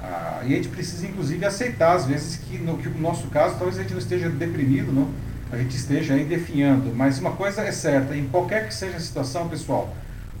Ah, 0.00 0.40
e 0.44 0.52
a 0.52 0.56
gente 0.56 0.66
precisa, 0.66 1.06
inclusive, 1.06 1.44
aceitar, 1.46 1.94
às 1.94 2.06
vezes, 2.06 2.38
que 2.38 2.58
no, 2.58 2.76
que 2.76 2.88
no 2.88 2.98
nosso 2.98 3.28
caso, 3.28 3.54
talvez 3.54 3.78
a 3.78 3.82
gente 3.82 3.92
não 3.92 4.00
esteja 4.00 4.28
deprimido, 4.28 4.92
não? 4.92 5.08
a 5.52 5.56
gente 5.56 5.76
esteja 5.76 6.14
aí 6.14 6.24
definhando. 6.24 6.92
Mas 6.92 7.20
uma 7.20 7.30
coisa 7.30 7.62
é 7.62 7.70
certa, 7.70 8.16
em 8.16 8.26
qualquer 8.26 8.66
que 8.66 8.74
seja 8.74 8.96
a 8.96 9.00
situação, 9.00 9.48
pessoal, 9.48 9.94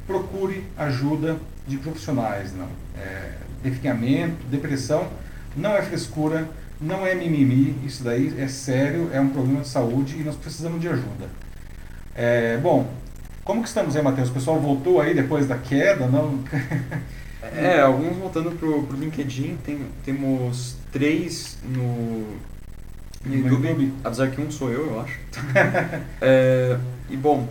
procure 0.04 0.64
ajuda 0.76 1.36
de 1.68 1.76
profissionais. 1.76 2.52
Não? 2.52 2.68
É, 3.00 3.34
definhamento, 3.62 4.44
depressão, 4.50 5.06
não 5.56 5.76
é 5.76 5.82
frescura, 5.82 6.48
não 6.80 7.06
é 7.06 7.14
mimimi, 7.14 7.74
isso 7.84 8.04
daí 8.04 8.34
é 8.38 8.48
sério, 8.48 9.10
é 9.12 9.20
um 9.20 9.28
problema 9.28 9.60
de 9.60 9.68
saúde 9.68 10.16
e 10.18 10.22
nós 10.22 10.36
precisamos 10.36 10.80
de 10.80 10.88
ajuda. 10.88 11.28
É, 12.14 12.58
bom, 12.58 12.88
como 13.44 13.62
que 13.62 13.68
estamos 13.68 13.96
aí, 13.96 14.02
Matheus? 14.02 14.28
O 14.28 14.32
pessoal 14.32 14.58
voltou 14.58 15.00
aí 15.00 15.14
depois 15.14 15.46
da 15.46 15.56
queda, 15.56 16.06
não? 16.06 16.40
é, 17.56 17.80
alguns 17.80 18.16
voltando 18.16 18.50
pro, 18.58 18.82
pro 18.82 18.96
LinkedIn, 18.96 19.58
tem, 19.64 19.80
temos 20.04 20.76
três 20.92 21.58
no, 21.62 22.20
no 23.24 23.34
YouTube, 23.34 23.68
YouTube, 23.68 23.92
apesar 24.02 24.30
que 24.30 24.40
um 24.40 24.50
sou 24.50 24.70
eu, 24.70 24.86
eu 24.86 25.00
acho. 25.00 25.18
é, 26.20 26.76
e 27.08 27.16
bom, 27.16 27.48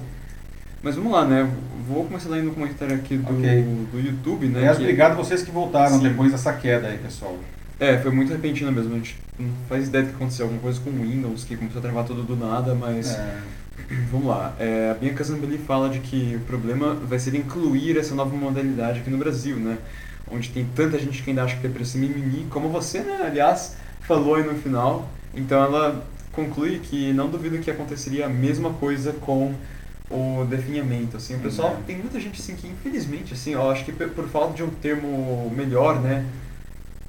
mas 0.83 0.95
vamos 0.95 1.11
lá, 1.11 1.25
né? 1.25 1.49
Vou 1.87 2.05
começar 2.05 2.29
lendo 2.29 2.45
no 2.45 2.53
comentário 2.53 2.95
aqui 2.95 3.17
do, 3.17 3.37
okay. 3.37 3.61
do 3.61 3.99
YouTube, 3.99 4.47
né? 4.47 4.59
Aliás, 4.59 4.77
que... 4.77 4.83
obrigado 4.83 5.15
vocês 5.15 5.41
que 5.43 5.51
voltaram 5.51 5.97
Sim. 5.97 6.03
depois 6.09 6.31
dessa 6.31 6.53
queda 6.53 6.87
aí, 6.87 6.97
pessoal. 6.97 7.37
É, 7.79 7.97
foi 7.97 8.11
muito 8.11 8.31
repentino 8.31 8.71
mesmo. 8.71 8.93
A 8.93 8.97
gente 8.97 9.17
não 9.37 9.49
faz 9.67 9.87
ideia 9.87 10.05
do 10.05 10.09
que 10.09 10.15
aconteceu. 10.15 10.45
Alguma 10.45 10.61
coisa 10.61 10.79
com 10.79 10.89
o 10.89 11.01
Windows 11.01 11.43
que 11.43 11.57
começou 11.57 11.79
a 11.79 11.81
travar 11.81 12.05
tudo 12.05 12.23
do 12.23 12.35
nada, 12.35 12.73
mas. 12.73 13.13
É. 13.13 13.41
Vamos 14.11 14.27
lá. 14.27 14.55
É, 14.59 14.91
a 14.91 14.93
Bianca 14.93 15.23
Zambelli 15.23 15.57
fala 15.57 15.89
de 15.89 15.99
que 15.99 16.35
o 16.37 16.39
problema 16.41 16.93
vai 16.93 17.19
ser 17.19 17.35
incluir 17.35 17.97
essa 17.97 18.15
nova 18.15 18.35
modalidade 18.35 18.99
aqui 19.01 19.09
no 19.09 19.17
Brasil, 19.17 19.57
né? 19.57 19.77
Onde 20.31 20.49
tem 20.49 20.65
tanta 20.75 20.97
gente 20.97 21.21
que 21.21 21.29
ainda 21.29 21.43
acha 21.43 21.57
que 21.57 21.67
é 21.67 21.69
para 21.69 21.83
ser 21.85 21.97
mimimi, 21.99 22.47
como 22.49 22.69
você, 22.69 23.01
né? 23.01 23.19
Aliás, 23.25 23.75
falou 24.01 24.35
aí 24.35 24.43
no 24.43 24.55
final. 24.55 25.09
Então 25.33 25.61
ela 25.61 26.03
conclui 26.31 26.79
que 26.79 27.13
não 27.13 27.29
duvido 27.29 27.57
que 27.59 27.69
aconteceria 27.69 28.25
a 28.25 28.29
mesma 28.29 28.71
coisa 28.71 29.13
com 29.13 29.53
o 30.09 30.45
definhamento, 30.45 31.17
assim. 31.17 31.35
O 31.35 31.39
pessoal, 31.39 31.71
uhum. 31.71 31.83
tem 31.83 31.97
muita 31.97 32.19
gente, 32.19 32.39
assim, 32.39 32.55
que 32.55 32.67
infelizmente, 32.67 33.33
assim, 33.33 33.51
eu 33.51 33.69
acho 33.69 33.83
que 33.83 33.91
por 33.91 34.27
falta 34.27 34.53
de 34.53 34.63
um 34.63 34.69
termo 34.69 35.51
melhor, 35.55 36.01
né? 36.01 36.25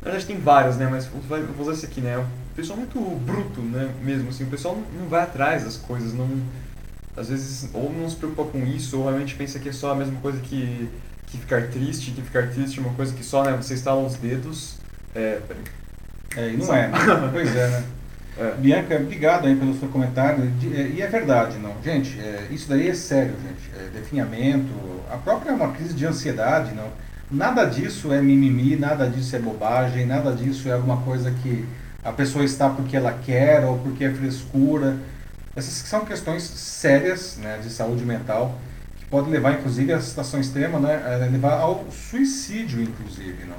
Na 0.06 0.12
verdade 0.12 0.26
tem 0.26 0.38
vários, 0.38 0.76
né? 0.76 0.86
Mas 0.88 1.06
vou 1.06 1.62
usar 1.62 1.72
esse 1.72 1.84
aqui, 1.84 2.00
né? 2.00 2.16
O 2.16 2.54
pessoal 2.54 2.78
muito 2.78 3.00
bruto, 3.00 3.60
né? 3.60 3.90
Mesmo 4.04 4.28
assim, 4.28 4.44
o 4.44 4.46
pessoal 4.46 4.80
não 4.96 5.08
vai 5.08 5.24
atrás 5.24 5.64
das 5.64 5.76
coisas, 5.76 6.14
não... 6.14 6.30
Às 7.16 7.28
vezes, 7.28 7.68
ou 7.74 7.92
não 7.92 8.08
se 8.08 8.14
preocupa 8.14 8.52
com 8.52 8.64
isso, 8.64 8.98
ou 8.98 9.06
realmente 9.06 9.34
pensa 9.34 9.58
que 9.58 9.68
é 9.68 9.72
só 9.72 9.90
a 9.90 9.94
mesma 9.96 10.20
coisa 10.20 10.38
que, 10.38 10.88
que 11.26 11.38
ficar 11.38 11.66
triste, 11.70 12.12
que 12.12 12.22
ficar 12.22 12.50
triste 12.50 12.78
é 12.78 12.82
uma 12.82 12.92
coisa 12.94 13.12
que 13.12 13.24
só, 13.24 13.42
né? 13.42 13.56
Você 13.56 13.74
estala 13.74 14.00
os 14.00 14.14
dedos... 14.14 14.76
É, 15.12 15.40
é 16.36 16.52
não 16.52 16.72
é. 16.72 16.88
pois 17.32 17.56
é, 17.56 17.68
né? 17.68 17.84
É. 18.38 18.50
Bianca, 18.58 18.94
obrigado 18.94 19.46
aí 19.48 19.56
pelo 19.56 19.76
seu 19.76 19.88
comentário. 19.88 20.52
É, 20.72 20.82
e 20.94 21.02
é 21.02 21.08
verdade, 21.08 21.58
não. 21.58 21.74
Gente, 21.82 22.16
é, 22.20 22.46
isso 22.52 22.68
daí 22.68 22.88
é 22.88 22.94
sério, 22.94 23.34
gente. 23.42 23.76
É, 23.76 23.88
definhamento, 23.88 24.70
a 25.10 25.16
própria 25.16 25.52
uma 25.52 25.72
crise 25.72 25.94
de 25.94 26.06
ansiedade, 26.06 26.72
não 26.76 26.92
Nada 27.30 27.64
disso 27.64 28.12
é 28.12 28.22
mimimi, 28.22 28.76
nada 28.76 29.08
disso 29.08 29.34
é 29.34 29.38
bobagem, 29.40 30.06
nada 30.06 30.32
disso 30.32 30.68
é 30.68 30.72
alguma 30.72 30.98
coisa 30.98 31.32
que 31.42 31.64
a 32.04 32.12
pessoa 32.12 32.44
está 32.44 32.70
porque 32.70 32.96
ela 32.96 33.12
quer 33.12 33.64
ou 33.64 33.78
porque 33.78 34.04
é 34.04 34.12
frescura. 34.12 34.96
Essas 35.56 35.72
são 35.88 36.04
questões 36.04 36.44
sérias 36.44 37.36
né, 37.38 37.58
de 37.60 37.68
saúde 37.68 38.04
mental 38.04 38.56
que 38.96 39.04
podem 39.06 39.32
levar, 39.32 39.54
inclusive, 39.54 39.92
a 39.92 40.00
situação 40.00 40.40
extrema, 40.40 40.78
né, 40.78 41.28
levar 41.30 41.54
ao 41.54 41.90
suicídio, 41.90 42.80
inclusive. 42.80 43.44
Não? 43.44 43.56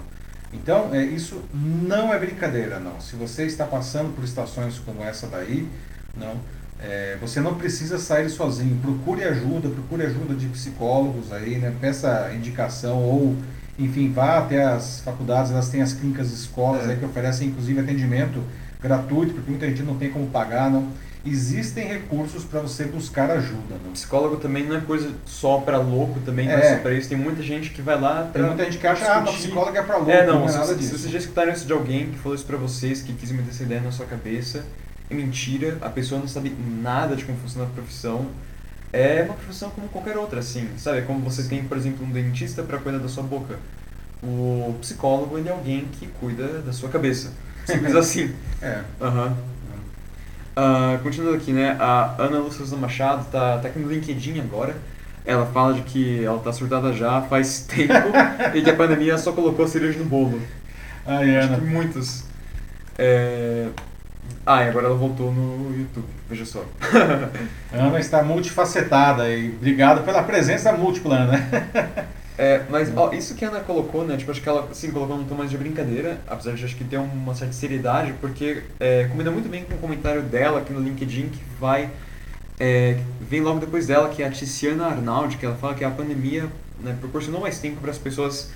Então, 0.53 0.95
é, 0.95 1.03
isso 1.03 1.43
não 1.53 2.13
é 2.13 2.17
brincadeira, 2.17 2.79
não. 2.79 3.01
Se 3.01 3.17
você 3.17 3.45
está 3.45 3.65
passando 3.65 4.15
por 4.15 4.25
situações 4.25 4.79
como 4.79 5.03
essa 5.03 5.27
daí, 5.27 5.67
não, 6.15 6.37
é, 6.79 7.17
você 7.19 7.41
não 7.41 7.55
precisa 7.55 7.97
sair 7.97 8.29
sozinho. 8.29 8.79
Procure 8.81 9.25
ajuda, 9.25 9.67
procure 9.67 10.03
ajuda 10.03 10.33
de 10.35 10.47
psicólogos 10.47 11.33
aí, 11.33 11.57
né? 11.57 11.75
Peça 11.81 12.31
indicação 12.33 13.03
ou 13.03 13.35
enfim, 13.77 14.11
vá 14.11 14.39
até 14.39 14.63
as 14.63 15.01
faculdades, 15.01 15.51
elas 15.51 15.69
têm 15.69 15.81
as 15.81 15.93
clínicas 15.93 16.31
escolas 16.31 16.87
é. 16.87 16.91
aí 16.91 16.97
que 16.97 17.05
oferecem 17.05 17.49
inclusive 17.49 17.79
atendimento 17.79 18.41
gratuito, 18.81 19.33
porque 19.33 19.49
muita 19.49 19.67
gente 19.67 19.83
não 19.83 19.95
tem 19.97 20.09
como 20.09 20.27
pagar, 20.27 20.69
não. 20.69 20.87
Existem 21.25 21.87
recursos 21.87 22.45
para 22.45 22.61
você 22.61 22.85
buscar 22.85 23.29
ajuda. 23.29 23.75
Não? 23.83 23.91
Psicólogo 23.91 24.37
também 24.37 24.65
não 24.65 24.77
é 24.77 24.79
coisa 24.79 25.11
só 25.25 25.59
para 25.59 25.77
louco 25.77 26.19
também, 26.21 26.49
é. 26.49 26.77
para 26.77 26.93
isso. 26.93 27.09
Tem 27.09 27.17
muita 27.17 27.43
gente 27.43 27.71
que 27.71 27.81
vai 27.81 27.99
lá 27.99 28.29
Tem 28.31 28.41
muita 28.41 28.63
gente 28.63 28.77
que 28.77 28.87
acha, 28.87 29.03
discutir. 29.03 29.29
ah, 29.29 29.33
psicólogo 29.33 29.77
é 29.77 29.81
para 29.81 29.97
louco, 29.97 30.11
é, 30.11 30.25
não, 30.25 30.39
não 30.41 30.49
é 30.49 30.51
nada 30.53 30.67
se, 30.67 30.75
disso. 30.75 30.91
Se 30.91 30.99
vocês 30.99 31.11
já 31.11 31.19
escutaram 31.19 31.51
isso 31.51 31.65
de 31.65 31.73
alguém 31.73 32.11
que 32.11 32.17
falou 32.17 32.35
isso 32.35 32.45
para 32.45 32.55
vocês, 32.55 33.01
que 33.01 33.11
quis 33.11 33.31
meter 33.31 33.49
essa 33.49 33.63
ideia 33.63 33.81
na 33.81 33.91
sua 33.91 34.05
cabeça, 34.05 34.63
é 35.09 35.13
mentira, 35.13 35.77
a 35.81 35.89
pessoa 35.89 36.19
não 36.19 36.27
sabe 36.27 36.55
nada 36.81 37.15
de 37.15 37.25
como 37.25 37.37
funciona 37.39 37.67
a 37.67 37.69
profissão, 37.69 38.27
é 38.91 39.23
uma 39.23 39.33
profissão 39.33 39.69
como 39.69 39.87
qualquer 39.89 40.17
outra, 40.17 40.39
assim, 40.39 40.69
sabe? 40.77 40.99
É 40.99 41.01
como 41.01 41.19
você 41.19 41.43
tem, 41.43 41.63
por 41.63 41.77
exemplo, 41.77 42.05
um 42.05 42.09
dentista 42.09 42.63
para 42.63 42.77
cuidar 42.77 42.99
da 42.99 43.07
sua 43.07 43.23
boca. 43.23 43.57
O 44.23 44.75
psicólogo, 44.81 45.37
ele 45.37 45.49
é 45.49 45.51
alguém 45.51 45.85
que 45.99 46.07
cuida 46.07 46.61
da 46.61 46.73
sua 46.73 46.89
cabeça. 46.89 47.31
Simples 47.65 47.93
assim. 47.95 48.33
É. 48.61 48.81
Uhum. 48.99 49.35
Uh, 50.57 50.97
continuando 51.03 51.37
aqui, 51.37 51.53
né? 51.53 51.77
A 51.79 52.15
Ana 52.17 52.39
Lúcia 52.39 52.65
Machado 52.77 53.25
tá, 53.31 53.59
tá 53.59 53.67
aqui 53.67 53.77
no 53.77 53.91
LinkedIn 53.91 54.39
agora. 54.39 54.75
Ela 55.23 55.45
fala 55.45 55.73
de 55.73 55.81
que 55.81 56.23
ela 56.23 56.39
tá 56.39 56.51
surtada 56.51 56.93
já 56.93 57.21
faz 57.21 57.61
tempo 57.69 57.93
e 58.55 58.61
que 58.61 58.69
a 58.69 58.75
pandemia 58.75 59.17
só 59.17 59.31
colocou 59.33 59.67
cereja 59.67 59.99
no 59.99 60.05
bolo. 60.05 60.41
Ai, 61.05 61.35
Ana. 61.35 61.53
Acho 61.53 61.61
que 61.61 61.67
muitos. 61.67 62.23
É... 62.97 63.67
Ah, 64.45 64.63
e 64.63 64.69
agora 64.69 64.87
ela 64.87 64.95
voltou 64.95 65.31
no 65.31 65.77
YouTube, 65.77 66.07
veja 66.29 66.45
só. 66.45 66.63
Ana 67.73 67.99
está 67.99 68.23
multifacetada 68.23 69.29
e 69.29 69.49
obrigado 69.49 70.03
pela 70.05 70.23
presença 70.23 70.71
múltipla, 70.71 71.25
né? 71.25 72.07
É, 72.39 72.61
mas 72.69 72.95
ó, 72.95 73.11
isso 73.13 73.33
que 73.33 73.43
a 73.43 73.47
Ana 73.47 73.61
colocou, 73.61 74.05
né? 74.05 74.15
Tipo, 74.15 74.29
acho 74.29 74.41
que 74.41 74.47
ela 74.47 74.69
sim 74.71 74.91
colocou 74.91 75.17
num 75.17 75.23
tom 75.23 75.33
mais 75.33 75.49
de 75.49 75.57
brincadeira, 75.57 76.19
apesar 76.27 76.53
de 76.53 76.63
acho 76.63 76.75
que 76.75 76.83
ter 76.83 76.97
uma 76.97 77.33
certa 77.33 77.53
seriedade, 77.53 78.13
porque 78.21 78.61
é, 78.79 79.05
combina 79.05 79.31
muito 79.31 79.49
bem 79.49 79.63
com 79.63 79.73
o 79.73 79.77
comentário 79.79 80.21
dela 80.21 80.59
aqui 80.59 80.71
no 80.71 80.79
LinkedIn 80.79 81.29
que 81.29 81.41
vai. 81.59 81.89
É, 82.59 82.99
vem 83.19 83.41
logo 83.41 83.59
depois 83.59 83.87
dela, 83.87 84.09
que 84.09 84.21
é 84.21 84.27
a 84.27 84.29
Tiziana 84.29 84.85
Arnaldi, 84.85 85.37
que 85.37 85.47
ela 85.47 85.55
fala 85.55 85.73
que 85.73 85.83
a 85.83 85.89
pandemia 85.89 86.45
né, 86.79 86.95
proporcionou 86.99 87.41
mais 87.41 87.57
tempo 87.57 87.81
para 87.81 87.89
as 87.89 87.97
pessoas 87.97 88.51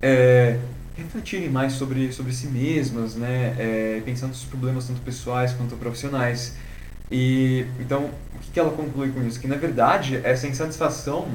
é, 0.00 0.56
refletirem 0.98 1.48
mais 1.48 1.74
sobre, 1.74 2.12
sobre 2.12 2.32
si 2.32 2.46
mesmas, 2.46 3.14
né, 3.14 3.54
é, 3.58 4.02
pensando 4.04 4.30
nos 4.30 4.44
problemas 4.44 4.86
tanto 4.86 5.00
pessoais 5.00 5.52
quanto 5.52 5.76
profissionais. 5.76 6.56
E 7.10 7.64
então, 7.80 8.10
o 8.34 8.38
que, 8.40 8.50
que 8.52 8.60
ela 8.60 8.70
conclui 8.70 9.10
com 9.10 9.26
isso? 9.26 9.40
Que 9.40 9.48
na 9.48 9.56
verdade 9.56 10.20
essa 10.22 10.46
insatisfação 10.46 11.28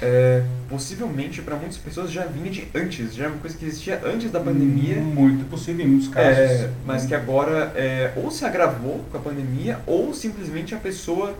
é, 0.00 0.42
possivelmente 0.68 1.42
para 1.42 1.56
muitas 1.56 1.76
pessoas 1.76 2.10
já 2.10 2.24
vinha 2.24 2.50
de 2.50 2.66
antes, 2.74 3.14
já 3.14 3.24
era 3.24 3.32
uma 3.32 3.40
coisa 3.40 3.56
que 3.56 3.64
existia 3.64 4.00
antes 4.04 4.30
da 4.30 4.40
pandemia. 4.40 4.96
Muito 4.96 5.48
possível 5.48 5.84
em 5.84 5.88
muitos 5.88 6.08
casos. 6.08 6.38
É, 6.38 6.70
mas 6.86 7.04
que 7.04 7.14
agora 7.14 7.72
é, 7.76 8.12
ou 8.16 8.30
se 8.30 8.44
agravou 8.44 9.04
com 9.10 9.18
a 9.18 9.20
pandemia 9.20 9.80
ou 9.86 10.14
simplesmente 10.14 10.74
a 10.74 10.78
pessoa 10.78 11.34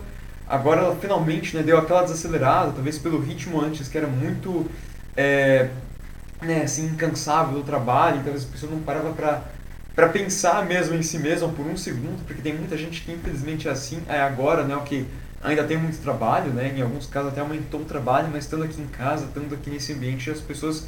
agora 0.47 0.81
ela 0.81 0.95
finalmente 0.95 1.57
né, 1.57 1.63
deu 1.63 1.77
aquela 1.77 2.03
desacelerada, 2.03 2.71
talvez 2.71 2.99
pelo 2.99 3.19
ritmo 3.19 3.59
antes 3.59 3.87
que 3.87 3.97
era 3.97 4.05
muito 4.07 4.69
é, 5.17 5.69
né, 6.45 6.63
assim, 6.63 6.85
incansável 6.85 7.59
o 7.59 7.63
trabalho, 7.63 8.19
então 8.19 8.33
as 8.33 8.45
pessoas 8.45 8.71
não 8.71 8.79
paravam 8.79 9.13
para 9.13 9.41
para 9.95 10.09
pensar 10.09 10.65
mesmo 10.65 10.93
em 10.93 11.01
si 11.01 11.17
mesma 11.17 11.47
por 11.47 11.65
um 11.65 11.77
segundo, 11.77 12.21
porque 12.25 12.41
tem 12.41 12.53
muita 12.53 12.77
gente 12.77 13.01
que 13.01 13.13
infelizmente 13.13 13.69
é 13.69 13.71
assim, 13.71 14.01
é 14.09 14.19
agora, 14.19 14.65
né, 14.65 14.75
o 14.75 14.81
que 14.81 15.07
ainda 15.41 15.63
tem 15.63 15.77
muito 15.77 16.01
trabalho, 16.01 16.51
né? 16.51 16.73
Em 16.75 16.81
alguns 16.81 17.05
casos 17.05 17.31
até 17.31 17.39
aumentou 17.39 17.81
o 17.81 17.85
trabalho, 17.85 18.27
mas 18.31 18.43
estando 18.43 18.63
aqui 18.63 18.81
em 18.81 18.87
casa, 18.87 19.25
estando 19.25 19.53
aqui 19.53 19.69
nesse 19.69 19.93
ambiente, 19.93 20.29
as 20.29 20.41
pessoas 20.41 20.87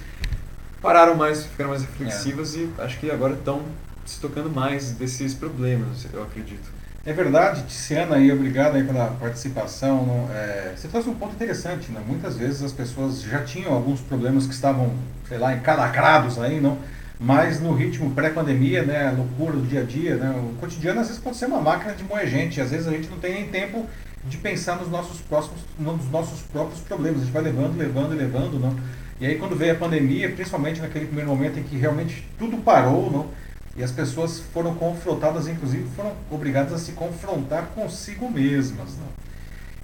pararam 0.81 1.15
mais, 1.15 1.45
ficaram 1.45 1.69
mais 1.69 1.83
reflexivas 1.83 2.55
é. 2.55 2.59
e 2.59 2.69
acho 2.79 2.99
que 2.99 3.09
agora 3.09 3.33
estão 3.33 3.61
se 4.05 4.19
tocando 4.19 4.49
mais 4.49 4.91
desses 4.91 5.33
problemas, 5.33 6.07
eu 6.11 6.23
acredito. 6.23 6.69
É 7.07 7.13
verdade, 7.13 7.63
Tiziana, 7.63 8.17
e 8.17 8.29
obrigado 8.33 8.75
aí 8.75 8.83
pela 8.83 9.05
participação. 9.11 10.27
É, 10.29 10.73
você 10.75 10.89
trouxe 10.89 11.07
um 11.07 11.13
ponto 11.13 11.35
interessante, 11.35 11.89
né? 11.89 12.01
Muitas 12.05 12.35
vezes 12.35 12.61
as 12.61 12.73
pessoas 12.73 13.21
já 13.21 13.45
tinham 13.45 13.71
alguns 13.73 14.01
problemas 14.01 14.45
que 14.45 14.53
estavam, 14.53 14.91
sei 15.25 15.37
lá, 15.37 15.53
encalacrados 15.55 16.37
aí, 16.37 16.59
não? 16.59 16.77
Mas 17.17 17.61
no 17.61 17.73
ritmo 17.73 18.11
pré-pandemia, 18.11 18.83
né, 18.83 19.07
a 19.07 19.11
loucura 19.11 19.55
do 19.55 19.65
dia 19.65 19.79
a 19.79 19.83
dia, 19.85 20.17
né, 20.17 20.35
o 20.37 20.59
cotidiano 20.59 20.99
às 20.99 21.07
vezes 21.07 21.23
pode 21.23 21.37
ser 21.37 21.45
uma 21.45 21.61
máquina 21.61 21.93
de 21.93 22.03
moer 22.03 22.27
gente, 22.27 22.59
às 22.59 22.71
vezes 22.71 22.85
a 22.89 22.91
gente 22.91 23.07
não 23.07 23.19
tem 23.19 23.35
nem 23.35 23.47
tempo 23.47 23.85
de 24.25 24.35
pensar 24.35 24.75
nos 24.75 24.89
nossos 24.89 25.21
próximos, 25.21 25.61
nos 25.79 26.11
nossos 26.11 26.41
próprios 26.41 26.81
problemas. 26.81 27.21
A 27.21 27.23
gente 27.23 27.33
vai 27.33 27.41
levando, 27.41 27.77
levando, 27.77 28.17
levando, 28.17 28.59
não? 28.59 28.75
E 29.21 29.25
aí 29.25 29.35
quando 29.37 29.55
veio 29.55 29.71
a 29.71 29.75
pandemia, 29.75 30.29
principalmente 30.29 30.81
naquele 30.81 31.05
primeiro 31.05 31.29
momento 31.29 31.57
em 31.57 31.63
que 31.63 31.77
realmente 31.77 32.27
tudo 32.37 32.57
parou, 32.57 33.09
não? 33.09 33.46
E 33.77 33.83
as 33.83 33.91
pessoas 33.91 34.39
foram 34.39 34.73
confrontadas, 34.73 35.47
inclusive 35.47 35.87
foram 35.95 36.13
obrigadas 36.31 36.73
a 36.73 36.77
se 36.79 36.93
confrontar 36.93 37.67
consigo 37.75 38.29
mesmas, 38.29 38.97
não? 38.97 39.07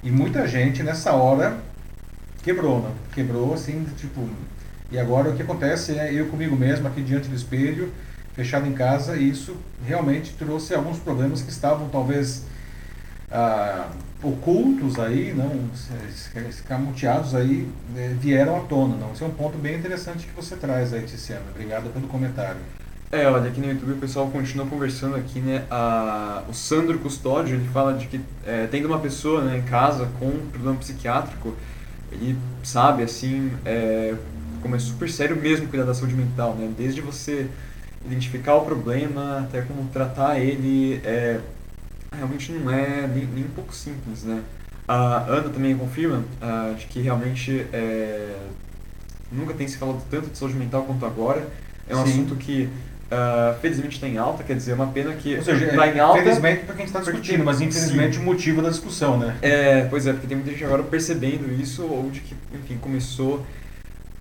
E 0.02 0.10
muita 0.10 0.48
gente 0.48 0.82
nessa 0.82 1.14
hora 1.14 1.58
quebrou, 2.42 2.82
não? 2.82 2.92
Quebrou 3.14 3.54
assim, 3.54 3.86
tipo, 3.96 4.28
e 4.92 4.98
agora 4.98 5.30
o 5.30 5.36
que 5.36 5.44
acontece 5.44 5.98
é 5.98 6.12
eu 6.12 6.28
comigo 6.28 6.56
mesmo 6.56 6.88
aqui 6.88 7.02
diante 7.02 7.30
do 7.30 7.36
espelho, 7.36 7.94
fechado 8.34 8.68
em 8.68 8.74
casa, 8.74 9.16
e 9.16 9.30
isso 9.30 9.56
realmente 9.86 10.34
trouxe 10.34 10.74
alguns 10.74 10.98
problemas 10.98 11.44
que 11.44 11.52
estavam 11.52 11.88
talvez 11.90 12.44
ah, 13.32 13.90
ocultos 14.24 15.00
aí, 15.00 15.34
não, 15.34 15.70
escamoteados 16.50 17.36
aí, 17.36 17.70
né, 17.94 18.16
vieram 18.20 18.58
à 18.58 18.62
tona. 18.62 18.96
Não? 18.96 19.12
Esse 19.12 19.24
é 19.24 19.28
um 19.28 19.32
ponto 19.32 19.58
bem 19.58 19.76
interessante 19.76 20.26
que 20.26 20.34
você 20.36 20.56
traz 20.56 20.94
aí, 20.94 21.04
Tiziana. 21.04 21.46
Obrigado 21.52 21.94
pelo 21.94 22.08
comentário. 22.08 22.60
É, 23.14 23.28
olha, 23.28 23.48
aqui 23.48 23.62
no 23.62 23.68
YouTube 23.68 23.92
o 23.92 23.98
pessoal 23.98 24.28
continua 24.32 24.66
conversando 24.66 25.16
aqui, 25.16 25.40
né? 25.40 25.66
A, 25.70 26.42
o 26.50 26.54
Sandro 26.54 26.98
Custódio, 26.98 27.58
ele 27.58 27.70
fala 27.70 27.94
de 27.94 28.08
que 28.08 28.20
é, 28.44 28.66
tendo 28.66 28.88
uma 28.88 28.98
pessoa 28.98 29.44
né, 29.44 29.60
em 29.60 29.62
casa 29.62 30.10
com 30.18 30.26
um 30.26 30.50
problema 30.50 30.76
psiquiátrico, 30.78 31.56
ele 32.12 32.36
sabe, 32.64 33.04
assim, 33.04 33.52
é, 33.64 34.16
como 34.64 34.76
é 34.76 34.80
super 34.80 35.08
sério 35.12 35.36
mesmo 35.36 35.68
cuidar 35.68 35.86
da 35.86 35.94
saúde 35.94 36.16
mental, 36.16 36.56
né? 36.56 36.74
Desde 36.76 37.02
você 37.02 37.48
identificar 38.04 38.56
o 38.56 38.66
problema 38.66 39.42
até 39.42 39.62
como 39.62 39.88
tratar 39.90 40.40
ele, 40.40 41.00
é, 41.04 41.40
realmente 42.16 42.52
não 42.52 42.72
é 42.72 43.06
nem, 43.06 43.28
nem 43.28 43.44
um 43.44 43.54
pouco 43.54 43.76
simples, 43.76 44.24
né? 44.24 44.42
A 44.88 45.20
Ana 45.28 45.50
também 45.50 45.78
confirma 45.78 46.24
uh, 46.42 46.74
de 46.74 46.88
que 46.88 47.00
realmente 47.00 47.68
é, 47.72 48.36
nunca 49.32 49.54
tem 49.54 49.68
se 49.68 49.78
falado 49.78 50.02
tanto 50.10 50.32
de 50.32 50.38
saúde 50.38 50.56
mental 50.56 50.82
quanto 50.82 51.06
agora. 51.06 51.48
É 51.88 51.96
um 51.96 52.06
Sim. 52.06 52.12
assunto 52.12 52.36
que 52.38 52.70
uh, 53.12 53.60
felizmente 53.60 53.96
está 53.96 54.08
em 54.08 54.18
alta, 54.18 54.44
quer 54.44 54.56
dizer, 54.56 54.72
é 54.72 54.76
uma 54.76 54.88
pena 54.88 55.14
que 55.14 55.36
Ou 55.36 55.44
seja, 55.44 55.66
está 55.66 55.88
em 55.88 56.00
alta. 56.00 56.22
Felizmente 56.22 56.66
porque 56.66 56.82
a 56.82 56.86
gente 56.86 56.96
está 56.96 57.00
discutindo, 57.00 57.44
mas 57.44 57.62
infelizmente 57.62 58.16
sim. 58.16 58.22
o 58.22 58.26
motivo 58.26 58.62
da 58.62 58.70
discussão, 58.70 59.18
né? 59.18 59.38
É, 59.42 59.86
pois 59.86 60.08
é, 60.08 60.14
porque 60.14 60.28
tem 60.28 60.38
muita 60.38 60.52
gente 60.52 60.64
agora 60.64 60.84
percebendo 60.84 61.52
isso 61.52 61.84
ou 61.84 62.10
de 62.10 62.20
que, 62.20 62.36
enfim, 62.54 62.78
começou 62.78 63.46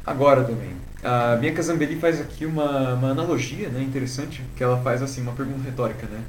agora 0.07 0.45
também. 0.45 0.71
A 1.03 1.37
Bianca 1.37 1.63
Zambelli 1.63 1.97
faz 1.97 2.21
aqui 2.21 2.47
uma, 2.47 2.95
uma 2.95 3.11
analogia 3.11 3.69
né, 3.69 3.83
interessante, 3.83 4.43
que 4.57 4.63
ela 4.63 4.81
faz 4.83 5.03
assim, 5.03 5.21
uma 5.21 5.33
pergunta 5.33 5.63
retórica, 5.65 6.07
né? 6.07 6.21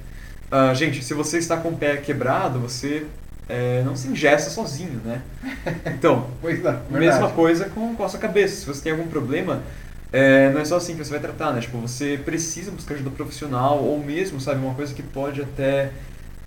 Uh, 0.51 0.75
gente, 0.75 1.03
se 1.03 1.13
você 1.13 1.37
está 1.37 1.57
com 1.57 1.69
o 1.69 1.77
pé 1.77 1.97
quebrado, 1.97 2.59
você 2.59 3.05
é, 3.47 3.81
não 3.83 3.95
se 3.95 4.07
ingessa 4.07 4.49
sozinho, 4.49 5.01
né? 5.03 5.21
Então, 5.85 6.27
pois 6.41 6.63
é, 6.63 6.77
mesma 6.89 7.29
coisa 7.29 7.65
com, 7.65 7.95
com 7.95 8.03
a 8.03 8.09
sua 8.09 8.19
cabeça. 8.19 8.55
Se 8.57 8.65
você 8.65 8.81
tem 8.81 8.91
algum 8.91 9.07
problema, 9.07 9.61
é, 10.13 10.51
não 10.51 10.61
é 10.61 10.65
só 10.65 10.77
assim 10.77 10.93
que 10.95 11.03
você 11.03 11.09
vai 11.09 11.19
tratar, 11.19 11.51
né? 11.51 11.59
Tipo, 11.59 11.79
você 11.79 12.21
precisa 12.23 12.69
buscar 12.69 12.93
ajuda 12.93 13.09
profissional 13.09 13.83
ou 13.83 13.97
mesmo, 13.97 14.39
sabe, 14.39 14.63
uma 14.63 14.75
coisa 14.75 14.93
que 14.93 15.01
pode 15.01 15.41
até 15.41 15.91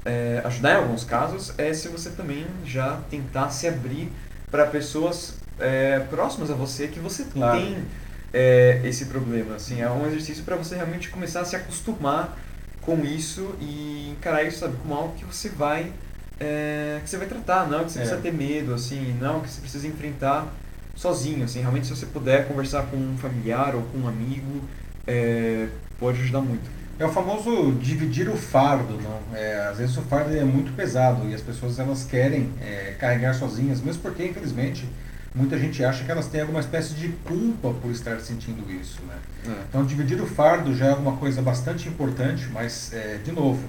é, 0.05 0.41
ajudar 0.45 0.75
em 0.75 0.77
alguns 0.77 1.03
casos 1.03 1.53
é 1.59 1.75
se 1.75 1.89
você 1.89 2.11
também 2.11 2.47
já 2.65 3.01
tentar 3.11 3.51
se 3.51 3.67
abrir 3.67 4.13
para 4.53 4.67
pessoas 4.67 5.35
é, 5.59 5.99
próximas 5.99 6.49
a 6.49 6.55
você 6.55 6.87
que 6.87 7.01
você 7.01 7.25
claro. 7.25 7.59
tem 7.59 7.77
é, 8.33 8.83
esse 8.85 9.07
problema. 9.07 9.57
Assim, 9.57 9.81
é 9.81 9.91
um 9.91 10.07
exercício 10.07 10.45
para 10.45 10.55
você 10.55 10.77
realmente 10.77 11.09
começar 11.09 11.41
a 11.41 11.45
se 11.45 11.57
acostumar 11.57 12.39
com 12.81 13.05
isso 13.05 13.53
e 13.61 14.11
encarar 14.17 14.45
isso, 14.45 14.61
sabe, 14.61 14.77
como 14.81 14.95
algo 14.95 15.15
que 15.17 15.25
você 15.25 15.49
vai 15.49 15.93
é, 16.39 17.01
que 17.03 17.11
você 17.11 17.17
vai 17.17 17.27
tratar, 17.27 17.69
não 17.69 17.85
que 17.85 17.91
você 17.91 17.99
é. 17.99 18.03
precisa 18.03 18.21
ter 18.21 18.33
medo, 18.33 18.75
assim, 18.75 19.17
não 19.21 19.41
que 19.41 19.51
você 19.51 19.61
precisa 19.61 19.89
enfrentar 19.89 20.47
sozinho, 20.97 21.45
assim, 21.45 21.61
realmente 21.61 21.87
se 21.87 21.95
você 21.95 22.07
puder 22.07 22.49
conversar 22.49 22.85
com 22.87 22.97
um 22.97 23.17
familiar 23.19 23.75
ou 23.75 23.83
com 23.83 23.99
um 23.99 24.09
amigo, 24.09 24.63
é, 25.07 25.69
pode 26.01 26.21
ajudar 26.23 26.41
muito. 26.41 26.69
É 26.99 27.05
o 27.05 27.11
famoso 27.11 27.73
dividir 27.73 28.29
o 28.31 28.37
fardo, 28.37 28.99
não? 29.01 29.21
É, 29.39 29.69
às 29.71 29.77
vezes 29.77 29.97
o 29.99 30.03
fardo 30.03 30.35
é 30.35 30.43
muito 30.43 30.75
pesado 30.75 31.29
e 31.29 31.35
as 31.35 31.43
pessoas 31.43 31.79
elas 31.79 32.05
querem 32.05 32.51
é, 32.61 32.97
carregar 32.99 33.35
sozinhas, 33.35 33.83
mesmo 33.83 34.01
porque 34.01 34.25
infelizmente 34.25 34.89
muita 35.35 35.59
gente 35.59 35.85
acha 35.85 36.03
que 36.03 36.11
elas 36.11 36.27
têm 36.27 36.41
alguma 36.41 36.61
espécie 36.61 36.95
de 36.95 37.09
culpa 37.09 37.75
por 37.75 37.91
estar 37.91 38.19
sentindo 38.21 38.65
isso. 38.73 39.03
Né? 39.07 39.17
É. 39.47 39.63
Então, 39.69 39.85
dividir 39.85 40.19
o 40.21 40.27
fardo 40.27 40.75
já 40.75 40.87
é 40.87 40.95
uma 40.95 41.19
coisa 41.19 41.43
bastante 41.43 41.87
importante, 41.87 42.49
mas, 42.51 42.91
é, 42.95 43.19
de 43.23 43.31
novo, 43.31 43.63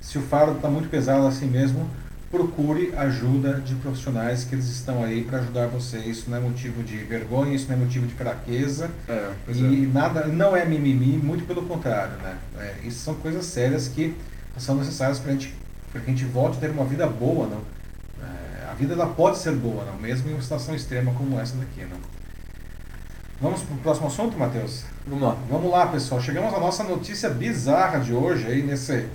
se 0.00 0.16
o 0.16 0.22
fardo 0.22 0.56
está 0.56 0.68
muito 0.68 0.88
pesado 0.88 1.26
assim 1.26 1.46
mesmo, 1.46 1.88
procure 2.32 2.94
ajuda 2.96 3.60
de 3.60 3.74
profissionais 3.74 4.42
que 4.42 4.54
eles 4.54 4.64
estão 4.64 5.04
aí 5.04 5.22
para 5.22 5.40
ajudar 5.40 5.66
você. 5.66 5.98
Isso 5.98 6.30
não 6.30 6.38
é 6.38 6.40
motivo 6.40 6.82
de 6.82 6.96
vergonha, 6.96 7.54
isso 7.54 7.68
não 7.68 7.76
é 7.76 7.78
motivo 7.78 8.06
de 8.06 8.14
fraqueza. 8.14 8.90
É, 9.06 9.30
e 9.48 9.84
é. 9.84 9.86
nada, 9.86 10.26
não 10.26 10.56
é 10.56 10.64
mimimi, 10.64 11.18
muito 11.18 11.46
pelo 11.46 11.62
contrário. 11.62 12.16
Né? 12.16 12.38
É, 12.58 12.74
isso 12.84 13.00
são 13.04 13.14
coisas 13.16 13.44
sérias 13.44 13.86
que 13.86 14.16
são 14.56 14.76
necessárias 14.76 15.20
para 15.20 15.36
que 15.36 15.52
a 15.94 16.00
gente 16.00 16.24
volte 16.24 16.56
a 16.56 16.60
ter 16.60 16.70
uma 16.70 16.86
vida 16.86 17.06
boa. 17.06 17.46
Não? 17.46 17.60
a 18.70 18.74
vida 18.74 18.94
ela 18.94 19.06
pode 19.06 19.36
ser 19.36 19.52
boa, 19.52 19.84
não? 19.84 19.98
mesmo 19.98 20.30
em 20.30 20.32
uma 20.32 20.40
situação 20.40 20.74
extrema 20.74 21.12
como 21.12 21.38
essa 21.38 21.54
daqui. 21.56 21.82
Não? 21.82 21.98
Vamos 23.38 23.60
para 23.60 23.74
o 23.74 23.78
próximo 23.80 24.06
assunto, 24.06 24.38
Matheus? 24.38 24.84
Vamos 25.06 25.22
lá. 25.22 25.36
Vamos 25.50 25.70
lá, 25.70 25.86
pessoal. 25.88 26.22
Chegamos 26.22 26.54
à 26.54 26.58
nossa 26.58 26.82
notícia 26.82 27.28
bizarra 27.28 27.98
de 27.98 28.14
hoje, 28.14 28.46
aí 28.46 28.62
nesse, 28.62 29.06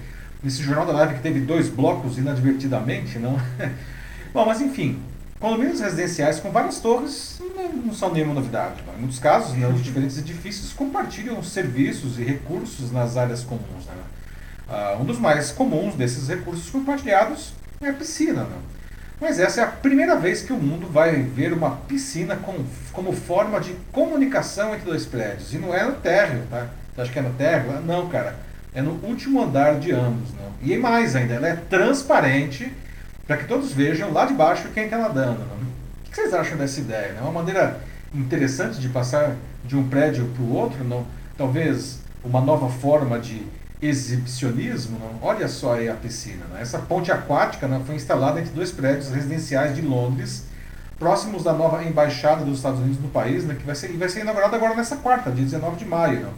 nesse 0.43 0.61
Jornal 0.61 0.85
da 0.85 0.93
Live 0.93 1.15
que 1.15 1.22
teve 1.22 1.39
dois 1.39 1.69
blocos 1.69 2.18
inadvertidamente, 2.18 3.19
não? 3.19 3.39
Bom, 4.34 4.45
mas 4.45 4.61
enfim, 4.61 4.99
condomínios 5.39 5.80
residenciais 5.80 6.39
com 6.39 6.51
várias 6.51 6.80
torres 6.80 7.41
não 7.85 7.93
são 7.93 8.14
nenhuma 8.14 8.34
novidade. 8.34 8.84
Não? 8.85 8.93
Em 8.95 8.99
muitos 8.99 9.19
casos, 9.19 9.55
né, 9.55 9.68
os 9.68 9.84
diferentes 9.84 10.18
edifícios 10.18 10.73
compartilham 10.73 11.41
serviços 11.41 12.19
e 12.19 12.23
recursos 12.23 12.91
nas 12.91 13.18
áreas 13.18 13.43
comuns. 13.43 13.85
Né? 13.85 13.93
Uh, 14.69 15.01
um 15.01 15.05
dos 15.05 15.19
mais 15.19 15.51
comuns 15.51 15.95
desses 15.95 16.27
recursos 16.27 16.69
compartilhados 16.69 17.53
é 17.81 17.89
a 17.89 17.93
piscina. 17.93 18.43
Não? 18.43 18.77
Mas 19.19 19.39
essa 19.39 19.61
é 19.61 19.64
a 19.64 19.68
primeira 19.68 20.15
vez 20.15 20.43
que 20.43 20.53
o 20.53 20.57
mundo 20.57 20.88
vai 20.88 21.15
ver 21.23 21.51
uma 21.51 21.72
piscina 21.72 22.35
como, 22.35 22.64
como 22.93 23.11
forma 23.14 23.59
de 23.59 23.73
comunicação 23.91 24.76
entre 24.76 24.85
dois 24.85 25.05
prédios. 25.05 25.53
E 25.53 25.57
não 25.57 25.73
é 25.73 25.84
no 25.84 25.93
térreo, 25.93 26.43
tá? 26.49 26.68
Você 26.93 27.01
acha 27.01 27.11
que 27.11 27.19
é 27.19 27.22
no 27.23 27.34
térreo? 27.34 27.81
Não, 27.81 28.07
cara. 28.09 28.35
É 28.73 28.81
no 28.81 28.91
último 29.03 29.41
andar 29.41 29.80
de 29.80 29.91
ambos. 29.91 30.30
Não? 30.34 30.52
E 30.61 30.77
mais 30.77 31.15
ainda, 31.15 31.34
ela 31.34 31.48
é 31.48 31.56
transparente 31.56 32.72
para 33.26 33.38
que 33.38 33.45
todos 33.45 33.72
vejam 33.72 34.11
lá 34.11 34.26
de 34.26 34.34
baixo 34.34 34.69
quem 34.73 34.85
está 34.85 34.98
nadando. 34.98 35.39
Não? 35.39 35.57
O 36.06 36.10
que 36.10 36.15
vocês 36.15 36.34
acham 36.34 36.57
dessa 36.57 36.80
ideia? 36.80 37.15
É 37.18 37.22
uma 37.22 37.31
maneira 37.31 37.80
interessante 38.14 38.80
de 38.80 38.89
passar 38.89 39.35
de 39.65 39.76
um 39.76 39.88
prédio 39.88 40.26
para 40.35 40.44
o 40.44 40.53
outro? 40.53 40.84
Não? 40.84 41.06
Talvez 41.38 41.99
uma 42.23 42.41
nova 42.41 42.69
forma 42.69 43.19
de 43.19 43.45
exibicionismo, 43.81 44.98
não? 44.98 45.27
olha 45.27 45.48
só 45.48 45.76
aí 45.76 45.88
a 45.88 45.94
piscina. 45.94 46.45
Né? 46.52 46.61
Essa 46.61 46.80
ponte 46.80 47.11
aquática 47.11 47.68
né, 47.68 47.81
foi 47.85 47.95
instalada 47.95 48.39
entre 48.39 48.52
dois 48.52 48.72
prédios 48.72 49.10
residenciais 49.10 49.76
de 49.76 49.81
Londres 49.81 50.45
próximos 50.98 51.44
da 51.44 51.53
nova 51.53 51.84
embaixada 51.84 52.44
dos 52.44 52.57
Estados 52.57 52.80
Unidos 52.80 52.99
no 52.99 53.10
país, 53.10 53.45
né, 53.45 53.53
que 53.53 53.64
vai 53.64 53.76
ser, 53.76 53.89
vai 53.89 54.10
ser 54.10 54.22
inaugurada 54.22 54.56
agora 54.56 54.73
nessa 54.73 54.95
quarta, 54.98 55.30
dia 55.30 55.44
19 55.44 55.77
de 55.77 55.85
maio. 55.85 56.22
Né. 56.22 56.30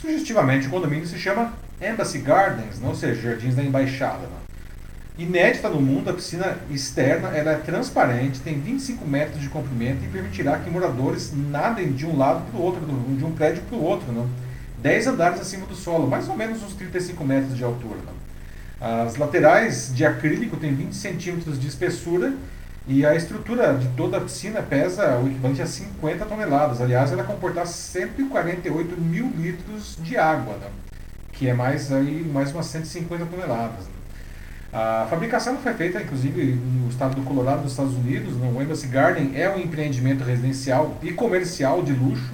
Sugestivamente, 0.00 0.66
o 0.66 0.70
condomínio 0.70 1.06
se 1.06 1.18
chama 1.18 1.52
Embassy 1.80 2.18
Gardens, 2.20 2.80
ou 2.82 2.94
seja, 2.94 3.20
Jardins 3.20 3.54
da 3.54 3.62
Embaixada. 3.62 4.22
Né. 4.22 4.40
Inédita 5.18 5.68
no 5.68 5.78
mundo, 5.78 6.08
a 6.08 6.14
piscina 6.14 6.56
externa 6.70 7.28
ela 7.28 7.50
é 7.52 7.56
transparente, 7.56 8.40
tem 8.40 8.58
25 8.58 9.06
metros 9.06 9.42
de 9.42 9.50
comprimento 9.50 10.02
e 10.02 10.08
permitirá 10.08 10.58
que 10.58 10.70
moradores 10.70 11.34
nadem 11.34 11.92
de 11.92 12.06
um 12.06 12.16
lado 12.16 12.42
para 12.50 12.58
o 12.58 12.62
outro, 12.62 12.80
de 12.80 13.24
um 13.24 13.32
prédio 13.32 13.62
para 13.64 13.76
o 13.76 13.82
outro, 13.82 14.10
né? 14.10 14.26
10 14.78 15.08
andares 15.08 15.40
acima 15.40 15.66
do 15.66 15.74
solo, 15.74 16.08
mais 16.08 16.26
ou 16.30 16.36
menos 16.36 16.62
uns 16.62 16.72
35 16.72 17.22
metros 17.22 17.54
de 17.54 17.62
altura. 17.62 17.96
Né? 17.96 18.12
As 18.80 19.16
laterais 19.16 19.94
de 19.94 20.06
acrílico 20.06 20.56
têm 20.56 20.74
20 20.74 20.94
centímetros 20.94 21.60
de 21.60 21.66
espessura 21.66 22.32
e 22.90 23.06
a 23.06 23.14
estrutura 23.14 23.74
de 23.74 23.86
toda 23.90 24.16
a 24.16 24.20
piscina 24.20 24.60
pesa 24.60 25.16
o 25.18 25.28
equivalente 25.28 25.62
a 25.62 25.66
50 25.66 26.24
toneladas. 26.24 26.80
Aliás, 26.80 27.12
ela 27.12 27.22
comportar 27.22 27.64
148 27.64 29.00
mil 29.00 29.30
litros 29.38 29.96
de 30.02 30.16
água, 30.16 30.54
né? 30.56 30.66
que 31.32 31.48
é 31.48 31.54
mais, 31.54 31.92
aí, 31.92 32.28
mais 32.34 32.52
umas 32.52 32.66
150 32.66 33.26
toneladas. 33.26 33.84
Né? 33.84 33.92
A 34.72 35.06
fabricação 35.08 35.56
foi 35.58 35.72
feita, 35.74 36.02
inclusive, 36.02 36.54
no 36.54 36.88
estado 36.88 37.14
do 37.14 37.22
Colorado, 37.22 37.62
nos 37.62 37.70
Estados 37.70 37.94
Unidos. 37.94 38.36
Né? 38.36 38.50
Embassy 38.60 38.88
Garden 38.88 39.36
é 39.36 39.48
um 39.48 39.60
empreendimento 39.60 40.24
residencial 40.24 40.98
e 41.00 41.12
comercial 41.12 41.84
de 41.84 41.92
luxo, 41.92 42.32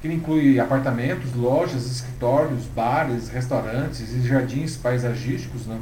que 0.00 0.06
inclui 0.06 0.60
apartamentos, 0.60 1.34
lojas, 1.34 1.84
escritórios, 1.90 2.64
bares, 2.66 3.28
restaurantes 3.28 4.08
e 4.12 4.20
jardins 4.20 4.76
paisagísticos. 4.76 5.66
Né? 5.66 5.80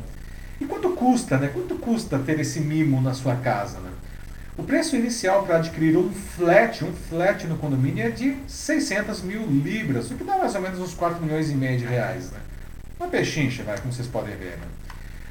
E 0.58 0.64
quanto 0.64 0.88
custa, 0.90 1.36
né? 1.36 1.50
Quanto 1.52 1.74
custa 1.74 2.18
ter 2.18 2.40
esse 2.40 2.58
mimo 2.58 3.02
na 3.02 3.12
sua 3.12 3.36
casa, 3.36 3.78
né? 3.80 3.90
O 4.58 4.64
preço 4.64 4.96
inicial 4.96 5.44
para 5.44 5.58
adquirir 5.58 5.96
um 5.96 6.10
flat, 6.12 6.84
um 6.84 6.92
flat 6.92 7.46
no 7.46 7.56
condomínio 7.56 8.04
é 8.04 8.10
de 8.10 8.36
600 8.48 9.22
mil 9.22 9.46
libras, 9.46 10.10
o 10.10 10.16
que 10.16 10.24
dá 10.24 10.36
mais 10.36 10.52
ou 10.56 10.60
menos 10.60 10.80
uns 10.80 10.94
4 10.94 11.24
milhões 11.24 11.48
e 11.48 11.54
meio 11.54 11.78
de 11.78 11.86
reais, 11.86 12.32
né? 12.32 12.40
Uma 12.98 13.08
pechincha, 13.08 13.62
vai, 13.62 13.78
como 13.78 13.92
vocês 13.92 14.08
podem 14.08 14.36
ver, 14.36 14.56
né? 14.58 14.66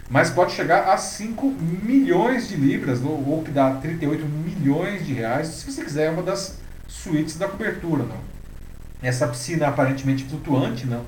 mas 0.09 0.29
pode 0.29 0.53
chegar 0.53 0.87
a 0.87 0.97
5 0.97 1.45
milhões 1.83 2.47
de 2.47 2.55
libras, 2.55 3.01
ou, 3.03 3.43
que 3.43 3.51
dá 3.51 3.71
38 3.71 4.25
milhões 4.25 5.05
de 5.05 5.13
reais, 5.13 5.47
se 5.47 5.69
você 5.69 5.83
quiser 5.83 6.09
uma 6.11 6.23
das 6.23 6.57
suítes 6.87 7.37
da 7.37 7.49
cobertura. 7.49 8.03
Não? 8.03 8.17
Essa 9.01 9.27
piscina 9.27 9.67
aparentemente 9.67 10.23
flutuante, 10.23 10.87
não, 10.87 11.03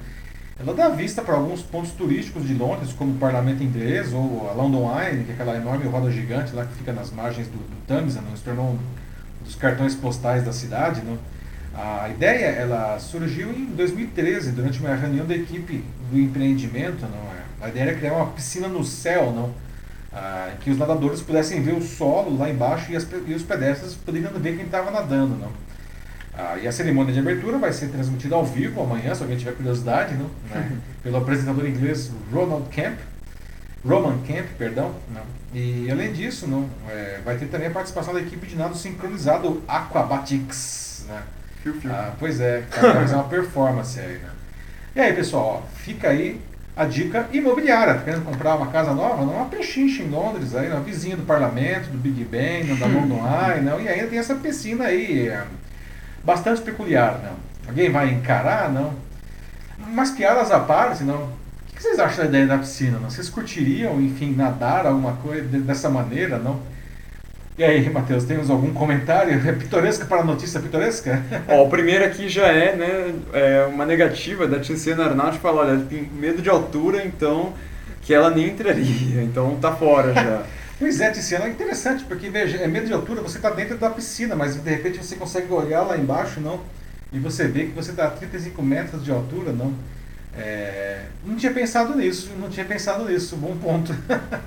ela 0.60 0.74
dá 0.74 0.90
vista 0.90 1.22
para 1.22 1.36
alguns 1.36 1.62
pontos 1.62 1.92
turísticos 1.92 2.46
de 2.46 2.54
Londres, 2.54 2.92
como 2.92 3.14
o 3.14 3.18
Parlamento 3.18 3.64
Inglês 3.64 4.12
ou 4.12 4.50
a 4.50 4.54
London 4.54 4.92
Eye, 4.94 5.24
que 5.24 5.32
é 5.32 5.34
aquela 5.34 5.56
enorme 5.56 5.86
roda 5.86 6.12
gigante 6.12 6.54
lá 6.54 6.66
que 6.66 6.74
fica 6.74 6.92
nas 6.92 7.12
margens 7.12 7.48
do, 7.48 7.58
do 7.58 7.86
Tâmisa, 7.88 8.22
não? 8.22 8.36
se 8.36 8.44
tornou 8.44 8.72
um 8.72 8.80
dos 9.46 9.56
cartões 9.56 9.96
postais 9.96 10.44
da 10.44 10.52
cidade. 10.52 11.02
Não? 11.02 11.18
A 11.74 12.10
ideia 12.10 12.48
ela 12.48 13.00
surgiu 13.00 13.52
em 13.52 13.68
2013, 13.68 14.52
durante 14.52 14.80
uma 14.82 14.94
reunião 14.94 15.26
da 15.26 15.34
equipe 15.34 15.82
do 16.12 16.20
empreendimento. 16.20 17.04
Não? 17.04 17.64
É? 17.64 17.66
A 17.66 17.70
ideia 17.70 17.84
era 17.84 17.98
criar 17.98 18.14
uma 18.16 18.28
piscina 18.28 18.68
no 18.68 18.84
céu, 18.84 19.32
não? 19.32 19.54
Ah, 20.12 20.54
que 20.60 20.72
os 20.72 20.78
nadadores 20.78 21.22
pudessem 21.22 21.62
ver 21.62 21.76
o 21.76 21.82
solo 21.82 22.36
lá 22.38 22.50
embaixo 22.50 22.92
e, 22.92 22.98
as, 22.98 23.08
e 23.28 23.34
os 23.34 23.44
pedestres 23.44 23.94
poderiam 23.94 24.32
ver 24.34 24.58
quem 24.58 24.66
estava 24.66 24.92
nadando, 24.92 25.36
não? 25.36 25.52
Ah, 26.40 26.58
e 26.58 26.66
a 26.66 26.72
cerimônia 26.72 27.12
de 27.14 27.20
abertura 27.20 27.58
vai 27.58 27.74
ser 27.74 27.88
transmitida 27.88 28.34
ao 28.34 28.46
vivo 28.46 28.82
amanhã, 28.82 29.14
se 29.14 29.22
alguém 29.22 29.38
tiver 29.38 29.52
curiosidade, 29.52 30.16
não? 30.16 30.30
Né? 30.50 30.78
pelo 31.04 31.18
apresentador 31.18 31.68
inglês 31.68 32.10
Ronald 32.32 32.74
Camp, 32.74 32.98
Roman 33.86 34.20
Camp, 34.26 34.46
perdão. 34.58 34.96
Não? 35.14 35.22
E 35.54 35.92
além 35.92 36.14
disso, 36.14 36.48
não, 36.48 36.70
é, 36.88 37.20
vai 37.26 37.38
ter 37.38 37.48
também 37.48 37.68
a 37.68 37.72
participação 37.72 38.14
da 38.14 38.22
equipe 38.22 38.48
de 38.48 38.56
nado 38.56 38.76
sincronizado 38.76 39.62
Aquabatics. 39.68 41.06
Né? 41.10 41.22
Ah, 41.90 42.14
pois 42.18 42.40
é, 42.40 42.64
vai 42.72 42.94
fazer 42.94 43.16
uma 43.16 43.26
performance 43.26 44.00
aí. 44.00 44.18
Né? 44.20 44.30
E 44.96 45.00
aí, 45.02 45.14
pessoal, 45.14 45.62
ó, 45.62 45.76
fica 45.76 46.10
aí 46.10 46.40
a 46.74 46.86
dica 46.86 47.28
imobiliária. 47.34 47.96
Tá 47.96 48.02
querendo 48.02 48.24
comprar 48.24 48.56
uma 48.56 48.68
casa 48.68 48.94
nova? 48.94 49.26
Não, 49.26 49.34
uma 49.34 49.50
pechincha 49.50 50.04
em 50.04 50.10
Londres, 50.10 50.56
aí, 50.56 50.70
uma 50.70 50.80
vizinha 50.80 51.18
do 51.18 51.24
parlamento, 51.24 51.90
do 51.90 51.98
Big 51.98 52.24
Ben, 52.24 52.66
da 52.78 52.86
London 52.86 53.22
Eye, 53.28 53.62
não, 53.62 53.82
e 53.82 53.90
ainda 53.90 54.08
tem 54.08 54.20
essa 54.20 54.36
piscina 54.36 54.86
aí, 54.86 55.28
é, 55.28 55.46
bastante 56.30 56.62
peculiar. 56.62 57.20
Não. 57.24 57.34
Alguém 57.68 57.92
vai 57.92 58.10
encarar? 58.12 58.72
Não. 58.72 58.94
Mas 59.78 60.12
piadas 60.12 60.52
à 60.52 60.60
parte, 60.60 61.04
não. 61.04 61.24
O 61.24 61.76
que 61.76 61.82
vocês 61.82 62.00
acham 62.00 62.24
da 62.24 62.26
ideia 62.26 62.46
da 62.46 62.58
piscina? 62.58 63.00
Não? 63.00 63.10
Vocês 63.10 63.30
curtiriam, 63.30 64.00
enfim, 64.02 64.34
nadar 64.36 64.86
alguma 64.86 65.14
coisa 65.14 65.44
dessa 65.60 65.90
maneira? 65.90 66.38
Não? 66.38 66.60
E 67.58 67.64
aí, 67.64 67.90
Matheus, 67.90 68.24
temos 68.26 68.50
algum 68.50 68.74
comentário? 68.74 69.34
É 69.34 69.52
pitoresca 69.52 70.06
para 70.06 70.22
a 70.22 70.24
notícia 70.24 70.60
pitoresca? 70.60 71.22
Ó, 71.48 71.66
o 71.66 71.70
primeiro 71.70 72.06
aqui 72.06 72.30
já 72.30 72.48
é, 72.48 72.76
né, 72.76 73.14
é 73.34 73.66
uma 73.66 73.86
negativa 73.86 74.48
da 74.48 74.60
Tiziana 74.60 75.06
Arnaldi 75.06 75.40
falar, 75.40 75.64
olha, 75.64 75.80
tem 75.90 76.04
medo 76.04 76.42
de 76.42 76.50
altura, 76.50 77.06
então 77.06 77.54
que 78.02 78.14
ela 78.14 78.30
nem 78.30 78.48
entraria, 78.48 79.22
então 79.24 79.58
tá 79.60 79.72
fora 79.74 80.14
já. 80.14 80.44
pois 80.80 81.00
é, 81.02 81.12
Tiziana, 81.12 81.46
é 81.46 81.50
interessante, 81.50 82.04
porque 82.06 82.30
veja, 82.30 82.58
é 82.58 82.68
medo 82.68 82.88
de 82.88 82.94
altura, 82.94 83.22
você 83.22 83.38
está 83.38 83.50
dentro 83.50 83.78
da 83.78 83.90
piscina, 83.90 84.36
mas 84.36 84.56
de 84.56 84.70
repente 84.70 84.98
você 84.98 85.16
consegue 85.16 85.52
olhar 85.54 85.82
lá 85.82 85.98
embaixo, 85.98 86.40
não? 86.40 86.62
E 87.12 87.20
você 87.20 87.48
vê 87.48 87.66
que 87.66 87.72
você 87.72 87.92
está 87.92 88.06
a 88.06 88.12
35 88.12 88.62
metros 88.64 89.04
de 89.04 89.12
altura, 89.12 89.52
não? 89.52 89.74
É, 90.38 91.06
não 91.26 91.36
tinha 91.36 91.52
pensado 91.52 91.96
nisso, 91.98 92.32
não 92.40 92.50
tinha 92.50 92.66
pensado 92.66 93.06
nisso, 93.10 93.36
bom 93.36 93.56
ponto. 93.58 93.94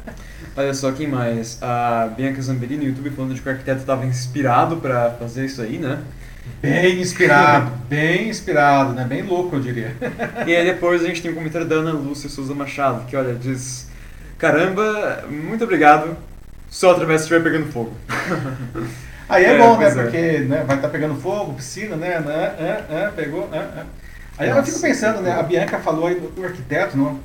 Olha 0.57 0.73
só, 0.73 0.93
quem 0.93 1.09
mais? 1.09 1.59
A 1.63 2.09
Bianca 2.17 2.41
Zambelli 2.41 2.77
no 2.77 2.85
YouTube 2.85 3.11
falando 3.11 3.35
de 3.35 3.41
que 3.41 3.49
o 3.49 3.53
arquiteto 3.53 3.81
estava 3.81 4.07
inspirado 4.07 4.77
para 4.77 5.11
fazer 5.13 5.47
isso 5.47 5.61
aí, 5.61 5.79
né? 5.79 6.03
Bem 6.61 7.01
inspirado, 7.01 7.73
bem 7.89 8.29
inspirado, 8.29 8.93
né? 8.93 9.05
Bem 9.05 9.23
louco, 9.23 9.57
eu 9.57 9.61
diria. 9.61 9.97
E 10.47 10.55
aí 10.55 10.65
depois 10.65 11.03
a 11.05 11.09
gente 11.09 11.21
tem 11.21 11.31
um 11.31 11.35
comentário 11.35 11.67
da 11.67 11.77
Ana 11.77 11.93
Lúcia 11.93 12.29
Souza 12.29 12.55
Machado, 12.55 13.05
que 13.07 13.17
olha, 13.17 13.35
diz... 13.35 13.91
Caramba, 14.43 15.23
muito 15.31 15.63
obrigado, 15.63 16.17
só 16.69 16.91
através 16.91 17.21
se 17.21 17.27
estiver 17.27 17.45
pegando 17.45 17.71
fogo. 17.71 17.97
Aí 19.29 19.45
é, 19.45 19.55
é 19.55 19.59
bom, 19.59 19.79
né? 19.79 19.87
É. 19.87 19.95
Porque 19.95 20.39
né, 20.41 20.65
vai 20.67 20.75
estar 20.75 20.89
tá 20.89 20.89
pegando 20.89 21.15
fogo, 21.15 21.55
piscina, 21.55 21.95
né? 21.95 22.19
né 22.19 22.57
é, 22.59 22.87
é, 22.91 23.11
pegou, 23.15 23.49
Aí 24.37 24.49
Nossa, 24.49 24.59
eu 24.59 24.65
fico 24.65 24.81
pensando, 24.81 25.21
né? 25.21 25.31
A 25.31 25.45
Bianca 25.45 25.79
falou 25.79 26.09
aí 26.09 26.17
do 26.17 26.45
arquiteto, 26.45 26.99
não? 26.99 27.21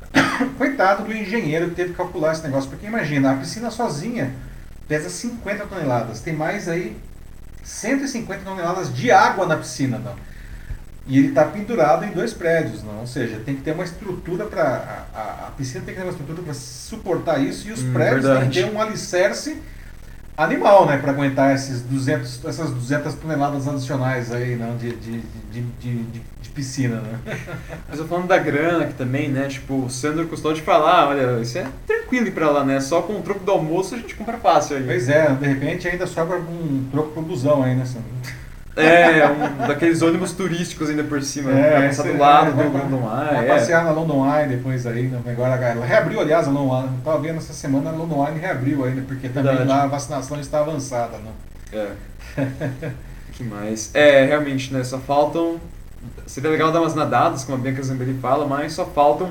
Coitado 0.56 1.04
do 1.04 1.14
engenheiro 1.14 1.68
que 1.68 1.74
teve 1.74 1.90
que 1.90 1.96
calcular 1.98 2.32
esse 2.32 2.42
negócio, 2.42 2.70
porque 2.70 2.86
imagina, 2.86 3.32
a 3.32 3.36
piscina 3.36 3.70
sozinha 3.70 4.32
pesa 4.88 5.10
50 5.10 5.66
toneladas, 5.66 6.20
tem 6.20 6.32
mais 6.32 6.66
aí 6.66 6.96
150 7.62 8.42
toneladas 8.42 8.90
de 8.90 9.10
água 9.10 9.44
na 9.44 9.58
piscina, 9.58 9.98
não? 9.98 10.14
E 11.06 11.18
ele 11.18 11.28
está 11.28 11.44
pendurado 11.44 12.04
em 12.04 12.10
dois 12.12 12.32
prédios, 12.32 12.82
não? 12.82 13.00
Ou 13.00 13.06
seja, 13.06 13.38
tem 13.44 13.54
que 13.54 13.62
ter 13.62 13.72
uma 13.72 13.84
estrutura 13.84 14.46
para 14.46 14.62
a, 14.62 15.18
a, 15.18 15.48
a, 15.48 15.50
piscina 15.50 15.84
tem 15.84 15.94
que 15.94 16.00
ter 16.00 16.06
uma 16.06 16.12
estrutura 16.12 16.42
para 16.42 16.54
suportar 16.54 17.38
isso 17.40 17.68
e 17.68 17.72
os 17.72 17.82
hum, 17.82 17.92
prédios 17.92 18.24
têm 18.24 18.48
que 18.48 18.62
ter 18.62 18.64
um 18.64 18.80
alicerce 18.80 19.60
animal, 20.36 20.86
né, 20.86 20.98
para 20.98 21.12
aguentar 21.12 21.54
esses 21.54 21.82
200, 21.82 22.44
essas 22.44 22.70
200 22.70 23.14
toneladas 23.14 23.68
adicionais 23.68 24.32
aí, 24.32 24.56
não, 24.56 24.76
de, 24.76 24.96
de, 24.96 25.20
de, 25.52 25.62
de, 25.62 26.02
de 26.02 26.48
piscina, 26.50 26.96
né? 26.96 27.18
Mas 27.88 27.98
eu 27.98 28.08
falando 28.08 28.26
da 28.26 28.38
grana 28.38 28.84
aqui 28.84 28.94
também, 28.94 29.28
né, 29.28 29.46
tipo, 29.46 29.84
o 29.84 29.90
Sandro 29.90 30.26
custou 30.26 30.52
de 30.52 30.60
falar, 30.60 31.08
olha, 31.08 31.40
isso 31.40 31.56
é 31.56 31.66
tranquilo 31.86 32.26
ir 32.26 32.32
pra 32.32 32.50
lá, 32.50 32.64
né, 32.64 32.80
só 32.80 33.02
com 33.02 33.18
o 33.18 33.22
troco 33.22 33.44
do 33.44 33.52
almoço 33.52 33.94
a 33.94 33.98
gente 33.98 34.14
compra 34.16 34.38
fácil 34.38 34.76
aí. 34.76 34.84
Pois 34.84 35.08
é, 35.08 35.28
de 35.28 35.46
repente 35.46 35.86
ainda 35.86 36.06
sobra 36.06 36.38
um 36.38 36.88
troco 36.90 37.12
pro 37.12 37.22
busão 37.22 37.62
aí, 37.62 37.76
né, 37.76 37.84
Sandro? 37.84 38.08
É, 38.76 39.28
um, 39.28 39.68
daqueles 39.68 40.02
ônibus 40.02 40.32
turísticos 40.32 40.90
ainda 40.90 41.04
por 41.04 41.22
cima, 41.22 41.52
é, 41.52 41.70
pra 41.70 41.88
passar 41.88 42.02
do 42.02 42.18
lado 42.18 42.60
é, 42.60 42.64
do 42.64 42.72
London 42.76 43.02
Eye. 43.02 43.34
Vai 43.34 43.44
é. 43.44 43.48
passear 43.48 43.84
na 43.84 43.92
London 43.92 44.26
Eye 44.26 44.48
depois 44.48 44.86
aí, 44.86 45.06
né? 45.06 45.20
agora 45.26 45.54
ela 45.54 45.86
reabriu, 45.86 46.20
aliás, 46.20 46.48
a 46.48 46.50
London 46.50 46.82
Eye, 46.82 46.90
tava 47.04 47.18
vendo 47.20 47.38
essa 47.38 47.52
semana 47.52 47.90
a 47.90 47.92
London 47.92 48.26
Eye 48.26 48.38
reabriu 48.38 48.84
ainda, 48.84 49.02
porque 49.02 49.28
também 49.28 49.56
Verdade. 49.56 49.68
lá 49.68 49.82
a 49.84 49.86
vacinação 49.86 50.40
está 50.40 50.60
avançada, 50.60 51.18
né? 51.18 51.30
É. 52.36 52.90
que 53.32 53.44
mais? 53.44 53.90
É, 53.94 54.24
realmente, 54.24 54.72
né, 54.72 54.82
só 54.82 54.98
faltam... 54.98 55.60
Seria 56.26 56.50
legal 56.50 56.70
dar 56.70 56.80
umas 56.80 56.94
nadadas, 56.94 57.44
como 57.44 57.56
a 57.56 57.60
Bianca 57.60 57.82
Zambelli 57.82 58.18
fala, 58.20 58.46
mas 58.46 58.72
só 58.72 58.84
faltam 58.84 59.30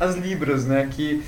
as 0.00 0.16
libras, 0.16 0.64
né, 0.64 0.88
que... 0.90 1.22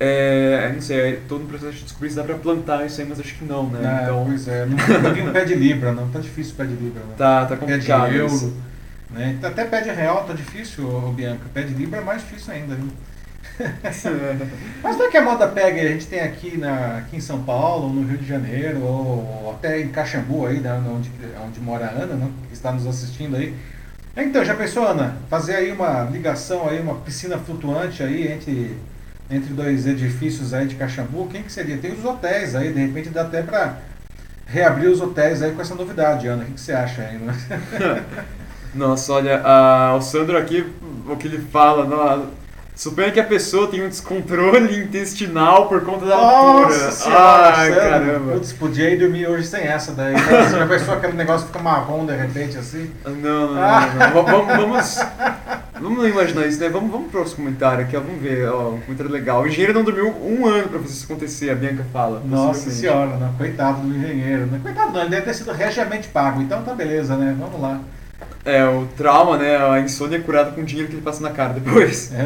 É, 0.00 0.70
não 0.72 0.80
sei, 0.80 1.00
é 1.00 1.20
todo 1.28 1.42
o 1.42 1.46
processo 1.46 1.72
de 1.72 1.82
descobrir 1.82 2.10
se 2.10 2.16
dá 2.16 2.22
pra 2.22 2.36
plantar 2.36 2.86
isso 2.86 3.00
aí, 3.00 3.06
mas 3.08 3.18
acho 3.18 3.34
que 3.34 3.44
não, 3.44 3.68
né? 3.68 3.80
É, 3.82 4.04
então... 4.04 4.24
Pois 4.24 4.46
é, 4.46 4.64
não 4.64 5.32
pede 5.32 5.54
Libra, 5.54 5.92
não. 5.92 6.08
Tá 6.08 6.20
difícil 6.20 6.54
o 6.54 6.56
pé 6.56 6.64
de 6.64 6.74
Libra. 6.74 7.02
Né? 7.02 7.14
Tá, 7.16 7.46
tá 7.46 7.56
complicado. 7.56 8.04
Pé 8.04 8.10
de 8.10 8.16
euro, 8.16 8.56
né? 9.10 9.38
Até 9.42 9.64
pé 9.64 9.80
de 9.80 9.90
real 9.90 10.24
tá 10.24 10.32
difícil, 10.34 10.88
ô, 10.88 11.12
Bianca. 11.12 11.46
Pé 11.52 11.62
de 11.62 11.74
Libra 11.74 11.98
é 11.98 12.04
mais 12.04 12.22
difícil 12.22 12.52
ainda, 12.52 12.76
viu? 12.76 12.88
mas 14.82 14.96
não 14.96 15.06
é 15.06 15.10
que 15.10 15.16
a 15.16 15.22
moda 15.22 15.48
pega, 15.48 15.82
a 15.82 15.88
gente 15.88 16.06
tem 16.06 16.20
aqui, 16.20 16.56
na, 16.56 16.98
aqui 16.98 17.16
em 17.16 17.20
São 17.20 17.42
Paulo, 17.42 17.92
no 17.92 18.06
Rio 18.06 18.18
de 18.18 18.26
Janeiro, 18.26 18.80
ou 18.80 19.52
até 19.52 19.80
em 19.80 19.88
Caxambu 19.88 20.46
aí, 20.46 20.60
né, 20.60 20.72
onde, 20.88 21.10
onde 21.44 21.58
mora 21.58 21.86
a 21.86 21.90
Ana, 21.90 22.14
né, 22.14 22.30
que 22.46 22.54
está 22.54 22.70
nos 22.70 22.86
assistindo 22.86 23.36
aí. 23.36 23.52
Então, 24.16 24.44
já 24.44 24.54
pensou, 24.54 24.86
Ana, 24.86 25.16
fazer 25.28 25.56
aí 25.56 25.72
uma 25.72 26.04
ligação 26.04 26.68
aí, 26.68 26.80
uma 26.80 26.96
piscina 26.96 27.36
flutuante 27.38 28.02
aí 28.02 28.32
entre 28.32 28.76
entre 29.30 29.52
dois 29.52 29.86
edifícios 29.86 30.54
aí 30.54 30.66
de 30.66 30.74
Caxambu, 30.74 31.26
quem 31.30 31.42
que 31.42 31.52
seria? 31.52 31.76
Tem 31.76 31.92
os 31.92 32.04
hotéis 32.04 32.54
aí, 32.54 32.72
de 32.72 32.80
repente 32.80 33.10
dá 33.10 33.22
até 33.22 33.42
para 33.42 33.76
reabrir 34.46 34.88
os 34.88 35.00
hotéis 35.00 35.42
aí 35.42 35.52
com 35.52 35.60
essa 35.60 35.74
novidade, 35.74 36.26
Ana. 36.26 36.42
O 36.42 36.46
que, 36.46 36.52
que 36.52 36.60
você 36.60 36.72
acha 36.72 37.02
aí? 37.02 37.18
Né? 37.18 37.34
Nossa, 38.74 39.12
olha, 39.12 39.40
a, 39.44 39.94
o 39.96 40.00
Sandro 40.02 40.36
aqui, 40.36 40.66
o 41.06 41.16
que 41.16 41.26
ele 41.26 41.38
fala, 41.50 41.84
não, 41.84 42.26
suponha 42.74 43.10
que 43.10 43.18
a 43.18 43.24
pessoa 43.24 43.66
tem 43.66 43.82
um 43.82 43.88
descontrole 43.88 44.78
intestinal 44.84 45.68
por 45.68 45.82
conta 45.84 46.06
da 46.06 46.14
altura. 46.16 46.66
Nossa 46.76 46.90
senhora, 46.92 47.52
Ai, 47.56 47.72
sério? 47.72 47.90
caramba. 47.90 48.32
Putz, 48.32 48.52
podia 48.52 48.90
ir 48.90 48.98
dormir 48.98 49.26
hoje 49.26 49.46
sem 49.46 49.62
essa 49.62 49.92
daí. 49.92 50.12
Nossa, 50.14 50.58
já 50.58 50.66
pensou 50.66 50.94
aquele 50.94 51.14
negócio 51.14 51.46
fica 51.46 51.58
marrom 51.58 52.06
de 52.06 52.14
repente 52.14 52.56
assim? 52.58 52.90
Não, 53.04 53.12
não, 53.14 53.54
não, 53.54 53.54
não. 53.54 54.12
Va- 54.12 54.22
Vamos, 54.22 54.56
vamos, 54.56 54.98
vamos 55.80 56.08
imaginar 56.08 56.46
isso, 56.46 56.60
né? 56.60 56.68
Vamos, 56.68 56.90
vamos 56.90 57.10
para 57.10 57.22
os 57.22 57.34
comentários 57.34 57.86
aqui, 57.86 57.96
ó. 57.96 58.00
Vamos 58.00 58.20
ver, 58.20 58.48
ó, 58.48 58.70
um 58.70 58.80
comentário 58.80 59.12
legal. 59.12 59.42
O 59.42 59.46
engenheiro 59.46 59.74
não 59.74 59.84
dormiu 59.84 60.08
um 60.08 60.46
ano 60.46 60.68
pra 60.68 60.78
fazer 60.78 60.92
isso 60.92 61.04
acontecer, 61.04 61.50
a 61.50 61.54
Bianca 61.54 61.84
fala. 61.92 62.22
Nossa 62.24 62.70
senhora, 62.70 63.16
né? 63.16 63.32
coitado 63.36 63.80
do 63.80 63.96
engenheiro. 63.96 64.46
Né? 64.46 64.60
Coitado 64.62 64.92
não, 64.92 65.00
ele 65.00 65.10
deve 65.10 65.22
ter 65.22 65.34
sido 65.34 65.52
regiamente 65.52 66.08
pago, 66.08 66.42
então 66.42 66.62
tá 66.62 66.74
beleza, 66.74 67.16
né? 67.16 67.34
Vamos 67.38 67.60
lá. 67.60 67.80
É, 68.44 68.64
o 68.64 68.86
trauma, 68.96 69.36
né? 69.36 69.56
A 69.56 69.80
insônia 69.80 70.16
é 70.16 70.20
curada 70.20 70.52
com 70.52 70.60
o 70.60 70.64
dinheiro 70.64 70.88
que 70.88 70.96
ele 70.96 71.02
passa 71.02 71.22
na 71.22 71.30
cara 71.30 71.54
depois. 71.54 72.12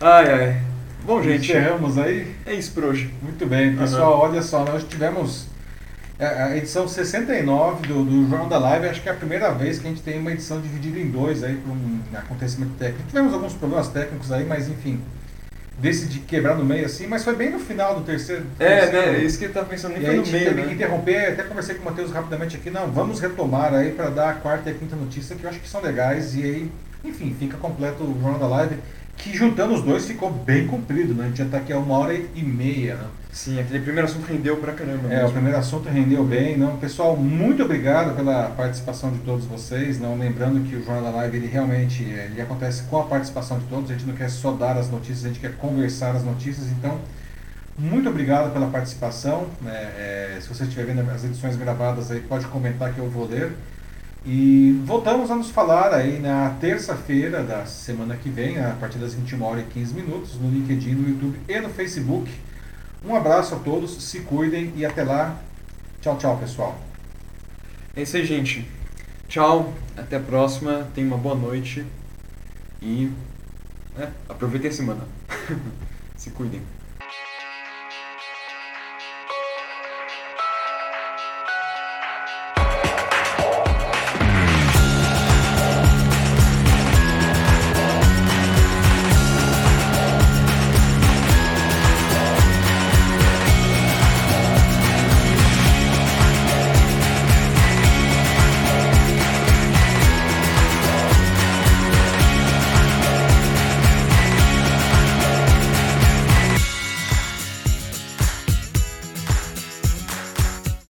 Ai, 0.00 0.32
ai. 0.32 0.56
Bom, 1.06 1.22
gente, 1.22 1.50
Encerramos 1.50 1.96
aí. 1.96 2.34
é 2.44 2.52
isso 2.52 2.72
por 2.72 2.84
hoje. 2.84 3.14
Muito 3.22 3.46
bem, 3.46 3.74
pessoal, 3.76 4.18
olha 4.18 4.42
só, 4.42 4.64
nós 4.64 4.84
tivemos 4.84 5.46
é, 5.46 5.48
a 6.18 6.56
edição 6.56 6.86
69 6.86 7.86
do, 7.88 8.04
do 8.04 8.28
Jornal 8.28 8.48
da 8.48 8.58
Live, 8.58 8.88
acho 8.88 9.02
que 9.02 9.08
é 9.08 9.12
a 9.12 9.16
primeira 9.16 9.50
vez 9.52 9.78
que 9.78 9.86
a 9.86 9.90
gente 9.90 10.02
tem 10.02 10.18
uma 10.18 10.30
edição 10.32 10.60
dividida 10.60 10.98
em 10.98 11.10
dois 11.10 11.42
aí 11.42 11.56
por 11.56 11.70
um 11.72 12.00
acontecimento 12.16 12.72
técnico. 12.78 13.02
Tivemos 13.08 13.34
alguns 13.34 13.54
problemas 13.54 13.88
técnicos 13.88 14.30
aí, 14.30 14.44
mas 14.44 14.68
enfim, 14.68 15.00
decidi 15.78 16.20
quebrar 16.20 16.54
no 16.56 16.64
meio 16.64 16.86
assim, 16.86 17.06
mas 17.08 17.24
foi 17.24 17.34
bem 17.34 17.50
no 17.50 17.58
final 17.58 17.96
do 17.96 18.02
terceiro. 18.04 18.44
É, 18.60 18.82
terceiro- 18.82 19.12
né? 19.12 19.18
Isso 19.24 19.38
que 19.38 19.44
eu 19.46 19.52
tava 19.52 19.66
pensando, 19.66 19.92
nem 19.94 20.02
E 20.02 20.06
foi 20.06 20.16
no 20.16 20.22
meio, 20.26 20.44
teve 20.44 20.60
que 20.62 20.66
né? 20.68 20.72
interromper, 20.74 21.32
até 21.32 21.42
conversei 21.42 21.74
com 21.74 21.82
o 21.82 21.84
Matheus 21.86 22.12
rapidamente 22.12 22.56
aqui, 22.56 22.70
não, 22.70 22.90
vamos 22.92 23.18
retomar 23.18 23.74
aí 23.74 23.90
para 23.90 24.08
dar 24.10 24.30
a 24.30 24.34
quarta 24.34 24.70
e 24.70 24.72
a 24.72 24.76
quinta 24.76 24.94
notícia 24.94 25.34
que 25.34 25.42
eu 25.44 25.50
acho 25.50 25.58
que 25.58 25.68
são 25.68 25.80
legais 25.82 26.36
e 26.36 26.42
aí, 26.44 26.72
enfim, 27.04 27.34
fica 27.38 27.56
completo 27.56 28.04
o 28.04 28.18
Jornal 28.20 28.38
da 28.38 28.46
Live, 28.46 28.76
que 29.16 29.36
juntando 29.36 29.74
os 29.74 29.82
dois 29.82 30.06
ficou 30.06 30.30
bem 30.30 30.66
comprido, 30.66 31.14
né? 31.14 31.24
A 31.24 31.28
gente 31.28 31.38
já 31.38 31.44
tá 31.46 31.58
aqui 31.58 31.72
a 31.72 31.78
uma 31.78 31.98
hora 31.98 32.14
e 32.14 32.42
meia, 32.42 32.96
né? 32.96 33.04
Sim, 33.34 33.58
aquele 33.58 33.80
primeiro 33.80 34.06
assunto 34.06 34.26
rendeu 34.26 34.58
pra 34.58 34.72
caramba. 34.72 35.08
É, 35.08 35.16
mesmo. 35.16 35.28
o 35.28 35.32
primeiro 35.32 35.58
assunto 35.58 35.88
rendeu 35.88 36.22
bem. 36.24 36.56
Não, 36.56 36.76
pessoal, 36.76 37.16
muito 37.16 37.64
obrigado 37.64 38.14
pela 38.14 38.50
participação 38.50 39.10
de 39.10 39.18
todos 39.18 39.44
vocês. 39.44 39.98
Não 39.98 40.16
lembrando 40.16 40.68
que 40.68 40.76
o 40.76 40.84
Jornal 40.84 41.02
da 41.02 41.10
Live 41.18 41.38
ele 41.38 41.48
realmente 41.48 42.04
é, 42.04 42.26
ele 42.30 42.40
acontece 42.40 42.84
com 42.84 43.00
a 43.00 43.04
participação 43.04 43.58
de 43.58 43.64
todos. 43.64 43.90
A 43.90 43.94
gente 43.94 44.06
não 44.06 44.14
quer 44.14 44.30
só 44.30 44.52
dar 44.52 44.76
as 44.76 44.88
notícias, 44.88 45.24
a 45.24 45.28
gente 45.28 45.40
quer 45.40 45.56
conversar 45.56 46.14
as 46.14 46.22
notícias. 46.22 46.68
Então, 46.70 47.00
muito 47.76 48.08
obrigado 48.08 48.52
pela 48.52 48.68
participação. 48.68 49.48
né, 49.60 49.72
é, 49.72 50.38
se 50.40 50.48
você 50.48 50.62
estiver 50.62 50.86
vendo 50.86 51.00
as 51.10 51.24
edições 51.24 51.56
gravadas 51.56 52.12
aí, 52.12 52.20
pode 52.20 52.46
comentar 52.46 52.92
que 52.94 53.00
eu 53.00 53.10
vou 53.10 53.26
ler. 53.26 53.50
E 54.26 54.80
voltamos 54.84 55.30
a 55.30 55.34
nos 55.34 55.50
falar 55.50 55.92
aí 55.92 56.18
na 56.18 56.56
terça-feira 56.58 57.42
da 57.42 57.66
semana 57.66 58.16
que 58.16 58.30
vem, 58.30 58.58
a 58.58 58.70
partir 58.70 58.98
das 58.98 59.12
21 59.12 59.42
horas 59.42 59.64
e 59.64 59.66
15 59.66 59.94
minutos, 59.94 60.40
no 60.40 60.50
LinkedIn, 60.50 60.94
no 60.94 61.08
YouTube 61.08 61.38
e 61.46 61.60
no 61.60 61.68
Facebook. 61.68 62.30
Um 63.04 63.14
abraço 63.14 63.54
a 63.54 63.58
todos, 63.58 64.02
se 64.02 64.20
cuidem 64.20 64.72
e 64.76 64.86
até 64.86 65.04
lá. 65.04 65.38
Tchau, 66.00 66.16
tchau, 66.16 66.38
pessoal. 66.38 66.78
É 67.94 68.02
isso 68.02 68.16
aí, 68.16 68.24
gente. 68.24 68.66
Tchau, 69.28 69.74
até 69.96 70.16
a 70.16 70.20
próxima. 70.20 70.88
Tenha 70.94 71.06
uma 71.06 71.18
boa 71.18 71.34
noite. 71.34 71.84
E 72.80 73.10
é, 73.98 74.08
aproveitem 74.28 74.70
a 74.70 74.72
semana. 74.72 75.02
Se 76.16 76.30
cuidem. 76.30 76.62